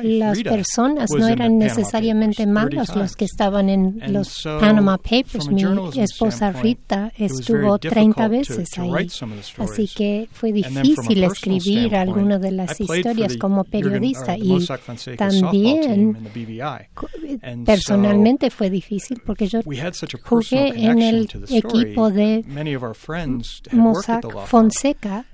Las 0.02 0.42
personas 0.42 1.10
no 1.10 1.26
eran 1.26 1.58
necesariamente 1.58 2.42
Papers 2.42 2.44
30 2.44 2.52
malos 2.52 2.96
los 2.96 3.16
que 3.16 3.24
estaban 3.24 3.68
en 3.68 4.12
los 4.12 4.42
Panama 4.42 4.98
Papers. 4.98 5.48
Mi 5.48 5.64
esposa 6.00 6.52
Rita 6.52 7.12
estuvo 7.16 7.78
30 7.78 8.28
difficult 8.28 8.28
veces 8.28 8.78
ahí, 8.78 9.08
así 9.58 9.88
que 9.94 10.28
fue 10.32 10.52
difícil 10.52 11.24
escribir 11.24 11.96
algunas 11.96 12.40
de 12.40 12.52
las 12.52 12.80
historias 12.80 13.36
como 13.36 13.64
periodista 13.64 14.36
y 14.36 14.66
también. 15.16 16.16
And 17.42 17.64
personalmente 17.66 18.50
fue 18.50 18.70
difícil 18.70 19.20
porque 19.24 19.46
yo 19.46 19.60
jugué 20.24 20.68
en 20.76 21.00
el 21.00 21.28
equipo 21.48 22.10
de 22.10 22.44
Mossack. 23.72 24.46
Fonseca 24.46 25.24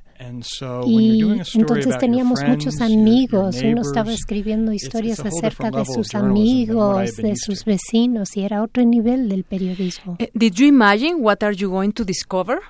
Y 0.87 1.23
entonces 1.55 1.99
teníamos 1.99 2.41
muchos 2.47 2.81
amigos, 2.81 3.57
uno 3.63 3.83
estaba 3.83 4.13
escribiendo 4.13 4.73
historias 4.73 5.21
acerca 5.21 5.71
de 5.71 5.85
sus 5.85 6.15
amigos, 6.15 7.17
de 7.17 7.35
sus 7.37 7.65
vecinos, 7.65 8.37
y 8.37 8.43
era 8.43 8.63
otro 8.63 8.85
nivel 8.85 9.29
del 9.29 9.45
periodismo. 9.45 10.17
Eh, 10.19 10.31
Did 10.35 10.55
you 10.55 10.67
imagine 10.67 11.17
what 11.21 11.43
are 11.43 11.55
you 11.55 11.71
going 11.71 11.93
to 11.93 12.05
discover? 12.05 12.61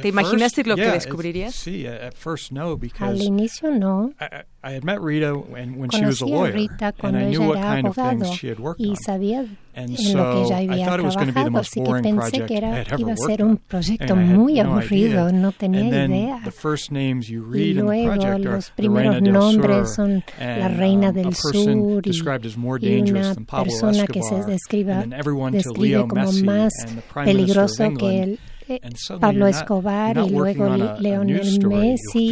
¿Te 0.00 0.08
imaginaste 0.08 0.64
lo 0.64 0.76
que 0.76 0.86
descubrirías? 0.90 1.54
Sí, 1.54 1.86
at 1.86 2.14
first 2.14 2.52
no, 2.52 2.76
because 2.76 3.10
Al 3.10 3.20
inicio 3.22 3.70
no. 3.70 4.12
I, 4.20 4.44
I 4.64 4.72
had 4.72 4.84
met 4.84 5.00
Rita 5.00 5.34
when, 5.34 5.76
when 5.78 5.90
she 5.90 6.04
was 6.04 6.22
a 6.22 6.24
Conocí 6.24 6.32
a 6.32 6.36
lawyer, 6.36 6.52
Rita 6.54 6.92
cuando 6.98 7.18
and 7.18 7.26
I 7.26 7.30
knew 7.30 7.40
ella 7.42 7.48
what 7.48 7.58
era 7.58 7.66
kind 7.74 7.86
of 7.88 7.94
things 7.96 8.22
abogado 8.22 8.34
she 8.36 8.48
had 8.48 8.58
worked 8.60 8.80
y 8.80 8.90
on. 8.90 8.96
sabía 8.96 9.46
And 9.74 9.90
en 9.98 10.16
lo 10.16 10.32
que 10.32 10.42
ella 10.44 10.56
I 10.60 10.66
había 10.68 10.86
thought 10.86 11.00
it 11.00 11.04
was 11.04 11.16
going 11.16 11.26
to 11.28 11.32
be 11.32 11.42
the 11.44 11.50
trabajado, 11.50 11.52
most 11.52 11.70
así 11.72 11.80
que 11.82 11.84
boring 11.90 12.04
pensé 12.04 12.16
project 12.16 12.46
que, 12.48 12.54
I 12.54 12.56
era, 12.58 12.68
had 12.76 12.86
que 12.86 12.92
ever 12.94 13.00
iba 13.00 13.12
a 13.12 13.14
worked 13.16 13.26
ser 13.36 13.42
on. 13.42 13.48
un 13.50 13.56
proyecto 13.58 14.12
And 14.12 14.20
I 14.20 14.24
had 14.24 14.36
muy 14.36 14.54
no 14.54 14.60
aburrido, 14.62 15.28
idea. 15.28 15.32
no 15.40 15.52
tenía 15.52 15.80
and 15.80 15.92
then 15.92 16.12
idea. 16.12 16.40
The 16.44 16.50
first 16.52 16.90
names 16.92 17.28
you 17.28 17.42
Y 17.42 17.50
read 17.52 17.68
in 17.70 17.76
the 17.76 17.82
luego 17.82 18.06
project 18.06 18.46
are 18.46 18.54
los 18.54 18.66
the 18.68 18.72
primeros 18.76 19.14
Reina 19.14 19.20
del 19.20 19.32
nombres 19.32 19.88
Sur 19.88 19.94
son 19.94 20.24
la 20.38 20.68
reina 20.68 21.08
um, 21.08 21.14
del 21.14 21.26
a 21.26 21.30
person 21.30 21.80
sur 21.82 21.98
y, 22.06 22.08
described 22.10 22.46
as 22.46 22.56
more 22.56 22.78
y 22.80 22.88
dangerous 22.88 23.26
una 23.26 23.34
than 23.34 23.44
Pablo 23.46 23.64
persona 23.72 24.06
que 24.06 24.22
se 24.22 24.34
Escobar, 24.36 24.46
describa, 24.46 24.92
and 25.02 25.12
then 25.12 25.18
everyone 25.20 25.52
to 25.52 25.58
describe 25.58 25.82
Leo 25.82 26.06
como 26.08 26.22
Messi 26.22 26.44
más 26.44 26.72
and 26.86 26.96
the 26.98 27.02
Prime 27.02 27.26
Minister 27.26 27.60
of 27.62 27.70
peligroso 27.70 27.98
que 27.98 28.06
England. 28.06 28.28
el 28.32 28.38
Pablo 29.20 29.46
Escobar 29.46 30.18
y 30.18 30.30
luego 30.30 30.68
Leonel 30.98 31.66
Messi. 31.66 32.28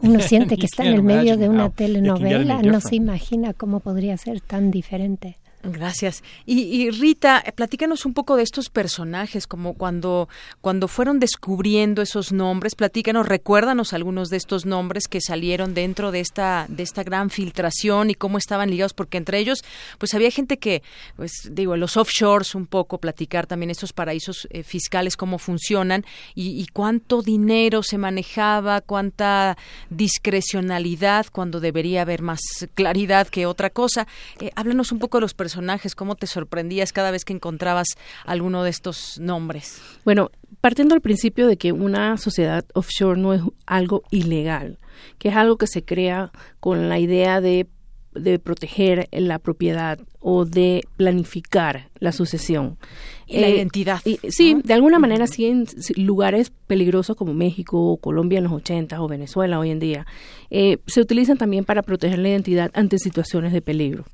Uno 0.00 0.20
siente 0.20 0.56
que 0.58 0.66
está 0.66 0.84
en 0.84 0.94
el 0.94 1.02
medio 1.02 1.36
de 1.36 1.48
una 1.48 1.70
telenovela, 1.70 2.62
no 2.62 2.80
se 2.80 2.96
imagina 2.96 3.52
cómo 3.52 3.80
podría 3.80 4.16
ser 4.16 4.40
tan 4.40 4.70
diferente. 4.70 5.38
Gracias. 5.64 6.24
Y, 6.44 6.62
y 6.62 6.90
Rita, 6.90 7.40
eh, 7.46 7.52
platícanos 7.52 8.04
un 8.04 8.14
poco 8.14 8.36
de 8.36 8.42
estos 8.42 8.68
personajes, 8.68 9.46
como 9.46 9.74
cuando, 9.74 10.28
cuando 10.60 10.88
fueron 10.88 11.20
descubriendo 11.20 12.02
esos 12.02 12.32
nombres, 12.32 12.74
platícanos, 12.74 13.28
recuérdanos 13.28 13.92
algunos 13.92 14.28
de 14.28 14.38
estos 14.38 14.66
nombres 14.66 15.06
que 15.06 15.20
salieron 15.20 15.72
dentro 15.72 16.10
de 16.10 16.18
esta, 16.18 16.66
de 16.68 16.82
esta 16.82 17.04
gran 17.04 17.30
filtración 17.30 18.10
y 18.10 18.14
cómo 18.16 18.38
estaban 18.38 18.70
ligados, 18.70 18.92
porque 18.92 19.18
entre 19.18 19.38
ellos, 19.38 19.62
pues 19.98 20.14
había 20.14 20.32
gente 20.32 20.58
que, 20.58 20.82
pues 21.14 21.32
digo, 21.52 21.76
los 21.76 21.96
offshores 21.96 22.56
un 22.56 22.66
poco, 22.66 22.98
platicar 22.98 23.46
también 23.46 23.70
estos 23.70 23.92
paraísos 23.92 24.48
eh, 24.50 24.64
fiscales, 24.64 25.16
cómo 25.16 25.38
funcionan 25.38 26.04
y, 26.34 26.66
cuánto 26.72 27.22
dinero 27.22 27.82
se 27.82 27.98
manejaba, 27.98 28.80
cuánta 28.80 29.56
discrecionalidad 29.90 31.26
cuando 31.30 31.60
debería 31.60 32.02
haber 32.02 32.22
más 32.22 32.40
claridad 32.74 33.28
que 33.28 33.46
otra 33.46 33.70
cosa. 33.70 34.08
Eh, 34.40 34.50
háblanos 34.56 34.90
un 34.90 34.98
poco 34.98 35.18
de 35.18 35.22
los 35.22 35.34
personajes, 35.34 35.51
cómo 35.96 36.14
te 36.16 36.26
sorprendías 36.26 36.92
cada 36.92 37.10
vez 37.10 37.24
que 37.24 37.32
encontrabas 37.32 37.88
alguno 38.24 38.62
de 38.62 38.70
estos 38.70 39.18
nombres. 39.20 39.80
Bueno, 40.04 40.30
partiendo 40.60 40.94
del 40.94 41.02
principio 41.02 41.46
de 41.46 41.56
que 41.56 41.72
una 41.72 42.16
sociedad 42.18 42.64
offshore 42.74 43.20
no 43.20 43.32
es 43.34 43.42
algo 43.66 44.02
ilegal, 44.10 44.78
que 45.18 45.28
es 45.28 45.36
algo 45.36 45.56
que 45.56 45.66
se 45.66 45.84
crea 45.84 46.30
con 46.60 46.88
la 46.88 46.98
idea 46.98 47.40
de, 47.40 47.66
de 48.14 48.38
proteger 48.38 49.08
la 49.10 49.38
propiedad 49.38 49.98
o 50.20 50.44
de 50.44 50.82
planificar 50.96 51.88
la 51.98 52.12
sucesión. 52.12 52.78
Y 53.26 53.40
la 53.40 53.48
identidad, 53.48 54.00
y- 54.04 54.18
sí, 54.30 54.56
de 54.62 54.74
alguna 54.74 54.98
manera 54.98 55.26
sí 55.26 55.46
en 55.46 55.66
lugares 55.96 56.52
peligrosos 56.66 57.16
como 57.16 57.32
México 57.32 57.80
o 57.80 57.96
Colombia 57.96 58.38
en 58.38 58.44
los 58.44 58.52
80 58.52 59.00
o 59.02 59.08
Venezuela 59.08 59.58
hoy 59.58 59.70
en 59.70 59.78
día, 59.80 60.06
eh, 60.50 60.78
se 60.86 61.00
utilizan 61.00 61.38
también 61.38 61.64
para 61.64 61.82
proteger 61.82 62.18
la 62.18 62.28
identidad 62.28 62.70
ante 62.74 62.98
situaciones 62.98 63.52
de 63.52 63.62
peligro. 63.62 64.04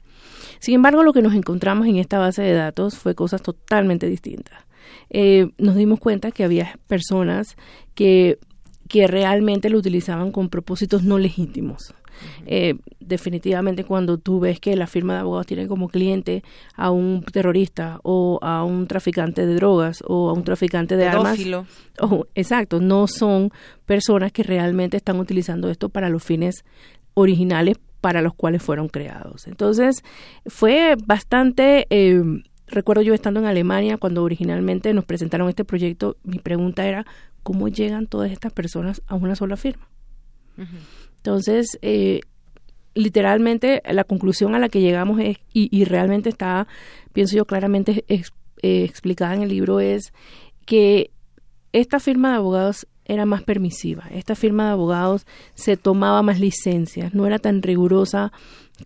Sin 0.61 0.75
embargo, 0.75 1.03
lo 1.03 1.13
que 1.13 1.23
nos 1.23 1.35
encontramos 1.35 1.87
en 1.87 1.97
esta 1.97 2.19
base 2.19 2.43
de 2.43 2.55
datos 2.55 2.97
fue 2.97 3.15
cosas 3.15 3.43
totalmente 3.43 4.09
distintas. 4.09 4.59
Eh, 5.11 5.51
nos 5.59 5.77
dimos 5.77 6.01
cuenta 6.01 6.31
que 6.31 6.45
había 6.45 6.79
personas 6.87 7.57
que, 7.95 8.39
que 8.89 9.07
realmente 9.07 9.71
lo 9.71 9.79
utilizaban 9.79 10.33
con 10.33 10.49
propósitos 10.49 11.03
no 11.03 11.19
legítimos. 11.19 11.95
Eh, 12.47 12.75
definitivamente 13.01 13.85
cuando 13.85 14.19
tú 14.19 14.41
ves 14.41 14.61
que 14.61 14.75
la 14.77 14.87
firma 14.87 15.15
de 15.15 15.21
abogados 15.21 15.47
tiene 15.47 15.69
como 15.69 15.89
cliente 15.89 16.43
a 16.75 16.91
un 16.91 17.23
terrorista 17.23 18.01
o 18.03 18.39
a 18.43 18.65
un 18.65 18.87
traficante 18.87 19.47
de 19.47 19.55
drogas 19.55 20.03
o 20.07 20.29
a 20.29 20.33
un 20.33 20.45
traficante 20.45 20.97
de 20.97 21.07
armas. 21.07 21.39
Ojo, 22.01 22.27
exacto, 22.35 22.81
no 22.81 23.07
son 23.07 23.51
personas 23.87 24.33
que 24.33 24.43
realmente 24.43 24.97
están 24.97 25.19
utilizando 25.21 25.71
esto 25.71 25.89
para 25.89 26.09
los 26.09 26.23
fines 26.23 26.65
originales 27.15 27.77
para 28.01 28.23
los 28.23 28.35
cuales 28.35 28.63
fueron 28.63 28.89
creados. 28.89 29.47
Entonces, 29.47 30.03
fue 30.47 30.97
bastante, 31.07 31.87
eh, 31.91 32.23
recuerdo 32.67 33.03
yo 33.03 33.15
estando 33.15 33.41
en 33.41 33.47
Alemania 33.47 33.97
cuando 33.97 34.23
originalmente 34.23 34.93
nos 34.95 35.05
presentaron 35.05 35.49
este 35.49 35.65
proyecto, 35.65 36.17
mi 36.23 36.39
pregunta 36.39 36.87
era, 36.87 37.07
¿cómo 37.43 37.69
llegan 37.69 38.07
todas 38.07 38.31
estas 38.31 38.53
personas 38.53 39.03
a 39.07 39.15
una 39.15 39.35
sola 39.35 39.57
firma? 39.57 39.89
Entonces, 41.17 41.79
eh, 41.83 42.21
literalmente 42.95 43.81
la 43.89 44.05
conclusión 44.05 44.55
a 44.55 44.59
la 44.59 44.69
que 44.69 44.81
llegamos 44.81 45.21
es, 45.21 45.39
y, 45.53 45.69
y 45.71 45.85
realmente 45.85 46.29
está, 46.29 46.67
pienso 47.13 47.37
yo 47.37 47.45
claramente 47.45 48.05
eh, 48.09 48.23
explicada 48.63 49.35
en 49.35 49.43
el 49.43 49.51
libro, 49.51 49.81
es 49.81 50.13
que 50.67 51.11
esta 51.73 52.01
firma 52.01 52.31
de 52.31 52.37
abogados 52.37 52.87
era 53.09 53.27
más 53.27 53.43
permisiva, 53.43 54.05
esta 54.13 54.35
firma 54.35 54.67
de 54.67 54.73
abogados 54.73 55.27
se 55.55 55.77
tomaba 55.77 56.23
más 56.23 56.39
licencias, 56.39 57.15
no 57.15 57.27
era 57.27 57.39
tan 57.39 57.63
rigurosa 57.63 58.33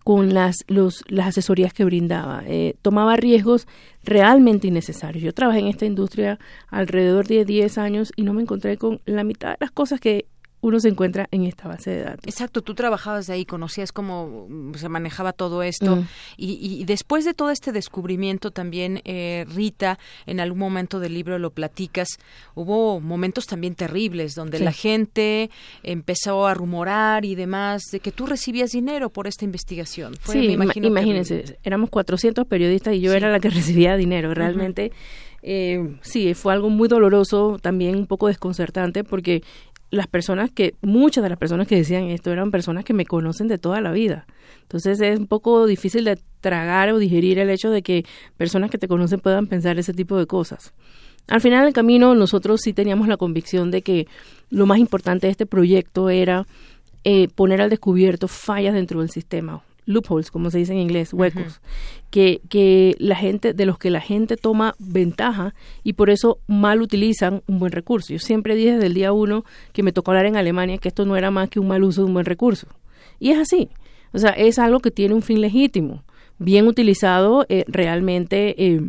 con 0.03 0.33
las, 0.33 0.63
los, 0.67 1.03
las 1.07 1.27
asesorías 1.27 1.73
que 1.73 1.85
brindaba, 1.85 2.43
eh, 2.47 2.75
tomaba 2.81 3.15
riesgos 3.15 3.67
realmente 4.03 4.67
innecesarios. 4.67 5.23
Yo 5.23 5.33
trabajé 5.33 5.59
en 5.59 5.67
esta 5.67 5.85
industria 5.85 6.39
alrededor 6.69 7.27
de 7.27 7.45
10 7.45 7.77
años 7.77 8.11
y 8.15 8.23
no 8.23 8.33
me 8.33 8.41
encontré 8.41 8.77
con 8.77 9.01
la 9.05 9.23
mitad 9.23 9.51
de 9.51 9.57
las 9.59 9.71
cosas 9.71 9.99
que 9.99 10.25
uno 10.63 10.79
se 10.79 10.87
encuentra 10.87 11.27
en 11.31 11.43
esta 11.43 11.67
base 11.67 11.91
de 11.91 12.03
datos. 12.03 12.25
Exacto, 12.25 12.61
tú 12.61 12.73
trabajabas 12.73 13.27
de 13.27 13.33
ahí, 13.33 13.43
conocías 13.45 13.91
cómo 13.91 14.47
mm, 14.49 14.75
se 14.75 14.87
manejaba 14.87 15.33
todo 15.33 15.61
esto. 15.61 15.97
Mm. 15.97 16.07
Y, 16.37 16.79
y 16.79 16.85
después 16.85 17.25
de 17.25 17.33
todo 17.33 17.49
este 17.49 17.73
descubrimiento 17.73 18.49
también, 18.49 19.01
eh, 19.03 19.45
Rita, 19.53 19.99
en 20.25 20.39
algún 20.39 20.59
momento 20.59 21.01
del 21.01 21.15
libro 21.15 21.37
lo 21.37 21.51
platicas, 21.51 22.07
hubo 22.55 23.01
momentos 23.01 23.45
también 23.45 23.75
terribles 23.75 24.35
donde 24.35 24.59
Sí. 24.59 24.63
la 24.63 24.71
gente 24.71 25.49
empezó 25.83 26.47
a 26.47 26.53
rumorar 26.53 27.25
y 27.25 27.35
demás 27.35 27.81
de 27.91 27.99
que 27.99 28.13
tú 28.13 28.25
recibías 28.25 28.71
dinero 28.71 29.09
por 29.09 29.27
esta 29.27 29.43
investigación. 29.43 30.15
Fue, 30.21 30.35
sí, 30.35 30.57
me 30.57 30.65
imagínense, 30.77 31.57
éramos 31.63 31.89
400 31.89 32.47
periodistas 32.47 32.93
y 32.93 33.01
yo 33.01 33.11
era 33.11 33.29
la 33.29 33.41
que 33.41 33.49
recibía 33.49 33.97
dinero. 33.97 34.33
Realmente, 34.33 34.93
eh, 35.41 35.97
sí, 36.01 36.33
fue 36.33 36.53
algo 36.53 36.69
muy 36.69 36.87
doloroso, 36.87 37.59
también 37.61 37.97
un 37.97 38.07
poco 38.07 38.27
desconcertante, 38.27 39.03
porque 39.03 39.43
las 39.93 40.07
personas 40.07 40.49
que, 40.49 40.73
muchas 40.81 41.23
de 41.23 41.29
las 41.29 41.37
personas 41.37 41.67
que 41.67 41.75
decían 41.75 42.05
esto 42.05 42.31
eran 42.31 42.49
personas 42.49 42.83
que 42.83 42.93
me 42.93 43.05
conocen 43.05 43.47
de 43.47 43.59
toda 43.59 43.79
la 43.79 43.91
vida. 43.91 44.25
Entonces 44.63 44.99
es 44.99 45.19
un 45.19 45.27
poco 45.27 45.67
difícil 45.67 46.03
de 46.03 46.17
tragar 46.41 46.91
o 46.91 46.97
digerir 46.97 47.37
el 47.37 47.51
hecho 47.51 47.69
de 47.69 47.83
que 47.83 48.03
personas 48.35 48.71
que 48.71 48.79
te 48.79 48.87
conocen 48.87 49.19
puedan 49.19 49.45
pensar 49.45 49.77
ese 49.77 49.93
tipo 49.93 50.17
de 50.17 50.25
cosas. 50.25 50.73
Al 51.27 51.41
final 51.41 51.65
del 51.65 51.73
camino 51.73 52.15
nosotros 52.15 52.61
sí 52.61 52.73
teníamos 52.73 53.07
la 53.07 53.17
convicción 53.17 53.69
de 53.69 53.83
que 53.83 54.07
lo 54.49 54.65
más 54.65 54.79
importante 54.79 55.27
de 55.27 55.31
este 55.31 55.45
proyecto 55.45 56.09
era 56.09 56.47
eh, 57.03 57.27
poner 57.35 57.61
al 57.61 57.69
descubierto 57.69 58.27
fallas 58.27 58.73
dentro 58.73 59.01
del 59.01 59.11
sistema, 59.11 59.61
loopholes, 59.85 60.31
como 60.31 60.49
se 60.51 60.59
dice 60.59 60.73
en 60.73 60.79
inglés, 60.79 61.13
huecos, 61.13 61.61
que, 62.09 62.41
que 62.49 62.95
la 62.99 63.15
gente, 63.15 63.53
de 63.53 63.65
los 63.65 63.77
que 63.77 63.89
la 63.89 64.01
gente 64.01 64.37
toma 64.37 64.75
ventaja 64.79 65.53
y 65.83 65.93
por 65.93 66.09
eso 66.09 66.39
mal 66.47 66.81
utilizan 66.81 67.41
un 67.47 67.59
buen 67.59 67.71
recurso. 67.71 68.13
Yo 68.13 68.19
siempre 68.19 68.55
dije 68.55 68.73
desde 68.73 68.87
el 68.87 68.93
día 68.93 69.13
uno 69.13 69.45
que 69.71 69.83
me 69.83 69.91
tocó 69.91 70.11
hablar 70.11 70.25
en 70.25 70.35
Alemania 70.35 70.77
que 70.77 70.89
esto 70.89 71.05
no 71.05 71.15
era 71.15 71.31
más 71.31 71.49
que 71.49 71.59
un 71.59 71.67
mal 71.67 71.83
uso 71.83 72.01
de 72.01 72.07
un 72.07 72.13
buen 72.13 72.25
recurso. 72.25 72.67
Y 73.19 73.31
es 73.31 73.39
así. 73.39 73.69
O 74.11 74.19
sea, 74.19 74.31
es 74.31 74.59
algo 74.59 74.79
que 74.79 74.91
tiene 74.91 75.15
un 75.15 75.21
fin 75.21 75.41
legítimo. 75.41 76.03
Bien 76.37 76.67
utilizado, 76.67 77.45
eh, 77.49 77.63
realmente 77.67 78.63
eh, 78.63 78.81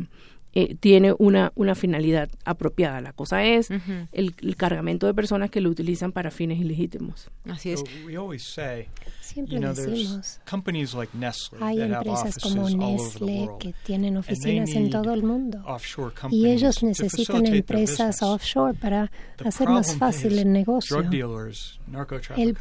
eh, 0.54 0.76
tiene 0.78 1.14
una, 1.18 1.52
una 1.56 1.74
finalidad 1.74 2.28
apropiada. 2.44 3.00
La 3.00 3.12
cosa 3.12 3.44
es 3.44 3.70
el, 3.70 4.34
el 4.40 4.56
cargamento 4.56 5.06
de 5.06 5.14
personas 5.14 5.50
que 5.50 5.60
lo 5.60 5.70
utilizan 5.70 6.12
para 6.12 6.30
fines 6.30 6.60
ilegítimos. 6.60 7.30
Así 7.48 7.70
es. 7.70 7.80
So 7.80 7.86
we 8.06 8.16
always 8.16 8.42
say, 8.42 8.86
Siempre 9.35 9.55
you 9.56 9.61
know, 9.61 9.74
decimos, 9.74 10.40
like 10.94 11.12
Nestle 11.19 11.59
Hay 11.61 11.77
that 11.78 11.90
have 11.90 12.06
empresas 12.06 12.36
offices 12.36 12.43
como 12.43 12.62
all 12.62 12.74
over 12.74 12.78
the 12.78 13.02
Nestle 13.02 13.47
world. 13.47 13.59
que 13.59 13.74
tienen 13.85 14.16
and 14.16 14.24
they 14.24 14.32
oficinas 14.35 14.70
en 14.70 14.82
need 14.85 14.93
todo 14.93 15.12
el 15.12 15.23
mundo 15.24 15.59
y 16.31 16.47
ellos 16.47 16.82
necesitan 16.85 17.44
empresas 17.47 18.23
offshore 18.23 18.74
para 18.74 19.11
The 19.36 19.48
hacer 19.48 19.69
más 19.69 19.86
problem 19.89 19.98
fácil 19.98 20.32
is 20.32 20.39
el 20.39 20.52
negocio. 20.52 20.97
El 22.36 22.55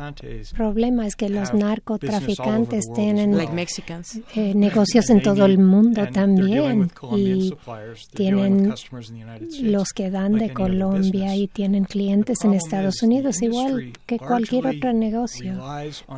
problema 0.55 1.07
es 1.07 1.15
que 1.15 1.29
los 1.29 1.49
have 1.49 1.57
narcotraficantes 1.59 2.85
business 2.85 2.89
all 2.89 2.93
over 2.93 3.15
the 3.21 3.27
world 3.31 3.39
tienen. 3.39 3.55
Mexicans. 3.55 4.19
eh, 4.35 4.53
negocios 4.55 5.09
en 5.09 5.17
And 5.17 5.23
they 5.23 5.33
todo 5.33 5.45
el 5.45 5.57
mundo 5.59 6.07
también 6.11 6.89
y 7.15 7.51
tienen 8.15 8.69
customers 8.71 9.09
in 9.09 9.15
the 9.15 9.23
United 9.23 9.47
States, 9.49 9.71
los 9.71 9.89
que 9.93 10.09
dan 10.09 10.33
like 10.33 10.45
de 10.45 10.51
any 10.51 10.53
other 10.53 10.79
Colombia 10.79 11.25
business. 11.25 11.37
y 11.39 11.47
tienen 11.47 11.83
clientes 11.85 12.43
en 12.43 12.53
Estados 12.53 13.01
Unidos 13.03 13.41
igual 13.41 13.93
que 14.05 14.17
cualquier 14.17 14.67
otro 14.67 14.93
negocio. 14.93 15.59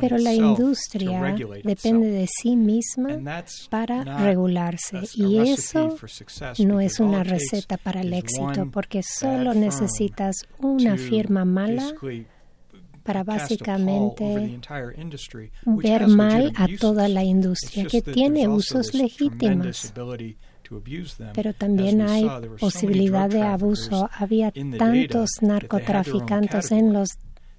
Pero 0.00 0.18
la 0.18 0.32
industria 0.50 1.36
depende 1.62 2.08
de 2.08 2.26
sí 2.26 2.56
misma 2.56 3.44
para 3.70 4.02
regularse. 4.18 5.00
y 5.14 5.38
eso 5.38 5.96
no 6.58 6.80
es 6.80 7.00
una 7.00 7.24
receta 7.24 7.76
para 7.76 8.00
el 8.00 8.12
éxito 8.12 8.70
porque 8.70 9.02
solo 9.02 9.54
necesitas 9.54 10.36
una 10.58 10.96
firma 10.96 11.44
mala 11.44 11.92
para 13.06 13.22
básicamente 13.22 14.58
ver 15.64 16.08
mal 16.08 16.52
a 16.56 16.66
toda 16.78 17.08
la 17.08 17.22
industria 17.22 17.86
que 17.86 18.02
tiene 18.02 18.48
usos 18.48 18.92
legítimos. 18.94 19.92
pero 21.32 21.54
también 21.54 22.02
hay 22.02 22.26
posibilidad 22.58 23.28
de 23.30 23.42
abuso. 23.42 24.10
Había 24.12 24.50
tantos 24.76 25.30
narcotraficantes 25.40 26.72
en 26.72 26.92
los 26.92 27.08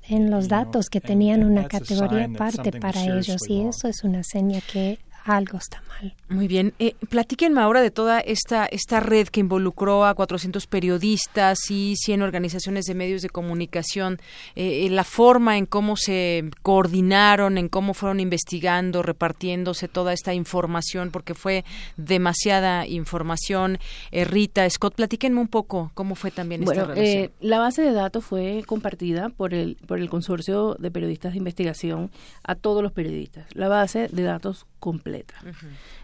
en 0.09 0.31
los 0.31 0.47
datos 0.47 0.89
que 0.89 1.01
tenían 1.01 1.43
una 1.43 1.67
categoría 1.67 2.25
aparte 2.25 2.71
para 2.71 3.03
ellos 3.03 3.49
y 3.49 3.61
eso 3.61 3.87
es 3.87 4.03
una 4.03 4.23
seña 4.23 4.59
que 4.61 4.99
algo 5.27 5.57
está 5.57 5.81
mal. 5.87 6.13
Muy 6.29 6.47
bien. 6.47 6.73
Eh, 6.79 6.95
platíquenme 7.09 7.61
ahora 7.61 7.81
de 7.81 7.91
toda 7.91 8.19
esta, 8.19 8.65
esta 8.65 8.99
red 8.99 9.27
que 9.27 9.39
involucró 9.39 10.05
a 10.05 10.13
400 10.13 10.67
periodistas 10.67 11.59
y 11.69 11.95
100 11.95 12.21
organizaciones 12.21 12.85
de 12.85 12.93
medios 12.93 13.21
de 13.21 13.29
comunicación, 13.29 14.19
eh, 14.55 14.85
eh, 14.85 14.89
la 14.89 15.03
forma 15.03 15.57
en 15.57 15.65
cómo 15.65 15.95
se 15.97 16.49
coordinaron, 16.61 17.57
en 17.57 17.69
cómo 17.69 17.93
fueron 17.93 18.19
investigando, 18.19 19.03
repartiéndose 19.03 19.87
toda 19.87 20.13
esta 20.13 20.33
información, 20.33 21.11
porque 21.11 21.33
fue 21.33 21.65
demasiada 21.95 22.85
información. 22.87 23.79
Eh, 24.11 24.25
Rita, 24.25 24.69
Scott, 24.69 24.95
platíquenme 24.95 25.39
un 25.39 25.47
poco 25.47 25.91
cómo 25.93 26.15
fue 26.15 26.31
también 26.31 26.63
bueno, 26.63 26.81
esta 26.81 26.93
relación. 26.93 27.31
La 27.39 27.59
base 27.59 27.81
de 27.81 27.93
datos 27.93 28.25
fue 28.25 28.63
compartida 28.65 29.29
por 29.29 29.53
el, 29.53 29.77
por 29.87 29.99
el 29.99 30.09
consorcio 30.09 30.75
de 30.75 30.91
periodistas 30.91 31.33
de 31.33 31.39
investigación 31.39 32.11
a 32.43 32.55
todos 32.55 32.83
los 32.83 32.91
periodistas. 32.91 33.45
La 33.53 33.67
base 33.67 34.07
de 34.11 34.23
datos 34.23 34.65
completa. 34.79 35.16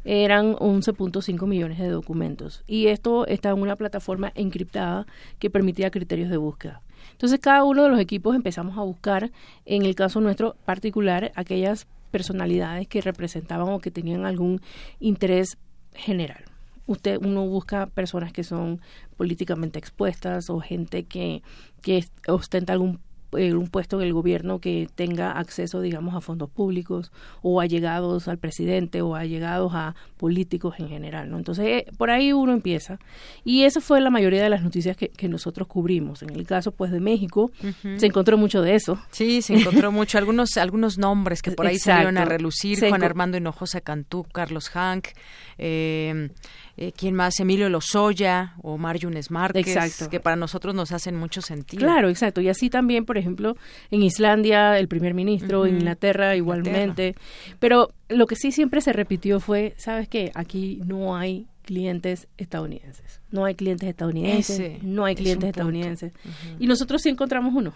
Eran 0.03 0.55
11.5 0.55 1.47
millones 1.47 1.79
de 1.79 1.89
documentos. 1.89 2.63
Y 2.67 2.87
esto 2.87 3.27
está 3.27 3.49
en 3.49 3.61
una 3.61 3.75
plataforma 3.75 4.31
encriptada 4.35 5.05
que 5.39 5.49
permitía 5.49 5.91
criterios 5.91 6.29
de 6.29 6.37
búsqueda. 6.37 6.81
Entonces, 7.11 7.39
cada 7.39 7.63
uno 7.63 7.83
de 7.83 7.89
los 7.89 7.99
equipos 7.99 8.35
empezamos 8.35 8.77
a 8.77 8.81
buscar, 8.81 9.31
en 9.65 9.83
el 9.83 9.95
caso 9.95 10.21
nuestro 10.21 10.55
particular, 10.65 11.31
aquellas 11.35 11.87
personalidades 12.11 12.87
que 12.87 13.01
representaban 13.01 13.69
o 13.69 13.79
que 13.79 13.91
tenían 13.91 14.25
algún 14.25 14.61
interés 14.99 15.57
general. 15.93 16.43
Usted, 16.85 17.17
uno 17.23 17.47
busca 17.47 17.87
personas 17.87 18.33
que 18.33 18.43
son 18.43 18.81
políticamente 19.15 19.79
expuestas 19.79 20.49
o 20.49 20.59
gente 20.59 21.03
que, 21.05 21.41
que 21.81 22.05
ostenta 22.27 22.73
algún 22.73 22.99
eh, 23.37 23.53
un 23.53 23.67
puesto 23.67 23.99
en 23.99 24.07
el 24.07 24.13
gobierno 24.13 24.59
que 24.59 24.87
tenga 24.95 25.31
acceso, 25.31 25.81
digamos, 25.81 26.15
a 26.15 26.21
fondos 26.21 26.49
públicos 26.49 27.11
o 27.41 27.61
allegados 27.61 28.27
al 28.27 28.37
presidente 28.37 29.01
o 29.01 29.15
allegados 29.15 29.73
a 29.73 29.95
políticos 30.17 30.75
en 30.79 30.89
general, 30.89 31.29
¿no? 31.29 31.37
Entonces, 31.37 31.65
eh, 31.65 31.85
por 31.97 32.09
ahí 32.09 32.33
uno 32.33 32.53
empieza. 32.53 32.99
Y 33.43 33.63
esa 33.63 33.81
fue 33.81 34.01
la 34.01 34.09
mayoría 34.09 34.43
de 34.43 34.49
las 34.49 34.63
noticias 34.63 34.97
que, 34.97 35.09
que 35.09 35.27
nosotros 35.27 35.67
cubrimos. 35.67 36.23
En 36.23 36.31
el 36.31 36.45
caso, 36.45 36.71
pues, 36.71 36.91
de 36.91 36.99
México, 36.99 37.51
se 37.97 38.05
encontró 38.05 38.37
mucho 38.37 38.61
de 38.61 38.75
eso. 38.75 38.99
Sí, 39.11 39.41
se 39.41 39.55
encontró 39.55 39.91
mucho. 39.91 40.17
Algunos, 40.17 40.57
algunos 40.57 40.97
nombres 40.97 41.41
que 41.41 41.51
por 41.51 41.67
ahí 41.67 41.75
Exacto. 41.75 42.03
salieron 42.03 42.17
a 42.17 42.25
relucir. 42.25 42.77
Se 42.77 42.89
Juan 42.89 43.03
Armando 43.03 43.37
Hinojosa 43.37 43.81
Cantú, 43.81 44.23
Carlos 44.31 44.69
Hank, 44.69 45.09
eh, 45.57 46.29
eh, 46.75 46.91
¿quién 46.95 47.13
más? 47.13 47.39
Emilio 47.39 47.69
Lozoya 47.69 48.55
o 48.63 48.77
Yunes 48.93 49.29
Márquez, 49.29 49.67
Exacto. 49.67 50.09
que 50.09 50.19
para 50.19 50.35
nosotros 50.35 50.73
nos 50.73 50.91
hacen 50.91 51.15
mucho 51.15 51.41
sentido. 51.41 51.81
Claro, 51.81 52.09
exacto. 52.09 52.41
Y 52.41 52.49
así 52.49 52.69
también, 52.69 53.05
por 53.05 53.17
ejemplo, 53.17 53.55
en 53.91 54.01
Islandia, 54.01 54.79
el 54.79 54.87
primer 54.87 55.13
ministro, 55.13 55.65
en. 55.65 55.75
Inglaterra 55.75 56.35
igualmente. 56.35 57.15
Pero 57.59 57.91
lo 58.09 58.25
que 58.25 58.35
sí 58.35 58.51
siempre 58.51 58.81
se 58.81 58.91
repitió 58.91 59.39
fue, 59.39 59.73
¿sabes 59.77 60.07
qué? 60.07 60.31
Aquí 60.33 60.81
no 60.85 61.15
hay 61.15 61.47
clientes 61.63 62.27
estadounidenses. 62.37 63.21
No 63.31 63.45
hay 63.45 63.55
clientes 63.55 63.89
estadounidenses, 63.89 64.59
Ese 64.59 64.79
no 64.81 65.05
hay 65.05 65.13
es 65.13 65.19
clientes 65.19 65.49
estadounidenses. 65.49 66.13
Y 66.59 66.67
nosotros 66.67 67.01
sí 67.01 67.09
encontramos 67.09 67.53
uno, 67.55 67.73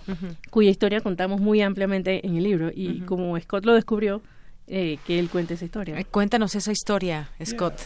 cuya 0.50 0.70
historia 0.70 1.00
contamos 1.00 1.40
muy 1.40 1.60
ampliamente 1.60 2.26
en 2.26 2.36
el 2.36 2.44
libro. 2.44 2.70
Y 2.74 3.00
como 3.00 3.38
Scott 3.40 3.64
lo 3.64 3.74
descubrió, 3.74 4.22
eh, 4.66 4.98
que 5.06 5.18
él 5.18 5.28
cuente 5.28 5.54
esa 5.54 5.64
historia. 5.64 5.98
Eh, 5.98 6.04
Cuéntanos 6.04 6.54
esa 6.54 6.72
historia, 6.72 7.30
Scott. 7.44 7.80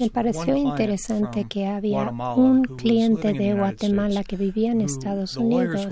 Me 0.00 0.10
pareció 0.10 0.56
interesante 0.56 1.46
que 1.48 1.66
había 1.66 2.10
un 2.10 2.62
cliente 2.64 3.32
de 3.32 3.54
Guatemala 3.54 4.24
que 4.24 4.36
vivía 4.36 4.72
en 4.72 4.80
Estados 4.80 5.36
Unidos 5.36 5.86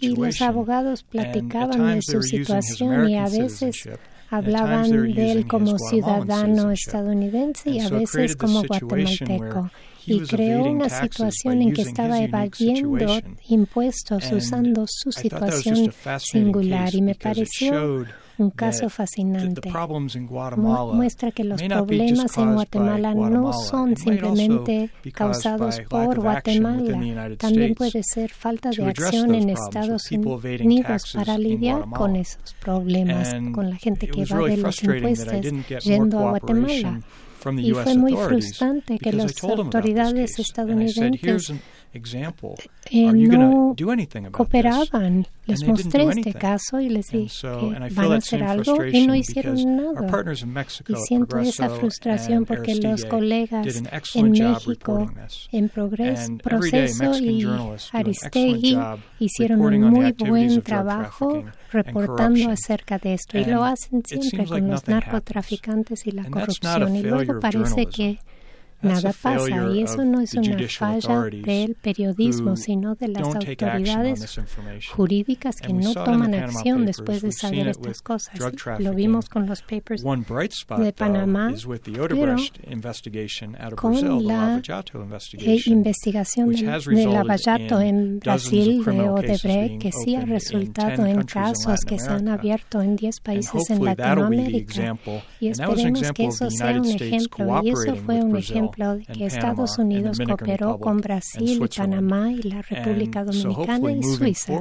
y 0.00 0.16
los 0.16 0.40
abogados 0.42 1.02
platicaban 1.02 1.96
de 1.96 2.02
su 2.02 2.22
situación 2.22 3.08
y 3.08 3.16
a 3.16 3.28
veces 3.28 3.88
hablaban 4.30 5.12
de 5.14 5.32
él 5.32 5.46
como 5.46 5.78
ciudadano 5.78 6.70
estadounidense 6.70 7.70
y 7.70 7.80
a 7.80 7.88
veces 7.88 8.36
como 8.36 8.62
guatemalteco. 8.64 9.70
Y 10.14 10.20
creó 10.36 10.64
una 10.70 10.88
situación 11.02 11.62
en 11.62 11.72
que 11.74 11.82
estaba 11.82 12.16
evadiendo 12.24 12.88
impuestos 13.48 14.24
usando 14.36 14.84
su 14.86 15.10
situación 15.12 15.76
singular 16.20 16.94
y 16.94 17.02
me 17.02 17.14
pareció 17.14 17.72
un 18.38 18.50
caso 18.50 18.88
fascinante. 18.88 19.68
Mu- 20.56 20.68
Muestra 20.94 21.32
que 21.32 21.42
los 21.42 21.60
problemas 21.82 22.38
en 22.38 22.54
Guatemala 22.54 23.14
no 23.40 23.52
son 23.52 23.96
simplemente 23.96 24.90
causados 25.12 25.80
por 25.88 26.20
Guatemala. 26.22 26.76
También 27.36 27.74
puede 27.74 28.02
ser 28.04 28.30
falta 28.30 28.70
de 28.70 28.76
acción 28.90 29.34
en 29.34 29.50
Estados 29.50 30.02
Unidos 30.66 31.02
para 31.14 31.36
lidiar 31.38 31.80
con 31.98 32.16
esos 32.16 32.54
problemas, 32.60 33.34
con 33.52 33.70
la 33.70 33.76
gente 33.76 34.06
que 34.06 34.22
evade 34.22 34.56
los 34.62 34.76
impuestos 34.84 35.32
yendo 35.84 36.18
a 36.18 36.30
Guatemala. 36.30 37.00
Y 37.58 37.72
fue 37.72 37.94
muy 37.94 38.16
frustrante 38.16 38.98
que 38.98 39.12
las 39.12 39.42
autoridades 39.44 40.38
estadounidenses 40.38 41.52
eh, 42.90 43.06
no 43.38 43.74
cooperaban. 44.30 45.26
Les 45.46 45.60
mostré 45.66 46.02
este 46.18 46.32
caso 46.38 46.80
y 46.80 46.88
les 46.90 47.06
dije 47.10 47.28
que 47.58 47.66
van 47.94 48.12
a 48.12 48.16
hacer 48.16 48.42
algo 48.42 48.84
y 48.84 49.06
no 49.06 49.14
hicieron 49.14 49.76
nada. 49.76 50.06
Y 50.88 50.94
siento 51.06 51.38
esa 51.38 51.68
frustración 51.80 52.44
porque 52.44 52.72
los 52.90 53.04
colegas 53.06 53.66
en 54.14 54.30
México, 54.52 55.10
en 55.52 55.70
progres- 55.70 56.28
Proceso 56.42 57.04
y 57.18 57.40
Aristegui 57.92 58.74
hicieron 59.20 59.58
un 59.60 59.80
muy 59.90 60.12
buen 60.30 60.48
trabajo 60.62 61.44
reportando 61.72 62.50
acerca 62.50 62.98
de 62.98 63.14
esto. 63.14 63.38
Y 63.38 63.44
lo 63.46 63.64
hacen 63.64 64.02
siempre 64.04 64.44
con 64.46 64.68
los 64.70 64.82
narcotraficantes 64.88 66.06
y 66.06 66.10
la 66.12 66.24
corrupción. 66.30 66.96
Y 66.96 67.02
luego 67.02 67.32
parece 67.40 67.86
que 67.86 68.18
nada 68.82 69.12
pasa 69.12 69.72
y 69.72 69.82
eso 69.82 70.04
no 70.04 70.20
es 70.20 70.34
una 70.34 70.56
falla 70.68 71.22
del 71.24 71.74
periodismo 71.74 72.56
sino 72.56 72.94
de 72.94 73.08
las 73.08 73.22
autoridades 73.22 74.40
jurídicas 74.92 75.56
que 75.56 75.72
no 75.72 75.92
toman 75.92 76.34
acción 76.34 76.86
después 76.86 77.22
de 77.22 77.32
saber 77.32 77.68
estas 77.68 78.02
cosas 78.02 78.38
lo 78.78 78.94
vimos 78.94 79.28
con 79.28 79.46
los 79.46 79.62
papers 79.62 80.02
de 80.02 80.92
Panamá 80.92 81.52
pero 82.08 83.76
con 83.76 84.26
la 84.26 84.60
eh, 85.38 85.62
investigación 85.66 86.50
del 86.50 87.12
Lavallato 87.12 87.80
en 87.80 88.20
Brasil 88.20 88.84
de 88.84 89.08
Odebrecht 89.08 89.80
que 89.80 89.92
sí 89.92 90.14
ha 90.14 90.24
resultado 90.24 91.06
en 91.06 91.22
casos 91.22 91.80
que 91.80 91.98
se 91.98 92.10
han 92.10 92.28
abierto 92.28 92.80
en 92.80 92.96
10 92.96 93.20
países 93.20 93.70
en 93.70 93.84
Latinoamérica. 93.84 94.96
y 95.40 95.48
esperemos 95.48 96.12
que 96.12 96.26
eso 96.26 96.50
sea 96.50 96.80
un 96.80 96.86
ejemplo. 96.86 97.60
Y 97.62 97.70
eso 97.70 97.96
fue 97.96 98.22
un 98.22 98.36
ejemplo 98.36 98.67
de 98.76 99.04
que 99.12 99.26
Estados 99.26 99.78
Unidos 99.78 100.18
cooperó 100.24 100.78
con 100.78 100.98
Brasil 100.98 101.60
y 101.62 101.68
Panamá 101.68 102.32
y 102.32 102.42
la 102.42 102.62
República 102.62 103.24
Dominicana 103.24 103.92
y 103.92 104.02
Suiza. 104.02 104.60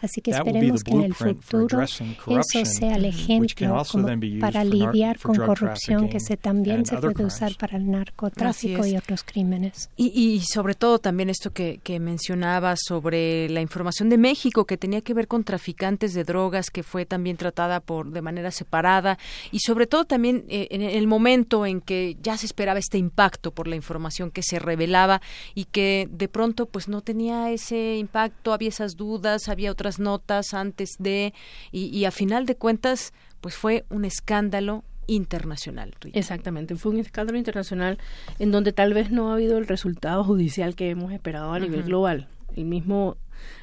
así 0.00 0.20
que 0.20 0.32
esperemos 0.32 0.82
que 0.82 0.92
en 0.92 1.02
el 1.02 1.14
futuro 1.14 1.82
eso 1.82 2.64
sea 2.64 2.96
el 2.96 3.04
ejemplo 3.06 3.84
como 3.90 4.08
para 4.40 4.64
lidiar 4.64 5.18
con 5.18 5.36
corrupción 5.36 6.08
que 6.08 6.20
se 6.20 6.36
también 6.36 6.84
se 6.84 6.96
puede 6.98 7.24
usar 7.24 7.56
para 7.56 7.76
el 7.76 7.90
narcotráfico 7.90 8.86
y 8.86 8.96
otros 8.96 9.22
crímenes. 9.24 9.90
Y, 9.96 10.08
y 10.08 10.40
sobre 10.40 10.74
todo 10.74 10.98
también 10.98 11.30
esto 11.30 11.52
que, 11.52 11.80
que 11.82 12.00
mencionaba 12.00 12.74
sobre 12.76 13.48
la 13.48 13.60
información 13.60 14.08
de 14.08 14.18
México 14.18 14.64
que 14.64 14.76
tenía 14.76 15.00
que 15.00 15.14
ver 15.14 15.28
con 15.28 15.44
traficantes 15.44 16.14
de 16.14 16.24
drogas 16.24 16.70
que 16.70 16.82
fue 16.82 17.06
también 17.06 17.36
tratada 17.36 17.80
por 17.80 18.10
de 18.10 18.22
manera 18.22 18.50
separada 18.50 19.18
y 19.50 19.60
sobre 19.60 19.86
todo 19.86 20.04
también 20.04 20.44
eh, 20.48 20.68
en 20.70 20.82
el 20.82 21.06
momento 21.06 21.66
en 21.66 21.80
que 21.80 22.16
ya 22.22 22.36
se 22.36 22.46
esperaba 22.46 22.78
este 22.78 22.98
impacto 22.98 23.43
por 23.52 23.68
la 23.68 23.76
información 23.76 24.30
que 24.30 24.42
se 24.42 24.58
revelaba 24.58 25.20
y 25.54 25.64
que 25.64 26.08
de 26.10 26.28
pronto 26.28 26.66
pues 26.66 26.88
no 26.88 27.00
tenía 27.00 27.50
ese 27.50 27.96
impacto 27.96 28.52
había 28.52 28.68
esas 28.68 28.96
dudas 28.96 29.48
había 29.48 29.70
otras 29.70 29.98
notas 29.98 30.54
antes 30.54 30.90
de 30.98 31.34
y, 31.72 31.86
y 31.86 32.04
a 32.04 32.10
final 32.10 32.46
de 32.46 32.56
cuentas 32.56 33.12
pues 33.40 33.56
fue 33.56 33.84
un 33.90 34.04
escándalo 34.04 34.84
internacional. 35.06 35.94
Exactamente, 36.12 36.76
fue 36.76 36.92
un 36.92 36.98
escándalo 36.98 37.38
internacional 37.38 37.98
en 38.38 38.50
donde 38.50 38.72
tal 38.72 38.94
vez 38.94 39.10
no 39.10 39.30
ha 39.30 39.34
habido 39.34 39.58
el 39.58 39.66
resultado 39.66 40.24
judicial 40.24 40.74
que 40.74 40.90
hemos 40.90 41.12
esperado 41.12 41.52
a 41.52 41.58
nivel 41.58 41.82
global, 41.82 42.28
el 42.56 42.64
mismo 42.64 43.16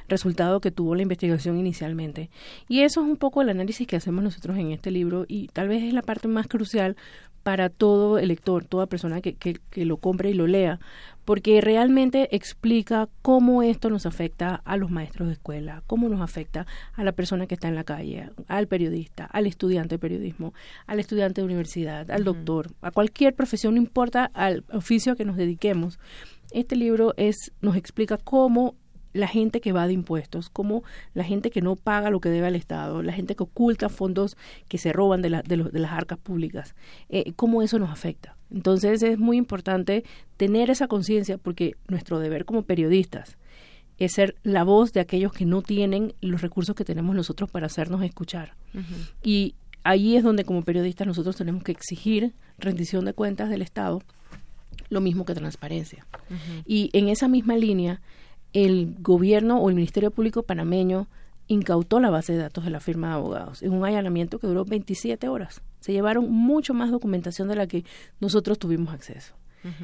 resultado 0.08 0.60
que 0.60 0.70
tuvo 0.70 0.94
la 0.94 1.02
investigación 1.02 1.58
inicialmente. 1.58 2.30
Y 2.68 2.80
eso 2.80 3.02
es 3.02 3.08
un 3.08 3.16
poco 3.16 3.42
el 3.42 3.48
análisis 3.48 3.86
que 3.86 3.96
hacemos 3.96 4.22
nosotros 4.22 4.56
en 4.58 4.70
este 4.70 4.90
libro 4.90 5.24
y 5.28 5.48
tal 5.48 5.68
vez 5.68 5.82
es 5.82 5.92
la 5.92 6.02
parte 6.02 6.28
más 6.28 6.46
crucial 6.46 6.96
para 7.42 7.68
todo 7.68 8.18
el 8.18 8.28
lector, 8.28 8.64
toda 8.64 8.86
persona 8.86 9.20
que, 9.20 9.34
que, 9.34 9.58
que 9.70 9.84
lo 9.84 9.96
compre 9.96 10.30
y 10.30 10.34
lo 10.34 10.46
lea, 10.46 10.78
porque 11.24 11.60
realmente 11.60 12.34
explica 12.34 13.08
cómo 13.22 13.62
esto 13.62 13.90
nos 13.90 14.06
afecta 14.06 14.60
a 14.64 14.76
los 14.76 14.90
maestros 14.90 15.28
de 15.28 15.34
escuela, 15.34 15.82
cómo 15.86 16.08
nos 16.08 16.20
afecta 16.20 16.66
a 16.94 17.04
la 17.04 17.12
persona 17.12 17.46
que 17.46 17.54
está 17.54 17.68
en 17.68 17.74
la 17.74 17.84
calle, 17.84 18.30
al 18.48 18.66
periodista, 18.66 19.24
al 19.24 19.46
estudiante 19.46 19.94
de 19.96 19.98
periodismo, 19.98 20.52
al 20.86 21.00
estudiante 21.00 21.40
de 21.40 21.44
universidad, 21.44 22.10
al 22.10 22.24
doctor, 22.24 22.70
a 22.80 22.90
cualquier 22.90 23.34
profesión, 23.34 23.74
no 23.74 23.80
importa 23.80 24.30
al 24.34 24.64
oficio 24.72 25.16
que 25.16 25.24
nos 25.24 25.36
dediquemos. 25.36 25.98
Este 26.50 26.76
libro 26.76 27.14
es 27.16 27.52
nos 27.60 27.76
explica 27.76 28.18
cómo 28.18 28.74
la 29.12 29.28
gente 29.28 29.60
que 29.60 29.72
va 29.72 29.86
de 29.86 29.92
impuestos, 29.92 30.48
como 30.48 30.82
la 31.14 31.24
gente 31.24 31.50
que 31.50 31.60
no 31.60 31.76
paga 31.76 32.10
lo 32.10 32.20
que 32.20 32.28
debe 32.28 32.46
al 32.46 32.56
Estado, 32.56 33.02
la 33.02 33.12
gente 33.12 33.34
que 33.36 33.42
oculta 33.42 33.88
fondos 33.88 34.36
que 34.68 34.78
se 34.78 34.92
roban 34.92 35.22
de, 35.22 35.42
de, 35.46 35.78
las 35.78 35.92
arcas 35.92 36.18
públicas, 36.18 36.74
eh, 37.08 37.32
cómo 37.36 37.62
eso 37.62 37.78
nos 37.78 37.90
afecta. 37.90 38.36
Entonces 38.50 39.02
es 39.02 39.18
muy 39.18 39.36
importante 39.36 40.04
tener 40.36 40.70
esa 40.70 40.88
conciencia 40.88 41.38
porque 41.38 41.76
nuestro 41.88 42.18
deber 42.18 42.44
como 42.44 42.62
periodistas 42.62 43.36
es 43.98 44.12
ser 44.12 44.36
la 44.42 44.64
voz 44.64 44.92
de 44.92 45.00
aquellos 45.00 45.32
que 45.32 45.44
no 45.44 45.62
tienen 45.62 46.14
los 46.20 46.40
recursos 46.40 46.74
que 46.74 46.84
tenemos 46.84 47.14
nosotros 47.14 47.50
para 47.50 47.66
hacernos 47.66 48.02
escuchar. 48.02 48.54
Y 49.22 49.54
ahí 49.84 50.16
es 50.16 50.24
donde 50.24 50.44
como 50.44 50.62
periodistas 50.62 51.06
nosotros 51.06 51.36
tenemos 51.36 51.62
que 51.62 51.72
exigir 51.72 52.32
rendición 52.58 53.04
de 53.04 53.14
cuentas 53.14 53.48
del 53.48 53.62
Estado, 53.62 54.02
lo 54.88 55.00
mismo 55.00 55.24
que 55.24 55.34
transparencia. 55.34 56.06
Y 56.66 56.90
en 56.92 57.08
esa 57.08 57.28
misma 57.28 57.56
línea, 57.56 58.00
el 58.52 58.96
gobierno 59.00 59.58
o 59.60 59.68
el 59.68 59.74
Ministerio 59.74 60.10
Público 60.10 60.42
panameño 60.42 61.08
incautó 61.48 62.00
la 62.00 62.10
base 62.10 62.32
de 62.32 62.38
datos 62.38 62.64
de 62.64 62.70
la 62.70 62.80
firma 62.80 63.08
de 63.08 63.14
abogados 63.14 63.62
en 63.62 63.72
un 63.72 63.84
allanamiento 63.84 64.38
que 64.38 64.46
duró 64.46 64.64
27 64.64 65.28
horas. 65.28 65.62
Se 65.80 65.92
llevaron 65.92 66.30
mucho 66.30 66.74
más 66.74 66.90
documentación 66.90 67.48
de 67.48 67.56
la 67.56 67.66
que 67.66 67.84
nosotros 68.20 68.58
tuvimos 68.58 68.94
acceso. 68.94 69.34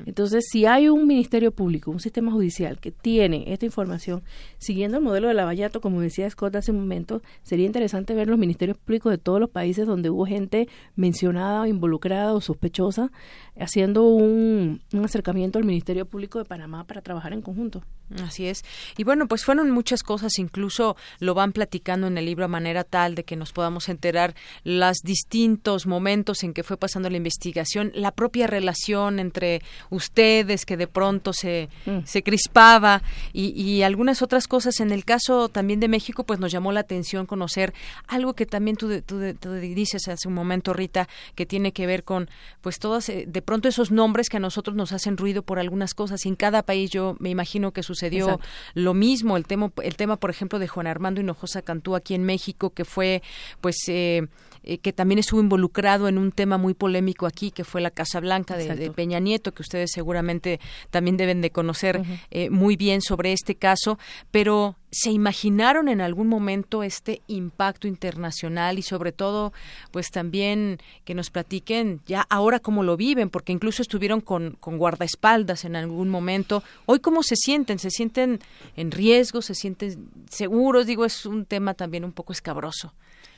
Entonces, 0.07 0.45
si 0.51 0.67
hay 0.67 0.89
un 0.89 1.07
ministerio 1.07 1.53
público, 1.53 1.91
un 1.91 2.01
sistema 2.01 2.33
judicial 2.33 2.81
que 2.81 2.91
tiene 2.91 3.45
esta 3.53 3.65
información, 3.65 4.23
siguiendo 4.59 4.99
el 4.99 5.05
modelo 5.05 5.29
de 5.29 5.35
la 5.35 5.45
Vallato, 5.45 5.81
como 5.81 6.01
decía 6.01 6.29
Scott 6.29 6.57
hace 6.57 6.73
un 6.73 6.81
momento, 6.81 7.23
sería 7.43 7.67
interesante 7.67 8.15
ver 8.15 8.29
los 8.29 8.39
ministerios 8.39 8.77
públicos 8.77 9.11
de 9.11 9.19
todos 9.19 9.41
los 9.41 9.51
países 9.51 9.87
donde 9.87 10.11
hubo 10.11 10.27
gente 10.27 10.69
mencionada 10.97 11.63
o 11.63 11.67
involucrada 11.67 12.33
o 12.35 12.41
sospechosa, 12.41 13.11
haciendo 13.59 14.05
un, 14.05 14.83
un 14.93 15.05
acercamiento 15.05 15.59
al 15.59 15.65
Ministerio 15.65 16.07
Público 16.07 16.39
de 16.39 16.45
Panamá 16.45 16.85
para 16.85 17.03
trabajar 17.03 17.33
en 17.33 17.43
conjunto. 17.43 17.83
Así 18.23 18.47
es. 18.47 18.65
Y 18.97 19.05
bueno, 19.05 19.29
pues 19.29 19.45
fueron 19.45 19.71
muchas 19.71 20.03
cosas, 20.03 20.39
incluso 20.39 20.97
lo 21.21 21.35
van 21.35 21.53
platicando 21.53 22.07
en 22.07 22.17
el 22.17 22.25
libro 22.25 22.47
a 22.47 22.49
manera 22.49 22.85
tal 22.85 23.15
de 23.15 23.25
que 23.25 23.37
nos 23.37 23.53
podamos 23.53 23.89
enterar 23.89 24.35
los 24.65 24.99
distintos 25.03 25.87
momentos 25.87 26.43
en 26.43 26.55
que 26.55 26.63
fue 26.63 26.77
pasando 26.79 27.11
la 27.11 27.19
investigación, 27.19 27.93
la 27.95 28.13
propia 28.13 28.47
relación 28.47 29.19
entre 29.19 29.61
ustedes 29.91 30.65
que 30.65 30.77
de 30.77 30.87
pronto 30.87 31.33
se, 31.33 31.69
mm. 31.87 32.01
se 32.05 32.23
crispaba 32.23 33.03
y, 33.33 33.83
algunas 33.83 34.23
otras 34.23 34.47
cosas. 34.47 34.81
En 34.81 34.91
el 34.91 35.05
caso 35.05 35.49
también 35.49 35.81
de 35.81 35.89
México, 35.89 36.25
pues 36.25 36.41
nos 36.41 36.53
llamó 36.53 36.73
la 36.73 36.81
atención 36.81 37.27
conocer 37.27 37.73
algo 38.07 38.35
que 38.35 38.47
también 38.47 38.77
tú, 38.77 39.03
tú, 39.03 39.19
dices 39.53 40.09
hace 40.09 40.29
un 40.29 40.35
momento, 40.35 40.73
Rita, 40.73 41.09
que 41.35 41.47
tiene 41.47 41.73
que 41.73 41.87
ver 41.87 42.05
con 42.05 42.29
pues 42.61 42.79
todas, 42.79 43.09
eh, 43.09 43.25
de 43.27 43.43
pronto 43.43 43.69
esos 43.69 43.91
nombres 43.91 44.29
que 44.29 44.39
a 44.39 44.41
nosotros 44.41 44.77
nos 44.77 44.93
hacen 44.93 45.17
ruido 45.17 45.43
por 45.43 45.59
algunas 45.59 45.95
cosas. 45.95 46.25
Y 46.27 46.29
en 46.29 46.37
cada 46.37 46.63
país 46.63 46.91
yo 46.91 47.17
me 47.19 47.31
imagino 47.31 47.73
que 47.73 47.83
sucedió 47.83 48.41
lo 48.75 48.95
mismo. 48.95 49.37
El 49.37 49.47
tema, 49.47 49.71
el 49.83 49.97
tema, 49.97 50.17
por 50.17 50.31
ejemplo, 50.31 50.59
de 50.59 50.69
Juan 50.69 50.87
Armando 50.87 51.21
Hinojosa 51.21 51.63
Cantú 51.63 51.95
aquí 51.95 52.15
en 52.15 52.25
México, 52.25 52.71
que 52.71 52.85
fue 52.85 53.23
pues... 53.61 53.77
Eh, 53.89 54.27
eh, 54.65 54.79
que 54.79 54.93
también 54.93 55.19
estuvo 55.19 55.41
involucrado 55.41 56.09
en 56.09 56.19
un 56.19 56.33
tema 56.33 56.59
muy 56.59 56.75
polémico 56.75 57.27
aquí, 57.27 57.51
que 57.51 57.65
fue 57.65 57.81
la 57.81 57.91
Casa 57.91 58.21
Blanca 58.21 58.57
de, 58.57 58.91
Peña 58.91 59.19
Nieto, 59.19 59.53
que 59.59 59.63
ustedes 59.63 59.91
seguramente 59.93 60.61
también 60.91 61.17
deben 61.17 61.41
de 61.41 61.51
conocer 61.51 62.01
eh, 62.31 62.49
muy 62.49 62.77
bien 62.77 63.03
sobre 63.03 63.33
este 63.33 63.57
caso, 63.57 63.99
pero 64.31 64.77
¿se 64.91 65.11
imaginaron 65.11 65.89
en 65.89 66.01
algún 66.01 66.29
momento 66.29 66.85
este 66.85 67.21
impacto 67.27 67.89
internacional 67.89 68.79
y 68.79 68.83
sobre 68.83 69.11
todo, 69.11 69.53
pues 69.91 70.11
también 70.11 70.79
que 71.05 71.15
nos 71.15 71.31
platiquen 71.31 72.01
ya 72.07 72.25
ahora 72.31 72.61
cómo 72.61 72.85
lo 72.85 72.97
viven, 72.97 73.31
porque 73.31 73.53
incluso 73.53 73.83
estuvieron 73.83 74.21
con, 74.21 74.53
con 74.61 74.79
guardaespaldas 74.79 75.65
en 75.65 75.75
algún 75.75 76.09
momento. 76.09 76.63
Hoy 76.87 77.01
cómo 77.01 77.25
se 77.25 77.35
sienten, 77.35 77.81
se 77.81 77.91
sienten 77.91 78.39
en 78.77 78.93
riesgo, 78.93 79.43
se 79.43 79.57
sienten 79.57 80.09
seguros, 80.31 80.87
digo, 80.87 81.05
es 81.05 81.27
un 81.27 81.45
tema 81.45 81.75
también 81.75 82.05
un 82.05 82.13
poco 82.13 82.33
escabroso. 82.33 82.95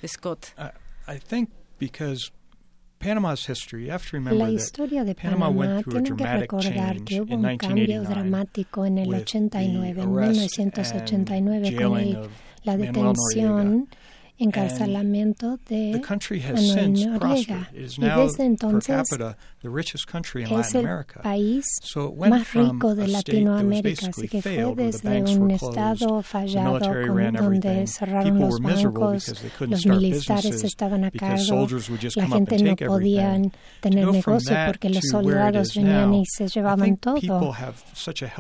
Scott. 0.07 0.55
I 1.09 1.19
think 1.19 1.51
because 1.79 2.31
La 3.03 4.51
historia 4.51 5.05
de 5.05 5.15
Panamá 5.15 5.83
tiene 5.83 6.15
que 6.15 6.27
recordar 6.27 7.01
que 7.01 7.23
hubo 7.23 7.35
un 7.35 7.57
cambio 7.57 8.03
dramático 8.03 8.85
en 8.85 8.99
el 8.99 9.15
89, 9.15 10.03
en 10.03 10.15
1989, 10.15 11.77
con 11.77 11.99
el, 11.99 12.19
la 12.65 12.77
detención 12.77 13.89
encarcelamiento 14.41 15.59
de 15.69 16.01
Manuel 16.55 16.93
Noriega. 17.11 17.71
Y 17.75 18.01
desde 18.01 18.45
entonces 18.45 19.05
es 20.33 20.75
el 20.75 20.89
país 21.23 21.65
más 22.29 22.55
rico 22.55 22.95
de 22.95 23.09
Latinoamérica, 23.09 24.07
así 24.09 24.29
que 24.29 24.41
fue 24.41 24.75
desde 24.75 25.23
un 25.37 25.51
estado 25.51 26.23
fallado 26.23 26.79
con, 26.81 27.33
donde 27.35 27.87
cerraron 27.87 28.39
los 28.41 28.61
bancos, 28.61 29.45
los 29.61 29.87
militares 29.87 30.65
estaban 30.65 31.05
a 31.05 31.11
cargo, 31.11 31.67
la 32.17 32.27
gente 32.27 32.63
no 32.63 32.77
podía 32.77 33.41
tener 33.81 34.07
negocio 34.07 34.57
porque 34.67 34.89
los 34.89 35.05
soldados 35.11 35.75
venían 35.75 36.15
y 36.15 36.25
se 36.27 36.49
llevaban 36.49 36.97
todo. 36.97 37.55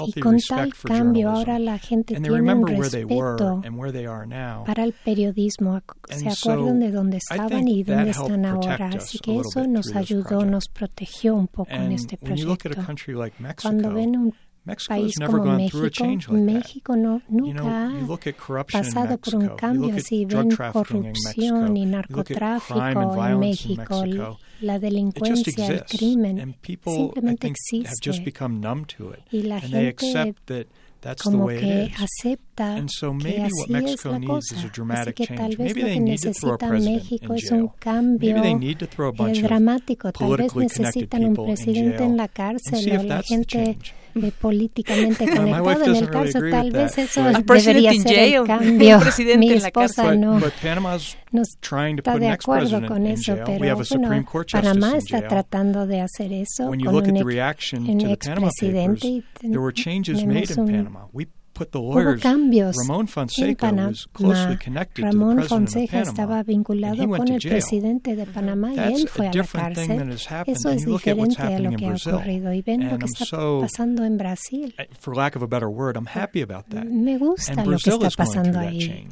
Y 0.06 0.20
con 0.20 0.38
tal 0.38 0.72
cambio 0.82 1.30
ahora 1.30 1.58
la 1.58 1.78
gente 1.78 2.14
tiene 2.18 2.52
un 2.52 2.66
respeto 2.66 3.62
para 4.64 4.84
el 4.84 4.92
periodismo 4.92 5.74
se 6.08 6.28
acuerdan 6.28 6.80
de 6.80 6.90
dónde 6.90 7.16
estaban 7.18 7.68
y 7.68 7.82
dónde 7.82 8.10
están 8.10 8.44
ahora. 8.46 8.90
Así 8.96 9.18
que 9.18 9.38
eso 9.38 9.66
nos 9.66 9.94
ayudó, 9.94 10.44
nos 10.44 10.68
protegió 10.68 11.34
un 11.34 11.48
poco 11.48 11.70
en 11.72 11.92
este 11.92 12.16
proyecto. 12.16 12.56
Cuando 13.62 13.92
ven 13.92 14.16
un 14.16 14.34
país 14.86 15.14
como 15.18 15.56
México, 15.56 16.04
México 16.32 16.94
no, 16.96 17.22
nunca 17.28 17.90
ha 17.90 18.64
pasado 18.64 19.18
por 19.18 19.34
un 19.36 19.48
cambio 19.56 19.96
así. 19.96 20.24
Ven 20.26 20.50
corrupción 20.72 21.76
y 21.76 21.86
narcotráfico 21.86 23.26
en 23.26 23.38
México. 23.38 24.38
La 24.60 24.78
delincuencia, 24.78 25.66
el 25.68 25.84
crimen 25.84 26.56
simplemente 26.84 27.48
existe. 27.48 27.90
Y 29.30 29.42
la 29.42 29.60
gente 29.60 29.94
como 31.22 31.48
que 31.48 31.90
acepta 31.96 32.49
que 32.60 33.42
así 33.42 33.74
es 33.74 34.04
la 34.04 34.20
cosa. 34.20 34.56
Así 34.56 35.12
que 35.12 35.26
tal 35.26 35.56
vez 35.56 35.76
lo 35.76 35.84
que 35.84 36.00
necesita 36.00 36.70
México 36.70 37.34
es 37.34 37.50
un 37.50 37.68
cambio 37.78 38.42
eh, 38.42 39.42
dramático. 39.42 40.12
Tal 40.12 40.36
vez 40.36 40.54
necesitan 40.54 41.24
un 41.24 41.34
presidente 41.34 42.04
en 42.04 42.16
la 42.16 42.28
cárcel 42.28 42.98
o 42.98 43.02
la 43.02 43.22
gente 43.22 43.76
eh, 44.14 44.32
políticamente 44.40 45.28
conectada 45.36 45.84
en 45.86 45.96
el 45.96 46.10
caso. 46.10 46.38
Tal 46.50 46.70
vez 46.70 46.98
eso 46.98 47.22
debería 47.22 47.92
ser 47.92 48.34
el 48.34 48.44
cambio. 48.46 49.00
Mi 49.38 49.52
esposa 49.52 50.14
no, 50.14 50.40
no 51.32 51.42
está 51.42 52.18
de 52.18 52.28
acuerdo 52.28 52.86
con 52.86 53.06
eso, 53.06 53.36
pero 53.46 53.76
bueno, 53.76 54.24
Panamá 54.50 54.96
está 54.96 55.26
tratando 55.26 55.86
de 55.86 56.00
hacer 56.00 56.32
eso 56.32 56.66
con 56.66 56.86
un 56.86 57.16
expresidente 58.10 59.06
y 59.06 59.24
tenemos 59.38 60.56
un 60.56 61.39
Hubo 61.58 62.16
cambios 62.20 62.76
en 63.38 63.56
Panamá. 63.56 63.92
Ramón 64.96 65.42
Fonseca 65.44 66.00
estaba 66.00 66.42
vinculado 66.42 67.06
con 67.08 67.28
el 67.28 67.40
presidente 67.40 68.16
de 68.16 68.24
Panamá 68.26 68.72
y 68.74 68.78
él 68.78 69.08
fue 69.08 69.28
a 69.28 69.32
la 69.34 69.44
cárcel. 69.44 70.16
Eso 70.46 70.70
es 70.70 70.86
diferente 70.86 71.42
a 71.42 71.58
lo 71.58 71.76
que 71.76 71.86
ha 71.86 71.94
ocurrido. 71.94 72.52
Y 72.52 72.62
ven 72.62 72.88
lo 72.88 72.98
que 72.98 73.06
está 73.06 73.36
pasando 73.60 74.04
en 74.04 74.16
Brasil. 74.16 74.74
Me 76.86 77.18
gusta 77.18 77.64
lo 77.64 77.76
que 77.76 77.90
está 77.90 78.10
pasando 78.16 78.58
ahí. 78.58 79.06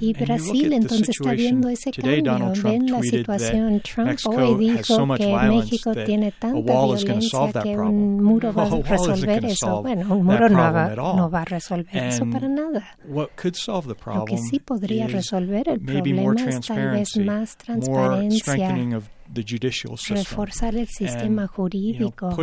Y 0.00 0.12
Brasil 0.14 0.72
entonces 0.72 1.10
está 1.10 1.32
viendo 1.32 1.68
ese 1.68 1.90
cambio. 1.92 2.52
Ven 2.62 2.90
la 2.90 3.02
situación. 3.02 3.80
Trump 3.80 4.18
hoy 4.26 4.54
dijo 4.70 5.14
que 5.16 5.36
México 5.48 5.92
tiene 6.06 6.32
tanta 6.32 6.60
violencia 6.60 7.62
que 7.62 7.76
un 7.76 8.22
muro 8.22 8.52
va 8.54 8.64
a 8.64 8.80
resolver 8.82 9.44
eso. 9.44 9.82
Bueno, 9.82 10.14
un 10.14 10.24
muro 10.24 10.48
no 10.48 10.58
va, 10.58 10.94
no 10.94 11.30
va 11.30 11.42
a 11.42 11.44
resolver 11.44 11.79
eso 11.92 12.28
para 12.30 12.48
nada. 12.48 12.96
Lo 13.06 13.28
que 14.24 14.38
sí 14.38 14.60
podría 14.60 15.06
resolver 15.06 15.68
el 15.68 15.80
problema 15.80 16.48
es 16.48 16.66
tal 16.66 16.90
vez 16.90 17.16
más 17.16 17.56
transparencia 17.56 19.00
reforzar 20.08 20.74
el 20.74 20.88
sistema 20.88 21.46
jurídico 21.46 22.30
y 22.32 22.34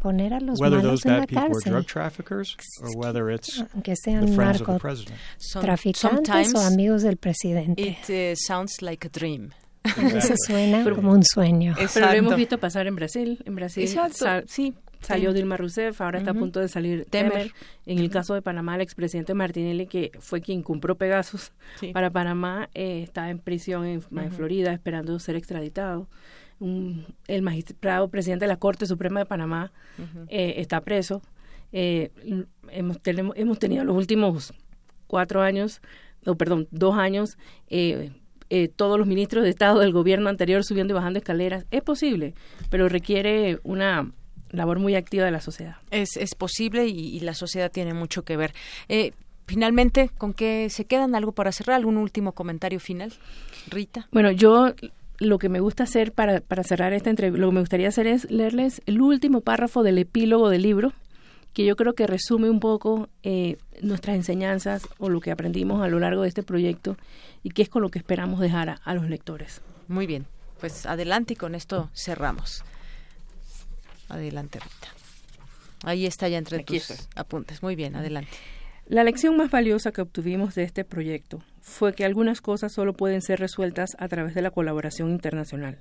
poner 0.00 0.34
a 0.34 0.40
los 0.40 0.60
malos 0.60 1.06
en 1.06 1.18
la 1.18 1.26
cárcel, 1.26 1.86
aunque 3.72 3.96
sean 3.96 4.36
narcotraficantes 4.36 6.54
o 6.54 6.60
amigos 6.60 7.02
del 7.02 7.16
presidente. 7.16 7.82
It 7.82 8.10
uh, 8.10 8.34
sounds 8.36 8.82
like 8.82 9.06
a 9.06 9.10
dream. 9.10 9.50
Eso 9.84 10.34
suena 10.46 10.84
como 10.94 11.12
un 11.12 11.24
sueño. 11.24 11.74
Pero 11.92 12.06
lo 12.06 12.12
hemos 12.12 12.36
visto 12.36 12.56
pasar 12.58 12.86
en 12.86 12.94
Brasil. 12.94 13.42
En 13.44 13.56
Brasil, 13.56 13.88
sí, 14.46 14.74
Salió 15.02 15.32
Dilma 15.32 15.56
Rousseff, 15.56 16.00
ahora 16.00 16.18
está 16.18 16.30
a 16.30 16.34
punto 16.34 16.60
de 16.60 16.68
salir 16.68 17.06
Temer. 17.06 17.52
En 17.86 17.98
el 17.98 18.08
caso 18.08 18.34
de 18.34 18.42
Panamá, 18.42 18.76
el 18.76 18.82
expresidente 18.82 19.34
Martinelli, 19.34 19.86
que 19.86 20.12
fue 20.20 20.40
quien 20.40 20.62
compró 20.62 20.96
Pegasus 20.96 21.52
para 21.92 22.10
Panamá, 22.10 22.70
eh, 22.74 23.02
está 23.02 23.28
en 23.30 23.40
prisión 23.40 23.84
en, 23.84 24.02
Florida 24.30 24.72
esperando 24.72 25.18
ser 25.18 25.34
extraditado. 25.36 26.08
el 26.60 27.42
magistrado 27.42 28.08
presidente 28.08 28.44
de 28.44 28.48
la 28.48 28.56
Corte 28.56 28.86
Suprema 28.86 29.20
de 29.20 29.26
Panamá 29.26 29.72
eh, 30.28 30.54
está 30.58 30.80
preso. 30.80 31.20
Eh, 31.72 32.10
hemos, 32.70 32.98
hemos 33.04 33.58
tenido 33.58 33.84
los 33.84 33.96
últimos 33.96 34.54
cuatro 35.08 35.42
años, 35.42 35.82
o 36.24 36.36
perdón, 36.36 36.68
dos 36.70 36.96
años, 36.96 37.38
todos 38.76 38.98
los 38.98 39.08
ministros 39.08 39.42
de 39.42 39.50
Estado 39.50 39.80
del 39.80 39.92
gobierno 39.92 40.28
anterior 40.28 40.62
subiendo 40.62 40.92
y 40.92 40.94
bajando 40.94 41.18
escaleras. 41.18 41.66
Es 41.72 41.82
posible, 41.82 42.34
pero 42.70 42.88
requiere 42.88 43.58
una 43.64 44.12
labor 44.52 44.78
muy 44.78 44.94
activa 44.94 45.24
de 45.24 45.30
la 45.30 45.40
sociedad. 45.40 45.76
Es, 45.90 46.16
es 46.16 46.34
posible 46.34 46.86
y, 46.86 47.20
la 47.20 47.34
sociedad 47.34 47.70
tiene 47.70 47.94
mucho 47.94 48.24
que 48.24 48.36
ver. 48.36 48.54
Eh, 48.88 49.12
finalmente, 49.46 50.10
¿con 50.18 50.34
qué 50.34 50.68
se 50.70 50.84
quedan? 50.84 51.14
¿Algo 51.14 51.32
para 51.32 51.52
cerrar? 51.52 51.76
¿Algún 51.76 51.96
último 51.96 52.32
comentario 52.32 52.80
final? 52.80 53.12
Rita. 53.68 54.08
Bueno, 54.12 54.30
yo 54.30 54.74
lo 55.18 55.38
que 55.38 55.48
me 55.48 55.60
gusta 55.60 55.84
hacer 55.84 56.12
para, 56.12 56.40
para 56.40 56.64
cerrar 56.64 56.92
esta 56.92 57.10
entrevista, 57.10 57.40
lo 57.40 57.48
que 57.48 57.54
me 57.54 57.60
gustaría 57.60 57.88
hacer 57.88 58.06
es 58.06 58.30
leerles 58.30 58.82
el 58.86 59.00
último 59.00 59.40
párrafo 59.40 59.82
del 59.82 59.98
epílogo 59.98 60.48
del 60.48 60.62
libro, 60.62 60.92
que 61.52 61.64
yo 61.64 61.76
creo 61.76 61.94
que 61.94 62.06
resume 62.06 62.50
un 62.50 62.60
poco 62.60 63.08
eh, 63.22 63.56
nuestras 63.82 64.16
enseñanzas 64.16 64.88
o 64.98 65.08
lo 65.08 65.20
que 65.20 65.30
aprendimos 65.30 65.82
a 65.82 65.88
lo 65.88 66.00
largo 66.00 66.22
de 66.22 66.28
este 66.28 66.42
proyecto 66.42 66.96
y 67.42 67.50
que 67.50 67.62
es 67.62 67.68
con 67.68 67.82
lo 67.82 67.90
que 67.90 67.98
esperamos 67.98 68.40
dejar 68.40 68.80
a 68.82 68.94
los 68.94 69.08
lectores. 69.08 69.60
Muy 69.88 70.06
bien, 70.06 70.26
pues 70.60 70.86
adelante 70.86 71.34
y 71.34 71.36
con 71.36 71.54
esto 71.54 71.90
cerramos. 71.94 72.64
Adelante, 74.12 74.58
Rita. 74.60 74.88
Ahí 75.84 76.04
está 76.04 76.28
ya 76.28 76.36
entre 76.36 76.62
tus 76.62 77.08
apuntes. 77.16 77.62
Muy 77.62 77.76
bien, 77.76 77.96
adelante. 77.96 78.30
La 78.86 79.04
lección 79.04 79.36
más 79.38 79.50
valiosa 79.50 79.90
que 79.90 80.02
obtuvimos 80.02 80.54
de 80.54 80.64
este 80.64 80.84
proyecto 80.84 81.42
fue 81.62 81.94
que 81.94 82.04
algunas 82.04 82.42
cosas 82.42 82.72
solo 82.72 82.92
pueden 82.92 83.22
ser 83.22 83.40
resueltas 83.40 83.96
a 83.98 84.08
través 84.08 84.34
de 84.34 84.42
la 84.42 84.50
colaboración 84.50 85.10
internacional. 85.10 85.78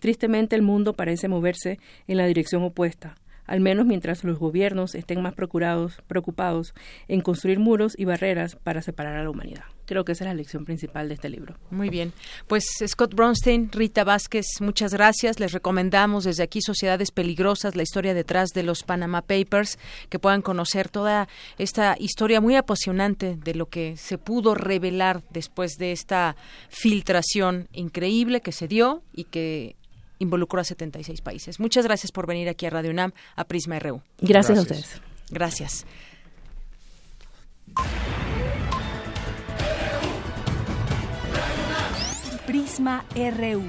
Tristemente 0.00 0.56
el 0.56 0.62
mundo 0.62 0.94
parece 0.94 1.28
moverse 1.28 1.78
en 2.08 2.16
la 2.16 2.26
dirección 2.26 2.62
opuesta, 2.62 3.16
al 3.46 3.60
menos 3.60 3.86
mientras 3.86 4.24
los 4.24 4.38
gobiernos 4.38 4.94
estén 4.94 5.22
más 5.22 5.34
procurados, 5.34 6.02
preocupados 6.06 6.74
en 7.08 7.20
construir 7.20 7.58
muros 7.58 7.94
y 7.96 8.04
barreras 8.04 8.56
para 8.56 8.82
separar 8.82 9.16
a 9.16 9.24
la 9.24 9.30
humanidad. 9.30 9.64
Creo 9.86 10.04
que 10.04 10.12
esa 10.12 10.24
es 10.24 10.28
la 10.28 10.34
lección 10.34 10.64
principal 10.64 11.08
de 11.08 11.14
este 11.14 11.28
libro. 11.28 11.54
Muy 11.70 11.90
bien. 11.90 12.12
Pues 12.48 12.64
Scott 12.84 13.14
Bronstein, 13.14 13.70
Rita 13.70 14.02
Vázquez, 14.02 14.46
muchas 14.60 14.92
gracias. 14.92 15.38
Les 15.38 15.52
recomendamos 15.52 16.24
desde 16.24 16.42
aquí 16.42 16.60
Sociedades 16.60 17.12
Peligrosas, 17.12 17.76
la 17.76 17.84
historia 17.84 18.12
detrás 18.12 18.48
de 18.50 18.64
los 18.64 18.82
Panama 18.82 19.22
Papers, 19.22 19.78
que 20.08 20.18
puedan 20.18 20.42
conocer 20.42 20.88
toda 20.88 21.28
esta 21.56 21.96
historia 22.00 22.40
muy 22.40 22.56
apasionante 22.56 23.36
de 23.36 23.54
lo 23.54 23.66
que 23.66 23.96
se 23.96 24.18
pudo 24.18 24.56
revelar 24.56 25.22
después 25.30 25.76
de 25.78 25.92
esta 25.92 26.36
filtración 26.68 27.68
increíble 27.72 28.40
que 28.40 28.52
se 28.52 28.66
dio 28.66 29.02
y 29.12 29.24
que 29.24 29.76
involucró 30.18 30.60
a 30.60 30.64
76 30.64 31.20
países. 31.20 31.60
Muchas 31.60 31.84
gracias 31.84 32.12
por 32.12 32.26
venir 32.26 32.48
aquí 32.48 32.66
a 32.66 32.70
Radio 32.70 32.90
UNAM, 32.90 33.12
a 33.34 33.44
Prisma 33.44 33.78
RU. 33.78 34.02
Gracias, 34.18 34.58
a 34.58 34.62
ustedes. 34.62 35.00
Gracias. 35.30 35.86
Prisma 42.46 43.04
RU. 43.14 43.62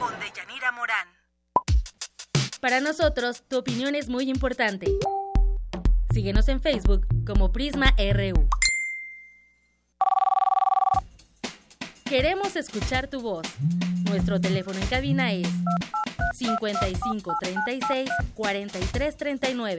Con 0.00 0.12
Deyanira 0.20 0.72
Morán. 0.72 1.08
Para 2.60 2.80
nosotros, 2.80 3.44
tu 3.48 3.58
opinión 3.58 3.94
es 3.94 4.08
muy 4.08 4.28
importante. 4.28 4.86
Síguenos 6.12 6.48
en 6.48 6.60
Facebook 6.60 7.06
como 7.24 7.52
Prisma 7.52 7.94
RU. 7.96 8.48
Queremos 12.12 12.56
escuchar 12.56 13.08
tu 13.08 13.22
voz. 13.22 13.46
Nuestro 14.04 14.38
teléfono 14.38 14.78
en 14.78 14.86
cabina 14.86 15.32
es 15.32 15.48
55 16.34 17.34
36 17.40 18.10
43 18.34 19.16
39. 19.16 19.78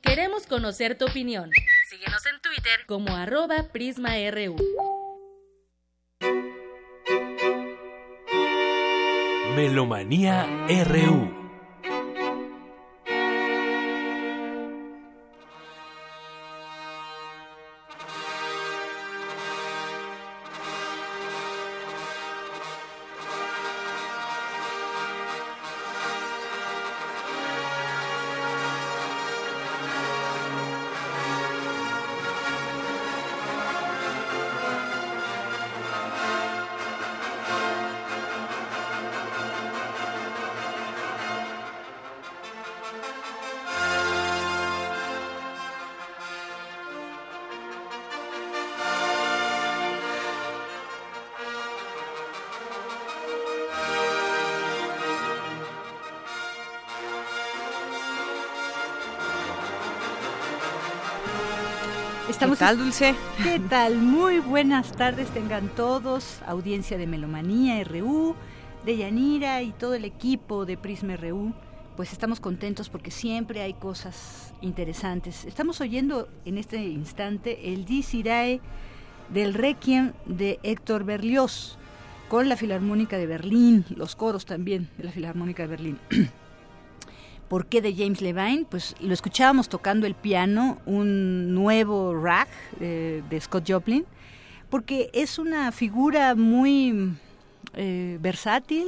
Queremos 0.00 0.46
conocer 0.46 0.96
tu 0.96 1.06
opinión. 1.06 1.50
Síguenos 1.90 2.24
en 2.26 2.40
Twitter 2.40 2.86
como 2.86 3.16
arroba 3.16 3.64
PrismaRU. 3.72 4.54
Melomanía 9.56 10.46
RU 10.84 11.45
¿Qué 62.56 62.60
tal, 62.60 62.78
Dulce? 62.78 63.14
¿Qué 63.42 63.60
tal? 63.68 63.96
Muy 63.96 64.38
buenas 64.38 64.92
tardes 64.92 65.28
tengan 65.28 65.68
todos, 65.68 66.40
audiencia 66.46 66.96
de 66.96 67.06
Melomanía 67.06 67.84
RU, 67.84 68.34
de 68.86 68.96
Yanira 68.96 69.60
y 69.60 69.72
todo 69.72 69.92
el 69.92 70.06
equipo 70.06 70.64
de 70.64 70.78
Prisma 70.78 71.16
RU. 71.16 71.52
Pues 71.98 72.12
estamos 72.12 72.40
contentos 72.40 72.88
porque 72.88 73.10
siempre 73.10 73.60
hay 73.60 73.74
cosas 73.74 74.54
interesantes. 74.62 75.44
Estamos 75.44 75.82
oyendo 75.82 76.30
en 76.46 76.56
este 76.56 76.78
instante 76.78 77.74
el 77.74 77.84
Irae 77.90 78.62
del 79.28 79.52
Requiem 79.52 80.14
de 80.24 80.58
Héctor 80.62 81.04
Berlioz 81.04 81.76
con 82.30 82.48
la 82.48 82.56
Filarmónica 82.56 83.18
de 83.18 83.26
Berlín, 83.26 83.84
los 83.94 84.16
coros 84.16 84.46
también 84.46 84.88
de 84.96 85.04
la 85.04 85.12
Filarmónica 85.12 85.64
de 85.64 85.68
Berlín. 85.68 85.98
¿Por 87.48 87.66
qué 87.66 87.80
de 87.80 87.94
James 87.94 88.20
Levine? 88.20 88.66
Pues 88.68 88.96
lo 89.00 89.14
escuchábamos 89.14 89.68
tocando 89.68 90.06
el 90.06 90.14
piano, 90.14 90.78
un 90.84 91.54
nuevo 91.54 92.12
rag 92.14 92.48
eh, 92.80 93.22
de 93.30 93.40
Scott 93.40 93.70
Joplin, 93.70 94.04
porque 94.68 95.10
es 95.12 95.38
una 95.38 95.70
figura 95.70 96.34
muy 96.34 97.12
eh, 97.74 98.18
versátil 98.20 98.86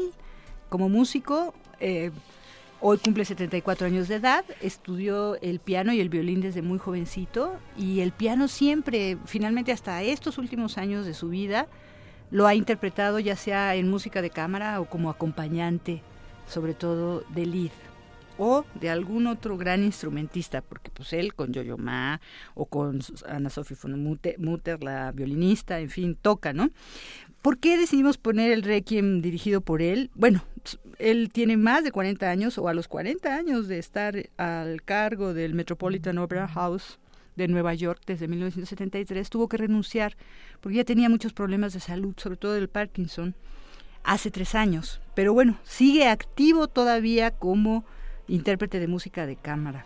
como 0.69 0.89
músico. 0.89 1.55
Eh, 1.79 2.11
hoy 2.81 2.99
cumple 2.99 3.25
74 3.25 3.87
años 3.87 4.09
de 4.09 4.17
edad, 4.17 4.45
estudió 4.61 5.37
el 5.41 5.61
piano 5.61 5.93
y 5.93 6.01
el 6.01 6.09
violín 6.09 6.41
desde 6.41 6.61
muy 6.61 6.79
jovencito 6.79 7.57
y 7.77 8.01
el 8.01 8.11
piano 8.11 8.49
siempre, 8.49 9.19
finalmente 9.25 9.71
hasta 9.71 10.03
estos 10.03 10.37
últimos 10.37 10.79
años 10.79 11.07
de 11.07 11.15
su 11.15 11.29
vida, 11.29 11.69
lo 12.33 12.49
ha 12.49 12.57
interpretado 12.57 13.21
ya 13.21 13.37
sea 13.37 13.77
en 13.77 13.89
música 13.89 14.21
de 14.21 14.31
cámara 14.31 14.81
o 14.81 14.87
como 14.87 15.11
acompañante, 15.11 16.03
sobre 16.49 16.75
todo 16.75 17.23
de 17.29 17.47
lead 17.47 17.88
o 18.39 18.65
de 18.81 18.89
algún 18.89 19.27
otro 19.27 19.56
gran 19.56 19.82
instrumentista, 19.82 20.62
porque 20.62 20.90
pues 20.90 21.12
él 21.12 21.35
con 21.35 21.52
Yo-Yo 21.52 21.77
Ma 21.77 22.20
o 22.55 22.66
con 22.66 23.01
Ana 23.28 23.51
Sofía 23.51 23.77
von 23.82 24.19
Mutter, 24.39 24.82
la 24.82 25.12
violinista, 25.12 25.81
en 25.81 25.90
fin, 25.90 26.16
toca, 26.20 26.52
¿no? 26.52 26.70
¿Por 27.43 27.59
qué 27.59 27.77
decidimos 27.77 28.19
poner 28.19 28.51
el 28.51 28.62
Requiem 28.62 29.20
dirigido 29.20 29.60
por 29.60 29.82
él? 29.82 30.10
Bueno, 30.15 30.44
él 30.98 31.31
tiene 31.32 31.56
más 31.56 31.85
de 31.85 31.93
40 31.93 32.28
años 32.31 32.59
o 32.59 32.69
a 32.69 32.74
los 32.74 32.89
40 32.89 33.35
años 33.35 33.69
de 33.69 33.78
estar 33.78 34.16
al 34.36 34.82
cargo 34.82 35.35
del 35.35 35.55
Metropolitan 35.55 36.19
Opera 36.19 36.48
House 36.48 36.98
de 37.36 37.48
Nueva 37.48 37.73
York 37.73 38.02
desde 38.05 38.28
1973, 38.28 39.31
tuvo 39.31 39.48
que 39.48 39.56
renunciar 39.56 40.16
porque 40.60 40.78
ya 40.78 40.85
tenía 40.85 41.09
muchos 41.09 41.32
problemas 41.32 41.73
de 41.73 41.81
salud, 41.81 42.15
sobre 42.16 42.36
todo 42.36 42.52
del 42.52 42.69
Parkinson, 42.69 43.35
hace 44.02 44.31
tres 44.31 44.55
años. 44.55 45.01
Pero 45.15 45.32
bueno, 45.32 45.59
sigue 45.62 46.09
activo 46.09 46.66
todavía 46.66 47.31
como 47.31 47.85
intérprete 48.29 48.81
de 48.81 48.89
música 48.89 49.27
de 49.27 49.37
cámara. 49.37 49.85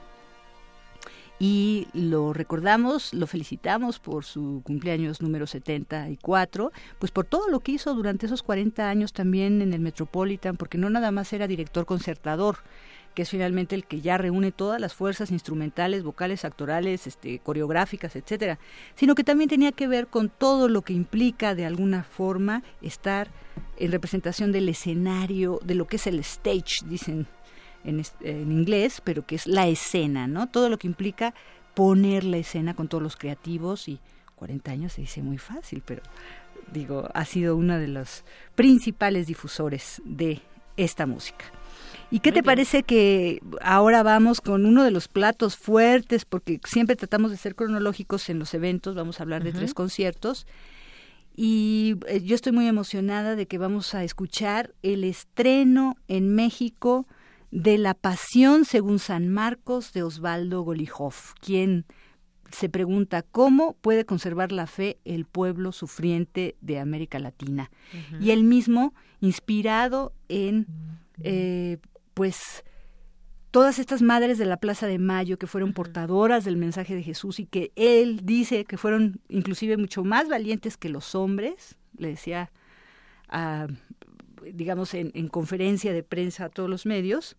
y 1.39 1.89
lo 1.93 2.33
recordamos, 2.33 3.13
lo 3.13 3.27
felicitamos 3.27 3.99
por 3.99 4.25
su 4.25 4.63
cumpleaños 4.65 5.21
número 5.21 5.49
74, 5.49 6.71
pues 7.01 7.11
por 7.11 7.25
todo 7.25 7.49
lo 7.49 7.59
que 7.59 7.73
hizo 7.73 7.95
durante 7.95 8.27
esos 8.27 8.45
40 8.45 8.89
años 8.89 9.13
también 9.13 9.61
en 9.61 9.73
el 9.73 9.81
Metropolitan, 9.81 10.57
porque 10.57 10.79
no 10.79 10.89
nada 10.89 11.11
más 11.11 11.33
era 11.33 11.49
director 11.49 11.85
concertador, 11.85 12.59
que 13.15 13.23
es 13.23 13.31
finalmente 13.31 13.75
el 13.75 13.85
que 13.85 14.01
ya 14.01 14.19
reúne 14.19 14.53
todas 14.53 14.81
las 14.81 14.95
fuerzas 14.95 15.31
instrumentales, 15.31 16.03
vocales, 16.03 16.45
actorales, 16.45 17.07
este, 17.07 17.39
coreográficas, 17.41 18.17
etcétera, 18.17 18.59
sino 18.95 19.15
que 19.15 19.25
también 19.25 19.51
tenía 19.51 19.73
que 19.73 19.87
ver 19.87 20.07
con 20.07 20.29
todo 20.29 20.69
lo 20.69 20.83
que 20.83 20.93
implica 20.93 21.55
de 21.55 21.67
alguna 21.67 22.05
forma 22.05 22.63
estar 22.81 23.29
en 23.79 23.93
representación 23.93 24.53
del 24.53 24.69
escenario, 24.69 25.61
de 25.65 25.75
lo 25.75 25.87
que 25.87 25.97
es 25.97 26.07
el 26.07 26.19
stage, 26.21 26.85
dicen 26.87 27.27
en, 27.85 28.03
en 28.21 28.53
inglés, 28.53 29.01
pero 29.03 29.27
que 29.27 29.35
es 29.35 29.47
la 29.47 29.67
escena, 29.69 30.27
¿no? 30.27 30.49
Todo 30.49 30.69
lo 30.69 30.79
que 30.79 30.87
implica 30.87 31.35
poner 31.75 32.25
la 32.25 32.37
escena 32.37 32.75
con 32.75 32.89
todos 32.89 33.03
los 33.03 33.17
creativos 33.17 33.89
y 33.89 34.01
40 34.37 34.71
años 34.71 34.93
se 34.93 35.03
dice 35.03 35.23
muy 35.23 35.39
fácil, 35.39 35.83
pero 35.87 36.03
digo, 36.73 37.09
ha 37.15 37.25
sido 37.25 37.57
uno 37.57 37.79
de 37.79 37.89
los 37.89 38.25
principales 38.55 39.27
difusores 39.27 40.03
de 40.05 40.41
esta 40.77 41.07
música. 41.07 41.45
¿Y 42.11 42.21
qué 42.21 42.31
te 42.31 42.43
parece 42.43 42.83
que 42.83 43.41
ahora 43.63 44.03
vamos 44.03 44.43
con 44.43 44.67
uno 44.67 44.85
de 44.85 44.91
los 44.91 45.09
platos 45.09 45.57
fuertes, 45.57 46.27
porque 46.27 46.61
siempre 46.65 46.95
tratamos 46.95 47.31
de 47.31 47.39
ser 47.39 47.55
cronológicos 47.55 48.29
en 48.29 48.39
los 48.39 48.53
eventos, 48.53 48.95
vamos 48.95 49.19
a 49.19 49.23
hablar 49.23 49.43
de 49.43 49.53
tres 49.53 49.73
conciertos, 49.73 50.47
y 51.35 51.97
eh, 52.09 52.21
yo 52.23 52.35
estoy 52.35 52.53
muy 52.53 52.69
emocionada 52.69 53.35
de 53.35 53.47
que 53.47 53.57
vamos 53.57 53.95
a 53.95 54.05
escuchar 54.05 54.75
el 54.83 55.05
estreno 55.05 55.97
en 56.07 56.35
México 56.35 57.07
de 57.53 57.79
La 57.79 57.95
Pasión 57.95 58.65
según 58.65 58.99
San 58.99 59.29
Marcos 59.29 59.93
de 59.93 60.03
Osvaldo 60.03 60.63
Golijov, 60.63 61.15
quien 61.41 61.85
se 62.51 62.69
pregunta 62.69 63.23
cómo 63.23 63.75
puede 63.75 64.05
conservar 64.05 64.53
la 64.53 64.67
fe 64.67 64.99
el 65.05 65.27
pueblo 65.27 65.71
sufriente 65.73 66.57
de 66.61 66.79
América 66.79 67.19
Latina. 67.19 67.71
Y 68.21 68.31
él 68.31 68.45
mismo, 68.45 68.95
inspirado 69.21 70.13
en, 70.29 70.67
eh, 71.23 71.79
pues, 72.15 72.65
todas 73.51 73.79
estas 73.79 74.01
madres 74.01 74.39
de 74.39 74.47
la 74.47 74.57
Plaza 74.57 74.87
de 74.87 74.99
Mayo 74.99 75.39
que 75.39 75.47
fueron 75.47 75.75
portadoras 75.75 76.45
del 76.45 76.57
mensaje 76.57 76.95
de 76.95 77.03
Jesús 77.03 77.39
y 77.39 77.47
que 77.47 77.71
él 77.77 78.21
dice 78.25 78.65
que 78.65 78.79
fueron 78.79 79.21
inclusive 79.29 79.77
mucho 79.77 80.05
más 80.05 80.29
valientes 80.29 80.79
que 80.79 80.89
los 80.89 81.15
hombres, 81.15 81.77
le 81.97 82.09
decía 82.09 82.51
a 83.29 83.67
digamos, 84.53 84.95
en, 84.95 85.29
conferencia 85.29 85.93
de 85.93 86.03
prensa 86.03 86.47
a 86.47 86.49
todos 86.49 86.69
los 86.69 86.87
medios, 86.87 87.37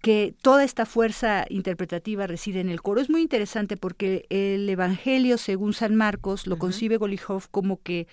que 0.00 0.34
toda 0.40 0.64
esta 0.64 0.86
fuerza 0.86 1.44
interpretativa 1.50 2.26
reside 2.26 2.60
en 2.60 2.70
el 2.70 2.80
coro. 2.80 3.00
Es 3.00 3.10
muy 3.10 3.20
interesante 3.20 3.76
porque 3.76 4.26
el 4.30 4.68
Evangelio, 4.68 5.36
según 5.36 5.74
San 5.74 5.94
Marcos, 5.94 6.46
lo 6.46 6.58
concibe 6.58 6.96
Golijov 6.96 7.50
como 7.50 7.82
que 7.82 8.06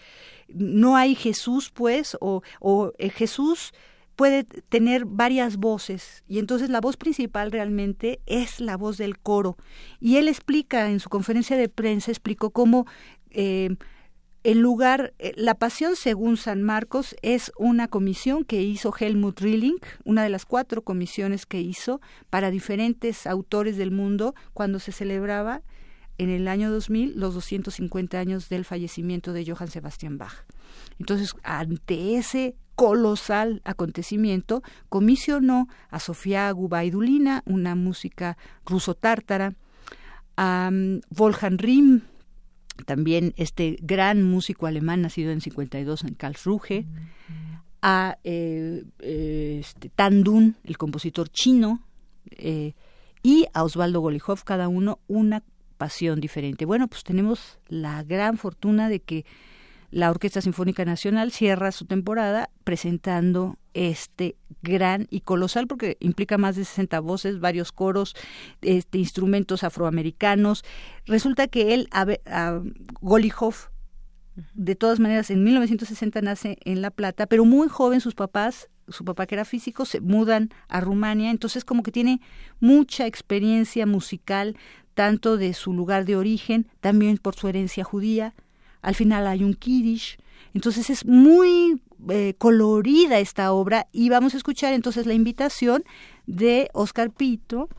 no 0.49 0.97
hay 0.97 1.15
Jesús, 1.15 1.71
pues, 1.73 2.17
o, 2.19 2.41
o 2.59 2.91
eh, 2.97 3.09
Jesús 3.09 3.73
puede 4.17 4.43
tener 4.43 5.05
varias 5.05 5.57
voces 5.57 6.23
y 6.27 6.39
entonces 6.39 6.71
la 6.71 6.81
voz 6.81 6.97
principal 6.97 7.51
realmente 7.51 8.19
es 8.25 8.59
la 8.59 8.75
voz 8.75 8.97
del 8.97 9.19
coro. 9.19 9.57
Y 10.01 10.17
él 10.17 10.27
explica 10.27 10.89
en 10.89 10.99
su 10.99 11.07
conferencia 11.07 11.55
de 11.55 11.69
prensa, 11.69 12.11
explicó 12.11 12.49
cómo... 12.49 12.85
Eh, 13.29 13.75
el 14.47 14.59
lugar, 14.59 15.13
eh, 15.19 15.33
La 15.35 15.55
Pasión 15.55 15.97
según 15.97 16.37
San 16.37 16.63
Marcos 16.63 17.17
es 17.21 17.51
una 17.57 17.89
comisión 17.89 18.45
que 18.45 18.61
hizo 18.61 18.93
Helmut 18.97 19.41
Rilling, 19.41 19.75
una 20.05 20.23
de 20.23 20.29
las 20.29 20.45
cuatro 20.45 20.83
comisiones 20.83 21.45
que 21.45 21.59
hizo 21.59 21.99
para 22.29 22.49
diferentes 22.49 23.27
autores 23.27 23.75
del 23.75 23.91
mundo 23.91 24.35
cuando 24.53 24.79
se 24.79 24.93
celebraba 24.93 25.63
en 26.17 26.29
el 26.29 26.47
año 26.47 26.71
2000 26.71 27.19
los 27.19 27.33
250 27.33 28.17
años 28.17 28.47
del 28.47 28.63
fallecimiento 28.63 29.33
de 29.33 29.45
Johann 29.45 29.67
Sebastian 29.67 30.17
Bach. 30.17 30.45
Entonces, 30.97 31.33
ante 31.43 32.15
ese 32.15 32.55
colosal 32.75 33.61
acontecimiento, 33.65 34.63
comisionó 34.87 35.67
a 35.89 35.99
Sofía 35.99 36.49
Gubaidulina, 36.51 37.43
una 37.45 37.75
música 37.75 38.37
ruso-tártara, 38.65 39.55
a 40.37 40.69
um, 40.71 41.01
Wolfgang 41.09 41.57
Riem, 41.59 42.03
también 42.85 43.33
este 43.37 43.77
gran 43.81 44.23
músico 44.23 44.67
alemán 44.67 45.01
nacido 45.01 45.31
en 45.31 45.41
52 45.41 46.03
en 46.03 46.13
Karlsruhe, 46.15 46.85
a 47.81 48.17
eh, 48.23 48.83
eh, 48.99 49.57
este, 49.59 49.89
Tandun, 49.89 50.55
el 50.63 50.77
compositor 50.77 51.29
chino, 51.29 51.81
eh, 52.31 52.73
y 53.23 53.45
a 53.53 53.63
Osvaldo 53.63 54.01
Golijov, 54.01 54.43
cada 54.43 54.67
uno 54.67 54.99
una 55.07 55.43
pasión 55.77 56.19
diferente. 56.19 56.65
Bueno, 56.65 56.87
pues 56.87 57.03
tenemos 57.03 57.59
la 57.67 58.03
gran 58.03 58.37
fortuna 58.37 58.89
de 58.89 58.99
que 58.99 59.25
la 59.89 60.09
Orquesta 60.09 60.41
Sinfónica 60.41 60.83
Nacional 60.85 61.31
cierra 61.31 61.71
su 61.71 61.85
temporada 61.85 62.49
presentando 62.63 63.57
este 63.73 64.35
gran 64.61 65.07
y 65.09 65.21
colosal 65.21 65.67
porque 65.67 65.97
implica 65.99 66.37
más 66.37 66.55
de 66.55 66.65
60 66.65 66.99
voces, 66.99 67.39
varios 67.39 67.71
coros, 67.71 68.15
este 68.61 68.97
instrumentos 68.97 69.63
afroamericanos. 69.63 70.63
Resulta 71.05 71.47
que 71.47 71.73
él 71.73 71.87
a, 71.91 72.61
Golijov 73.01 73.55
de 74.53 74.75
todas 74.75 74.99
maneras 74.99 75.31
en 75.31 75.43
1960 75.43 76.21
nace 76.21 76.57
en 76.65 76.81
La 76.81 76.91
Plata, 76.91 77.25
pero 77.25 77.45
muy 77.45 77.67
joven 77.67 78.01
sus 78.01 78.13
papás 78.13 78.69
su 78.89 79.03
papá 79.03 79.25
que 79.25 79.35
era 79.35 79.43
físico, 79.43 79.83
se 79.83 79.99
mudan 79.99 80.49
a 80.69 80.79
Rumania, 80.79 81.29
entonces 81.31 81.65
como 81.65 81.83
que 81.83 81.91
tiene 81.91 82.21
mucha 82.61 83.05
experiencia 83.05 83.85
musical, 83.85 84.55
tanto 84.93 85.35
de 85.35 85.53
su 85.53 85.73
lugar 85.73 86.05
de 86.05 86.15
origen, 86.15 86.67
también 86.79 87.17
por 87.17 87.35
su 87.35 87.49
herencia 87.49 87.83
judía, 87.83 88.33
al 88.81 88.95
final 88.95 89.27
hay 89.27 89.43
un 89.43 89.53
kiddish, 89.53 90.17
entonces 90.53 90.89
es 90.89 91.05
muy 91.05 91.81
eh, 92.09 92.35
colorida 92.37 93.19
esta 93.19 93.51
obra 93.51 93.87
y 93.91 94.09
vamos 94.09 94.33
a 94.33 94.37
escuchar 94.37 94.73
entonces 94.73 95.05
la 95.05 95.13
invitación 95.13 95.83
de 96.25 96.69
Oscar 96.73 97.11
Pito, 97.11 97.69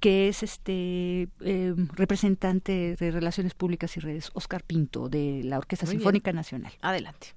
que 0.00 0.28
es 0.28 0.42
este 0.42 1.28
eh, 1.40 1.74
representante 1.94 2.96
de 2.96 3.10
Relaciones 3.10 3.54
Públicas 3.54 3.96
y 3.96 4.00
Redes, 4.00 4.30
Oscar 4.34 4.62
Pinto, 4.62 5.08
de 5.08 5.42
la 5.44 5.58
Orquesta 5.58 5.86
Sinfónica 5.86 6.32
Nacional. 6.32 6.72
Adelante. 6.82 7.28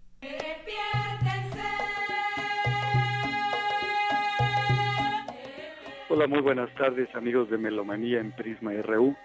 Hola, 6.10 6.26
muy 6.28 6.42
buenas 6.42 6.74
tardes 6.76 7.14
amigos 7.16 7.50
de 7.50 7.58
Melomanía 7.58 8.20
en 8.20 8.32
Prisma 8.32 8.72
RU. 8.82 9.16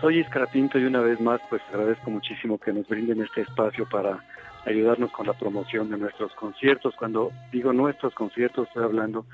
Soy 0.00 0.20
Iscar 0.20 0.48
y 0.52 0.84
una 0.84 1.00
vez 1.00 1.20
más 1.20 1.40
pues 1.48 1.62
agradezco 1.68 2.10
muchísimo 2.10 2.58
que 2.58 2.72
nos 2.72 2.86
brinden 2.88 3.22
este 3.22 3.42
espacio 3.42 3.88
para 3.88 4.24
ayudarnos 4.66 5.10
con 5.12 5.26
la 5.26 5.32
promoción 5.34 5.88
de 5.90 5.96
nuestros 5.96 6.34
conciertos. 6.34 6.94
Cuando 6.96 7.30
digo 7.52 7.72
nuestros 7.72 8.12
conciertos 8.14 8.68
estoy 8.68 8.84
hablando 8.84 9.24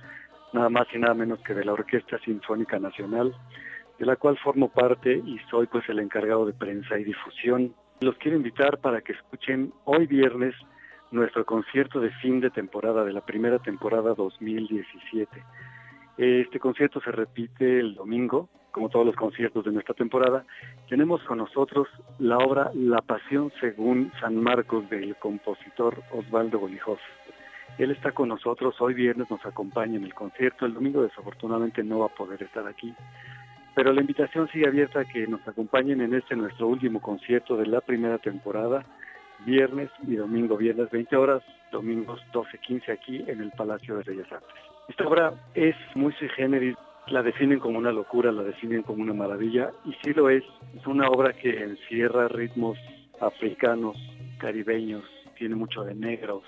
nada 0.52 0.68
más 0.68 0.86
y 0.92 0.98
nada 0.98 1.14
menos 1.14 1.40
que 1.40 1.54
de 1.54 1.64
la 1.64 1.72
Orquesta 1.72 2.18
Sinfónica 2.18 2.78
Nacional, 2.78 3.34
de 3.98 4.06
la 4.06 4.16
cual 4.16 4.38
formo 4.38 4.68
parte 4.68 5.12
y 5.12 5.38
soy 5.50 5.66
pues 5.66 5.88
el 5.88 5.98
encargado 5.98 6.46
de 6.46 6.52
prensa 6.52 6.98
y 6.98 7.04
difusión. 7.04 7.74
Los 8.00 8.16
quiero 8.18 8.36
invitar 8.36 8.78
para 8.78 9.00
que 9.00 9.12
escuchen 9.12 9.72
hoy 9.84 10.06
viernes 10.06 10.54
nuestro 11.10 11.44
concierto 11.44 12.00
de 12.00 12.10
fin 12.22 12.40
de 12.40 12.50
temporada 12.50 13.04
de 13.04 13.12
la 13.12 13.20
primera 13.22 13.58
temporada 13.58 14.14
2017. 14.14 15.42
Este 16.18 16.60
concierto 16.60 17.00
se 17.00 17.10
repite 17.10 17.80
el 17.80 17.94
domingo, 17.94 18.48
como 18.70 18.88
todos 18.88 19.06
los 19.06 19.16
conciertos 19.16 19.64
de 19.64 19.72
nuestra 19.72 19.94
temporada. 19.94 20.44
Tenemos 20.88 21.22
con 21.24 21.38
nosotros 21.38 21.88
la 22.18 22.38
obra 22.38 22.70
La 22.74 22.98
Pasión 22.98 23.52
según 23.60 24.12
San 24.20 24.36
Marcos 24.36 24.88
del 24.90 25.16
compositor 25.16 26.02
Osvaldo 26.12 26.58
Golijov. 26.58 26.98
Él 27.78 27.90
está 27.92 28.12
con 28.12 28.28
nosotros, 28.28 28.74
hoy 28.80 28.94
viernes 28.94 29.30
nos 29.30 29.44
acompaña 29.46 29.96
en 29.96 30.04
el 30.04 30.12
concierto, 30.12 30.66
el 30.66 30.74
domingo 30.74 31.02
desafortunadamente 31.02 31.82
no 31.82 32.00
va 32.00 32.06
a 32.06 32.14
poder 32.14 32.42
estar 32.42 32.66
aquí, 32.66 32.94
pero 33.74 33.92
la 33.92 34.00
invitación 34.00 34.48
sigue 34.48 34.66
abierta 34.66 35.00
a 35.00 35.04
que 35.04 35.26
nos 35.26 35.46
acompañen 35.46 36.00
en 36.00 36.14
este 36.14 36.36
nuestro 36.36 36.66
último 36.66 37.00
concierto 37.00 37.56
de 37.56 37.66
la 37.66 37.80
primera 37.80 38.18
temporada, 38.18 38.84
viernes 39.46 39.90
y 40.06 40.16
domingo, 40.16 40.56
viernes 40.56 40.90
20 40.90 41.16
horas, 41.16 41.42
domingos 41.72 42.20
12.15 42.32 42.92
aquí 42.92 43.24
en 43.26 43.40
el 43.40 43.50
Palacio 43.52 43.96
de 43.96 44.02
Bellas 44.02 44.30
Artes. 44.30 44.50
Esta 44.88 45.06
obra 45.06 45.32
es 45.54 45.76
muy 45.94 46.12
sui 46.14 46.28
generis, 46.30 46.76
la 47.08 47.22
definen 47.22 47.58
como 47.58 47.78
una 47.78 47.92
locura, 47.92 48.32
la 48.32 48.42
definen 48.42 48.82
como 48.82 49.02
una 49.02 49.14
maravilla, 49.14 49.70
y 49.84 49.92
sí 50.02 50.12
lo 50.12 50.30
es. 50.30 50.44
Es 50.76 50.86
una 50.86 51.08
obra 51.08 51.32
que 51.32 51.62
encierra 51.62 52.28
ritmos 52.28 52.78
africanos, 53.20 53.96
caribeños, 54.38 55.04
tiene 55.36 55.54
mucho 55.54 55.82
de 55.82 55.94
negros, 55.94 56.42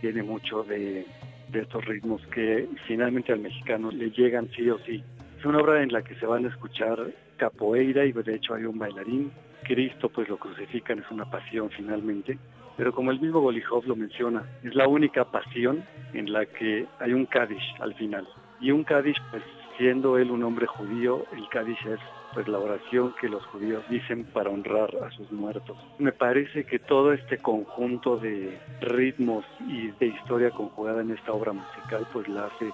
tiene 0.00 0.22
mucho 0.22 0.62
de, 0.62 1.06
de 1.48 1.60
estos 1.60 1.84
ritmos 1.84 2.24
que 2.28 2.68
finalmente 2.86 3.32
al 3.32 3.40
mexicano 3.40 3.90
le 3.90 4.10
llegan 4.10 4.48
sí 4.56 4.68
o 4.70 4.78
sí. 4.80 5.02
Es 5.38 5.44
una 5.44 5.58
obra 5.58 5.82
en 5.82 5.92
la 5.92 6.02
que 6.02 6.14
se 6.16 6.26
van 6.26 6.44
a 6.44 6.48
escuchar 6.48 7.12
capoeira 7.36 8.04
y 8.04 8.12
de 8.12 8.34
hecho 8.34 8.54
hay 8.54 8.64
un 8.64 8.78
bailarín. 8.78 9.32
Cristo 9.64 10.08
pues 10.08 10.28
lo 10.28 10.38
crucifican, 10.38 10.98
es 10.98 11.10
una 11.10 11.30
pasión 11.30 11.70
finalmente 11.70 12.38
pero 12.80 12.94
como 12.94 13.10
el 13.10 13.20
mismo 13.20 13.40
Golijov 13.40 13.84
lo 13.86 13.94
menciona, 13.94 14.42
es 14.62 14.74
la 14.74 14.88
única 14.88 15.26
pasión 15.26 15.84
en 16.14 16.32
la 16.32 16.46
que 16.46 16.86
hay 16.98 17.12
un 17.12 17.26
Kaddish 17.26 17.74
al 17.78 17.92
final. 17.92 18.26
Y 18.58 18.70
un 18.70 18.84
Kaddish, 18.84 19.18
pues 19.30 19.42
siendo 19.80 20.18
él 20.18 20.30
un 20.30 20.44
hombre 20.44 20.66
judío, 20.66 21.24
el 21.32 21.48
Kaddish 21.48 21.86
es 21.86 21.98
pues 22.34 22.46
la 22.46 22.58
oración 22.58 23.14
que 23.18 23.30
los 23.30 23.42
judíos 23.46 23.82
dicen 23.88 24.24
para 24.24 24.50
honrar 24.50 24.90
a 25.02 25.10
sus 25.12 25.32
muertos. 25.32 25.74
Me 25.98 26.12
parece 26.12 26.64
que 26.64 26.78
todo 26.78 27.14
este 27.14 27.38
conjunto 27.38 28.18
de 28.18 28.60
ritmos 28.82 29.42
y 29.66 29.90
de 29.92 30.08
historia 30.08 30.50
conjugada 30.50 31.00
en 31.00 31.12
esta 31.12 31.32
obra 31.32 31.54
musical 31.54 32.06
pues 32.12 32.28
la 32.28 32.44
hace 32.44 32.70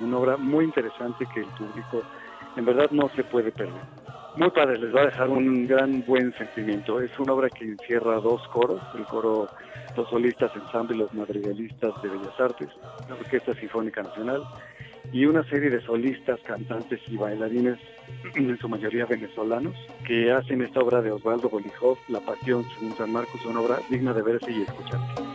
una 0.00 0.18
obra 0.18 0.36
muy 0.36 0.66
interesante 0.66 1.26
que 1.32 1.40
el 1.40 1.46
público 1.46 2.02
en 2.54 2.64
verdad 2.66 2.90
no 2.90 3.08
se 3.16 3.24
puede 3.24 3.52
perder. 3.52 3.80
Muy 4.36 4.50
padre, 4.50 4.78
les 4.78 4.94
va 4.94 5.00
a 5.00 5.06
dejar 5.06 5.30
un 5.30 5.66
gran 5.66 6.04
buen 6.06 6.34
sentimiento. 6.34 7.00
Es 7.00 7.18
una 7.18 7.32
obra 7.32 7.48
que 7.48 7.64
encierra 7.64 8.20
dos 8.20 8.46
coros, 8.48 8.82
el 8.94 9.04
coro 9.06 9.48
Los 9.96 10.10
Solistas 10.10 10.54
Ensamble 10.54 10.94
y 10.94 10.98
los 10.98 11.14
Madrigalistas 11.14 12.00
de 12.02 12.10
Bellas 12.10 12.38
Artes, 12.38 12.68
la 13.08 13.14
Orquesta 13.14 13.54
Sinfónica 13.54 14.02
Nacional 14.02 14.42
y 15.12 15.24
una 15.24 15.42
serie 15.48 15.70
de 15.70 15.80
solistas, 15.82 16.40
cantantes 16.46 17.00
y 17.08 17.16
bailarines, 17.16 17.78
en 18.34 18.58
su 18.58 18.68
mayoría 18.68 19.06
venezolanos, 19.06 19.74
que 20.06 20.30
hacen 20.32 20.62
esta 20.62 20.80
obra 20.80 21.02
de 21.02 21.12
Osvaldo 21.12 21.48
Bolijov, 21.48 21.98
La 22.08 22.20
Pasión 22.20 22.64
San 22.96 23.12
Marcos, 23.12 23.44
una 23.46 23.60
obra 23.60 23.78
digna 23.88 24.12
de 24.12 24.22
verse 24.22 24.50
y 24.50 24.62
escucharse. 24.62 25.29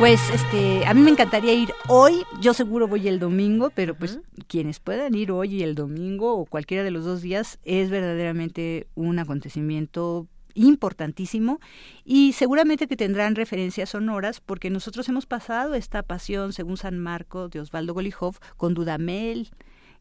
Pues 0.00 0.30
este, 0.30 0.86
a 0.86 0.94
mí 0.94 1.02
me 1.02 1.10
encantaría 1.10 1.52
ir 1.52 1.74
hoy, 1.86 2.22
yo 2.40 2.54
seguro 2.54 2.88
voy 2.88 3.06
el 3.06 3.18
domingo, 3.18 3.68
pero 3.68 3.94
pues 3.94 4.18
quienes 4.48 4.80
puedan 4.80 5.14
ir 5.14 5.30
hoy 5.30 5.56
y 5.56 5.62
el 5.62 5.74
domingo 5.74 6.38
o 6.38 6.46
cualquiera 6.46 6.82
de 6.82 6.90
los 6.90 7.04
dos 7.04 7.20
días 7.20 7.58
es 7.64 7.90
verdaderamente 7.90 8.86
un 8.94 9.18
acontecimiento 9.18 10.26
importantísimo 10.54 11.60
y 12.02 12.32
seguramente 12.32 12.86
que 12.86 12.96
tendrán 12.96 13.34
referencias 13.34 13.90
sonoras 13.90 14.40
porque 14.40 14.70
nosotros 14.70 15.06
hemos 15.10 15.26
pasado 15.26 15.74
esta 15.74 16.02
pasión 16.02 16.54
según 16.54 16.78
San 16.78 16.98
Marco 16.98 17.50
de 17.50 17.60
Osvaldo 17.60 17.92
Golijov 17.92 18.38
con 18.56 18.72
Dudamel 18.72 19.50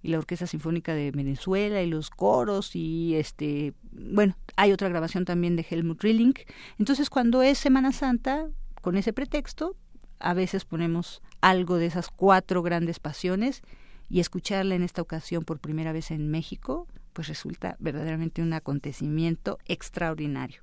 y 0.02 0.08
la 0.08 0.20
Orquesta 0.20 0.48
Sinfónica 0.48 0.94
de 0.94 1.12
Venezuela 1.12 1.84
y 1.84 1.88
los 1.88 2.10
coros 2.10 2.74
y 2.74 3.16
este 3.16 3.74
bueno 3.92 4.38
hay 4.56 4.72
otra 4.72 4.88
grabación 4.88 5.26
también 5.26 5.58
de 5.58 5.66
Helmut 5.70 6.02
Rilling. 6.02 6.36
Entonces 6.78 7.10
cuando 7.10 7.42
es 7.42 7.58
Semana 7.58 7.92
Santa 7.92 8.48
con 8.82 8.96
ese 8.96 9.12
pretexto 9.12 9.76
a 10.20 10.34
veces 10.34 10.66
ponemos 10.66 11.22
algo 11.42 11.78
de 11.78 11.86
esas 11.88 12.10
cuatro 12.10 12.62
grandes 12.62 13.00
pasiones 13.00 13.62
y 14.10 14.20
escucharla 14.20 14.76
en 14.76 14.84
esta 14.84 15.02
ocasión 15.02 15.44
por 15.44 15.60
primera 15.60 15.92
vez 15.92 16.12
en 16.12 16.30
México, 16.30 16.88
pues 17.14 17.28
resulta 17.28 17.76
verdaderamente 17.80 18.42
un 18.42 18.54
acontecimiento 18.54 19.60
extraordinario. 19.66 20.62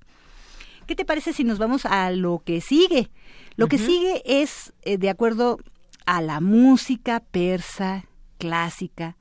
¿Qué 0.86 0.94
te 0.94 1.04
parece 1.04 1.32
si 1.32 1.44
nos 1.44 1.58
vamos 1.58 1.84
a 1.84 2.10
lo 2.10 2.42
que 2.44 2.60
sigue? 2.60 3.10
Lo 3.56 3.66
que 3.66 3.78
sigue 3.78 4.22
es 4.24 4.72
eh, 4.82 4.98
de 4.98 5.10
acuerdo 5.10 5.58
a 6.06 6.22
la 6.22 6.40
música 6.40 7.20
persa 7.20 8.04
clásica. 8.38 9.16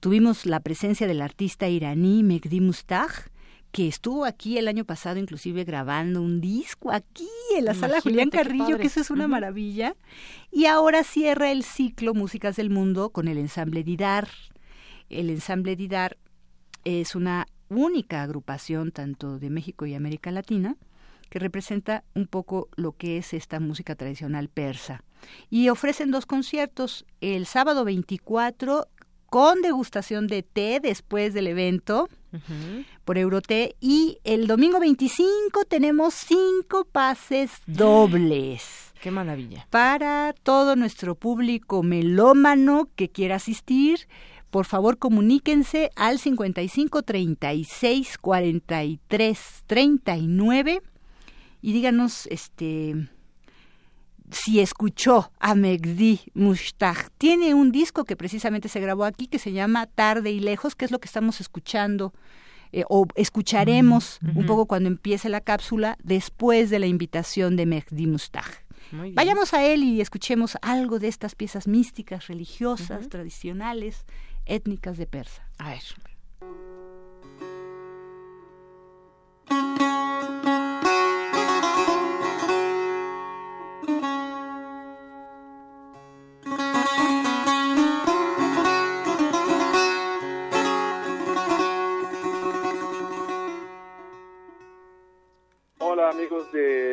Tuvimos 0.00 0.46
la 0.46 0.60
presencia 0.60 1.06
del 1.06 1.20
artista 1.20 1.68
iraní 1.68 2.22
Megdi 2.22 2.60
Mustach, 2.60 3.28
que 3.72 3.86
estuvo 3.86 4.24
aquí 4.24 4.58
el 4.58 4.68
año 4.68 4.84
pasado 4.84 5.18
inclusive 5.18 5.64
grabando 5.64 6.22
un 6.22 6.40
disco 6.40 6.90
aquí 6.90 7.28
en 7.56 7.64
la 7.64 7.74
sala 7.74 8.00
Julián 8.00 8.30
Carrillo, 8.30 8.78
que 8.78 8.88
eso 8.88 9.00
es 9.00 9.10
una 9.10 9.28
maravilla. 9.28 9.94
Y 10.50 10.66
ahora 10.66 11.04
cierra 11.04 11.50
el 11.52 11.62
ciclo 11.62 12.14
Músicas 12.14 12.56
del 12.56 12.70
Mundo 12.70 13.10
con 13.10 13.28
el 13.28 13.38
ensamble 13.38 13.84
Didar. 13.84 14.28
El 15.08 15.30
ensamble 15.30 15.76
Didar 15.76 16.16
es 16.84 17.14
una 17.14 17.46
única 17.68 18.22
agrupación 18.22 18.90
tanto 18.90 19.38
de 19.38 19.50
México 19.50 19.86
y 19.86 19.94
América 19.94 20.32
Latina 20.32 20.76
que 21.28 21.38
representa 21.38 22.02
un 22.14 22.26
poco 22.26 22.68
lo 22.74 22.92
que 22.92 23.16
es 23.16 23.32
esta 23.32 23.60
música 23.60 23.94
tradicional 23.94 24.48
persa. 24.48 25.04
Y 25.48 25.68
ofrecen 25.68 26.10
dos 26.10 26.26
conciertos, 26.26 27.06
el 27.20 27.46
sábado 27.46 27.84
24 27.84 28.88
con 29.30 29.62
degustación 29.62 30.26
de 30.26 30.42
té 30.42 30.80
después 30.82 31.32
del 31.32 31.46
evento 31.46 32.08
por 33.04 33.16
Euroté 33.16 33.76
y 33.80 34.18
el 34.24 34.46
domingo 34.46 34.78
25 34.80 35.64
tenemos 35.64 36.14
cinco 36.14 36.84
pases 36.84 37.50
dobles. 37.66 38.92
Qué 39.00 39.10
maravilla. 39.10 39.66
Para 39.70 40.34
todo 40.42 40.76
nuestro 40.76 41.14
público 41.14 41.82
melómano 41.82 42.88
que 42.96 43.08
quiera 43.08 43.36
asistir, 43.36 44.08
por 44.50 44.66
favor 44.66 44.98
comuníquense 44.98 45.90
al 45.96 46.18
55 46.18 47.02
36 47.02 48.18
43 48.18 49.64
39 49.66 50.82
y 51.62 51.72
díganos 51.72 52.26
este 52.26 53.08
si 54.32 54.60
escuchó 54.60 55.32
a 55.38 55.54
Megdi 55.54 56.20
Mushtaq. 56.34 57.10
Tiene 57.18 57.54
un 57.54 57.72
disco 57.72 58.04
que 58.04 58.16
precisamente 58.16 58.68
se 58.68 58.80
grabó 58.80 59.04
aquí 59.04 59.26
que 59.26 59.38
se 59.38 59.52
llama 59.52 59.86
Tarde 59.86 60.30
y 60.30 60.40
Lejos, 60.40 60.74
que 60.74 60.84
es 60.84 60.90
lo 60.90 60.98
que 60.98 61.06
estamos 61.06 61.40
escuchando 61.40 62.12
eh, 62.72 62.84
o 62.88 63.06
escucharemos 63.16 64.20
un 64.34 64.46
poco 64.46 64.66
cuando 64.66 64.88
empiece 64.88 65.28
la 65.28 65.40
cápsula 65.40 65.96
después 66.02 66.70
de 66.70 66.78
la 66.78 66.86
invitación 66.86 67.56
de 67.56 67.66
Megdi 67.66 68.06
Mushtaq. 68.06 68.64
Vayamos 69.14 69.54
a 69.54 69.64
él 69.64 69.84
y 69.84 70.00
escuchemos 70.00 70.56
algo 70.62 70.98
de 70.98 71.08
estas 71.08 71.34
piezas 71.34 71.68
místicas, 71.68 72.26
religiosas, 72.26 73.08
tradicionales, 73.08 74.04
étnicas 74.46 74.98
de 74.98 75.06
Persa. 75.06 75.48
A 75.58 75.70
ver. 75.70 75.82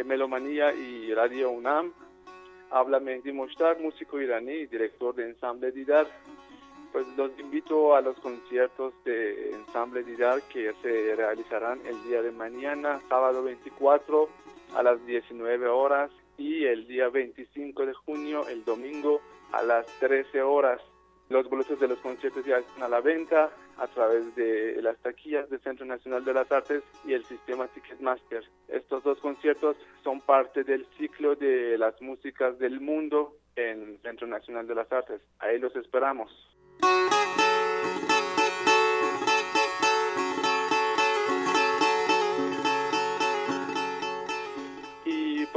Melomanía 0.08 0.74
y 0.74 1.14
Radio 1.14 1.52
UNAM. 1.52 1.92
Habla 2.72 3.00
Mehdi 3.02 3.34
Moshtaq, 3.34 3.80
músico 3.82 4.22
iraní 4.22 4.54
y 4.54 4.68
director 4.68 5.14
de 5.14 5.30
Ensamble 5.30 5.72
Didar. 5.72 6.08
Pues 6.94 7.06
los 7.18 7.38
invito 7.38 7.94
a 7.94 8.00
los 8.00 8.18
conciertos 8.20 8.94
de 9.04 9.52
Ensamble 9.52 10.04
Didar 10.04 10.42
que 10.44 10.74
se 10.82 11.14
realizarán 11.16 11.82
el 11.86 12.02
día 12.04 12.22
de 12.22 12.32
mañana, 12.32 13.02
sábado 13.10 13.44
24 13.44 14.30
a 14.76 14.84
las 14.84 15.06
19 15.06 15.68
horas 15.68 16.10
y 16.38 16.64
el 16.64 16.88
día 16.88 17.10
25 17.10 17.86
de 17.86 17.94
junio, 17.94 18.48
el 18.48 18.64
domingo 18.64 19.20
a 19.52 19.62
las 19.62 19.86
13 20.00 20.42
horas. 20.42 20.82
Los 21.28 21.50
boletos 21.50 21.80
de 21.82 21.90
los 21.90 22.00
conciertos 22.00 22.46
ya 22.46 22.60
están 22.60 22.84
a 22.84 22.88
la 22.88 23.02
venta 23.02 23.52
a 23.78 23.88
través 23.88 24.36
de 24.36 24.82
las 24.82 24.98
taquillas 24.98 25.50
del 25.50 25.60
Centro 25.62 25.86
Nacional 25.86 26.26
de 26.26 26.34
las 26.34 26.52
Artes 26.52 26.84
y 27.06 27.14
el 27.14 27.26
sistema 27.26 27.68
Ticketmaster. 27.68 28.44
Estos 28.68 29.04
dos 29.04 29.20
conciertos 29.20 29.76
son 30.04 30.22
parte 30.22 30.64
del 30.64 30.86
ciclo 30.98 31.36
de 31.36 31.78
las 31.78 32.02
músicas 32.02 32.58
del 32.60 32.80
mundo 32.80 33.36
en 33.56 33.84
el 33.84 34.00
Centro 34.02 34.28
Nacional 34.28 34.68
de 34.68 34.76
las 34.76 34.92
Artes. 34.92 35.22
Ahí 35.40 35.60
los 35.60 35.76
esperamos. 35.76 36.32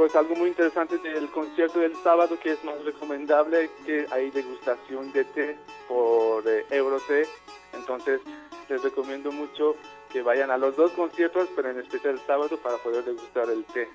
pues 0.01 0.15
algo 0.15 0.35
muy 0.35 0.49
interesante 0.49 0.97
del 0.97 1.29
concierto 1.29 1.79
del 1.79 1.95
sábado 1.97 2.35
que 2.41 2.53
es 2.53 2.63
más 2.63 2.83
recomendable 2.83 3.69
que 3.85 4.07
hay 4.09 4.31
degustación 4.31 5.13
de 5.13 5.23
té 5.25 5.55
por 5.87 6.43
eh, 6.47 6.65
entonces 7.73 8.21
les 8.69 8.81
recomiendo 8.81 9.31
mucho 9.31 9.75
que 10.11 10.21
vayan 10.21 10.51
a 10.51 10.57
los 10.57 10.75
dos 10.75 10.91
conciertos 10.93 11.49
pero 11.55 11.69
en 11.69 11.79
especial 11.79 12.15
el 12.15 12.21
sábado 12.27 12.57
para 12.61 12.77
poder 12.77 13.03
degustar 13.03 13.49
el 13.49 13.63
té 13.65 13.87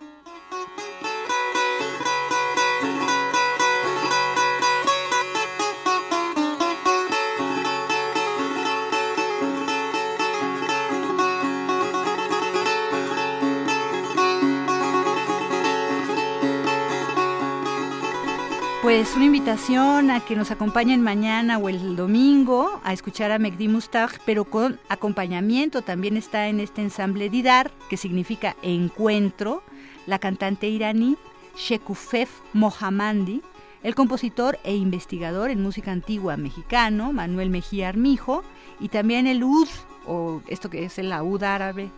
Pues 18.86 19.16
una 19.16 19.24
invitación 19.24 20.12
a 20.12 20.20
que 20.20 20.36
nos 20.36 20.52
acompañen 20.52 21.02
mañana 21.02 21.58
o 21.58 21.68
el 21.68 21.96
domingo 21.96 22.80
a 22.84 22.92
escuchar 22.92 23.32
a 23.32 23.38
Megdi 23.40 23.66
Mustach, 23.66 24.20
pero 24.24 24.44
con 24.44 24.78
acompañamiento. 24.88 25.82
También 25.82 26.16
está 26.16 26.46
en 26.46 26.60
este 26.60 26.82
ensamble 26.82 27.28
Didar, 27.28 27.72
que 27.90 27.96
significa 27.96 28.54
encuentro, 28.62 29.64
la 30.06 30.20
cantante 30.20 30.68
iraní 30.68 31.16
Shekufef 31.56 32.30
Mohammadi, 32.52 33.42
el 33.82 33.96
compositor 33.96 34.56
e 34.62 34.76
investigador 34.76 35.50
en 35.50 35.64
música 35.64 35.90
antigua 35.90 36.36
mexicano, 36.36 37.12
Manuel 37.12 37.50
Mejía 37.50 37.88
Armijo, 37.88 38.44
y 38.78 38.88
también 38.88 39.26
el 39.26 39.42
UD, 39.42 39.66
o 40.06 40.42
esto 40.46 40.70
que 40.70 40.84
es 40.84 40.96
el 41.00 41.08
laúd 41.08 41.42
árabe, 41.42 41.90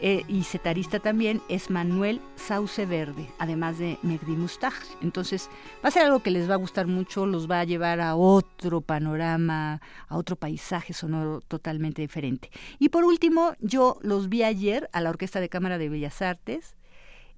eh, 0.00 0.22
y 0.28 0.44
setarista 0.44 1.00
también 1.00 1.42
es 1.48 1.70
Manuel 1.70 2.20
Sauce 2.36 2.86
Verde, 2.86 3.28
además 3.38 3.78
de 3.78 3.98
Megdi 4.02 4.36
Mustach. 4.36 4.74
Entonces 5.02 5.50
va 5.84 5.88
a 5.88 5.90
ser 5.90 6.04
algo 6.04 6.22
que 6.22 6.30
les 6.30 6.48
va 6.48 6.54
a 6.54 6.58
gustar 6.58 6.86
mucho, 6.86 7.26
los 7.26 7.50
va 7.50 7.60
a 7.60 7.64
llevar 7.64 8.00
a 8.00 8.14
otro 8.14 8.80
panorama, 8.80 9.80
a 10.08 10.16
otro 10.16 10.36
paisaje 10.36 10.92
sonoro 10.92 11.40
totalmente 11.40 12.02
diferente. 12.02 12.50
Y 12.78 12.90
por 12.90 13.04
último, 13.04 13.54
yo 13.60 13.98
los 14.02 14.28
vi 14.28 14.44
ayer 14.44 14.88
a 14.92 15.00
la 15.00 15.10
Orquesta 15.10 15.40
de 15.40 15.48
Cámara 15.48 15.78
de 15.78 15.88
Bellas 15.88 16.22
Artes, 16.22 16.76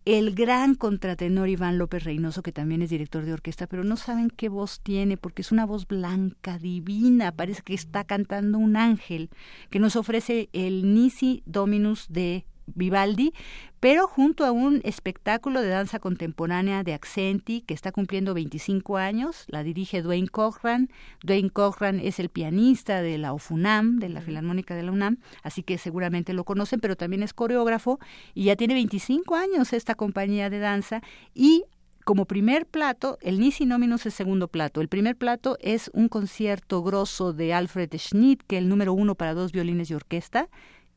el 0.07 0.35
gran 0.35 0.75
contratenor 0.75 1.49
Iván 1.49 1.79
López 1.79 2.05
Reynoso, 2.05 2.43
que 2.43 2.53
también 2.53 2.81
es 2.83 2.91
director 2.91 3.25
de 3.25 3.35
orquesta, 3.35 3.67
pero 3.67 3.85
no 3.85 3.97
saben 3.97 4.31
qué 4.31 4.49
voz 4.49 4.81
tiene, 4.81 5.17
porque 5.17 5.43
es 5.43 5.53
una 5.53 5.67
voz 5.67 5.87
blanca, 5.87 6.59
divina, 6.59 7.33
parece 7.33 7.63
que 7.63 7.75
está 7.75 8.05
cantando 8.05 8.59
un 8.59 8.77
ángel, 8.77 9.29
que 9.69 9.79
nos 9.79 9.97
ofrece 9.97 10.49
el 10.53 10.95
Nisi 10.95 11.43
Dominus 11.45 12.07
de 12.09 12.47
Vivaldi, 12.75 13.33
pero 13.81 14.07
junto 14.07 14.45
a 14.45 14.53
un 14.53 14.81
espectáculo 14.85 15.63
de 15.63 15.69
danza 15.69 15.99
contemporánea 15.99 16.83
de 16.83 16.95
Accenti 16.95 17.63
que 17.63 17.75
está 17.75 17.93
cumpliendo 17.93 18.35
25 18.35 18.97
años, 18.97 19.45
la 19.49 19.63
dirige 19.63 20.03
Dwayne 20.03 20.29
Cochran. 20.29 20.91
Dwayne 21.23 21.51
Cochran 21.51 21.99
es 22.01 22.19
el 22.21 22.29
pianista 22.29 23.03
de 23.03 23.19
la 23.19 23.33
OFUNAM, 23.33 23.99
de 23.99 24.09
la 24.09 24.21
Filarmónica 24.21 24.75
de 24.75 24.83
la 24.83 24.93
UNAM, 24.93 25.19
así 25.43 25.63
que 25.63 25.79
seguramente 25.79 26.35
lo 26.35 26.45
conocen, 26.45 26.81
pero 26.81 26.97
también 26.97 27.23
es 27.23 27.33
coreógrafo 27.33 27.99
y 28.35 28.45
ya 28.45 28.57
tiene 28.57 28.75
25 28.75 29.35
años 29.35 29.73
esta 29.73 29.95
compañía 29.95 30.51
de 30.51 30.59
danza 30.59 31.03
y 31.35 31.65
como 32.05 32.25
primer 32.25 32.67
plato, 32.67 33.19
el 33.21 33.39
Nisi 33.39 33.67
Nominus 33.67 34.07
es 34.07 34.15
segundo 34.15 34.49
plato. 34.49 34.81
El 34.81 34.89
primer 34.89 35.17
plato 35.17 35.57
es 35.61 35.91
un 35.93 36.09
concierto 36.09 36.83
grosso 36.83 37.33
de 37.33 37.53
Alfred 37.53 37.91
Schnitt, 37.97 38.43
que 38.47 38.57
es 38.57 38.63
el 38.63 38.69
número 38.69 38.95
uno 38.95 39.15
para 39.15 39.35
dos 39.35 39.53
violines 39.53 39.91
y 39.91 39.95
orquesta, 39.95 40.49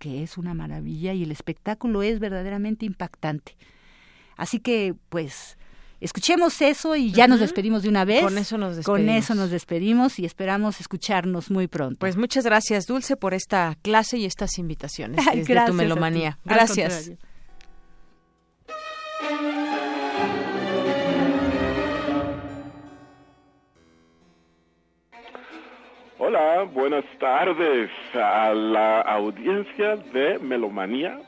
que 0.04 0.22
es 0.22 0.38
una 0.38 0.54
maravilla 0.54 1.14
y 1.14 1.24
el 1.24 1.32
espectáculo 1.32 2.04
es 2.04 2.20
verdaderamente 2.20 2.86
impactante. 2.86 3.56
Así 4.36 4.60
que, 4.60 4.96
pues, 5.08 5.58
escuchemos 6.02 6.62
eso 6.62 6.98
y 6.98 7.14
ya 7.14 7.30
nos 7.30 7.40
despedimos 7.40 7.84
de 7.84 7.90
una 7.90 8.04
vez. 8.04 8.22
Con 8.22 8.38
eso 8.38 8.58
nos 8.58 8.76
despedimos. 8.76 9.00
Con 9.00 9.10
eso 9.10 9.34
nos 9.34 9.50
despedimos 9.50 10.20
y 10.20 10.26
esperamos 10.26 10.82
escucharnos 10.82 11.50
muy 11.52 11.68
pronto. 11.68 12.00
Pues 12.00 12.18
muchas 12.18 12.44
gracias, 12.44 12.86
Dulce, 12.86 13.16
por 13.16 13.34
esta 13.34 13.78
clase 13.82 14.18
y 14.18 14.26
estas 14.26 14.58
invitaciones 14.58 15.26
Ay, 15.26 15.40
desde 15.40 15.66
tu 15.68 15.74
melomanía. 15.74 16.38
Gracias. 16.44 17.14
Hola, 26.26 26.64
buenas 26.64 27.04
tardes 27.20 27.90
a 28.14 28.54
la 28.54 29.02
audiencia 29.02 29.98
de 29.98 30.40
Melomanía 30.40 31.20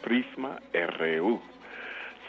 Prisma 0.00 0.60
RU. 0.72 1.42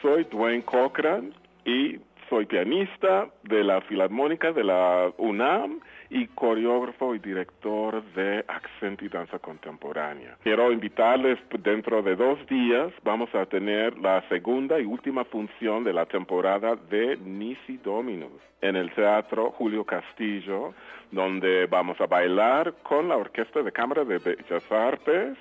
Soy 0.02 0.24
Dwayne 0.24 0.64
Cochran 0.64 1.36
y 1.66 2.00
soy 2.28 2.48
pianista 2.48 3.28
de 3.44 3.64
la 3.64 3.80
Filarmónica 3.82 4.52
de 4.54 4.64
la 4.64 5.12
UNAM 5.20 5.82
y 6.10 6.28
coreógrafo 6.28 7.16
y 7.16 7.20
director 7.20 8.04
de 8.14 8.44
Accent 8.48 9.02
y 9.02 9.10
Danza 9.10 9.40
Contemporánea. 9.40 10.38
Quiero 10.44 10.72
invitarles 10.72 11.40
dentro 11.60 12.02
de 12.02 12.16
dos 12.16 12.46
días, 12.48 12.92
vamos 13.04 13.34
a 13.34 13.46
tener 13.46 13.98
la 13.98 14.28
segunda 14.30 14.80
y 14.80 14.86
última 14.86 15.26
función 15.26 15.84
de 15.84 15.94
la 15.94 16.06
temporada 16.06 16.76
de 16.76 17.18
Nisi 17.18 17.78
Dominus 17.78 18.42
en 18.62 18.76
el 18.76 18.92
Teatro 18.94 19.52
Julio 19.52 19.84
Castillo, 19.84 20.74
donde 21.12 21.66
vamos 21.68 22.00
a 22.02 22.08
bailar 22.08 22.74
con 22.84 23.10
la 23.10 23.18
Orquesta 23.18 23.62
de 23.62 23.72
Cámara 23.72 24.04
de 24.04 24.18
Bellas 24.20 24.72
Artes. 24.72 25.38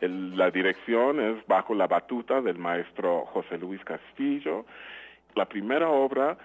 la 0.00 0.50
dirección 0.50 1.20
es 1.20 1.46
bajo 1.46 1.74
la 1.74 1.86
batuta 1.86 2.40
del 2.42 2.58
maestro 2.58 3.24
José 3.26 3.58
Luis 3.58 3.82
Castillo. 3.84 4.66
La 5.34 5.46
primera 5.46 5.88
obra 5.88 6.36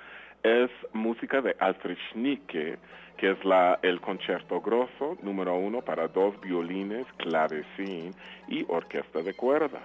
es 0.43 0.71
música 0.93 1.41
de 1.41 1.55
Alfred 1.59 1.97
Schnicke, 2.09 2.77
que 3.17 3.31
es 3.31 3.45
la, 3.45 3.79
el 3.83 4.01
concierto 4.01 4.61
grosso 4.61 5.17
número 5.21 5.55
uno 5.55 5.81
para 5.81 6.07
dos 6.07 6.39
violines, 6.41 7.05
clavecín 7.17 8.13
y 8.47 8.65
orquesta 8.67 9.21
de 9.21 9.33
cuerdas. 9.33 9.83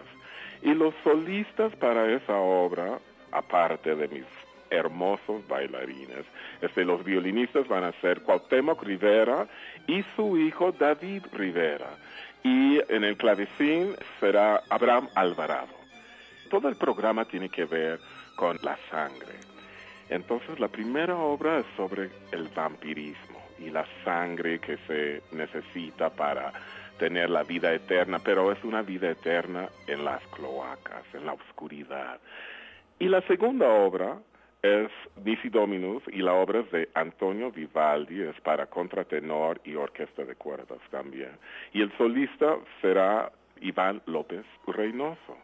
Y 0.62 0.72
los 0.72 0.94
solistas 1.04 1.74
para 1.76 2.10
esa 2.10 2.36
obra, 2.36 2.98
aparte 3.32 3.94
de 3.94 4.08
mis 4.08 4.24
hermosos 4.70 5.46
bailarines, 5.46 6.24
este, 6.62 6.84
los 6.84 7.04
violinistas 7.04 7.68
van 7.68 7.84
a 7.84 7.92
ser 8.00 8.22
Cuauhtémoc 8.22 8.82
Rivera 8.82 9.46
y 9.86 10.02
su 10.16 10.38
hijo 10.38 10.72
David 10.72 11.24
Rivera. 11.32 11.90
Y 12.42 12.80
en 12.88 13.04
el 13.04 13.16
clavecín 13.16 13.94
será 14.18 14.62
Abraham 14.70 15.08
Alvarado. 15.14 15.74
Todo 16.48 16.68
el 16.68 16.76
programa 16.76 17.24
tiene 17.24 17.48
que 17.48 17.64
ver 17.64 17.98
con 18.36 18.56
la 18.62 18.78
sangre 18.90 19.45
entonces 20.08 20.58
la 20.60 20.68
primera 20.68 21.16
obra 21.16 21.58
es 21.58 21.66
sobre 21.76 22.10
el 22.32 22.48
vampirismo 22.54 23.40
y 23.58 23.70
la 23.70 23.86
sangre 24.04 24.58
que 24.58 24.76
se 24.86 25.22
necesita 25.32 26.10
para 26.10 26.52
tener 26.98 27.30
la 27.30 27.42
vida 27.42 27.72
eterna, 27.72 28.18
pero 28.18 28.52
es 28.52 28.62
una 28.64 28.82
vida 28.82 29.10
eterna 29.10 29.68
en 29.86 30.04
las 30.04 30.22
cloacas, 30.28 31.02
en 31.14 31.26
la 31.26 31.32
oscuridad. 31.32 32.20
Y 32.98 33.08
la 33.08 33.20
segunda 33.22 33.68
obra 33.68 34.18
es 34.62 34.90
Nisi 35.24 35.48
Dominus 35.48 36.02
y 36.08 36.22
la 36.22 36.32
obra 36.32 36.60
es 36.60 36.70
de 36.70 36.88
Antonio 36.94 37.50
Vivaldi, 37.50 38.22
es 38.22 38.40
para 38.40 38.66
contratenor 38.66 39.60
y 39.64 39.74
orquesta 39.74 40.24
de 40.24 40.34
cuerdas 40.34 40.80
también. 40.90 41.32
Y 41.72 41.82
el 41.82 41.96
solista 41.96 42.56
será 42.80 43.30
Iván 43.60 44.02
López 44.06 44.44
Reynoso. 44.66 45.36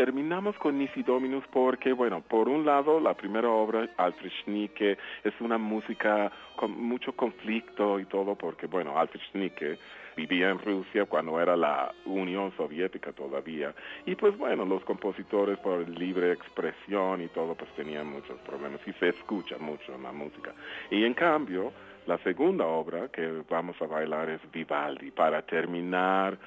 Terminamos 0.00 0.56
con 0.56 0.78
Nisi 0.78 1.02
Dominus 1.02 1.44
porque, 1.52 1.92
bueno, 1.92 2.22
por 2.22 2.48
un 2.48 2.64
lado, 2.64 3.00
la 3.00 3.12
primera 3.12 3.50
obra, 3.50 3.86
Alfred 3.98 4.30
Schnicke, 4.40 4.96
es 5.22 5.34
una 5.40 5.58
música 5.58 6.32
con 6.56 6.70
mucho 6.70 7.12
conflicto 7.12 8.00
y 8.00 8.06
todo, 8.06 8.34
porque, 8.34 8.66
bueno, 8.66 8.98
Alfred 8.98 9.20
Schnicke 9.28 9.78
vivía 10.16 10.48
en 10.48 10.58
Rusia 10.58 11.04
cuando 11.04 11.38
era 11.38 11.54
la 11.54 11.92
Unión 12.06 12.50
Soviética 12.56 13.12
todavía. 13.12 13.74
Y 14.06 14.14
pues 14.14 14.38
bueno, 14.38 14.64
los 14.64 14.82
compositores 14.84 15.58
por 15.58 15.86
libre 15.86 16.32
expresión 16.32 17.20
y 17.20 17.28
todo, 17.28 17.54
pues 17.54 17.70
tenían 17.72 18.06
muchos 18.06 18.38
problemas 18.38 18.80
y 18.86 18.94
se 18.94 19.10
escucha 19.10 19.58
mucho 19.58 19.94
en 19.94 20.02
la 20.02 20.12
música. 20.12 20.54
Y 20.90 21.04
en 21.04 21.12
cambio, 21.12 21.74
la 22.06 22.16
segunda 22.24 22.64
obra 22.64 23.08
que 23.08 23.42
vamos 23.50 23.76
a 23.82 23.86
bailar 23.86 24.30
es 24.30 24.40
Vivaldi, 24.50 25.10
para 25.10 25.42
terminar 25.42 26.38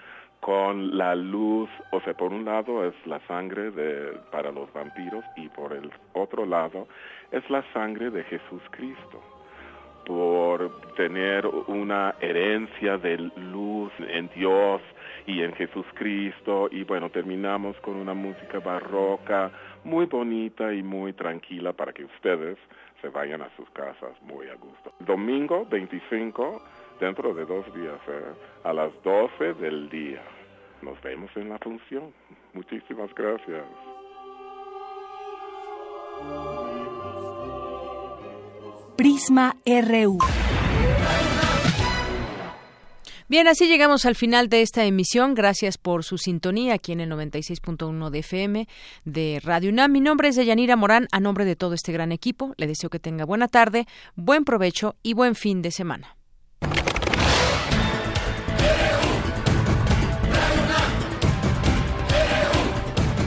con 0.44 0.98
la 0.98 1.16
luz, 1.16 1.70
o 1.92 2.02
sea, 2.02 2.14
por 2.16 2.34
un 2.34 2.44
lado 2.44 2.86
es 2.86 2.94
la 3.06 3.22
sangre 3.28 3.72
de, 3.72 4.12
para 4.30 4.52
los 4.52 4.72
vampiros 4.74 5.24
y 5.38 5.48
por 5.48 5.72
el 5.72 5.90
otro 6.12 6.46
lado 6.46 6.86
es 7.32 7.50
la 7.50 7.64
sangre 7.72 8.12
de 8.12 8.26
Jesús 8.26 8.62
Cristo, 8.72 9.22
por 10.06 10.82
tener 10.98 11.48
una 11.48 12.16
herencia 12.20 12.98
de 12.98 13.20
luz 13.38 13.94
en 14.00 14.30
Dios 14.36 14.82
y 15.26 15.44
en 15.44 15.54
Jesús 15.54 15.86
Cristo 15.94 16.68
y 16.70 16.84
bueno, 16.84 17.10
terminamos 17.10 17.78
con 17.78 17.96
una 17.96 18.14
música 18.14 18.60
barroca 18.60 19.50
muy 19.86 20.08
bonita 20.08 20.74
y 20.74 20.84
muy 20.84 21.14
tranquila 21.14 21.72
para 21.72 21.94
que 21.94 22.04
ustedes 22.04 22.58
se 23.02 23.08
vayan 23.08 23.42
a 23.44 23.50
sus 23.56 23.70
casas 23.70 24.22
muy 24.24 24.50
a 24.50 24.56
gusto. 24.56 24.92
Domingo 25.00 25.66
25 25.70 26.62
dentro 27.04 27.34
de 27.34 27.46
dos 27.46 27.66
días, 27.74 28.00
¿eh? 28.08 28.34
a 28.64 28.72
las 28.72 28.92
12 29.04 29.56
del 29.56 29.90
día. 29.90 30.24
Nos 30.82 31.02
vemos 31.02 31.30
en 31.36 31.50
la 31.50 31.58
función. 31.60 32.14
Muchísimas 32.54 33.14
gracias. 33.14 33.66
Prisma 38.96 39.58
RU. 39.66 40.18
Bien, 43.28 43.48
así 43.48 43.68
llegamos 43.68 44.06
al 44.06 44.16
final 44.16 44.48
de 44.48 44.62
esta 44.62 44.86
emisión. 44.86 45.34
Gracias 45.34 45.78
por 45.78 46.06
su 46.06 46.18
sintonía 46.18 46.76
aquí 46.76 46.94
en 46.94 47.02
el 47.02 47.12
96.1 47.12 48.12
de 48.12 48.20
FM 48.20 48.68
de 49.04 49.42
Radio 49.44 49.72
UNAM. 49.72 49.92
Mi 49.92 50.00
nombre 50.00 50.30
es 50.30 50.38
Deyanira 50.38 50.78
Morán. 50.78 51.08
A 51.12 51.20
nombre 51.20 51.44
de 51.44 51.58
todo 51.58 51.74
este 51.74 51.92
gran 51.92 52.14
equipo, 52.14 52.54
le 52.56 52.68
deseo 52.68 52.90
que 52.90 53.00
tenga 53.00 53.26
buena 53.26 53.50
tarde, 53.50 53.88
buen 54.16 54.46
provecho 54.46 54.96
y 55.04 55.16
buen 55.16 55.36
fin 55.36 55.62
de 55.62 55.72
semana. 55.72 56.16